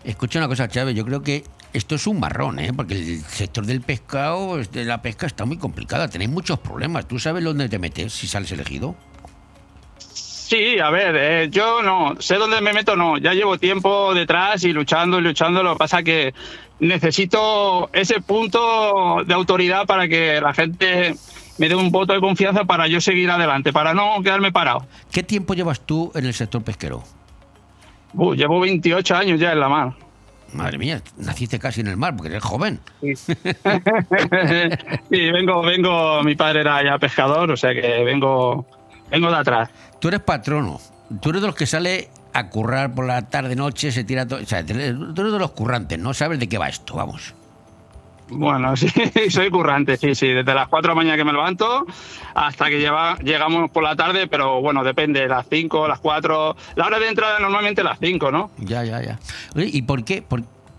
Escucha 0.05 0.39
una 0.39 0.48
cosa, 0.48 0.68
Chávez, 0.68 0.94
yo 0.94 1.05
creo 1.06 1.22
que 1.22 1.44
esto 1.72 1.94
es 1.94 2.06
un 2.06 2.20
marrón, 2.20 2.59
¿eh? 2.59 2.72
porque 2.74 2.94
el 2.94 3.20
sector 3.20 3.64
del 3.64 3.80
pescado, 3.80 4.59
de 4.59 4.84
la 4.84 5.02
pesca 5.02 5.26
está 5.26 5.44
muy 5.44 5.59
complicada, 5.59 6.09
tenéis 6.09 6.30
muchos 6.30 6.59
problemas. 6.59 7.06
¿Tú 7.06 7.18
sabes 7.18 7.44
dónde 7.44 7.68
te 7.68 7.78
metes 7.78 8.12
si 8.12 8.26
sales 8.26 8.51
elegido? 8.52 8.97
Sí, 9.98 10.80
a 10.80 10.90
ver, 10.90 11.14
eh, 11.16 11.48
yo 11.48 11.80
no, 11.80 12.16
sé 12.18 12.34
dónde 12.34 12.60
me 12.60 12.72
meto, 12.72 12.97
no, 12.97 13.18
ya 13.18 13.34
llevo 13.34 13.56
tiempo 13.56 14.12
detrás 14.14 14.64
y 14.64 14.72
luchando 14.72 15.20
y 15.20 15.22
luchando, 15.22 15.62
lo 15.62 15.74
que 15.74 15.78
pasa 15.78 16.02
que 16.02 16.34
necesito 16.80 17.88
ese 17.92 18.20
punto 18.20 19.22
de 19.24 19.32
autoridad 19.32 19.86
para 19.86 20.09
que 20.09 20.40
la 20.40 20.52
gente 20.52 21.14
me 21.59 21.68
dé 21.68 21.76
un 21.76 21.92
voto 21.92 22.14
de 22.14 22.20
confianza 22.20 22.64
para 22.64 22.88
yo 22.88 23.01
seguir 23.01 23.30
adelante, 23.30 23.72
para 23.72 23.94
no 23.94 24.20
quedarme 24.24 24.51
parado. 24.51 24.86
¿Qué 25.12 25.22
tiempo 25.22 25.55
llevas 25.55 25.86
tú 25.86 26.10
en 26.16 26.26
el 26.26 26.34
sector 26.34 26.64
pesquero? 26.64 27.05
Uh, 28.14 28.34
llevo 28.34 28.59
28 28.59 29.14
años 29.14 29.38
ya 29.38 29.52
en 29.52 29.60
la 29.60 29.68
mar. 29.68 29.94
Madre 30.52 30.78
mía, 30.78 31.01
naciste 31.16 31.59
casi 31.59 31.81
en 31.81 31.86
el 31.89 31.97
mar 31.97 32.16
porque 32.16 32.31
eres 32.31 32.43
joven. 32.43 32.81
Sí, 35.10 35.31
vengo, 35.31 35.62
vengo, 35.62 36.22
mi 36.22 36.35
padre 36.36 36.60
era 36.60 36.82
ya 36.85 36.98
pescador, 36.98 37.51
o 37.51 37.56
sea 37.56 37.74
que 37.74 38.05
vengo, 38.05 38.66
vengo 39.10 39.31
de 39.31 39.36
atrás. 39.36 39.70
Tú 40.01 40.09
eres 40.09 40.20
patrono, 40.20 40.81
tú 41.20 41.31
eres 41.31 41.43
de 41.43 41.48
los 41.48 41.56
que 41.56 41.66
sale 41.66 42.09
a 42.32 42.48
currar 42.48 42.94
por 42.94 43.06
la 43.06 43.28
tarde, 43.28 43.56
noche, 43.56 43.90
se 43.93 44.05
tira 44.05 44.27
todo. 44.27 44.40
O 44.40 44.47
sea, 44.47 44.64
tú 44.64 44.72
eres 44.74 44.97
de 44.97 45.39
los 45.39 45.51
currantes, 45.52 45.98
no 45.98 46.14
sabes 46.14 46.39
de 46.39 46.48
qué 46.48 46.59
va 46.59 46.68
esto, 46.68 46.94
vamos. 46.94 47.35
Bueno, 48.31 48.77
sí, 48.77 48.89
soy 49.28 49.51
currante, 49.51 49.97
sí, 49.97 50.15
sí, 50.15 50.28
desde 50.28 50.55
las 50.55 50.69
4 50.69 50.89
de 50.89 50.94
la 50.94 50.94
mañana 50.94 51.16
que 51.16 51.24
me 51.24 51.32
levanto 51.32 51.86
hasta 52.35 52.69
que 52.69 52.78
lleva, 52.78 53.16
llegamos 53.19 53.70
por 53.70 53.82
la 53.82 53.97
tarde, 53.97 54.27
pero 54.28 54.61
bueno, 54.61 54.85
depende, 54.85 55.27
las 55.27 55.47
5, 55.48 55.89
las 55.89 55.98
4, 55.98 56.57
la 56.77 56.86
hora 56.86 56.98
de 56.98 57.09
entrada 57.09 57.39
normalmente 57.40 57.82
las 57.82 57.98
5, 57.98 58.31
¿no? 58.31 58.51
Ya, 58.59 58.85
ya, 58.85 59.02
ya. 59.02 59.19
¿Y 59.57 59.82
por 59.82 60.05
qué? 60.05 60.24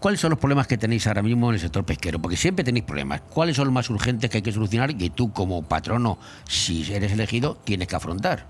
¿Cuáles 0.01 0.19
son 0.19 0.31
los 0.31 0.39
problemas 0.39 0.65
que 0.65 0.79
tenéis 0.79 1.05
ahora 1.05 1.21
mismo 1.21 1.49
en 1.49 1.53
el 1.53 1.59
sector 1.59 1.83
pesquero? 1.83 2.19
Porque 2.19 2.35
siempre 2.35 2.65
tenéis 2.65 2.85
problemas. 2.85 3.21
¿Cuáles 3.21 3.55
son 3.55 3.65
los 3.65 3.73
más 3.73 3.87
urgentes 3.91 4.31
que 4.31 4.37
hay 4.37 4.41
que 4.41 4.51
solucionar 4.51 4.89
y 4.89 4.95
que 4.95 5.09
tú 5.11 5.31
como 5.31 5.61
patrono, 5.61 6.17
si 6.47 6.91
eres 6.91 7.11
elegido, 7.11 7.55
tienes 7.63 7.87
que 7.87 7.95
afrontar? 7.95 8.47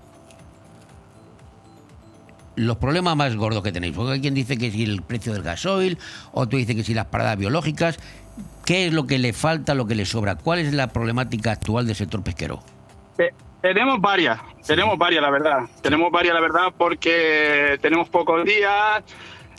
Los 2.56 2.78
problemas 2.78 3.16
más 3.16 3.36
gordos 3.36 3.62
que 3.62 3.70
tenéis. 3.70 3.94
Porque 3.94 4.12
hay 4.12 4.20
quien 4.22 4.32
dice 4.32 4.56
que 4.56 4.70
si 4.70 4.84
el 4.84 5.02
precio 5.02 5.34
del 5.34 5.42
gasoil, 5.42 5.98
otro 6.32 6.58
dice 6.58 6.74
que 6.74 6.84
si 6.84 6.94
las 6.94 7.06
paradas 7.06 7.36
biológicas. 7.36 7.98
¿Qué 8.64 8.86
es 8.86 8.92
lo 8.92 9.06
que 9.06 9.18
le 9.18 9.32
falta, 9.32 9.74
lo 9.74 9.86
que 9.86 9.94
le 9.94 10.04
sobra? 10.06 10.36
¿Cuál 10.36 10.60
es 10.60 10.72
la 10.72 10.88
problemática 10.88 11.52
actual 11.52 11.86
del 11.86 11.96
sector 11.96 12.22
pesquero? 12.22 12.62
Te- 13.16 13.34
tenemos 13.60 14.00
varias, 14.00 14.40
tenemos 14.66 14.96
varias, 14.98 15.22
la 15.22 15.30
verdad. 15.30 15.58
Tenemos 15.82 16.10
varias, 16.10 16.34
la 16.34 16.40
verdad, 16.40 16.72
porque 16.76 17.78
tenemos 17.82 18.08
pocos 18.08 18.44
días, 18.44 19.02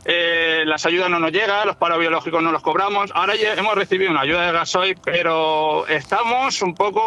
eh, 0.06 0.64
las 0.66 0.86
ayudas 0.86 1.10
no 1.10 1.20
nos 1.20 1.32
llegan, 1.32 1.68
los 1.68 1.76
paros 1.76 2.00
biológicos 2.00 2.42
no 2.42 2.52
los 2.52 2.62
cobramos. 2.62 3.12
Ahora 3.14 3.36
ya 3.36 3.54
hemos 3.54 3.76
recibido 3.76 4.12
una 4.12 4.22
ayuda 4.22 4.46
de 4.48 4.52
gasoil, 4.52 4.98
pero 5.04 5.88
estamos 5.88 6.62
un 6.62 6.74
poco 6.76 7.02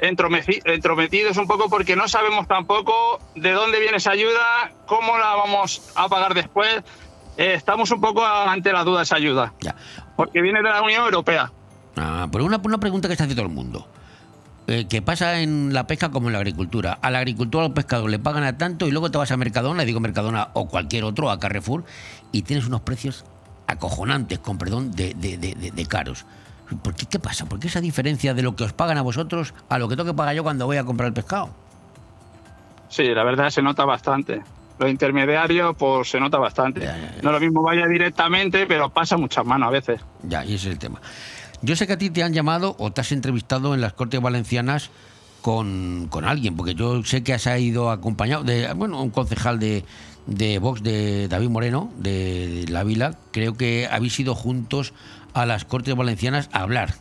entrometidos 0.00 1.36
un 1.36 1.46
poco 1.46 1.68
porque 1.68 1.96
no 1.96 2.08
sabemos 2.08 2.46
tampoco 2.46 3.18
de 3.34 3.52
dónde 3.52 3.80
viene 3.80 3.96
esa 3.98 4.12
ayuda, 4.12 4.72
cómo 4.86 5.18
la 5.18 5.34
vamos 5.34 5.90
a 5.94 6.08
pagar 6.08 6.34
después. 6.34 6.82
Eh, 7.36 7.54
estamos 7.54 7.90
un 7.90 8.00
poco 8.00 8.24
ante 8.26 8.72
la 8.72 8.82
duda 8.84 8.98
de 8.98 9.04
esa 9.04 9.16
ayuda. 9.16 9.52
Porque 10.18 10.42
viene 10.42 10.60
de 10.60 10.68
la 10.68 10.82
Unión 10.82 11.04
Europea. 11.04 11.52
Ah, 11.96 12.26
pero 12.32 12.44
una, 12.44 12.60
una 12.64 12.78
pregunta 12.78 13.06
que 13.06 13.12
está 13.12 13.22
haciendo 13.22 13.40
todo 13.40 13.48
el 13.48 13.54
mundo. 13.54 13.86
Eh, 14.66 14.86
que 14.88 15.00
pasa 15.00 15.40
en 15.40 15.72
la 15.72 15.86
pesca 15.86 16.10
como 16.10 16.26
en 16.26 16.32
la 16.32 16.40
agricultura. 16.40 16.98
A 17.00 17.10
la 17.12 17.18
agricultura, 17.18 17.64
al 17.66 17.72
pescador 17.72 18.10
le 18.10 18.18
pagan 18.18 18.42
a 18.42 18.58
tanto 18.58 18.88
y 18.88 18.90
luego 18.90 19.12
te 19.12 19.16
vas 19.16 19.30
a 19.30 19.36
Mercadona, 19.36 19.84
digo 19.84 20.00
Mercadona 20.00 20.48
o 20.54 20.66
cualquier 20.66 21.04
otro, 21.04 21.30
a 21.30 21.38
Carrefour, 21.38 21.84
y 22.32 22.42
tienes 22.42 22.66
unos 22.66 22.80
precios 22.80 23.24
acojonantes, 23.68 24.40
con 24.40 24.58
perdón, 24.58 24.90
de, 24.90 25.14
de- 25.14 25.38
de- 25.38 25.54
de- 25.54 25.70
de 25.70 25.86
caros. 25.86 26.26
¿Por 26.82 26.94
qué, 26.96 27.06
¿Qué 27.06 27.20
pasa? 27.20 27.46
¿Por 27.46 27.60
qué 27.60 27.68
esa 27.68 27.80
diferencia 27.80 28.34
de 28.34 28.42
lo 28.42 28.56
que 28.56 28.64
os 28.64 28.72
pagan 28.72 28.98
a 28.98 29.02
vosotros 29.02 29.54
a 29.68 29.78
lo 29.78 29.88
que 29.88 29.94
tengo 29.96 30.10
que 30.10 30.16
pagar 30.16 30.34
yo 30.34 30.42
cuando 30.42 30.66
voy 30.66 30.78
a 30.78 30.84
comprar 30.84 31.06
el 31.06 31.14
pescado? 31.14 31.50
Sí, 32.88 33.04
la 33.04 33.22
verdad 33.22 33.50
se 33.50 33.62
nota 33.62 33.84
bastante. 33.84 34.42
Los 34.78 34.90
intermediarios, 34.90 35.74
pues 35.76 36.10
se 36.10 36.20
nota 36.20 36.38
bastante. 36.38 36.80
No 37.22 37.30
es 37.30 37.34
lo 37.34 37.40
mismo 37.40 37.62
vaya 37.62 37.86
directamente, 37.86 38.66
pero 38.66 38.90
pasa 38.90 39.16
muchas 39.16 39.44
manos 39.44 39.68
a 39.68 39.70
veces. 39.70 40.00
Ya, 40.22 40.44
y 40.44 40.54
ese 40.54 40.68
es 40.68 40.72
el 40.74 40.78
tema. 40.78 41.00
Yo 41.62 41.74
sé 41.74 41.86
que 41.86 41.94
a 41.94 41.98
ti 41.98 42.10
te 42.10 42.22
han 42.22 42.32
llamado 42.32 42.76
o 42.78 42.92
te 42.92 43.00
has 43.00 43.10
entrevistado 43.10 43.74
en 43.74 43.80
las 43.80 43.92
Cortes 43.92 44.20
Valencianas 44.20 44.90
con, 45.42 46.06
con 46.08 46.24
alguien, 46.24 46.56
porque 46.56 46.74
yo 46.74 47.02
sé 47.02 47.22
que 47.24 47.34
has 47.34 47.46
ido 47.58 47.90
acompañado 47.90 48.44
de, 48.44 48.72
bueno, 48.74 49.02
un 49.02 49.10
concejal 49.10 49.58
de, 49.58 49.84
de 50.26 50.58
Vox, 50.60 50.82
de 50.82 51.26
David 51.26 51.48
Moreno, 51.48 51.90
de, 51.96 52.64
de 52.64 52.72
La 52.72 52.84
Vila. 52.84 53.16
Creo 53.32 53.54
que 53.54 53.88
habéis 53.90 54.18
ido 54.20 54.36
juntos 54.36 54.92
a 55.34 55.46
las 55.46 55.64
Cortes 55.64 55.96
Valencianas 55.96 56.48
a 56.52 56.60
hablar. 56.60 56.94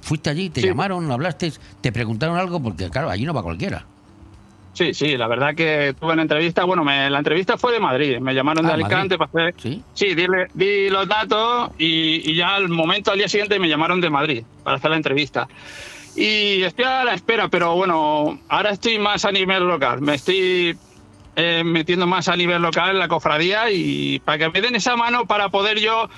¿Fuiste 0.00 0.30
allí? 0.30 0.48
¿Te 0.48 0.62
llamaron? 0.62 1.10
¿Hablaste? 1.10 1.52
¿Te 1.82 1.92
preguntaron 1.92 2.38
algo? 2.38 2.62
Porque, 2.62 2.88
claro, 2.88 3.10
allí 3.10 3.24
no 3.24 3.34
va 3.34 3.42
cualquiera. 3.42 3.84
Sí, 4.78 4.94
sí, 4.94 5.16
la 5.16 5.26
verdad 5.26 5.56
que 5.56 5.92
tuve 5.98 6.12
una 6.12 6.22
entrevista. 6.22 6.62
Bueno, 6.62 6.84
me- 6.84 7.10
la 7.10 7.18
entrevista 7.18 7.58
fue 7.58 7.72
de 7.72 7.80
Madrid. 7.80 8.18
Me 8.20 8.32
llamaron 8.32 8.64
de 8.64 8.70
Ah, 8.70 8.74
Alicante 8.74 9.18
para 9.18 9.28
hacer. 9.28 9.54
Sí. 9.60 9.82
Sí, 9.92 10.14
dile- 10.14 10.46
di 10.54 10.88
los 10.88 11.08
datos 11.08 11.72
y, 11.78 12.30
y 12.30 12.36
ya 12.36 12.54
al 12.54 12.68
momento, 12.68 13.10
al 13.10 13.18
día 13.18 13.28
siguiente, 13.28 13.58
me 13.58 13.68
llamaron 13.68 14.00
de 14.00 14.08
Madrid 14.08 14.44
para 14.62 14.76
hacer 14.76 14.90
la 14.90 14.96
entrevista. 14.96 15.48
Y 16.14 16.62
estoy 16.62 16.84
a 16.84 17.02
la 17.04 17.14
espera, 17.14 17.48
pero 17.48 17.74
bueno, 17.74 18.38
ahora 18.48 18.70
estoy 18.70 19.00
más 19.00 19.24
a 19.24 19.32
nivel 19.32 19.64
local. 19.66 20.00
Me 20.00 20.14
estoy 20.14 20.76
eh, 21.34 21.62
metiendo 21.64 22.06
más 22.06 22.28
a 22.28 22.36
nivel 22.36 22.62
local 22.62 22.90
en 22.90 22.98
la 23.00 23.08
cofradía 23.08 23.70
y 23.72 24.20
para 24.20 24.38
que 24.38 24.48
me 24.50 24.60
den 24.60 24.76
esa 24.76 24.94
mano 24.96 25.26
para 25.26 25.48
poder 25.48 25.78
yo 25.80 26.08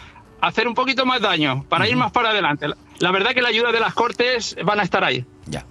hacer 0.43 0.69
un 0.69 0.74
poquito 0.74 1.05
más 1.07 1.20
daño, 1.23 1.65
para 1.69 1.89
ir 1.89 1.97
más 1.97 2.12
para 2.12 2.31
adelante. 2.31 2.69
La- 2.69 2.77
La 2.99 3.11
verdad 3.12 3.31
que 3.32 3.41
la 3.41 3.49
ayuda 3.49 3.73
de 3.73 3.81
las 3.81 3.95
cortes 3.95 4.55
van 4.62 4.81
a 4.81 4.82
estar 4.82 5.03
ahí. 5.05 5.24
Ya. 5.47 5.65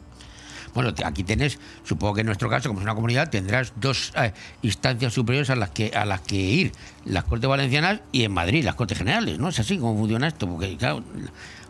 Bueno, 0.74 0.94
aquí 1.06 1.24
tenés, 1.24 1.60
supongo 1.84 2.16
que 2.16 2.22
en 2.22 2.28
nuestro 2.28 2.50
caso, 2.50 2.70
como 2.70 2.80
es 2.80 2.84
una 2.84 2.96
comunidad, 2.96 3.30
tendrás 3.30 3.74
dos 3.76 4.14
eh, 4.16 4.34
instancias 4.62 5.14
superiores 5.14 5.50
a 5.50 5.56
las 5.56 5.70
que 5.70 5.92
a 5.96 6.06
las 6.06 6.22
que 6.22 6.36
ir, 6.36 6.72
las 7.06 7.24
Cortes 7.24 7.50
Valencianas 7.50 8.02
y 8.12 8.24
en 8.24 8.32
Madrid, 8.32 8.64
las 8.64 8.76
Cortes 8.76 8.98
Generales, 8.98 9.40
¿no? 9.40 9.50
Es 9.50 9.60
así 9.60 9.78
como 9.78 9.98
funciona 9.98 10.28
esto, 10.28 10.48
porque 10.48 10.78
claro, 10.78 11.04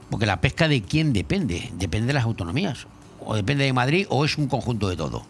porque 0.09 0.25
la 0.25 0.41
pesca 0.41 0.67
de 0.67 0.81
quién 0.81 1.13
depende, 1.13 1.69
depende 1.73 2.07
de 2.07 2.13
las 2.13 2.25
autonomías, 2.25 2.87
o 3.19 3.35
depende 3.35 3.63
de 3.63 3.73
Madrid 3.73 4.05
o 4.09 4.25
es 4.25 4.37
un 4.37 4.47
conjunto 4.47 4.89
de 4.89 4.97
todo. 4.97 5.23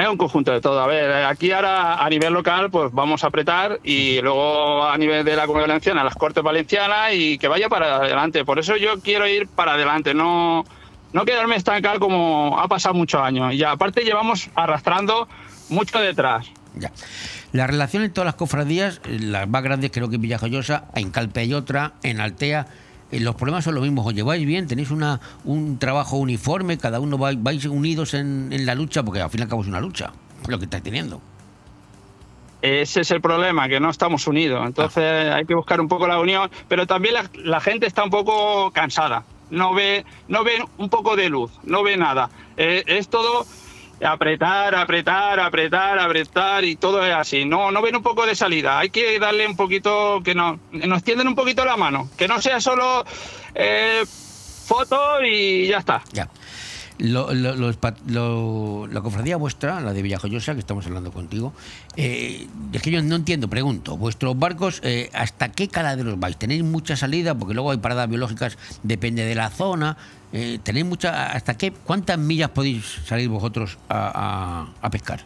Es 0.00 0.08
un 0.08 0.16
conjunto 0.16 0.50
de 0.52 0.62
todo. 0.62 0.80
A 0.80 0.86
ver, 0.86 1.10
eh, 1.10 1.24
aquí 1.26 1.52
ahora 1.52 2.02
a 2.02 2.08
nivel 2.08 2.32
local 2.32 2.70
pues 2.70 2.90
vamos 2.90 3.22
a 3.22 3.26
apretar 3.26 3.80
y 3.84 4.18
luego 4.22 4.84
a 4.84 4.96
nivel 4.96 5.26
de 5.26 5.36
la 5.36 5.46
Comunidad 5.46 5.68
Valenciana, 5.68 6.02
las 6.02 6.14
Cortes 6.14 6.42
Valencianas 6.42 7.12
y 7.12 7.36
que 7.36 7.48
vaya 7.48 7.68
para 7.68 7.96
adelante. 7.96 8.44
Por 8.46 8.58
eso 8.58 8.76
yo 8.78 9.00
quiero 9.00 9.28
ir 9.28 9.46
para 9.46 9.74
adelante, 9.74 10.14
no, 10.14 10.64
no 11.12 11.24
quedarme 11.24 11.56
estancado 11.56 11.98
como 12.00 12.58
ha 12.58 12.68
pasado 12.68 12.94
muchos 12.94 13.20
años. 13.20 13.54
Y 13.54 13.64
aparte 13.64 14.02
llevamos 14.02 14.50
arrastrando 14.54 15.28
mucho 15.68 15.98
detrás. 15.98 16.46
Ya. 16.76 16.92
La 17.52 17.66
relación 17.66 18.04
en 18.04 18.12
todas 18.12 18.26
las 18.26 18.36
cofradías, 18.36 19.00
eh, 19.04 19.18
las 19.20 19.48
más 19.48 19.62
grandes 19.62 19.90
creo 19.90 20.08
que 20.08 20.16
en 20.16 20.22
Villajoyosa, 20.22 20.84
en 20.94 21.10
Calpe 21.10 21.40
hay 21.40 21.52
otra, 21.52 21.94
en 22.04 22.20
Altea, 22.20 22.68
eh, 23.10 23.18
los 23.18 23.34
problemas 23.34 23.64
son 23.64 23.74
los 23.74 23.82
mismos. 23.82 24.06
¿Os 24.06 24.14
lleváis 24.14 24.46
bien? 24.46 24.68
¿Tenéis 24.68 24.92
una, 24.92 25.20
un 25.44 25.78
trabajo 25.78 26.16
uniforme? 26.16 26.78
¿Cada 26.78 27.00
uno 27.00 27.18
vais, 27.18 27.42
vais 27.42 27.64
unidos 27.64 28.14
en, 28.14 28.52
en 28.52 28.66
la 28.66 28.76
lucha? 28.76 29.02
Porque 29.02 29.20
al 29.20 29.30
fin 29.30 29.40
y 29.40 29.42
al 29.42 29.48
cabo 29.48 29.62
es 29.62 29.68
una 29.68 29.80
lucha, 29.80 30.12
lo 30.46 30.58
que 30.58 30.66
estáis 30.66 30.84
teniendo. 30.84 31.20
Ese 32.62 33.00
es 33.00 33.10
el 33.10 33.20
problema, 33.20 33.68
que 33.68 33.80
no 33.80 33.90
estamos 33.90 34.26
unidos. 34.26 34.64
Entonces 34.64 35.32
hay 35.32 35.44
que 35.46 35.54
buscar 35.54 35.80
un 35.80 35.88
poco 35.88 36.06
la 36.06 36.20
unión, 36.20 36.50
pero 36.68 36.86
también 36.86 37.14
la, 37.14 37.30
la 37.42 37.60
gente 37.60 37.86
está 37.86 38.04
un 38.04 38.10
poco 38.10 38.70
cansada. 38.70 39.24
No 39.50 39.74
ve, 39.74 40.04
no 40.28 40.44
ve 40.44 40.64
un 40.78 40.88
poco 40.88 41.16
de 41.16 41.28
luz, 41.28 41.50
no 41.64 41.82
ve 41.82 41.96
nada. 41.96 42.30
Eh, 42.56 42.84
es 42.86 43.08
todo 43.08 43.46
apretar, 44.02 44.74
apretar, 44.74 45.40
apretar, 45.40 45.98
apretar 45.98 46.64
y 46.64 46.76
todo 46.76 47.04
es 47.04 47.14
así. 47.14 47.44
No, 47.44 47.70
no 47.70 47.82
ven 47.82 47.96
un 47.96 48.02
poco 48.02 48.26
de 48.26 48.34
salida. 48.34 48.78
Hay 48.78 48.90
que 48.90 49.18
darle 49.18 49.46
un 49.46 49.56
poquito, 49.56 50.20
que 50.24 50.34
nos, 50.34 50.58
nos 50.72 51.02
tienden 51.02 51.28
un 51.28 51.34
poquito 51.34 51.64
la 51.64 51.76
mano. 51.76 52.08
Que 52.16 52.28
no 52.28 52.40
sea 52.40 52.60
solo 52.60 53.04
eh, 53.54 54.04
foto 54.66 55.22
y 55.24 55.66
ya 55.66 55.78
está. 55.78 56.02
Ya. 56.12 56.28
Lo- 57.00 57.32
lo- 57.32 57.54
lo- 57.56 58.86
la 58.86 59.00
cofradía 59.00 59.36
vuestra, 59.36 59.80
la 59.80 59.92
de 59.92 60.02
Villajoyosa, 60.02 60.54
que 60.54 60.60
estamos 60.60 60.86
hablando 60.86 61.10
contigo, 61.12 61.52
eh, 61.96 62.46
es 62.72 62.82
que 62.82 62.90
yo 62.90 63.02
no 63.02 63.16
entiendo, 63.16 63.48
pregunto, 63.48 63.96
vuestros 63.96 64.38
barcos, 64.38 64.80
eh, 64.84 65.08
¿hasta 65.14 65.50
qué 65.50 65.68
caladeros 65.68 66.20
vais? 66.20 66.36
¿Tenéis 66.36 66.62
mucha 66.62 66.96
salida? 66.96 67.34
Porque 67.34 67.54
luego 67.54 67.70
hay 67.70 67.78
paradas 67.78 68.08
biológicas, 68.08 68.58
depende 68.82 69.24
de 69.24 69.34
la 69.34 69.48
zona. 69.50 69.96
eh, 70.32 70.60
¿Tenéis 70.62 70.86
mucha, 70.86 71.32
hasta 71.32 71.56
qué, 71.58 71.72
cuántas 71.72 72.16
millas 72.18 72.50
podéis 72.50 72.84
salir 73.04 73.28
vosotros 73.28 73.78
a, 73.88 74.12
a- 74.80 74.86
a 74.86 74.90
pescar? 74.90 75.24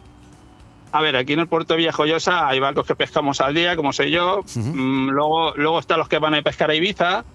A 0.91 1.01
ver, 1.01 1.15
aquí 1.17 1.33
en 1.33 1.41
el 1.41 1.47
puerto 1.47 1.73
de 1.73 1.79
Villajoyosa 1.79 2.47
hay 2.47 2.59
barcos 2.59 2.87
que 2.87 2.95
pescamos 2.95 3.41
al 3.41 3.53
día, 3.53 3.75
como 3.75 3.91
soy 3.93 4.11
yo. 4.11 4.43
Mm, 4.55 5.09
luego, 5.09 5.53
luego 5.57 5.77
están 5.79 5.99
los 5.99 6.07
que 6.07 6.17
van 6.19 6.33
a 6.35 6.41
pescar 6.41 6.71
a 6.71 6.75
Ibiza. 6.75 7.25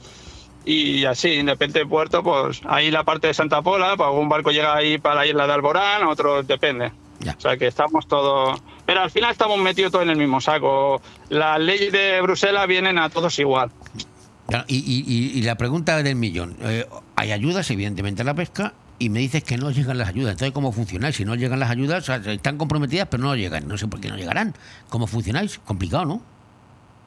Y 0.64 1.04
así, 1.06 1.42
depende 1.42 1.78
del 1.80 1.88
puerto, 1.88 2.22
pues 2.22 2.60
ahí 2.68 2.90
la 2.90 3.02
parte 3.04 3.28
de 3.28 3.34
Santa 3.34 3.62
Pola, 3.62 3.96
pues 3.96 4.06
algún 4.06 4.28
barco 4.28 4.50
llega 4.50 4.74
ahí 4.76 4.98
para 4.98 5.16
la 5.16 5.26
isla 5.26 5.46
de 5.46 5.52
Alborán, 5.54 6.02
otro 6.04 6.42
depende. 6.42 6.92
O 7.36 7.40
sea 7.40 7.56
que 7.56 7.66
estamos 7.66 8.06
todos. 8.08 8.60
Pero 8.86 9.02
al 9.02 9.10
final 9.10 9.30
estamos 9.32 9.58
metidos 9.58 9.92
todos 9.92 10.04
en 10.04 10.10
el 10.10 10.16
mismo 10.16 10.40
saco. 10.40 11.00
Las 11.28 11.60
leyes 11.60 11.92
de 11.92 12.20
Bruselas 12.22 12.66
vienen 12.66 12.98
a 12.98 13.08
todos 13.10 13.38
igual. 13.38 13.70
Y- 14.66 14.76
y- 15.06 15.38
y 15.38 15.42
la 15.42 15.54
pregunta 15.56 16.02
del 16.02 16.16
millón, 16.16 16.56
eh, 16.62 16.84
hay 17.14 17.30
ayudas 17.30 17.70
evidentemente 17.70 18.22
a 18.22 18.24
la 18.24 18.34
pesca 18.34 18.72
y 18.98 19.08
me 19.08 19.20
dices 19.20 19.44
que 19.44 19.56
no 19.56 19.70
llegan 19.70 19.96
las 19.96 20.08
ayudas. 20.08 20.32
Entonces, 20.32 20.52
¿cómo 20.52 20.72
funcionáis? 20.72 21.14
Si 21.16 21.24
no 21.24 21.36
llegan 21.36 21.60
las 21.60 21.70
ayudas, 21.70 22.02
o 22.02 22.06
sea, 22.06 22.32
están 22.32 22.58
comprometidas 22.58 23.06
pero 23.10 23.22
no 23.22 23.36
llegan. 23.36 23.68
No 23.68 23.78
sé 23.78 23.86
por 23.86 24.00
qué 24.00 24.08
no 24.08 24.16
llegarán. 24.16 24.54
¿Cómo 24.88 25.06
funcionáis? 25.06 25.58
Complicado, 25.60 26.04
¿no? 26.04 26.22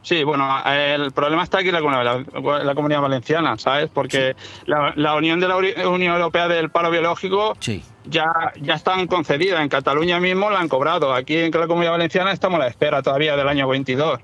Sí, 0.04 0.24
bueno, 0.24 0.48
el 0.66 1.12
problema 1.14 1.44
está 1.44 1.60
aquí 1.60 1.70
en 1.70 1.74
la, 1.76 1.82
comunidad- 1.82 2.64
la 2.64 2.76
comunidad 2.76 3.02
valenciana, 3.02 3.58
¿sabes? 3.58 3.90
Porque 3.92 4.36
la, 4.66 4.94
la 4.96 5.16
Unión 5.16 5.40
de 5.40 5.48
la 5.48 5.56
Unión 5.56 6.14
Europea 6.14 6.48
del 6.48 6.70
Paro 6.70 6.92
Biológico 6.92 7.56
ya, 8.06 8.26
ya 8.62 8.74
están 8.76 9.08
concedidas. 9.08 9.62
En 9.62 9.70
Cataluña 9.70 10.20
mismo 10.20 10.50
la 10.52 10.60
han 10.60 10.68
cobrado. 10.68 11.14
Aquí 11.14 11.38
en 11.38 11.52
la 11.52 11.68
comunidad 11.68 11.92
valenciana 11.94 12.32
estamos 12.34 12.60
a 12.60 12.64
la 12.64 12.68
espera 12.70 13.02
todavía 13.02 13.36
del 13.38 13.48
año 13.48 13.68
22. 13.68 14.20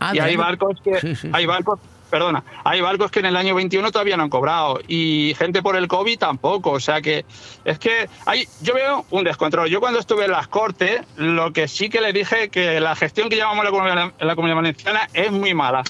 Ah, 0.00 0.12
y 0.14 0.18
hay 0.18 0.36
barcos 0.36 0.78
que 0.84 1.14
Sí, 1.14 1.30
hay 1.32 1.46
barcos, 1.46 1.80
perdona, 2.12 2.44
hay 2.62 2.82
barcos 2.82 3.10
que 3.10 3.20
en 3.20 3.26
el 3.26 3.36
año 3.38 3.54
21 3.54 3.90
todavía 3.90 4.18
no 4.18 4.24
han 4.24 4.28
cobrado 4.28 4.80
y 4.86 5.34
gente 5.38 5.62
por 5.62 5.76
el 5.76 5.88
COVID 5.88 6.18
tampoco, 6.18 6.72
o 6.72 6.78
sea 6.78 7.00
que 7.00 7.24
es 7.64 7.78
que 7.78 8.06
hay 8.26 8.46
yo 8.60 8.74
veo 8.74 9.06
un 9.10 9.24
descontrol. 9.24 9.70
Yo 9.70 9.80
cuando 9.80 9.98
estuve 9.98 10.26
en 10.26 10.32
las 10.32 10.46
Cortes, 10.46 11.00
lo 11.16 11.54
que 11.54 11.68
sí 11.68 11.88
que 11.88 12.02
le 12.02 12.12
dije 12.12 12.50
que 12.50 12.80
la 12.80 12.94
gestión 12.94 13.30
que 13.30 13.36
llevamos 13.36 13.64
en 13.64 13.96
la 13.96 14.12
la 14.20 14.34
comunidad 14.36 14.56
valenciana 14.56 15.08
es 15.14 15.32
muy 15.32 15.54
mala. 15.54 15.84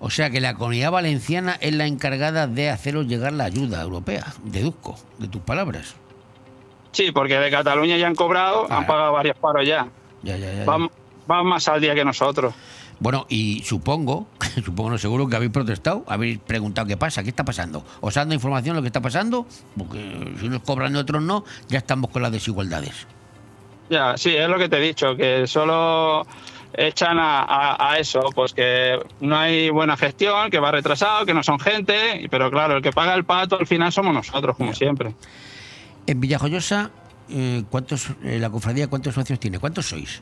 O 0.00 0.08
sea 0.08 0.30
que 0.30 0.40
la 0.40 0.54
comunidad 0.54 0.90
valenciana 0.90 1.58
es 1.60 1.74
la 1.74 1.84
encargada 1.84 2.46
de 2.46 2.70
haceros 2.70 3.06
llegar 3.06 3.34
la 3.34 3.44
ayuda 3.44 3.82
europea. 3.82 4.32
Deduzco 4.42 4.96
de 5.18 5.28
tus 5.28 5.42
palabras. 5.42 5.96
Sí, 6.92 7.12
porque 7.12 7.38
de 7.38 7.50
Cataluña 7.50 7.98
ya 7.98 8.06
han 8.06 8.14
cobrado, 8.14 8.66
han 8.72 8.86
pagado 8.86 9.12
varios 9.12 9.36
paros 9.36 9.66
ya. 9.66 9.86
Ya, 10.22 10.38
ya, 10.38 10.50
ya, 10.50 10.58
ya. 10.60 10.64
Van, 10.64 10.88
van 11.26 11.46
más 11.46 11.68
al 11.68 11.82
día 11.82 11.94
que 11.94 12.06
nosotros. 12.06 12.54
Bueno, 13.00 13.26
y 13.28 13.62
supongo, 13.64 14.26
supongo, 14.64 14.90
no 14.90 14.98
seguro 14.98 15.28
que 15.28 15.36
habéis 15.36 15.52
protestado, 15.52 16.04
habéis 16.08 16.38
preguntado 16.38 16.86
qué 16.88 16.96
pasa, 16.96 17.22
qué 17.22 17.28
está 17.30 17.44
pasando. 17.44 17.84
¿Os 18.00 18.16
han 18.16 18.28
dado 18.28 18.34
información 18.34 18.74
de 18.74 18.78
lo 18.80 18.82
que 18.82 18.88
está 18.88 19.00
pasando? 19.00 19.46
Porque 19.76 20.34
si 20.40 20.46
unos 20.46 20.62
cobran 20.62 20.94
y 20.94 20.98
otros 20.98 21.22
no, 21.22 21.44
ya 21.68 21.78
estamos 21.78 22.10
con 22.10 22.22
las 22.22 22.32
desigualdades. 22.32 23.06
Ya, 23.90 24.16
sí, 24.16 24.34
es 24.34 24.48
lo 24.48 24.58
que 24.58 24.68
te 24.68 24.76
he 24.78 24.80
dicho, 24.80 25.16
que 25.16 25.46
solo 25.46 26.26
echan 26.74 27.18
a, 27.18 27.40
a- 27.42 27.92
a 27.92 27.98
eso, 27.98 28.20
pues 28.34 28.52
que 28.52 28.98
no 29.20 29.36
hay 29.38 29.70
buena 29.70 29.96
gestión, 29.96 30.50
que 30.50 30.58
va 30.58 30.70
retrasado, 30.70 31.24
que 31.24 31.32
no 31.32 31.42
son 31.42 31.58
gente, 31.58 32.26
pero 32.30 32.50
claro, 32.50 32.76
el 32.76 32.82
que 32.82 32.90
paga 32.92 33.14
el 33.14 33.24
pato 33.24 33.56
al 33.58 33.66
final 33.66 33.90
somos 33.92 34.12
nosotros, 34.12 34.56
como 34.56 34.74
siempre. 34.74 35.14
En 36.06 36.20
Villajoyosa, 36.20 36.90
eh, 37.30 37.62
¿cuántos, 37.70 38.10
eh, 38.24 38.38
la 38.38 38.50
cofradía, 38.50 38.88
¿cuántos 38.88 39.14
socios 39.14 39.40
tiene? 39.40 39.58
¿Cuántos 39.58 39.86
sois? 39.88 40.20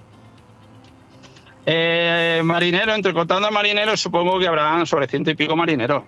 Eh, 1.69 2.43
marinero, 2.45 2.95
entre 2.95 3.13
contando 3.13 3.49
a 3.49 3.51
marineros, 3.51 4.01
supongo 4.01 4.39
que 4.39 4.47
habrán 4.47 4.87
sobre 4.87 5.09
ciento 5.09 5.31
y 5.31 5.35
pico 5.35 5.57
marineros. 5.57 6.05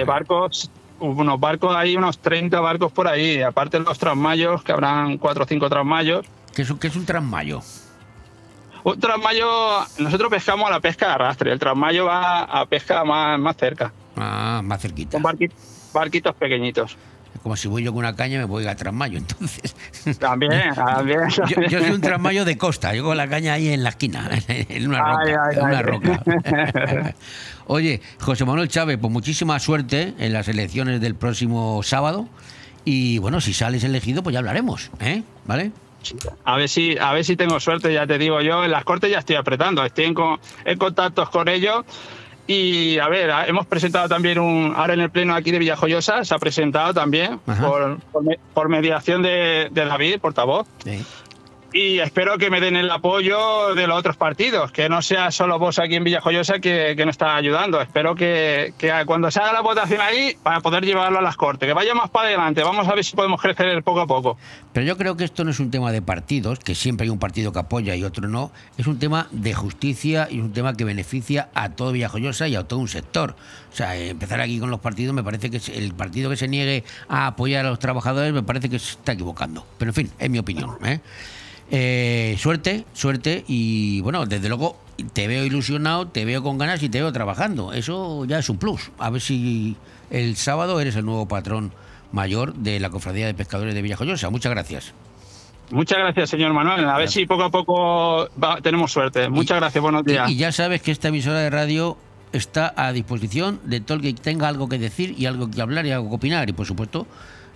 Eh, 0.00 0.04
barcos, 0.04 0.70
unos 0.98 1.38
barcos, 1.38 1.76
hay 1.76 1.94
unos 1.96 2.18
30 2.18 2.58
barcos 2.60 2.90
por 2.90 3.06
ahí, 3.06 3.42
aparte 3.42 3.78
los 3.80 3.98
trasmayos, 3.98 4.62
que 4.62 4.72
habrán 4.72 5.18
cuatro 5.18 5.44
o 5.44 5.46
cinco 5.46 5.68
trasmayos. 5.68 6.24
¿Qué 6.54 6.62
es, 6.62 6.70
un- 6.70 6.78
qué 6.78 6.86
es 6.86 6.96
un 6.96 7.04
trasmayo? 7.04 7.60
Un 8.84 8.98
trasmayo, 9.00 9.46
nosotros 9.98 10.30
pescamos 10.30 10.68
a 10.68 10.70
la 10.72 10.80
pesca 10.80 11.08
de 11.08 11.12
arrastre, 11.12 11.52
el 11.52 11.58
trasmayo 11.58 12.06
va 12.06 12.44
a 12.44 12.64
pesca 12.66 13.04
más, 13.04 13.38
más 13.38 13.56
cerca. 13.56 13.92
Ah, 14.16 14.60
más 14.64 14.80
cerquita. 14.80 15.20
Con 15.20 15.22
barqui- 15.22 15.50
barquitos 15.92 16.34
pequeños. 16.36 16.96
Es 17.34 17.40
como 17.40 17.56
si 17.56 17.66
voy 17.68 17.82
yo 17.82 17.92
con 17.92 17.98
una 17.98 18.14
caña 18.14 18.38
me 18.38 18.44
voy 18.44 18.66
a 18.66 18.76
trasmayo, 18.76 19.18
entonces. 19.18 19.74
También, 20.18 20.74
también. 20.74 21.20
Yo, 21.28 21.60
yo 21.68 21.80
soy 21.80 21.90
un 21.90 22.00
trasmayo 22.00 22.44
de 22.44 22.56
costa, 22.56 22.94
yo 22.94 23.02
con 23.04 23.16
la 23.16 23.26
caña 23.28 23.54
ahí 23.54 23.68
en 23.70 23.82
la 23.82 23.90
esquina, 23.90 24.30
en 24.48 24.88
una 24.88 25.00
roca. 25.00 25.22
Ay, 25.26 25.32
ay, 25.50 25.58
en 25.58 25.64
una 25.64 25.78
ay. 25.78 25.82
roca. 25.84 27.14
Oye, 27.66 28.00
José 28.20 28.44
Manuel 28.44 28.68
Chávez, 28.68 28.98
pues 29.00 29.12
muchísima 29.12 29.58
suerte 29.58 30.14
en 30.18 30.32
las 30.32 30.48
elecciones 30.48 31.00
del 31.00 31.14
próximo 31.14 31.82
sábado. 31.82 32.28
Y 32.84 33.18
bueno, 33.18 33.40
si 33.40 33.54
sales 33.54 33.82
elegido, 33.84 34.22
pues 34.22 34.34
ya 34.34 34.40
hablaremos, 34.40 34.90
¿eh? 35.00 35.22
¿Vale? 35.46 35.72
A 36.44 36.56
ver 36.58 36.68
si, 36.68 36.98
a 36.98 37.14
ver 37.14 37.24
si 37.24 37.34
tengo 37.34 37.58
suerte, 37.60 37.90
ya 37.92 38.06
te 38.06 38.18
digo 38.18 38.42
yo. 38.42 38.62
En 38.62 38.70
las 38.70 38.84
cortes 38.84 39.10
ya 39.10 39.20
estoy 39.20 39.36
apretando, 39.36 39.82
estoy 39.84 40.04
en, 40.04 40.14
co- 40.14 40.38
en 40.66 40.78
contactos 40.78 41.30
con 41.30 41.48
ellos. 41.48 41.84
Y 42.46 42.98
a 42.98 43.08
ver, 43.08 43.30
a- 43.30 43.46
hemos 43.46 43.66
presentado 43.66 44.08
también 44.08 44.38
un. 44.38 44.74
Ahora 44.76 44.92
en 44.94 45.00
el 45.00 45.10
pleno 45.10 45.34
aquí 45.34 45.50
de 45.50 45.58
Villajoyosa 45.58 46.24
se 46.24 46.34
ha 46.34 46.38
presentado 46.38 46.92
también 46.92 47.38
por, 47.68 47.98
por 48.12 48.22
me- 48.22 48.38
por 48.52 48.68
mediación 48.68 49.22
de, 49.22 49.68
de 49.70 49.84
David, 49.86 50.18
portavoz. 50.20 50.66
Y 51.76 51.98
espero 51.98 52.38
que 52.38 52.50
me 52.50 52.60
den 52.60 52.76
el 52.76 52.88
apoyo 52.88 53.74
de 53.74 53.88
los 53.88 53.98
otros 53.98 54.16
partidos, 54.16 54.70
que 54.70 54.88
no 54.88 55.02
sea 55.02 55.32
solo 55.32 55.58
vos 55.58 55.80
aquí 55.80 55.96
en 55.96 56.04
Villajoyosa 56.04 56.60
que, 56.60 56.94
que 56.96 57.04
nos 57.04 57.14
está 57.14 57.34
ayudando. 57.34 57.80
Espero 57.80 58.14
que, 58.14 58.74
que 58.78 58.92
cuando 59.06 59.28
se 59.32 59.40
haga 59.40 59.54
la 59.54 59.60
votación 59.60 60.00
ahí, 60.00 60.36
para 60.40 60.60
poder 60.60 60.84
llevarlo 60.84 61.18
a 61.18 61.22
las 61.22 61.36
cortes, 61.36 61.66
que 61.66 61.72
vaya 61.72 61.92
más 61.92 62.10
para 62.10 62.28
adelante. 62.28 62.62
Vamos 62.62 62.86
a 62.86 62.94
ver 62.94 63.04
si 63.04 63.16
podemos 63.16 63.42
crecer 63.42 63.82
poco 63.82 64.02
a 64.02 64.06
poco. 64.06 64.38
Pero 64.72 64.86
yo 64.86 64.96
creo 64.96 65.16
que 65.16 65.24
esto 65.24 65.42
no 65.42 65.50
es 65.50 65.58
un 65.58 65.72
tema 65.72 65.90
de 65.90 66.00
partidos, 66.00 66.60
que 66.60 66.76
siempre 66.76 67.06
hay 67.06 67.10
un 67.10 67.18
partido 67.18 67.52
que 67.52 67.58
apoya 67.58 67.96
y 67.96 68.04
otro 68.04 68.28
no. 68.28 68.52
Es 68.78 68.86
un 68.86 69.00
tema 69.00 69.26
de 69.32 69.52
justicia 69.52 70.28
y 70.30 70.38
es 70.38 70.44
un 70.44 70.52
tema 70.52 70.74
que 70.74 70.84
beneficia 70.84 71.48
a 71.54 71.70
todo 71.70 71.90
Villajoyosa 71.90 72.46
y 72.46 72.54
a 72.54 72.62
todo 72.62 72.78
un 72.78 72.88
sector. 72.88 73.34
O 73.72 73.76
sea, 73.76 73.96
empezar 73.96 74.40
aquí 74.40 74.60
con 74.60 74.70
los 74.70 74.78
partidos 74.78 75.12
me 75.12 75.24
parece 75.24 75.50
que 75.50 75.60
el 75.76 75.92
partido 75.92 76.30
que 76.30 76.36
se 76.36 76.46
niegue 76.46 76.84
a 77.08 77.26
apoyar 77.26 77.66
a 77.66 77.70
los 77.70 77.80
trabajadores 77.80 78.32
me 78.32 78.44
parece 78.44 78.70
que 78.70 78.78
se 78.78 78.92
está 78.92 79.10
equivocando. 79.10 79.66
Pero 79.76 79.90
en 79.90 79.94
fin, 79.94 80.10
es 80.20 80.30
mi 80.30 80.38
opinión. 80.38 80.76
¿eh? 80.84 81.00
Eh, 81.70 82.36
suerte, 82.38 82.84
suerte 82.92 83.44
y 83.48 84.00
bueno, 84.02 84.26
desde 84.26 84.48
luego 84.48 84.76
te 85.12 85.26
veo 85.26 85.44
ilusionado, 85.44 86.06
te 86.06 86.24
veo 86.24 86.42
con 86.42 86.58
ganas 86.58 86.82
y 86.82 86.88
te 86.88 87.00
veo 87.00 87.12
trabajando. 87.12 87.72
Eso 87.72 88.24
ya 88.26 88.38
es 88.38 88.48
un 88.48 88.58
plus. 88.58 88.90
A 88.98 89.10
ver 89.10 89.20
si 89.20 89.76
el 90.10 90.36
sábado 90.36 90.80
eres 90.80 90.94
el 90.96 91.04
nuevo 91.04 91.26
patrón 91.26 91.72
mayor 92.12 92.54
de 92.54 92.78
la 92.78 92.90
Cofradía 92.90 93.26
de 93.26 93.34
Pescadores 93.34 93.74
de 93.74 93.82
Villajoyosa. 93.82 94.30
Muchas 94.30 94.50
gracias. 94.52 94.92
Muchas 95.70 95.98
gracias, 95.98 96.30
señor 96.30 96.52
Manuel. 96.52 96.84
A 96.88 96.98
ver 96.98 97.08
si 97.08 97.24
poco 97.26 97.44
a 97.44 97.50
poco 97.50 98.28
va- 98.40 98.60
tenemos 98.60 98.92
suerte. 98.92 99.28
Muchas 99.30 99.56
gracias, 99.56 99.82
buenos 99.82 100.04
días. 100.04 100.30
Y 100.30 100.36
ya 100.36 100.52
sabes 100.52 100.82
que 100.82 100.90
esta 100.92 101.08
emisora 101.08 101.38
de 101.38 101.48
radio 101.50 101.96
está 102.32 102.72
a 102.76 102.92
disposición 102.92 103.60
de 103.64 103.80
todo 103.80 103.96
el 103.96 104.02
que 104.02 104.12
tenga 104.12 104.46
algo 104.48 104.68
que 104.68 104.78
decir 104.78 105.14
y 105.16 105.26
algo 105.26 105.50
que 105.50 105.62
hablar 105.62 105.86
y 105.86 105.90
algo 105.92 106.10
que 106.10 106.16
opinar. 106.16 106.48
Y 106.50 106.52
por 106.52 106.66
supuesto, 106.66 107.06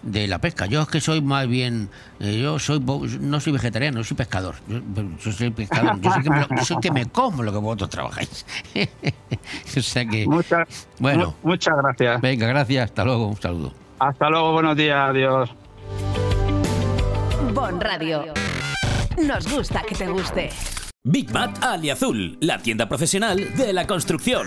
de 0.03 0.27
la 0.29 0.41
pesca. 0.41 0.66
Yo 0.66 0.83
es 0.83 0.89
que 0.89 1.01
soy 1.01 1.20
más 1.20 1.47
bien. 1.49 1.89
eh, 2.20 2.41
yo 2.43 2.59
soy 2.59 2.81
no 2.81 3.41
soy 3.41 3.53
vegetariano, 3.53 4.03
soy 4.05 4.16
pescador. 4.16 4.55
Yo, 4.69 4.81
yo 5.25 5.33
soy 5.33 5.51
pescador. 5.51 6.01
Yo 6.01 6.11
soy, 6.12 6.23
que 6.23 6.31
me, 6.31 6.41
lo- 6.41 6.49
yo 6.57 6.65
soy 6.65 6.77
que 6.81 6.91
me 6.91 7.07
como 7.07 7.43
lo 7.43 7.53
que 7.53 7.59
vosotros 7.59 7.91
trabajáis. 7.91 8.47
o 9.77 9.81
sea 9.81 10.05
que. 10.07 10.27
Muchas, 10.27 10.89
bueno. 10.99 11.35
mu- 11.43 11.51
muchas 11.51 11.75
gracias. 11.77 12.20
Venga, 12.20 12.47
gracias. 12.47 12.85
Hasta 12.85 13.05
luego. 13.05 13.27
Un 13.29 13.41
saludo. 13.41 13.73
Hasta 13.99 14.29
luego, 14.31 14.53
buenos 14.53 14.77
días, 14.77 14.97
adiós. 15.11 15.51
Bon 17.55 17.81
Radio. 17.81 18.25
Nos 19.27 19.53
gusta 19.53 19.83
que 19.83 19.95
te 19.95 20.07
guste. 20.07 20.51
Big 21.05 21.33
Mat 21.33 21.65
Aliazul, 21.65 22.39
la 22.41 22.59
tienda 22.59 22.89
profesional 22.89 23.55
de 23.57 23.73
la 23.73 23.87
construcción. 23.87 24.47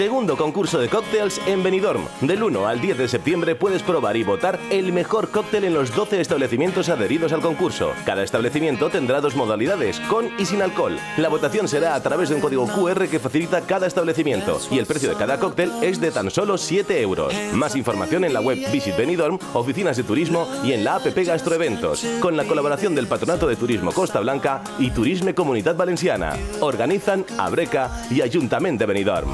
Segundo 0.00 0.34
concurso 0.38 0.78
de 0.78 0.88
cócteles 0.88 1.38
en 1.46 1.62
Benidorm. 1.62 2.06
Del 2.22 2.42
1 2.42 2.66
al 2.66 2.80
10 2.80 2.96
de 2.96 3.06
septiembre 3.06 3.54
puedes 3.54 3.82
probar 3.82 4.16
y 4.16 4.22
votar 4.22 4.58
el 4.70 4.94
mejor 4.94 5.30
cóctel 5.30 5.64
en 5.64 5.74
los 5.74 5.94
12 5.94 6.22
establecimientos 6.22 6.88
adheridos 6.88 7.34
al 7.34 7.42
concurso. 7.42 7.92
Cada 8.06 8.22
establecimiento 8.22 8.88
tendrá 8.88 9.20
dos 9.20 9.36
modalidades, 9.36 10.00
con 10.00 10.30
y 10.38 10.46
sin 10.46 10.62
alcohol. 10.62 10.98
La 11.18 11.28
votación 11.28 11.68
será 11.68 11.94
a 11.94 12.02
través 12.02 12.30
de 12.30 12.36
un 12.36 12.40
código 12.40 12.66
QR 12.66 13.08
que 13.08 13.18
facilita 13.18 13.60
cada 13.60 13.86
establecimiento 13.86 14.58
y 14.70 14.78
el 14.78 14.86
precio 14.86 15.10
de 15.10 15.16
cada 15.16 15.38
cóctel 15.38 15.70
es 15.82 16.00
de 16.00 16.10
tan 16.10 16.30
solo 16.30 16.56
7 16.56 16.98
euros. 17.02 17.34
Más 17.52 17.76
información 17.76 18.24
en 18.24 18.32
la 18.32 18.40
web 18.40 18.56
Visit 18.72 18.96
Benidorm, 18.96 19.38
oficinas 19.52 19.98
de 19.98 20.04
turismo 20.04 20.48
y 20.64 20.72
en 20.72 20.82
la 20.82 20.94
app 20.94 21.14
Gastroeventos, 21.14 22.06
con 22.20 22.38
la 22.38 22.44
colaboración 22.44 22.94
del 22.94 23.06
Patronato 23.06 23.46
de 23.46 23.56
Turismo 23.56 23.92
Costa 23.92 24.20
Blanca 24.20 24.62
y 24.78 24.92
Turisme 24.92 25.34
Comunitat 25.34 25.76
Valenciana. 25.76 26.38
Organizan 26.60 27.26
Abreca 27.36 28.06
y 28.10 28.22
Ayuntamiento 28.22 28.78
de 28.78 28.86
Benidorm. 28.86 29.30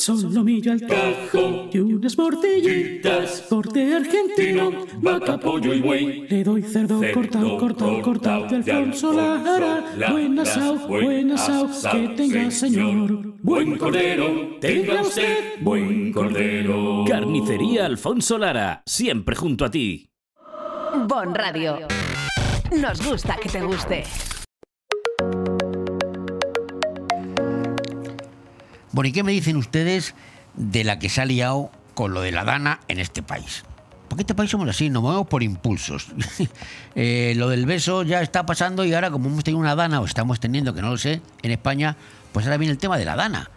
Solomillo 0.00 0.72
al 0.72 0.80
tajo 0.86 1.68
y 1.70 1.78
unas 1.78 2.16
mortillitas. 2.16 3.44
Corte 3.50 3.94
argentino, 3.94 4.86
vaca, 4.96 5.38
pollo 5.38 5.74
y 5.74 5.80
buey. 5.82 6.26
Le 6.26 6.42
doy 6.42 6.62
cerdo, 6.62 7.02
cortado, 7.12 7.58
cortado, 7.58 8.00
cortado 8.00 8.46
de 8.46 8.56
Alfonso 8.56 9.12
Lara. 9.12 9.84
Buen 10.10 10.38
asao, 10.38 10.88
buen 10.88 11.32
asao, 11.32 11.68
que 11.92 12.08
tenga 12.16 12.50
señor. 12.50 13.36
Buen 13.42 13.76
cordero, 13.76 14.56
tenga 14.58 15.02
usted 15.02 15.60
buen 15.60 16.12
cordero. 16.12 17.04
Carnicería 17.06 17.84
Alfonso 17.84 18.38
Lara, 18.38 18.82
siempre 18.86 19.36
junto 19.36 19.66
a 19.66 19.70
ti. 19.70 20.10
Bon 21.06 21.34
Radio. 21.34 21.88
Nos 22.80 23.06
gusta 23.06 23.36
que 23.36 23.50
te 23.50 23.60
guste. 23.60 24.04
Bueno, 28.92 29.08
¿y 29.08 29.12
qué 29.12 29.22
me 29.22 29.32
dicen 29.32 29.56
ustedes 29.56 30.14
de 30.54 30.84
la 30.84 30.98
que 30.98 31.08
se 31.08 31.20
ha 31.20 31.24
liado 31.24 31.70
con 31.94 32.12
lo 32.12 32.22
de 32.22 32.32
la 32.32 32.44
Dana 32.44 32.80
en 32.88 32.98
este 32.98 33.22
país? 33.22 33.64
Porque 34.08 34.22
este 34.22 34.34
país 34.34 34.50
somos 34.50 34.68
así, 34.68 34.90
nos 34.90 35.02
movemos 35.02 35.28
por 35.28 35.42
impulsos. 35.42 36.08
Eh, 36.96 37.34
lo 37.36 37.48
del 37.48 37.66
beso 37.66 38.02
ya 38.02 38.20
está 38.20 38.44
pasando 38.44 38.84
y 38.84 38.92
ahora 38.92 39.12
como 39.12 39.28
hemos 39.28 39.44
tenido 39.44 39.60
una 39.60 39.76
Dana, 39.76 40.00
o 40.00 40.04
estamos 40.04 40.40
teniendo, 40.40 40.74
que 40.74 40.82
no 40.82 40.90
lo 40.90 40.98
sé, 40.98 41.22
en 41.42 41.52
España, 41.52 41.96
pues 42.32 42.44
ahora 42.44 42.56
viene 42.56 42.72
el 42.72 42.78
tema 42.78 42.98
de 42.98 43.04
la 43.04 43.14
Dana. 43.14 43.48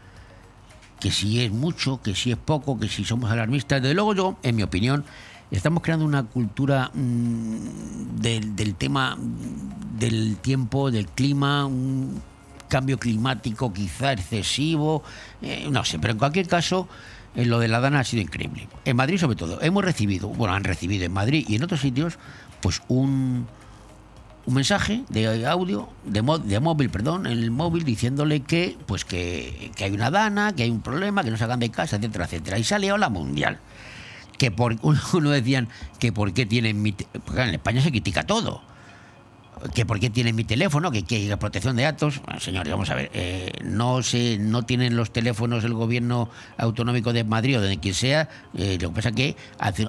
Que 1.00 1.10
si 1.10 1.44
es 1.44 1.52
mucho, 1.52 2.00
que 2.00 2.14
si 2.14 2.32
es 2.32 2.38
poco, 2.38 2.80
que 2.80 2.88
si 2.88 3.04
somos 3.04 3.32
alarmistas. 3.32 3.82
Desde 3.82 3.96
luego 3.96 4.14
yo, 4.14 4.38
en 4.44 4.56
mi 4.56 4.62
opinión, 4.62 5.04
estamos 5.50 5.82
creando 5.82 6.06
una 6.06 6.24
cultura 6.24 6.92
mm, 6.94 8.20
del, 8.22 8.56
del 8.56 8.76
tema 8.76 9.18
del 9.98 10.38
tiempo, 10.38 10.92
del 10.92 11.08
clima, 11.08 11.66
un 11.66 12.22
cambio 12.74 12.98
climático 12.98 13.72
quizá 13.72 14.14
excesivo, 14.14 15.04
eh, 15.44 15.68
no 15.70 15.86
sé, 15.86 16.00
pero 16.00 16.14
en 16.14 16.18
cualquier 16.18 16.48
caso, 16.48 16.88
eh, 17.36 17.46
lo 17.46 17.60
de 17.60 17.68
la 17.68 17.80
Dana 17.80 18.00
ha 18.00 18.04
sido 18.04 18.24
increíble. 18.24 18.68
En 18.84 18.98
Madrid 18.98 19.20
sobre 19.20 19.36
todo, 19.36 19.62
hemos 19.62 19.86
recibido, 19.86 20.30
bueno, 20.30 20.56
han 20.56 20.64
recibido 20.64 21.06
en 21.06 21.14
Madrid 21.14 21.46
y 21.48 21.58
en 21.58 21.64
otros 21.64 21.82
sitios, 21.82 22.18
pues 22.62 22.82
un, 22.88 23.46
un 24.48 24.54
mensaje 24.56 25.04
de 25.10 25.46
audio, 25.46 25.88
de, 26.04 26.24
de 26.46 26.60
móvil, 26.60 26.90
perdón, 26.90 27.28
en 27.28 27.34
el 27.34 27.52
móvil 27.52 27.84
diciéndole 27.84 28.40
que, 28.40 28.76
pues 28.88 29.06
que, 29.06 29.70
que 29.76 29.84
hay 29.84 29.92
una 29.92 30.10
Dana, 30.10 30.56
que 30.56 30.64
hay 30.64 30.72
un 30.72 30.82
problema, 30.82 31.24
que 31.24 31.30
no 31.30 31.38
se 31.38 31.44
hagan 31.44 31.60
de 31.60 31.70
casa, 31.70 31.98
etcétera, 31.98 32.26
etcétera. 32.26 32.58
Y 32.58 32.64
salió 32.64 32.98
la 32.98 33.10
mundial. 33.10 33.60
Que 34.40 34.50
por, 34.50 34.78
uno 35.14 35.30
decían 35.30 35.70
que 36.00 36.12
por 36.12 36.34
qué 36.34 36.48
tienen 36.48 36.82
porque 37.24 37.44
en 37.44 37.50
España 37.50 37.82
se 37.82 37.92
critica 37.92 38.24
todo 38.24 38.73
que 39.74 39.86
por 39.86 40.00
qué 40.00 40.10
tienen 40.10 40.36
mi 40.36 40.44
teléfono, 40.44 40.92
que 40.92 41.04
que 41.04 41.16
hay 41.16 41.36
protección 41.36 41.76
de 41.76 41.84
datos. 41.84 42.22
Bueno, 42.24 42.40
señores, 42.40 42.72
vamos 42.72 42.90
a 42.90 42.96
ver, 42.96 43.10
eh, 43.14 43.52
no 43.64 44.02
se, 44.04 44.38
no 44.38 44.64
tienen 44.64 44.96
los 44.96 45.12
teléfonos 45.12 45.64
el 45.64 45.74
gobierno 45.74 46.30
autonómico 46.58 47.14
de 47.14 47.24
Madrid 47.24 47.58
o 47.58 47.62
de 47.62 47.78
quien 47.78 47.94
sea. 47.94 48.30
eh, 48.56 48.78
lo 48.82 48.90
que 48.90 48.96
pasa 48.96 49.10
es 49.10 49.16
que 49.16 49.36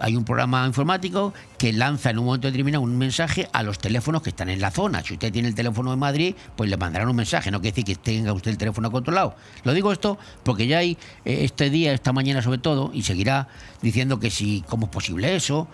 hay 0.00 0.16
un 0.16 0.24
programa 0.24 0.66
informático 0.66 1.34
que 1.58 1.72
lanza 1.72 2.10
en 2.10 2.18
un 2.18 2.26
momento 2.26 2.46
determinado 2.48 2.82
un 2.82 2.96
mensaje 2.96 3.48
a 3.52 3.62
los 3.62 3.78
teléfonos 3.78 4.22
que 4.22 4.30
están 4.30 4.48
en 4.48 4.60
la 4.60 4.70
zona. 4.70 5.02
Si 5.02 5.14
usted 5.14 5.32
tiene 5.32 5.48
el 5.48 5.54
teléfono 5.54 5.90
de 5.90 5.96
Madrid, 5.96 6.34
pues 6.56 6.70
le 6.70 6.76
mandarán 6.76 7.08
un 7.08 7.16
mensaje. 7.16 7.50
No 7.50 7.60
quiere 7.60 7.72
decir 7.72 7.84
que 7.84 7.96
tenga 7.96 8.32
usted 8.32 8.50
el 8.50 8.58
teléfono 8.58 8.90
controlado. 8.90 9.34
Lo 9.64 9.72
digo 9.72 9.92
esto 9.92 10.18
porque 10.42 10.66
ya 10.66 10.78
hay 10.78 10.98
eh, 11.24 11.44
este 11.44 11.70
día, 11.70 11.92
esta 11.92 12.12
mañana 12.12 12.42
sobre 12.42 12.58
todo, 12.58 12.90
y 12.92 13.02
seguirá 13.02 13.48
diciendo 13.82 14.20
que 14.20 14.30
si, 14.30 14.64
cómo 14.68 14.86
es 14.86 14.92
posible 14.92 15.34
eso. 15.34 15.68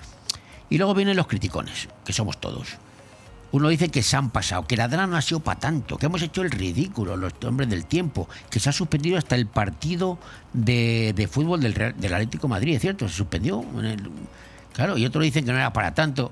Y 0.68 0.78
luego 0.78 0.94
vienen 0.94 1.16
los 1.16 1.26
criticones, 1.26 1.88
que 2.04 2.12
somos 2.12 2.40
todos. 2.40 2.78
Uno 3.52 3.68
dice 3.68 3.88
que 3.88 4.02
se 4.02 4.16
han 4.16 4.30
pasado, 4.30 4.66
que 4.66 4.76
la 4.76 4.86
Dana 4.86 5.06
no 5.06 5.16
ha 5.16 5.22
sido 5.22 5.40
para 5.40 5.58
tanto, 5.58 5.96
que 5.96 6.06
hemos 6.06 6.22
hecho 6.22 6.42
el 6.42 6.50
ridículo, 6.50 7.16
los 7.16 7.32
hombres 7.44 7.68
del 7.68 7.84
tiempo, 7.84 8.28
que 8.48 8.60
se 8.60 8.68
ha 8.68 8.72
suspendido 8.72 9.18
hasta 9.18 9.34
el 9.34 9.46
partido 9.46 10.18
de, 10.52 11.12
de 11.16 11.26
fútbol 11.26 11.60
del, 11.60 11.74
del 11.74 12.14
Atlético 12.14 12.46
Madrid, 12.46 12.76
es 12.76 12.80
cierto, 12.80 13.08
se 13.08 13.14
suspendió. 13.14 13.64
claro, 14.72 14.96
y 14.96 15.04
otros 15.04 15.24
dicen 15.24 15.44
que 15.44 15.52
no 15.52 15.58
era 15.58 15.72
para 15.72 15.94
tanto. 15.94 16.30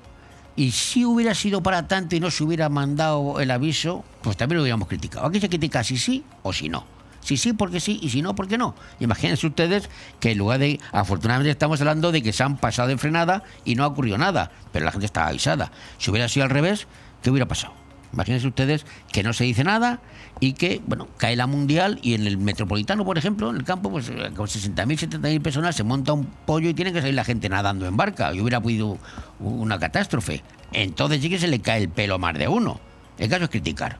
Y 0.55 0.71
si 0.71 1.05
hubiera 1.05 1.33
sido 1.35 1.61
para 1.63 1.87
tanto 1.87 2.15
y 2.15 2.19
no 2.19 2.31
se 2.31 2.43
hubiera 2.43 2.69
mandado 2.69 3.39
el 3.39 3.51
aviso, 3.51 4.03
pues 4.21 4.35
también 4.35 4.57
lo 4.57 4.63
hubiéramos 4.63 4.87
criticado. 4.87 5.25
Aquí 5.25 5.39
se 5.39 5.49
critica 5.49 5.83
si 5.83 5.97
sí 5.97 6.23
o 6.43 6.51
si 6.53 6.69
no. 6.69 6.85
Si 7.21 7.37
sí, 7.37 7.53
porque 7.53 7.79
sí, 7.79 7.99
y 8.01 8.09
si 8.09 8.21
no, 8.21 8.35
porque 8.35 8.57
no. 8.57 8.75
Imagínense 8.99 9.45
ustedes 9.45 9.89
que 10.19 10.31
en 10.31 10.37
lugar 10.37 10.59
de. 10.59 10.79
Afortunadamente 10.91 11.51
estamos 11.51 11.79
hablando 11.81 12.11
de 12.11 12.21
que 12.21 12.33
se 12.33 12.43
han 12.43 12.57
pasado 12.57 12.87
de 12.87 12.97
frenada 12.97 13.43
y 13.65 13.75
no 13.75 13.83
ha 13.83 13.87
ocurrido 13.87 14.17
nada, 14.17 14.51
pero 14.71 14.85
la 14.85 14.91
gente 14.91 15.05
está 15.05 15.27
avisada. 15.27 15.71
Si 15.97 16.11
hubiera 16.11 16.27
sido 16.27 16.45
al 16.45 16.49
revés, 16.49 16.87
¿qué 17.21 17.29
hubiera 17.29 17.47
pasado? 17.47 17.73
Imagínense 18.11 18.47
ustedes 18.47 18.85
que 19.11 19.21
no 19.21 19.33
se 19.33 19.43
dice 19.43 19.63
nada 19.63 20.01
y 20.39 20.53
que, 20.53 20.81
bueno, 20.87 21.07
cae 21.17 21.35
la 21.35 21.45
mundial 21.45 21.99
y 22.01 22.15
en 22.15 22.25
el 22.25 22.37
metropolitano, 22.37 23.05
por 23.05 23.17
ejemplo, 23.17 23.49
en 23.51 23.57
el 23.57 23.63
campo, 23.63 23.91
pues 23.91 24.09
eh, 24.09 24.31
con 24.35 24.47
60.000, 24.47 25.19
70.000 25.19 25.41
personas 25.41 25.75
se 25.75 25.83
monta 25.83 26.13
un 26.13 26.25
pollo 26.25 26.69
y 26.69 26.73
tiene 26.73 26.91
que 26.91 27.01
salir 27.01 27.13
la 27.13 27.23
gente 27.23 27.49
nadando 27.49 27.85
en 27.85 27.95
barca 27.97 28.33
y 28.33 28.41
hubiera 28.41 28.57
habido 28.57 28.97
una 29.39 29.77
catástrofe. 29.77 30.43
Entonces 30.73 31.21
sí 31.21 31.29
que 31.29 31.39
se 31.39 31.47
le 31.47 31.59
cae 31.59 31.83
el 31.83 31.89
pelo 31.89 32.17
más 32.17 32.37
de 32.37 32.47
uno. 32.47 32.79
El 33.17 33.29
caso 33.29 33.43
es 33.43 33.49
criticar. 33.49 33.99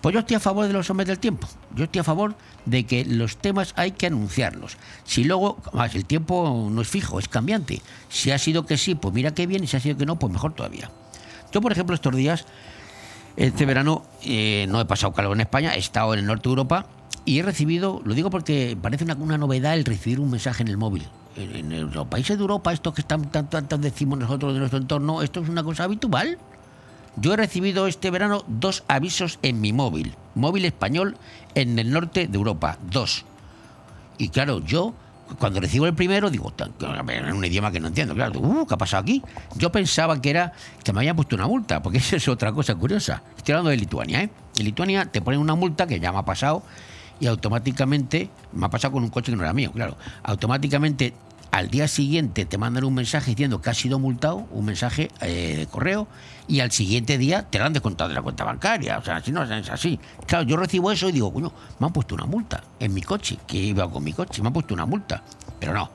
Pues 0.00 0.12
yo 0.12 0.20
estoy 0.20 0.36
a 0.36 0.40
favor 0.40 0.66
de 0.66 0.72
los 0.72 0.90
hombres 0.90 1.06
del 1.06 1.18
tiempo. 1.18 1.48
Yo 1.74 1.84
estoy 1.84 2.00
a 2.00 2.04
favor 2.04 2.34
de 2.66 2.84
que 2.84 3.04
los 3.04 3.36
temas 3.36 3.72
hay 3.76 3.92
que 3.92 4.06
anunciarlos. 4.06 4.76
Si 5.04 5.24
luego, 5.24 5.58
además, 5.68 5.94
el 5.94 6.04
tiempo 6.04 6.68
no 6.70 6.82
es 6.82 6.88
fijo, 6.88 7.18
es 7.18 7.28
cambiante. 7.28 7.80
Si 8.08 8.30
ha 8.30 8.38
sido 8.38 8.66
que 8.66 8.76
sí, 8.76 8.94
pues 8.94 9.14
mira 9.14 9.32
qué 9.32 9.46
bien, 9.46 9.64
y 9.64 9.66
si 9.66 9.76
ha 9.76 9.80
sido 9.80 9.96
que 9.96 10.04
no, 10.04 10.18
pues 10.18 10.32
mejor 10.32 10.54
todavía. 10.54 10.90
Yo, 11.54 11.60
por 11.60 11.70
ejemplo, 11.70 11.94
estos 11.94 12.16
días, 12.16 12.46
este 13.36 13.64
verano, 13.64 14.02
eh, 14.24 14.66
no 14.68 14.80
he 14.80 14.84
pasado 14.86 15.12
calor 15.12 15.36
en 15.36 15.42
España, 15.42 15.76
he 15.76 15.78
estado 15.78 16.12
en 16.12 16.18
el 16.18 16.26
norte 16.26 16.48
de 16.48 16.48
Europa 16.48 16.86
y 17.24 17.38
he 17.38 17.42
recibido, 17.44 18.02
lo 18.04 18.12
digo 18.14 18.28
porque 18.28 18.76
parece 18.80 19.04
una, 19.04 19.38
novedad 19.38 19.74
el 19.74 19.84
recibir 19.84 20.18
un 20.18 20.32
mensaje 20.32 20.64
en 20.64 20.68
el 20.68 20.76
móvil. 20.76 21.06
En, 21.36 21.70
en 21.70 21.92
los 21.92 22.08
países 22.08 22.36
de 22.36 22.40
Europa, 22.40 22.72
estos 22.72 22.92
que 22.92 23.02
están 23.02 23.30
tan, 23.30 23.48
tan, 23.48 23.68
tan 23.68 23.80
decimos 23.80 24.18
nosotros 24.18 24.52
de 24.52 24.58
nuestro 24.58 24.80
entorno, 24.80 25.22
esto 25.22 25.42
es 25.42 25.48
una 25.48 25.62
cosa 25.62 25.84
habitual. 25.84 26.38
Yo 27.14 27.34
he 27.34 27.36
recibido 27.36 27.86
este 27.86 28.10
verano 28.10 28.42
dos 28.48 28.82
avisos 28.88 29.38
en 29.42 29.60
mi 29.60 29.72
móvil, 29.72 30.16
móvil 30.34 30.64
español 30.64 31.16
en 31.54 31.78
el 31.78 31.92
norte 31.92 32.26
de 32.26 32.36
Europa, 32.36 32.78
dos. 32.90 33.24
Y 34.18 34.30
claro, 34.30 34.58
yo 34.58 34.94
cuando 35.38 35.60
recibo 35.60 35.86
el 35.86 35.94
primero 35.94 36.30
digo, 36.30 36.50
"Tan- 36.52 36.72
en 37.08 37.32
un 37.34 37.44
idioma 37.44 37.70
que 37.70 37.80
no 37.80 37.88
entiendo, 37.88 38.14
claro, 38.14 38.40
uh, 38.40 38.66
¿qué 38.66 38.74
ha 38.74 38.78
pasado 38.78 39.02
aquí? 39.02 39.22
Yo 39.56 39.70
pensaba 39.72 40.20
que 40.20 40.30
era 40.30 40.52
que 40.82 40.92
me 40.92 41.00
habían 41.00 41.16
puesto 41.16 41.34
una 41.36 41.46
multa, 41.46 41.82
porque 41.82 41.98
eso 41.98 42.16
es 42.16 42.28
otra 42.28 42.52
cosa 42.52 42.74
curiosa. 42.74 43.22
Estoy 43.36 43.52
hablando 43.52 43.70
de 43.70 43.76
Lituania, 43.78 44.22
¿eh? 44.22 44.30
En 44.58 44.64
Lituania 44.64 45.06
te 45.06 45.20
ponen 45.22 45.40
una 45.40 45.54
multa 45.54 45.86
que 45.86 45.98
ya 45.98 46.12
me 46.12 46.18
ha 46.18 46.24
pasado 46.24 46.62
y 47.20 47.26
automáticamente, 47.26 48.28
me 48.52 48.66
ha 48.66 48.70
pasado 48.70 48.92
con 48.92 49.02
un 49.04 49.10
coche 49.10 49.30
que 49.32 49.36
no 49.36 49.42
era 49.42 49.52
mío, 49.52 49.70
claro, 49.72 49.96
automáticamente 50.22 51.14
al 51.54 51.70
día 51.70 51.86
siguiente 51.86 52.46
te 52.46 52.58
mandan 52.58 52.82
un 52.82 52.94
mensaje 52.94 53.30
diciendo 53.30 53.62
que 53.62 53.70
has 53.70 53.76
sido 53.76 54.00
multado, 54.00 54.48
un 54.50 54.64
mensaje 54.64 55.08
eh, 55.20 55.54
de 55.58 55.66
correo, 55.68 56.08
y 56.48 56.58
al 56.58 56.72
siguiente 56.72 57.16
día 57.16 57.44
te 57.48 57.60
lo 57.60 57.64
han 57.64 57.72
descontado 57.72 58.08
de 58.08 58.14
la 58.16 58.22
cuenta 58.22 58.42
bancaria. 58.42 58.98
O 58.98 59.04
sea, 59.04 59.22
si 59.22 59.30
no 59.30 59.44
es 59.44 59.70
así. 59.70 60.00
Claro, 60.26 60.44
yo 60.44 60.56
recibo 60.56 60.90
eso 60.90 61.08
y 61.08 61.12
digo, 61.12 61.30
bueno, 61.30 61.52
me 61.78 61.86
han 61.86 61.92
puesto 61.92 62.16
una 62.16 62.26
multa 62.26 62.64
en 62.80 62.92
mi 62.92 63.02
coche, 63.02 63.38
que 63.46 63.56
iba 63.56 63.88
con 63.88 64.02
mi 64.02 64.12
coche, 64.12 64.42
me 64.42 64.48
han 64.48 64.52
puesto 64.52 64.74
una 64.74 64.84
multa. 64.84 65.22
Pero 65.60 65.74
no. 65.74 65.90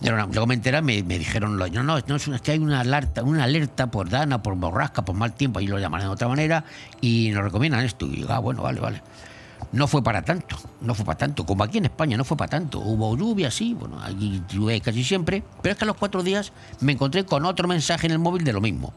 Luego 0.00 0.46
me 0.46 0.54
enteré, 0.54 0.80
me, 0.80 1.02
me 1.02 1.18
dijeron, 1.18 1.58
no, 1.58 1.82
no, 1.82 1.96
es 1.98 2.40
que 2.40 2.52
hay 2.52 2.58
una 2.58 2.80
alerta, 2.80 3.22
una 3.22 3.44
alerta 3.44 3.90
por 3.90 4.08
dana, 4.08 4.42
por 4.42 4.54
borrasca, 4.54 5.04
por 5.04 5.14
mal 5.14 5.34
tiempo, 5.34 5.58
ahí 5.58 5.66
lo 5.66 5.78
llamarán 5.78 6.08
de 6.08 6.12
otra 6.14 6.28
manera, 6.28 6.64
y 7.02 7.30
nos 7.34 7.44
recomiendan 7.44 7.84
esto. 7.84 8.06
Y 8.06 8.16
digo, 8.16 8.32
ah, 8.32 8.38
bueno, 8.38 8.62
vale, 8.62 8.80
vale. 8.80 9.02
No 9.72 9.88
fue 9.88 10.02
para 10.02 10.22
tanto, 10.22 10.56
no 10.80 10.94
fue 10.94 11.04
para 11.04 11.18
tanto. 11.18 11.44
Como 11.44 11.64
aquí 11.64 11.78
en 11.78 11.86
España 11.86 12.16
no 12.16 12.24
fue 12.24 12.36
para 12.36 12.50
tanto. 12.50 12.80
Hubo 12.80 13.16
lluvia, 13.16 13.50
sí, 13.50 13.74
bueno, 13.74 14.00
allí 14.00 14.42
llueve 14.48 14.80
casi 14.80 15.04
siempre. 15.04 15.42
Pero 15.62 15.72
es 15.72 15.78
que 15.78 15.84
a 15.84 15.86
los 15.86 15.96
cuatro 15.96 16.22
días 16.22 16.52
me 16.80 16.92
encontré 16.92 17.24
con 17.24 17.44
otro 17.44 17.68
mensaje 17.68 18.06
en 18.06 18.12
el 18.12 18.18
móvil 18.18 18.44
de 18.44 18.52
lo 18.52 18.60
mismo. 18.60 18.92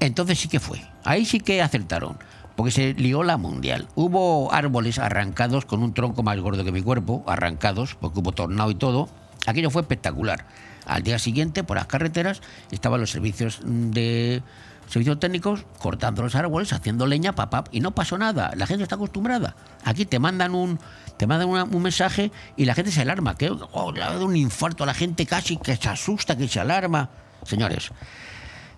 Entonces 0.00 0.38
sí 0.38 0.48
que 0.48 0.60
fue. 0.60 0.80
Ahí 1.04 1.24
sí 1.24 1.40
que 1.40 1.62
acertaron. 1.62 2.18
Porque 2.56 2.72
se 2.72 2.94
lió 2.94 3.22
la 3.22 3.36
mundial. 3.36 3.86
Hubo 3.94 4.52
árboles 4.52 4.98
arrancados 4.98 5.64
con 5.64 5.82
un 5.82 5.94
tronco 5.94 6.24
más 6.24 6.38
gordo 6.40 6.64
que 6.64 6.72
mi 6.72 6.82
cuerpo, 6.82 7.22
arrancados, 7.28 7.94
porque 7.94 8.18
hubo 8.18 8.32
tornado 8.32 8.70
y 8.70 8.74
todo. 8.74 9.08
Aquello 9.46 9.70
fue 9.70 9.82
espectacular. 9.82 10.44
Al 10.84 11.02
día 11.02 11.18
siguiente, 11.20 11.62
por 11.62 11.76
las 11.76 11.86
carreteras, 11.86 12.40
estaban 12.72 13.00
los 13.00 13.10
servicios 13.10 13.60
de 13.64 14.42
servicios 14.88 15.20
técnicos 15.20 15.64
cortando 15.78 16.22
los 16.22 16.34
árboles, 16.34 16.72
haciendo 16.72 17.06
leña, 17.06 17.34
papá, 17.34 17.64
y 17.70 17.80
no 17.80 17.92
pasó 17.92 18.16
nada. 18.18 18.50
La 18.56 18.66
gente 18.66 18.82
está 18.82 18.94
acostumbrada. 18.96 19.54
Aquí 19.84 20.06
te 20.06 20.18
mandan 20.18 20.54
un 20.54 20.78
te 21.16 21.26
mandan 21.26 21.48
una- 21.48 21.64
un 21.64 21.82
mensaje 21.82 22.30
y 22.56 22.64
la 22.64 22.74
gente 22.74 22.92
se 22.92 23.00
alarma, 23.02 23.34
que 23.36 23.50
oh, 23.50 23.92
le 23.92 24.02
ha 24.02 24.10
dado 24.10 24.24
un 24.26 24.36
infarto 24.36 24.84
a 24.84 24.86
la 24.86 24.94
gente 24.94 25.26
casi 25.26 25.56
que 25.56 25.76
se 25.76 25.88
asusta, 25.88 26.36
que 26.36 26.46
se 26.48 26.60
alarma. 26.60 27.10
Señores, 27.44 27.90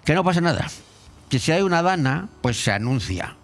que 0.04 0.14
no 0.14 0.24
pasa 0.24 0.40
nada. 0.40 0.66
Que 1.28 1.38
si 1.38 1.52
hay 1.52 1.62
una 1.62 1.82
dana, 1.82 2.28
pues 2.40 2.62
se 2.62 2.72
anuncia. 2.72 3.36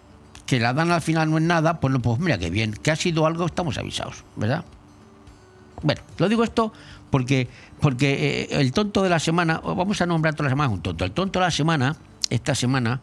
Que 0.47 0.59
la 0.59 0.73
dana 0.73 0.95
al 0.95 1.01
final 1.01 1.29
no 1.29 1.37
es 1.37 1.43
nada, 1.43 1.79
pues, 1.79 1.93
no, 1.93 2.01
pues 2.01 2.19
mira 2.19 2.37
qué 2.37 2.49
bien. 2.49 2.73
Que 2.73 2.89
ha 2.91 2.95
sido 2.95 3.25
algo, 3.27 3.45
estamos 3.45 3.77
avisados, 3.77 4.23
¿verdad? 4.35 4.65
Bueno, 5.83 6.01
lo 6.17 6.27
digo 6.27 6.43
esto 6.43 6.73
porque, 7.11 7.47
porque 7.79 8.47
eh, 8.51 8.59
el 8.59 8.71
tonto 8.71 9.03
de 9.03 9.09
la 9.09 9.19
semana, 9.19 9.59
vamos 9.63 10.01
a 10.01 10.05
nombrar 10.07 10.33
toda 10.33 10.45
la 10.45 10.49
semana 10.51 10.69
un 10.73 10.81
tonto. 10.81 11.05
El 11.05 11.11
tonto 11.11 11.39
de 11.39 11.45
la 11.45 11.51
semana, 11.51 11.95
esta 12.29 12.55
semana, 12.55 13.01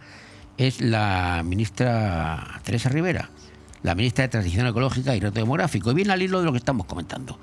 es 0.57 0.81
la 0.81 1.43
ministra 1.45 2.61
Teresa 2.63 2.89
Rivera, 2.89 3.31
la 3.83 3.95
ministra 3.95 4.23
de 4.23 4.29
Transición 4.29 4.67
Ecológica 4.67 5.15
y 5.17 5.21
Reto 5.21 5.41
Demográfico. 5.41 5.91
Y 5.91 5.95
viene 5.95 6.13
al 6.13 6.23
hilo 6.23 6.41
de 6.41 6.47
lo 6.47 6.53
que 6.53 6.59
estamos 6.59 6.87
comentando. 6.87 7.39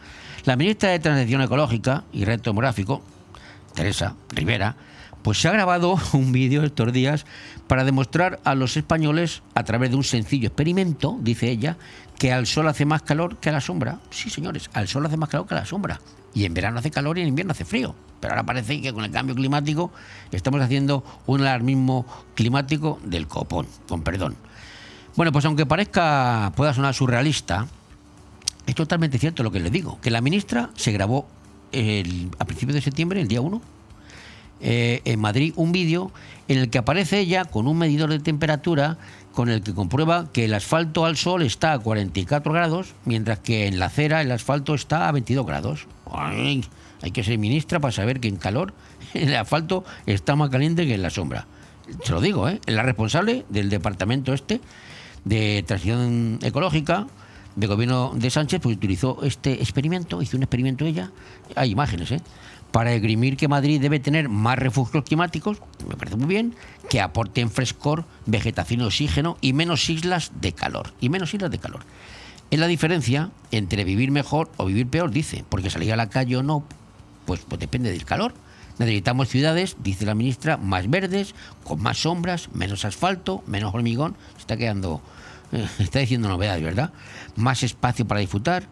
La 0.45 0.55
ministra 0.55 0.89
de 0.89 0.99
Transición 0.99 1.41
Ecológica 1.41 2.03
y 2.13 2.25
Reto 2.25 2.49
Demográfico, 2.49 3.03
Teresa 3.75 4.15
Rivera, 4.29 4.75
pues 5.21 5.39
se 5.39 5.47
ha 5.47 5.51
grabado 5.51 5.97
un 6.13 6.31
vídeo 6.31 6.63
estos 6.63 6.91
días 6.91 7.25
para 7.67 7.83
demostrar 7.83 8.39
a 8.43 8.55
los 8.55 8.75
españoles, 8.77 9.43
a 9.55 9.63
través 9.63 9.91
de 9.91 9.95
un 9.95 10.03
sencillo 10.03 10.47
experimento, 10.47 11.17
dice 11.21 11.49
ella, 11.49 11.77
que 12.17 12.31
al 12.31 12.47
sol 12.47 12.67
hace 12.67 12.85
más 12.85 13.01
calor 13.01 13.37
que 13.37 13.49
a 13.49 13.53
la 13.53 13.61
sombra. 13.61 13.99
Sí, 14.09 14.29
señores, 14.29 14.69
al 14.73 14.87
sol 14.87 15.05
hace 15.05 15.17
más 15.17 15.29
calor 15.29 15.47
que 15.47 15.53
a 15.55 15.59
la 15.59 15.65
sombra. 15.65 15.99
Y 16.33 16.45
en 16.45 16.53
verano 16.53 16.79
hace 16.79 16.91
calor 16.91 17.17
y 17.17 17.21
en 17.21 17.27
invierno 17.27 17.51
hace 17.51 17.65
frío. 17.65 17.95
Pero 18.19 18.33
ahora 18.33 18.45
parece 18.45 18.81
que 18.81 18.93
con 18.93 19.03
el 19.03 19.11
cambio 19.11 19.35
climático 19.35 19.91
estamos 20.31 20.61
haciendo 20.61 21.03
un 21.25 21.41
alarmismo 21.41 22.05
climático 22.35 22.99
del 23.03 23.27
copón, 23.27 23.67
con 23.87 24.03
perdón. 24.03 24.35
Bueno, 25.15 25.31
pues 25.31 25.43
aunque 25.45 25.65
parezca, 25.65 26.53
pueda 26.55 26.73
sonar 26.73 26.93
surrealista, 26.93 27.67
es 28.65 28.75
totalmente 28.75 29.17
cierto 29.17 29.43
lo 29.43 29.51
que 29.51 29.59
les 29.59 29.71
digo, 29.71 29.99
que 30.01 30.11
la 30.11 30.21
ministra 30.21 30.69
se 30.75 30.91
grabó 30.91 31.27
a 32.39 32.45
principios 32.45 32.75
de 32.75 32.81
septiembre, 32.81 33.21
el 33.21 33.27
día 33.27 33.41
1, 33.41 33.61
eh, 34.61 35.01
en 35.05 35.19
Madrid, 35.19 35.53
un 35.55 35.71
vídeo 35.71 36.11
en 36.47 36.59
el 36.59 36.69
que 36.69 36.77
aparece 36.77 37.19
ella 37.19 37.45
con 37.45 37.67
un 37.67 37.77
medidor 37.77 38.09
de 38.09 38.19
temperatura 38.19 38.97
con 39.33 39.49
el 39.49 39.61
que 39.61 39.73
comprueba 39.73 40.31
que 40.33 40.45
el 40.45 40.53
asfalto 40.53 41.05
al 41.05 41.17
sol 41.17 41.41
está 41.41 41.73
a 41.73 41.79
44 41.79 42.51
grados, 42.51 42.93
mientras 43.05 43.39
que 43.39 43.67
en 43.67 43.79
la 43.79 43.85
acera 43.85 44.21
el 44.21 44.31
asfalto 44.31 44.75
está 44.75 45.07
a 45.07 45.11
22 45.11 45.45
grados. 45.45 45.87
Ay, 46.11 46.65
hay 47.01 47.11
que 47.11 47.23
ser 47.23 47.37
ministra 47.37 47.79
para 47.79 47.91
saber 47.91 48.19
que 48.19 48.27
en 48.27 48.35
calor 48.35 48.73
el 49.13 49.35
asfalto 49.35 49.83
está 50.05 50.35
más 50.35 50.49
caliente 50.49 50.85
que 50.85 50.95
en 50.95 51.01
la 51.01 51.09
sombra. 51.09 51.47
Se 52.03 52.11
lo 52.11 52.21
digo, 52.21 52.47
¿eh? 52.47 52.59
La 52.67 52.83
responsable 52.83 53.45
del 53.49 53.69
departamento 53.69 54.33
este 54.33 54.61
de 55.23 55.63
transición 55.65 56.39
ecológica 56.41 57.07
de 57.55 57.67
gobierno 57.67 58.11
de 58.15 58.29
Sánchez 58.29 58.61
pues 58.61 58.75
utilizó 58.77 59.19
este 59.23 59.53
experimento, 59.53 60.21
hizo 60.21 60.37
un 60.37 60.43
experimento 60.43 60.85
ella, 60.85 61.11
hay 61.55 61.71
imágenes, 61.71 62.11
¿eh? 62.11 62.21
Para 62.71 62.93
esgrimir 62.93 63.37
que 63.37 63.47
Madrid 63.47 63.81
debe 63.81 63.99
tener 63.99 64.29
más 64.29 64.57
refugios 64.57 65.03
climáticos, 65.03 65.57
me 65.87 65.95
parece 65.95 66.17
muy 66.17 66.27
bien, 66.27 66.55
que 66.89 67.01
aporten 67.01 67.51
frescor, 67.51 68.05
vegetación 68.25 68.81
y 68.81 68.83
oxígeno 68.85 69.37
y 69.41 69.53
menos 69.53 69.89
islas 69.89 70.31
de 70.39 70.53
calor, 70.53 70.93
y 70.99 71.09
menos 71.09 71.33
islas 71.33 71.51
de 71.51 71.59
calor. 71.59 71.81
Es 72.49 72.59
la 72.59 72.67
diferencia 72.67 73.29
entre 73.51 73.83
vivir 73.83 74.11
mejor 74.11 74.51
o 74.57 74.65
vivir 74.65 74.87
peor, 74.87 75.11
dice, 75.11 75.45
porque 75.47 75.69
salir 75.69 75.93
a 75.93 75.95
la 75.95 76.09
calle 76.09 76.37
o 76.37 76.43
no, 76.43 76.63
pues, 77.25 77.41
pues 77.47 77.59
depende 77.59 77.91
del 77.91 78.05
calor. 78.05 78.33
Necesitamos 78.77 79.29
ciudades, 79.29 79.77
dice 79.83 80.05
la 80.05 80.15
ministra, 80.15 80.57
más 80.57 80.89
verdes, 80.89 81.35
con 81.63 81.81
más 81.81 82.01
sombras, 82.01 82.49
menos 82.53 82.83
asfalto, 82.83 83.43
menos 83.45 83.73
hormigón. 83.73 84.15
Se 84.35 84.39
está 84.39 84.57
quedando, 84.57 85.01
está 85.79 85.99
diciendo 85.99 86.29
novedades, 86.29 86.63
¿verdad? 86.63 86.91
Más 87.35 87.63
espacio 87.63 88.07
para 88.07 88.19
disfrutar. 88.19 88.67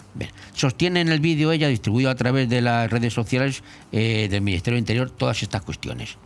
Sostiene 0.54 1.02
en 1.02 1.10
el 1.10 1.20
vídeo 1.20 1.52
ella, 1.52 1.68
distribuido 1.68 2.10
a 2.10 2.16
través 2.16 2.50
de 2.50 2.62
las 2.62 2.90
redes 2.90 3.14
sociales 3.14 3.64
eh, 3.92 4.28
del 4.30 4.42
Ministerio 4.42 4.76
del 4.76 4.82
Interior, 4.82 5.10
todas 5.10 5.44
estas 5.44 5.62
cuestiones. 5.62 6.18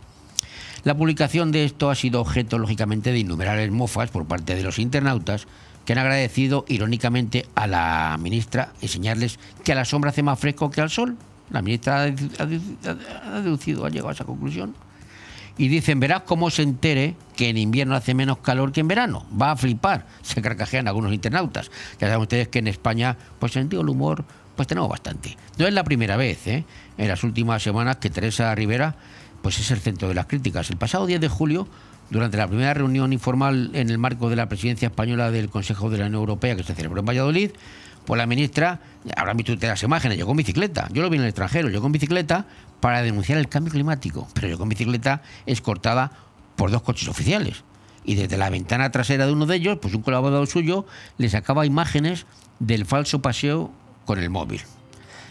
La 0.84 0.96
publicación 0.96 1.50
de 1.50 1.64
esto 1.64 1.90
ha 1.90 1.94
sido 1.94 2.20
objeto, 2.20 2.58
lógicamente, 2.58 3.10
de 3.10 3.18
innumerables 3.18 3.70
mofas 3.70 4.10
por 4.10 4.26
parte 4.26 4.54
de 4.54 4.62
los 4.62 4.78
internautas 4.78 5.46
que 5.84 5.92
han 5.92 5.98
agradecido 5.98 6.64
irónicamente 6.68 7.46
a 7.54 7.66
la 7.66 8.16
ministra 8.20 8.72
enseñarles 8.80 9.38
que 9.64 9.72
a 9.72 9.74
la 9.74 9.84
sombra 9.84 10.10
hace 10.10 10.22
más 10.22 10.38
fresco 10.38 10.70
que 10.70 10.80
al 10.80 10.90
sol. 10.90 11.16
La 11.50 11.62
ministra 11.62 12.02
ha 12.02 13.40
deducido, 13.40 13.84
ha 13.84 13.90
llegado 13.90 14.08
a 14.08 14.12
esa 14.12 14.24
conclusión. 14.24 14.74
Y 15.56 15.68
dicen, 15.68 16.00
verás 16.00 16.22
cómo 16.22 16.50
se 16.50 16.62
entere 16.62 17.14
que 17.36 17.48
en 17.48 17.58
invierno 17.58 17.94
hace 17.94 18.14
menos 18.14 18.38
calor 18.38 18.72
que 18.72 18.80
en 18.80 18.88
verano. 18.88 19.26
Va 19.40 19.52
a 19.52 19.56
flipar, 19.56 20.06
se 20.22 20.42
carcajean 20.42 20.88
algunos 20.88 21.12
internautas. 21.12 21.70
Ya 22.00 22.08
saben 22.08 22.22
ustedes 22.22 22.48
que 22.48 22.58
en 22.58 22.68
España, 22.68 23.16
pues 23.38 23.52
sentido 23.52 23.82
el 23.82 23.88
humor, 23.88 24.24
pues 24.56 24.68
tenemos 24.68 24.88
bastante. 24.88 25.36
No 25.58 25.66
es 25.66 25.74
la 25.74 25.84
primera 25.84 26.16
vez, 26.16 26.46
¿eh? 26.46 26.64
En 26.96 27.08
las 27.08 27.24
últimas 27.24 27.62
semanas 27.62 27.96
que 27.96 28.10
Teresa 28.10 28.54
Rivera, 28.54 28.96
pues 29.42 29.58
es 29.58 29.70
el 29.70 29.80
centro 29.80 30.08
de 30.08 30.14
las 30.14 30.26
críticas. 30.26 30.70
El 30.70 30.76
pasado 30.76 31.06
10 31.06 31.20
de 31.20 31.28
julio, 31.28 31.68
durante 32.10 32.36
la 32.36 32.46
primera 32.46 32.74
reunión 32.74 33.12
informal 33.12 33.70
en 33.74 33.90
el 33.90 33.98
marco 33.98 34.30
de 34.30 34.36
la 34.36 34.48
presidencia 34.48 34.86
española 34.86 35.30
del 35.30 35.48
Consejo 35.48 35.90
de 35.90 35.98
la 35.98 36.06
Unión 36.06 36.20
Europea 36.20 36.56
que 36.56 36.62
se 36.62 36.74
celebró 36.74 37.00
en 37.00 37.06
Valladolid, 37.06 37.50
pues 38.04 38.18
la 38.18 38.26
ministra, 38.26 38.80
habrán 39.16 39.36
visto 39.36 39.52
ustedes 39.52 39.70
las 39.70 39.82
imágenes, 39.82 40.18
llegó 40.18 40.32
en 40.32 40.36
bicicleta. 40.36 40.88
Yo 40.92 41.02
lo 41.02 41.10
vi 41.10 41.16
en 41.16 41.22
el 41.22 41.28
extranjero, 41.28 41.68
llegó 41.68 41.86
en 41.86 41.92
bicicleta 41.92 42.46
para 42.84 43.00
denunciar 43.00 43.38
el 43.38 43.48
cambio 43.48 43.72
climático. 43.72 44.28
Pero 44.34 44.46
llegó 44.46 44.64
en 44.64 44.68
bicicleta 44.68 45.22
escortada 45.46 46.12
por 46.54 46.70
dos 46.70 46.82
coches 46.82 47.08
oficiales. 47.08 47.64
Y 48.04 48.14
desde 48.14 48.36
la 48.36 48.50
ventana 48.50 48.90
trasera 48.90 49.24
de 49.24 49.32
uno 49.32 49.46
de 49.46 49.56
ellos, 49.56 49.78
pues 49.80 49.94
un 49.94 50.02
colaborador 50.02 50.46
suyo 50.46 50.84
le 51.16 51.30
sacaba 51.30 51.64
imágenes 51.64 52.26
del 52.58 52.84
falso 52.84 53.22
paseo 53.22 53.72
con 54.04 54.18
el 54.18 54.28
móvil. 54.28 54.60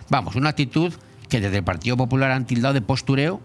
Vamos, 0.10 0.36
una 0.36 0.50
actitud 0.50 0.96
que 1.30 1.42
desde 1.42 1.58
el 1.58 1.64
Partido 1.64 1.96
Popular 1.96 2.32
han 2.32 2.48
tildado 2.48 2.74
de 2.74 2.82
postureo, 2.82 3.40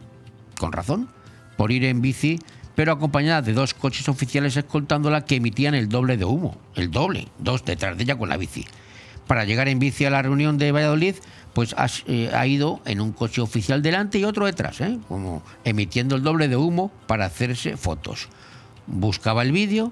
con 0.59 0.73
razón, 0.73 1.11
por 1.59 1.71
ir 1.71 1.85
en 1.85 2.01
bici, 2.01 2.39
pero 2.77 2.93
acompañada 2.93 3.43
de 3.43 3.53
dos 3.53 3.75
coches 3.75 4.09
oficiales 4.09 4.57
escoltándola 4.57 5.27
que 5.27 5.37
emitían 5.37 5.75
el 5.75 5.91
doble 5.91 6.17
de 6.17 6.25
humo, 6.25 6.57
el 6.77 6.91
doble, 6.91 7.29
dos 7.39 7.63
detrás 7.63 7.99
de 7.99 8.05
ella 8.05 8.17
con 8.17 8.31
la 8.31 8.39
bici. 8.39 8.65
Para 9.27 9.45
llegar 9.45 9.69
en 9.69 9.79
bici 9.79 10.07
a 10.07 10.11
la 10.11 10.23
reunión 10.23 10.57
de 10.57 10.73
Valladolid, 10.73 11.17
pues 11.59 11.75
eh, 12.07 12.31
ha 12.33 12.47
ido 12.47 12.81
en 12.85 13.01
un 13.01 13.11
coche 13.11 13.41
oficial 13.41 13.83
delante 13.83 14.17
y 14.21 14.23
otro 14.23 14.47
detrás, 14.47 14.81
¿eh? 14.81 14.97
como 15.09 15.43
emitiendo 15.65 16.15
el 16.15 16.23
doble 16.23 16.47
de 16.47 16.57
humo 16.57 16.93
para 17.09 17.25
hacerse 17.25 17.77
fotos. 17.77 18.29
Buscaba 18.87 19.43
el 19.43 19.51
vídeo 19.51 19.91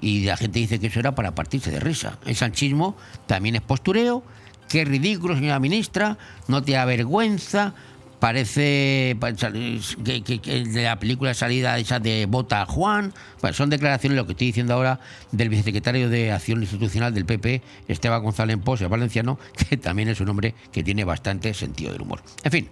y 0.00 0.22
la 0.26 0.36
gente 0.36 0.60
dice 0.60 0.78
que 0.78 0.86
eso 0.86 1.00
era 1.00 1.16
para 1.16 1.34
partirse 1.34 1.72
de 1.72 1.80
risa. 1.80 2.18
El 2.24 2.36
sanchismo 2.36 2.96
también 3.26 3.56
es 3.56 3.62
postureo. 3.62 4.22
Qué 4.68 4.84
ridículo, 4.84 5.34
señora 5.34 5.58
ministra, 5.58 6.18
no 6.46 6.62
te 6.62 6.74
da 6.74 6.84
vergüenza. 6.84 7.74
Parece 8.20 9.16
pa- 9.20 9.32
que, 9.32 10.22
que- 10.24 10.40
que 10.40 10.64
de 10.64 10.82
la 10.82 10.98
película 10.98 11.34
salida 11.34 11.78
esa 11.78 12.00
de 12.00 12.26
Bota 12.26 12.66
Juan. 12.66 13.14
Bueno, 13.40 13.54
son 13.54 13.70
declaraciones, 13.70 14.16
lo 14.16 14.26
que 14.26 14.32
estoy 14.32 14.48
diciendo 14.48 14.74
ahora, 14.74 14.98
del 15.32 15.48
vicesecretario 15.48 16.08
de 16.08 16.32
Acción 16.32 16.60
Institucional 16.60 17.14
del 17.14 17.24
PP, 17.26 17.62
Esteban 17.86 18.22
González 18.22 18.56
Pos, 18.64 18.80
el 18.80 18.88
valenciano, 18.88 19.38
que 19.68 19.76
también 19.76 20.08
es 20.08 20.20
un 20.20 20.28
hombre 20.30 20.54
que 20.72 20.82
tiene 20.82 21.04
bastante 21.04 21.54
sentido 21.54 21.92
del 21.92 22.02
humor. 22.02 22.22
En 22.42 22.50
fin, 22.50 22.68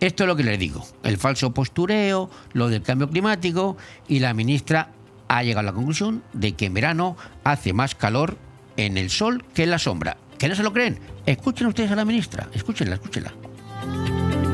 esto 0.00 0.24
es 0.24 0.28
lo 0.28 0.36
que 0.36 0.42
les 0.44 0.58
digo. 0.58 0.86
El 1.02 1.18
falso 1.18 1.52
postureo, 1.52 2.30
lo 2.54 2.68
del 2.68 2.82
cambio 2.82 3.10
climático 3.10 3.76
y 4.08 4.20
la 4.20 4.32
ministra 4.32 4.90
ha 5.28 5.42
llegado 5.42 5.60
a 5.68 5.70
la 5.70 5.74
conclusión 5.74 6.22
de 6.32 6.52
que 6.52 6.64
en 6.66 6.74
verano 6.74 7.16
hace 7.44 7.72
más 7.74 7.94
calor 7.94 8.38
en 8.78 8.96
el 8.96 9.10
sol 9.10 9.44
que 9.54 9.64
en 9.64 9.70
la 9.70 9.78
sombra. 9.78 10.16
¿Que 10.38 10.48
no 10.48 10.54
se 10.54 10.62
lo 10.62 10.72
creen? 10.72 10.98
Escuchen 11.26 11.66
ustedes 11.66 11.90
a 11.90 11.96
la 11.96 12.04
ministra. 12.06 12.48
Escúchenla, 12.54 12.94
escúchenla. 12.94 13.32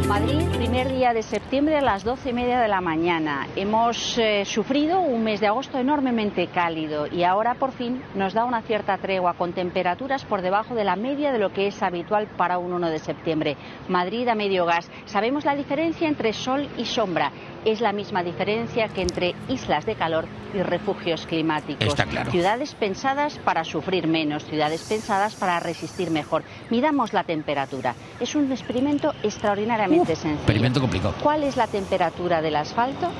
Madrid, 0.09 0.47
primer 0.55 0.93
día 0.93 1.15
de 1.15 1.23
septiembre 1.23 1.79
a 1.79 1.81
las 1.81 2.05
doce 2.05 2.29
y 2.29 2.33
media 2.35 2.61
de 2.61 2.69
la 2.69 2.83
mañana. 2.83 3.47
Hemos 3.57 4.19
eh, 4.19 4.45
sufrido 4.45 5.01
un 5.01 5.25
mes 5.25 5.41
de 5.41 5.47
agosto 5.47 5.79
enormemente 5.79 6.49
cálido 6.49 7.07
y 7.07 7.25
ahora 7.25 7.55
por 7.55 7.73
fin 7.73 8.03
nos 8.15 8.35
da 8.35 8.45
una 8.45 8.61
cierta 8.61 8.99
tregua 8.99 9.33
con 9.33 9.55
temperaturas 9.55 10.23
por 10.27 10.43
debajo 10.43 10.75
de 10.75 10.85
la 10.85 10.95
media 10.95 11.33
de 11.33 11.39
lo 11.39 11.55
que 11.55 11.69
es 11.69 11.83
habitual 11.83 12.29
para 12.37 12.59
un 12.59 12.75
1 12.75 12.91
de 12.91 12.99
septiembre. 12.99 13.57
Madrid 13.89 14.29
a 14.29 14.35
medio 14.35 14.67
gas. 14.67 14.91
Sabemos 15.07 15.47
la 15.47 15.57
diferencia 15.57 16.07
entre 16.07 16.35
sol 16.35 16.69
y 16.77 16.85
sombra. 16.85 17.33
Es 17.65 17.81
la 17.81 17.93
misma 17.93 18.23
diferencia 18.23 18.89
que 18.89 19.01
entre 19.01 19.35
islas 19.49 19.87
de 19.87 19.95
calor 19.95 20.27
y 20.53 20.63
refugios 20.63 21.27
climáticos. 21.27 21.87
Está 21.87 22.05
claro. 22.05 22.31
Ciudades 22.31 22.75
pensadas 22.75 23.39
para 23.39 23.65
sufrir 23.65 24.07
menos, 24.07 24.45
ciudades 24.45 24.83
pensadas 24.83 25.35
para 25.35 25.61
resistir 25.61 26.11
mejor. 26.11 26.43
Midamos 26.69 27.15
la 27.15 27.25
temperatura. 27.25 27.95
Es 28.21 28.35
un 28.35 28.53
experimento 28.53 29.15
extraordinariamente 29.23 30.15
sencillo. 30.15 30.41
Experimento 30.41 30.81
complicado. 30.81 31.15
¿Cuál 31.23 31.43
es 31.43 31.57
la 31.57 31.67
temperatura 31.67 32.43
del 32.43 32.57
asfalto? 32.57 33.11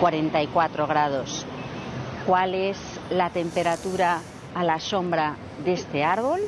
44 0.00 0.86
grados. 0.86 1.46
¿Cuál 2.26 2.54
es 2.54 2.78
la 3.10 3.30
temperatura 3.30 4.20
a 4.54 4.62
la 4.62 4.78
sombra 4.78 5.36
de 5.64 5.72
este 5.72 6.04
árbol? 6.04 6.40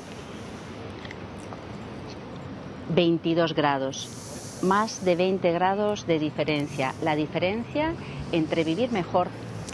22 2.90 3.55
grados. 3.55 4.27
Más 4.62 5.05
de 5.05 5.14
20 5.14 5.52
grados 5.52 6.06
de 6.06 6.18
diferencia. 6.18 6.93
La 7.02 7.14
diferencia 7.14 7.94
entre 8.32 8.64
vivir 8.64 8.90
mejor 8.90 9.28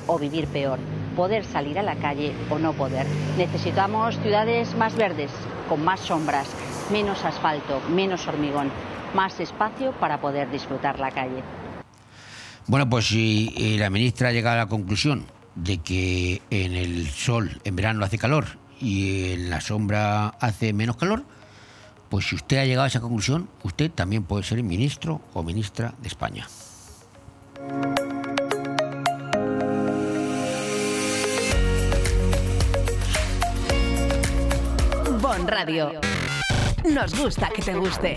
o 0.07 0.19
vivir 0.19 0.47
peor. 0.47 0.79
Poder 1.17 1.45
salir 1.47 1.79
a 1.79 1.83
la 1.83 1.97
calle 1.97 2.33
o 2.51 2.59
no 2.59 2.75
poder. 2.75 3.07
Necesitamos 3.39 4.19
ciudades 4.21 4.75
más 4.77 4.95
verdes, 4.95 5.31
con 5.71 5.83
más 5.83 6.01
sombras, 6.01 6.49
menos 6.93 7.25
asfalto, 7.25 7.81
menos 7.91 8.29
hormigón, 8.29 8.71
más 9.15 9.41
espacio 9.41 9.93
para 9.93 10.21
poder 10.21 10.51
disfrutar 10.51 10.99
la 10.99 11.11
calle. 11.11 11.43
Bueno, 12.67 12.89
pues 12.89 13.07
si 13.07 13.55
eh, 13.57 13.79
la 13.79 13.89
ministra 13.89 14.33
llega 14.33 14.53
a 14.53 14.57
la 14.57 14.67
conclusión 14.67 15.25
de 15.55 15.79
que 15.79 16.43
en 16.51 16.75
el 16.75 17.09
sol 17.09 17.61
en 17.65 17.77
verano 17.77 18.05
hace 18.05 18.19
calor 18.19 18.47
y 18.81 19.33
en 19.33 19.51
la 19.51 19.61
sombra 19.61 20.29
hace 20.41 20.75
menos 20.75 20.97
calor, 20.97 21.25
pues 22.09 22.29
si 22.29 22.35
usted 22.35 22.59
ha 22.59 22.65
llegado 22.65 22.85
a 22.85 22.89
esa 22.89 23.01
conclusión, 23.01 23.49
usted 23.63 23.91
también 23.91 24.25
puede 24.25 24.43
ser 24.43 24.63
ministro 24.63 25.21
o 25.33 25.43
ministra 25.43 25.95
de 26.01 26.09
España. 26.09 26.47
Bon 35.21 35.49
Radio. 35.49 36.01
Nos 36.85 37.19
gusta 37.19 37.49
que 37.49 37.63
te 37.63 37.75
guste. 37.75 38.17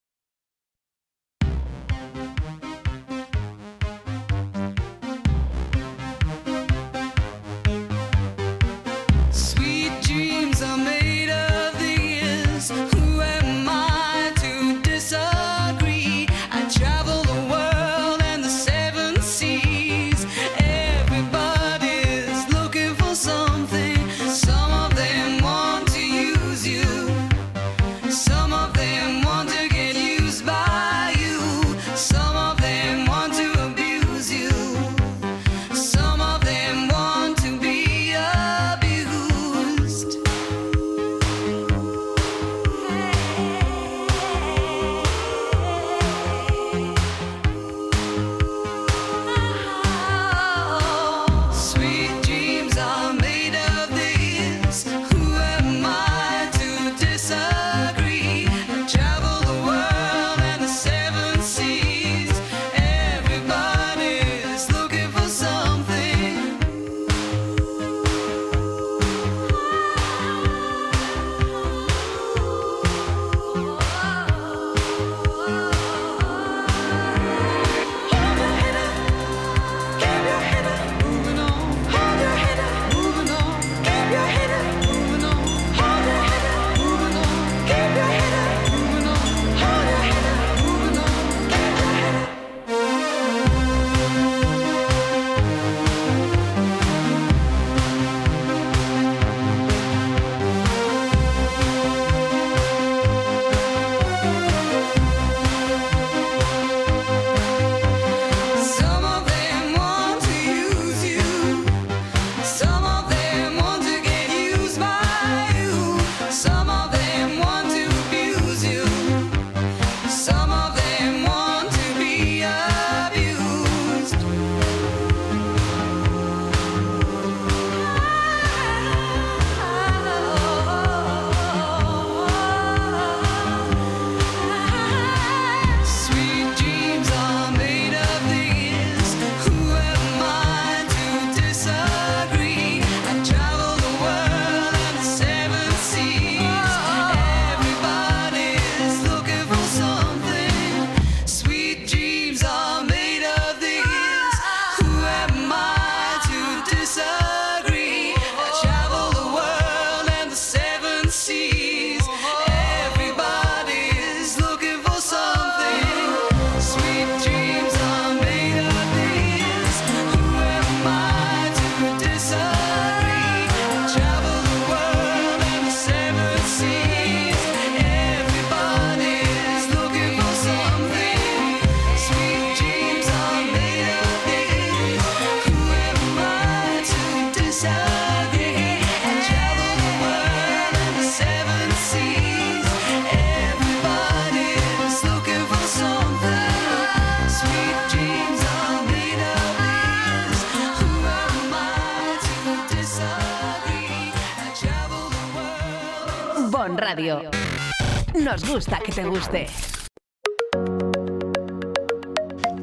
Gusta 208.47 208.79
que 208.79 208.91
te 208.91 209.05
guste. 209.05 209.47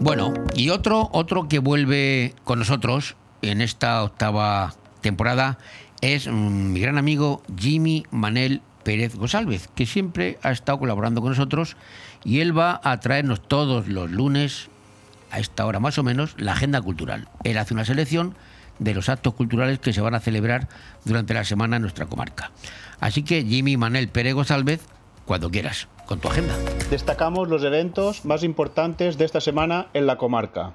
Bueno, 0.01 0.33
y 0.55 0.71
otro, 0.71 1.09
otro 1.13 1.49
que 1.49 1.59
vuelve 1.59 2.35
con 2.45 2.59
nosotros 2.59 3.17
en 3.43 3.61
esta 3.61 4.03
octava 4.03 4.75
temporada 5.01 5.59
es 6.01 6.27
mm, 6.29 6.73
mi 6.73 6.81
gran 6.81 6.99
amigo 6.99 7.43
Jimmy 7.57 8.05
Manel 8.11 8.63
Pérez 8.83 9.17
González, 9.17 9.69
que 9.75 9.87
siempre 9.87 10.39
ha 10.43 10.51
estado 10.51 10.79
colaborando 10.79 11.21
con 11.21 11.31
nosotros 11.31 11.77
y 12.25 12.41
él 12.41 12.57
va 12.57 12.81
a 12.83 13.01
traernos 13.01 13.47
todos 13.47 13.89
los 13.89 14.11
lunes, 14.11 14.69
a 15.31 15.41
esta 15.41 15.67
hora 15.67 15.81
más 15.81 15.99
o 15.99 16.03
menos, 16.03 16.35
la 16.39 16.53
agenda 16.53 16.81
cultural. 16.81 17.29
Él 17.45 17.59
hace 17.59 17.75
una 17.75 17.85
selección 17.85 18.35
de 18.79 18.95
los 18.95 19.09
actos 19.09 19.35
culturales 19.35 19.79
que 19.79 19.93
se 19.93 20.01
van 20.01 20.15
a 20.15 20.21
celebrar 20.21 20.69
durante 21.05 21.35
la 21.35 21.45
semana 21.45 21.77
en 21.77 21.83
nuestra 21.83 22.07
comarca. 22.07 22.51
Así 23.01 23.23
que 23.23 23.45
Jimmy 23.45 23.77
Manel 23.77 24.09
Pérez 24.09 24.35
González, 24.35 24.81
cuando 25.29 25.51
quieras, 25.51 25.89
con 26.07 26.21
tu 26.21 26.29
agenda. 26.29 26.57
Destacamos 26.89 27.49
los 27.49 27.63
eventos 27.63 28.25
más 28.25 28.43
importantes 28.43 29.19
de 29.19 29.27
esta 29.27 29.43
semana 29.43 29.89
en 29.93 30.07
la 30.07 30.17
comarca. 30.17 30.73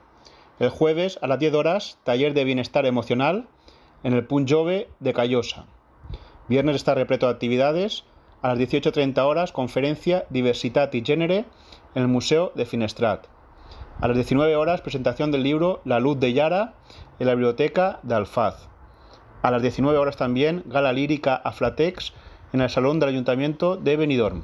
El 0.60 0.70
jueves 0.70 1.18
a 1.24 1.28
las 1.28 1.40
10 1.40 1.56
horas, 1.56 1.98
taller 2.04 2.36
de 2.36 2.44
bienestar 2.44 2.86
emocional 2.86 3.48
en 4.04 4.14
el 4.14 4.28
Punt 4.28 4.48
Jove 4.48 4.90
de 5.00 5.14
Callosa. 5.14 5.66
Viernes 6.50 6.76
está 6.76 6.94
repleto 6.94 7.26
de 7.26 7.34
actividades. 7.34 8.04
A 8.44 8.50
las 8.50 8.60
18.30 8.60 9.18
horas, 9.26 9.52
conferencia 9.52 10.28
Diversitat 10.30 10.94
y 10.94 11.02
Gènere 11.02 11.46
en 11.96 12.04
el 12.04 12.08
Museo 12.08 12.52
de 12.54 12.68
Finestrat. 12.68 13.26
A 14.02 14.08
las 14.08 14.16
19 14.16 14.56
horas, 14.56 14.82
presentación 14.82 15.32
del 15.32 15.42
libro 15.42 15.82
La 15.84 16.00
luz 16.00 16.20
de 16.20 16.32
Yara 16.32 16.76
en 17.18 17.26
la 17.26 17.34
biblioteca 17.34 18.02
de 18.04 18.14
Alfaz. 18.14 18.68
A 19.42 19.50
las 19.50 19.64
19 19.64 19.98
horas 19.98 20.16
también, 20.16 20.62
gala 20.68 20.94
lírica 20.94 21.34
a 21.36 21.52
Flatex 21.54 22.14
en 22.54 22.62
el 22.62 22.70
Salón 22.70 23.00
del 23.00 23.10
Ayuntamiento 23.10 23.78
de 23.78 23.98
Benidorm. 23.98 24.44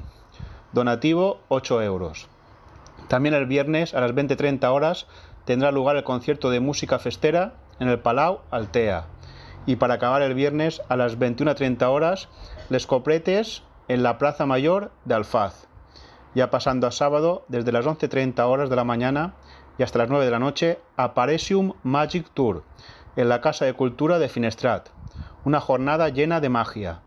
Donativo 0.74 1.42
8 1.48 1.84
euros. 1.84 2.28
También 3.08 3.36
el 3.36 3.46
viernes 3.46 3.94
a 3.94 4.02
las 4.02 4.14
20.30 4.14 4.68
horas 4.72 5.06
tendrá 5.46 5.72
lugar 5.72 5.96
el 5.96 6.04
concierto 6.04 6.50
de 6.50 6.60
música 6.60 6.98
festera 6.98 7.54
en 7.80 7.88
el 7.88 8.00
Palau 8.00 8.42
Altea. 8.50 9.06
Y 9.68 9.76
para 9.76 9.94
acabar 9.94 10.24
el 10.24 10.34
viernes 10.34 10.82
a 10.90 10.96
las 10.96 11.20
21.30 11.20 11.84
horas, 11.88 12.30
Les 12.70 12.88
Copretes 12.88 13.62
en 13.88 14.02
la 14.02 14.18
Plaza 14.18 14.48
Mayor 14.48 14.92
de 15.06 15.14
Alfaz. 15.14 15.68
Ya 16.34 16.50
pasando 16.50 16.88
a 16.88 16.92
sábado, 16.92 17.46
desde 17.48 17.72
las 17.72 17.86
11.30 17.86 18.40
horas 18.42 18.72
de 18.72 18.76
la 18.76 18.84
mañana 18.84 19.36
y 19.78 19.84
hasta 19.84 20.00
las 20.00 20.10
9 20.10 20.26
de 20.26 20.32
la 20.32 20.40
noche, 20.40 20.80
Aparecium 20.98 21.74
Magic 21.84 22.28
Tour 22.34 22.64
en 23.16 23.30
la 23.30 23.42
Casa 23.42 23.66
de 23.66 23.74
Cultura 23.74 24.18
de 24.18 24.30
Finestrat. 24.30 24.90
Una 25.46 25.60
jornada 25.60 26.10
llena 26.10 26.40
de 26.40 26.50
magia. 26.50 27.02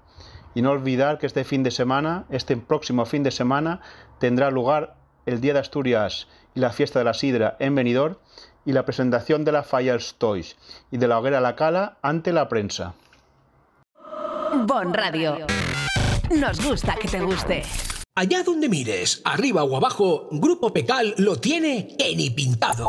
Y 0.55 0.62
no 0.62 0.70
olvidar 0.70 1.19
que 1.19 1.27
este 1.27 1.45
fin 1.45 1.62
de 1.62 1.70
semana, 1.70 2.24
este 2.31 2.57
próximo 2.57 3.07
fin 3.07 3.23
de 3.23 3.31
semana, 3.31 3.81
tendrá 4.19 4.51
lugar 4.51 4.95
el 5.27 5.41
Día 5.41 5.55
de 5.55 5.61
Asturias 5.61 6.29
y 6.55 6.61
la 6.61 6.70
Fiesta 6.70 6.99
de 6.99 7.05
la 7.05 7.15
Sidra 7.15 7.57
en 7.59 7.74
Benidorm 7.74 8.16
y 8.65 8.73
la 8.73 8.85
presentación 8.85 9.45
de 9.45 9.53
la 9.53 9.62
Fires 9.62 10.15
Toys 10.19 10.57
y 10.91 10.99
de 10.99 11.09
la 11.09 11.19
Hoguera 11.19 11.41
La 11.41 11.57
Cala 11.57 11.97
ante 12.03 12.33
la 12.33 12.49
prensa. 12.49 12.95
Bon 14.66 14.93
Radio. 14.93 15.47
Nos 16.31 16.65
gusta 16.65 16.95
que 16.97 17.09
te 17.09 17.20
guste. 17.20 17.62
Allá 18.15 18.43
donde 18.43 18.69
mires, 18.69 19.23
arriba 19.24 19.65
o 19.65 19.74
abajo, 19.74 20.29
Grupo 20.31 20.70
Pecal 20.70 21.15
lo 21.16 21.37
tiene 21.37 21.97
que 21.97 22.15
ni 22.15 22.29
pintado. 22.29 22.87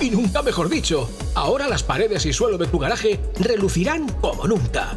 Y 0.00 0.08
nunca 0.08 0.40
mejor 0.40 0.70
dicho, 0.70 1.10
ahora 1.34 1.68
las 1.68 1.82
paredes 1.82 2.24
y 2.24 2.32
suelo 2.32 2.56
de 2.56 2.66
tu 2.66 2.78
garaje 2.78 3.20
relucirán 3.38 4.08
como 4.20 4.46
nunca. 4.46 4.96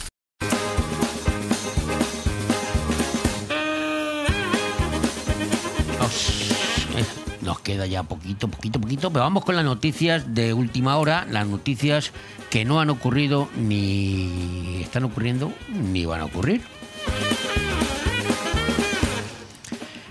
Queda 7.63 7.85
ya 7.85 8.03
poquito, 8.03 8.47
poquito, 8.47 8.79
poquito, 8.79 9.11
pero 9.11 9.23
vamos 9.23 9.45
con 9.45 9.55
las 9.55 9.65
noticias 9.65 10.33
de 10.33 10.53
última 10.53 10.97
hora, 10.97 11.25
las 11.29 11.47
noticias 11.47 12.11
que 12.49 12.65
no 12.65 12.79
han 12.81 12.89
ocurrido 12.89 13.49
ni 13.57 14.81
están 14.81 15.03
ocurriendo 15.03 15.53
ni 15.69 16.05
van 16.05 16.21
a 16.21 16.25
ocurrir. 16.25 16.61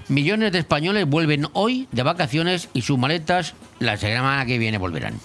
Millones 0.09 0.51
de 0.51 0.59
españoles 0.59 1.07
vuelven 1.07 1.47
hoy 1.53 1.87
de 1.93 2.03
vacaciones 2.03 2.69
y 2.73 2.83
sus 2.83 2.99
maletas 2.99 3.55
la 3.79 3.97
semana 3.97 4.45
que 4.45 4.59
viene 4.59 4.79
volverán. 4.79 5.21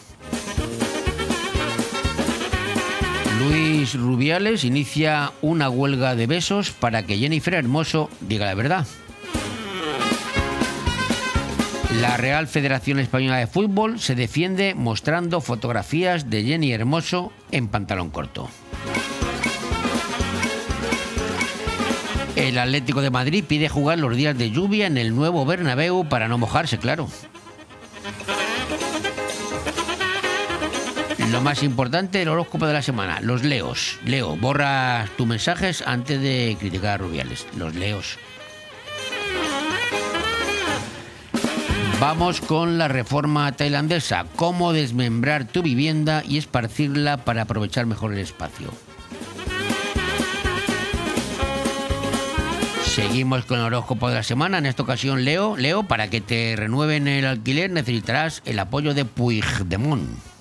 Luis 3.40 3.96
Rubiales 3.96 4.64
inicia 4.64 5.32
una 5.42 5.70
huelga 5.70 6.16
de 6.16 6.28
besos 6.28 6.72
para 6.72 7.04
que 7.04 7.18
Jennifer 7.18 7.54
Hermoso 7.56 8.10
diga 8.22 8.46
la 8.46 8.56
verdad. 8.56 8.88
La 12.02 12.18
Real 12.18 12.48
Federación 12.48 13.00
Española 13.00 13.38
de 13.38 13.48
Fútbol 13.48 14.00
se 14.00 14.16
defiende 14.16 14.76
mostrando 14.76 15.40
fotografías 15.40 16.30
de 16.30 16.44
Jenny 16.44 16.72
Hermoso 16.74 17.32
en 17.52 17.68
pantalón 17.68 18.10
corto. 18.10 18.50
El 22.36 22.58
Atlético 22.58 23.02
de 23.02 23.12
Madrid 23.12 23.46
pide 23.48 23.70
jugar 23.70 24.00
los 24.00 24.16
días 24.16 24.38
de 24.38 24.52
lluvia 24.52 24.88
en 24.88 24.98
el 24.98 25.16
nuevo 25.16 25.46
Bernabéu 25.46 26.08
para 26.10 26.28
no 26.28 26.38
mojarse, 26.38 26.78
claro. 26.78 27.08
Lo 31.32 31.42
más 31.42 31.64
importante, 31.64 32.22
el 32.22 32.30
horóscopo 32.30 32.68
de 32.68 32.74
la 32.74 32.82
semana, 32.82 33.20
los 33.22 33.44
leos. 33.44 34.00
Leo, 34.06 34.36
borra 34.36 35.08
tus 35.18 35.28
mensajes 35.28 35.82
antes 35.86 36.22
de 36.22 36.56
criticar 36.60 36.92
a 36.92 36.98
Rubiales. 36.98 37.48
Los 37.58 37.74
leos. 37.76 38.18
Vamos 42.00 42.42
con 42.42 42.78
la 42.78 42.90
reforma 42.90 43.52
tailandesa. 43.54 44.26
Cómo 44.36 44.74
desmembrar 44.74 45.46
tu 45.46 45.62
vivienda 45.62 46.24
y 46.28 46.38
esparcirla 46.38 47.18
para 47.18 47.44
aprovechar 47.44 47.86
mejor 47.86 48.14
el 48.14 48.20
espacio. 48.20 48.70
Seguimos 52.84 53.46
con 53.46 53.60
el 53.60 53.66
horóscopo 53.66 54.10
de 54.10 54.16
la 54.16 54.24
semana. 54.24 54.58
En 54.58 54.66
esta 54.66 54.84
ocasión, 54.84 55.24
Leo, 55.24 55.56
Leo, 55.56 55.84
para 55.84 56.10
que 56.10 56.20
te 56.20 56.56
renueven 56.58 57.08
el 57.08 57.26
alquiler 57.26 57.72
necesitarás 57.72 58.42
el 58.46 58.60
apoyo 58.60 58.94
de 58.94 59.06
Puigdemont. 59.06 60.35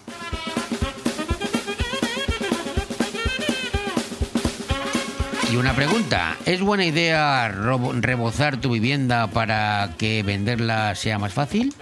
Y 5.55 5.57
una 5.57 5.73
pregunta, 5.73 6.37
¿es 6.47 6.61
buena 6.63 6.85
idea 6.85 7.47
rebozar 7.49 8.57
tu 8.57 8.73
vivienda 8.73 9.29
para 9.29 9.95
que 9.99 10.25
venderla 10.25 10.97
sea 10.97 11.21
más 11.21 11.33
fácil? 11.33 11.73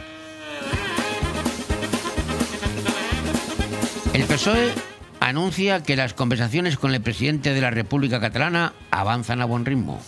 El 4.13 4.25
PSOE 4.25 4.75
anuncia 5.21 5.83
que 5.83 5.97
las 5.97 6.13
conversaciones 6.13 6.77
con 6.77 6.93
el 6.93 7.01
presidente 7.01 7.55
de 7.55 7.63
la 7.63 7.71
República 7.71 8.21
Catalana 8.21 8.75
avanzan 8.91 9.41
a 9.41 9.47
buen 9.47 9.65
ritmo. 9.65 10.03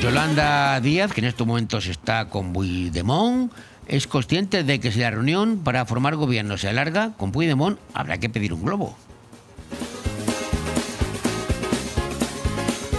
Yolanda 0.00 0.80
Díaz, 0.80 1.12
que 1.12 1.20
en 1.20 1.26
estos 1.26 1.46
momentos 1.46 1.86
está 1.86 2.30
con 2.30 2.54
Puigdemont, 2.54 3.52
es 3.86 4.06
consciente 4.06 4.64
de 4.64 4.80
que 4.80 4.90
si 4.90 5.00
la 5.00 5.10
reunión 5.10 5.58
para 5.58 5.84
formar 5.84 6.16
gobierno 6.16 6.56
se 6.56 6.70
alarga, 6.70 7.12
con 7.18 7.30
Puigdemont 7.30 7.78
habrá 7.92 8.16
que 8.16 8.30
pedir 8.30 8.54
un 8.54 8.64
globo. 8.64 8.96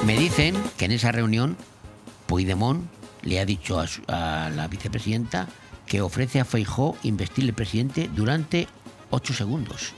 Me 0.09 0.17
dicen 0.17 0.55
que 0.75 0.85
en 0.85 0.91
esa 0.91 1.11
reunión 1.11 1.55
Puigdemont 2.25 2.89
le 3.21 3.39
ha 3.39 3.45
dicho 3.45 3.79
a, 4.07 4.49
la 4.49 4.67
vicepresidenta 4.67 5.47
que 5.85 6.01
ofrece 6.01 6.39
a 6.39 6.45
Feijó 6.45 6.97
investirle 7.03 7.53
presidente 7.53 8.09
durante 8.15 8.67
ocho 9.11 9.35
segundos. 9.35 9.93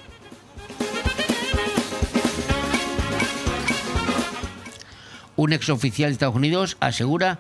Un 5.38 5.54
exoficial 5.54 6.10
de 6.10 6.14
Estados 6.16 6.36
Unidos 6.36 6.76
asegura 6.82 7.40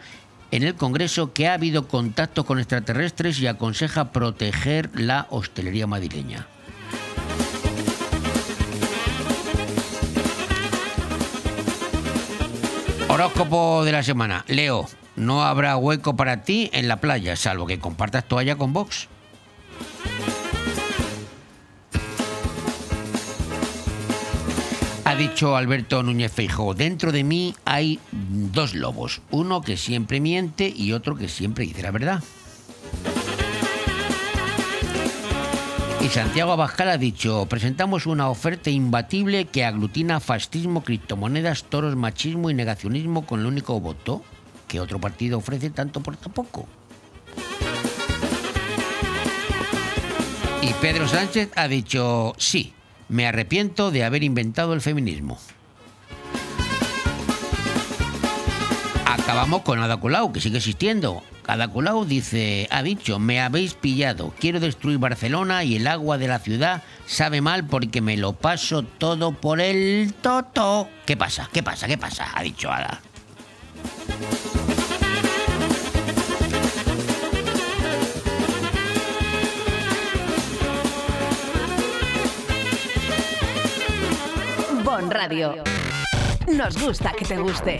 en 0.51 0.63
el 0.63 0.75
Congreso 0.75 1.33
que 1.33 1.49
ha 1.49 1.55
habido 1.55 1.89
contacto 1.89 2.45
con 2.45 2.57
extraterrestres 2.57 3.37
y 3.41 3.47
aconseja 3.47 4.13
proteger 4.13 4.89
la 4.93 5.27
hostelería 5.29 5.87
madrileña. 5.87 6.47
Horóscopo 13.21 13.85
de 13.85 13.91
la 13.91 14.01
semana. 14.01 14.43
Leo, 14.47 14.87
no 15.15 15.43
habrá 15.43 15.77
hueco 15.77 16.15
para 16.15 16.41
ti 16.41 16.71
en 16.73 16.87
la 16.87 16.99
playa, 16.99 17.35
salvo 17.35 17.67
que 17.67 17.77
compartas 17.77 18.27
toalla 18.27 18.55
con 18.55 18.73
Vox. 18.73 19.09
Ha 25.05 25.13
dicho 25.13 25.55
Alberto 25.55 26.01
Núñez 26.01 26.31
Feijóo, 26.31 26.73
dentro 26.73 27.11
de 27.11 27.23
mí 27.23 27.53
hay 27.63 27.99
dos 28.11 28.73
lobos, 28.73 29.21
uno 29.29 29.61
que 29.61 29.77
siempre 29.77 30.19
miente 30.19 30.73
y 30.75 30.93
otro 30.93 31.15
que 31.15 31.29
siempre 31.29 31.65
dice 31.65 31.83
la 31.83 31.91
verdad. 31.91 32.23
Y 36.03 36.09
Santiago 36.09 36.51
Abascal 36.51 36.89
ha 36.89 36.97
dicho, 36.97 37.45
presentamos 37.47 38.07
una 38.07 38.29
oferta 38.29 38.71
imbatible 38.71 39.45
que 39.45 39.63
aglutina 39.63 40.19
fascismo, 40.19 40.83
criptomonedas, 40.83 41.65
toros, 41.65 41.95
machismo 41.95 42.49
y 42.49 42.55
negacionismo 42.55 43.25
con 43.25 43.41
el 43.41 43.45
único 43.45 43.79
voto 43.79 44.23
que 44.67 44.79
otro 44.79 44.99
partido 44.99 45.37
ofrece 45.37 45.69
tanto 45.69 46.01
por 46.01 46.17
tan 46.17 46.33
poco. 46.33 46.67
Y 50.61 50.73
Pedro 50.81 51.07
Sánchez 51.07 51.49
ha 51.55 51.67
dicho, 51.67 52.33
sí, 52.37 52.73
me 53.07 53.27
arrepiento 53.27 53.91
de 53.91 54.03
haber 54.03 54.23
inventado 54.23 54.73
el 54.73 54.81
feminismo. 54.81 55.37
Acabamos 59.31 59.61
con 59.61 59.79
Ada 59.79 59.95
Colau, 59.95 60.33
que 60.33 60.41
sigue 60.41 60.57
existiendo. 60.57 61.23
Ada 61.47 61.69
Colau 61.69 62.03
dice, 62.03 62.67
ha 62.69 62.83
dicho, 62.83 63.17
me 63.17 63.39
habéis 63.39 63.75
pillado, 63.75 64.33
quiero 64.37 64.59
destruir 64.59 64.97
Barcelona 64.97 65.63
y 65.63 65.77
el 65.77 65.87
agua 65.87 66.17
de 66.17 66.27
la 66.27 66.39
ciudad 66.39 66.83
sabe 67.05 67.39
mal 67.39 67.65
porque 67.65 68.01
me 68.01 68.17
lo 68.17 68.33
paso 68.33 68.83
todo 68.83 69.31
por 69.31 69.61
el 69.61 70.13
toto. 70.21 70.89
¿Qué 71.05 71.15
pasa? 71.15 71.49
¿Qué 71.53 71.63
pasa? 71.63 71.87
¿Qué 71.87 71.97
pasa? 71.97 72.27
Ha 72.35 72.43
dicho 72.43 72.69
Ada. 72.69 72.99
Bon 84.83 85.09
Radio. 85.09 85.63
Nos 86.47 86.77
gusta 86.77 87.13
que 87.13 87.23
te 87.23 87.37
guste. 87.37 87.79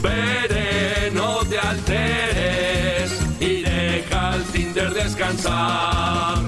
Veré, 0.00 1.10
no 1.12 1.44
te 1.44 1.58
alteres 1.58 3.20
y 3.40 3.62
deja 3.62 4.32
al 4.32 4.44
Tinder 4.44 4.92
descansar. 4.92 6.38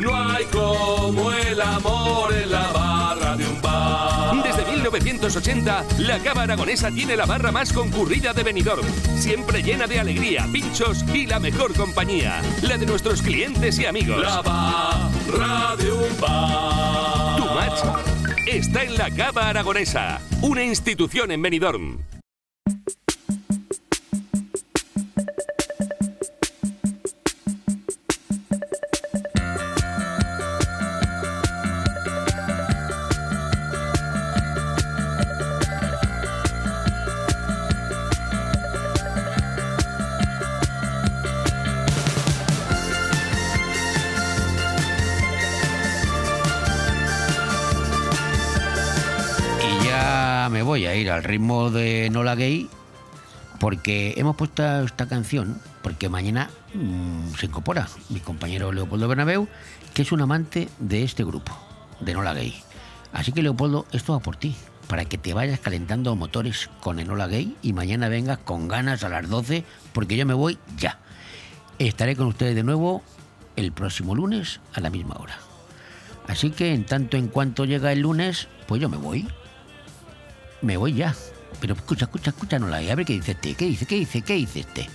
No 0.00 0.14
hay 0.14 0.44
como 0.46 1.32
el 1.32 1.60
amor 1.60 2.03
1980, 5.00 5.84
la 5.98 6.18
Cava 6.20 6.42
Aragonesa 6.42 6.90
tiene 6.90 7.16
la 7.16 7.26
barra 7.26 7.50
más 7.50 7.72
concurrida 7.72 8.32
de 8.32 8.42
Benidorm, 8.42 8.86
siempre 9.16 9.62
llena 9.62 9.86
de 9.86 10.00
alegría, 10.00 10.46
pinchos 10.52 11.04
y 11.12 11.26
la 11.26 11.40
mejor 11.40 11.74
compañía, 11.74 12.40
la 12.62 12.78
de 12.78 12.86
nuestros 12.86 13.22
clientes 13.22 13.78
y 13.78 13.86
amigos. 13.86 14.20
La 14.20 14.42
barra 14.42 15.76
de 15.76 15.92
un 15.92 16.20
bar. 16.20 17.36
Tu 17.36 17.44
match 17.44 17.80
está 18.46 18.84
en 18.84 18.96
la 18.96 19.10
Cava 19.10 19.48
Aragonesa, 19.48 20.20
una 20.42 20.62
institución 20.62 21.30
en 21.32 21.42
Benidorm. 21.42 22.13
Al 51.14 51.22
ritmo 51.22 51.70
de 51.70 52.10
Nola 52.10 52.34
Gay 52.34 52.68
porque 53.60 54.14
hemos 54.16 54.34
puesto 54.36 54.84
esta 54.84 55.06
canción 55.06 55.60
porque 55.82 56.08
mañana 56.08 56.50
mm, 56.74 57.34
se 57.38 57.46
incorpora 57.46 57.88
mi 58.08 58.20
compañero 58.20 58.72
Leopoldo 58.72 59.06
Bernabeu, 59.06 59.48
que 59.94 60.02
es 60.02 60.12
un 60.12 60.20
amante 60.22 60.68
de 60.80 61.04
este 61.04 61.24
grupo, 61.24 61.56
de 62.00 62.14
Nola 62.14 62.34
Gay. 62.34 62.54
Así 63.12 63.32
que 63.32 63.42
Leopoldo, 63.42 63.86
esto 63.92 64.12
va 64.12 64.18
por 64.18 64.36
ti, 64.36 64.56
para 64.88 65.04
que 65.04 65.16
te 65.16 65.34
vayas 65.34 65.60
calentando 65.60 66.16
motores 66.16 66.68
con 66.80 66.98
Enola 66.98 67.28
Gay 67.28 67.56
y 67.62 67.72
mañana 67.72 68.08
vengas 68.08 68.38
con 68.38 68.66
ganas 68.66 69.04
a 69.04 69.08
las 69.08 69.28
12 69.28 69.64
porque 69.92 70.16
yo 70.16 70.26
me 70.26 70.34
voy 70.34 70.58
ya. 70.76 70.98
Estaré 71.78 72.16
con 72.16 72.26
ustedes 72.26 72.56
de 72.56 72.64
nuevo 72.64 73.02
el 73.54 73.70
próximo 73.72 74.16
lunes 74.16 74.60
a 74.72 74.80
la 74.80 74.90
misma 74.90 75.14
hora. 75.20 75.38
Así 76.26 76.50
que 76.50 76.74
en 76.74 76.84
tanto 76.84 77.16
en 77.16 77.28
cuanto 77.28 77.66
llega 77.66 77.92
el 77.92 78.00
lunes, 78.00 78.48
pues 78.66 78.80
yo 78.80 78.88
me 78.88 78.96
voy. 78.96 79.28
Me 80.62 80.76
voy 80.76 80.94
ya. 80.94 81.14
Pero 81.60 81.74
escucha, 81.74 82.06
escucha, 82.06 82.30
escucha, 82.30 82.58
no 82.58 82.68
la 82.68 82.78
a 82.78 82.94
ver 82.94 83.06
qué 83.06 83.14
dice 83.14 83.32
este, 83.32 83.54
qué 83.54 83.66
dice, 83.66 83.86
qué 83.86 83.96
dice, 83.96 84.22
qué 84.22 84.34
dice 84.34 84.60
este. 84.60 84.88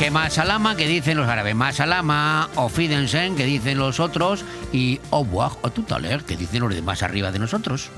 Que 0.00 0.10
Masalama, 0.10 0.76
que 0.76 0.86
dicen 0.86 1.18
los 1.18 1.28
árabes, 1.28 1.54
Masalama, 1.54 2.48
o 2.54 2.70
Fidensen, 2.70 3.36
que 3.36 3.44
dicen 3.44 3.76
los 3.76 4.00
otros, 4.00 4.46
y 4.72 4.98
Obuaj 5.10 5.58
o 5.60 5.68
Tutaler, 5.68 6.24
que 6.24 6.38
dicen 6.38 6.62
los 6.62 6.74
de 6.74 6.80
más 6.80 7.02
arriba 7.02 7.30
de 7.30 7.38
nosotros. 7.38 7.90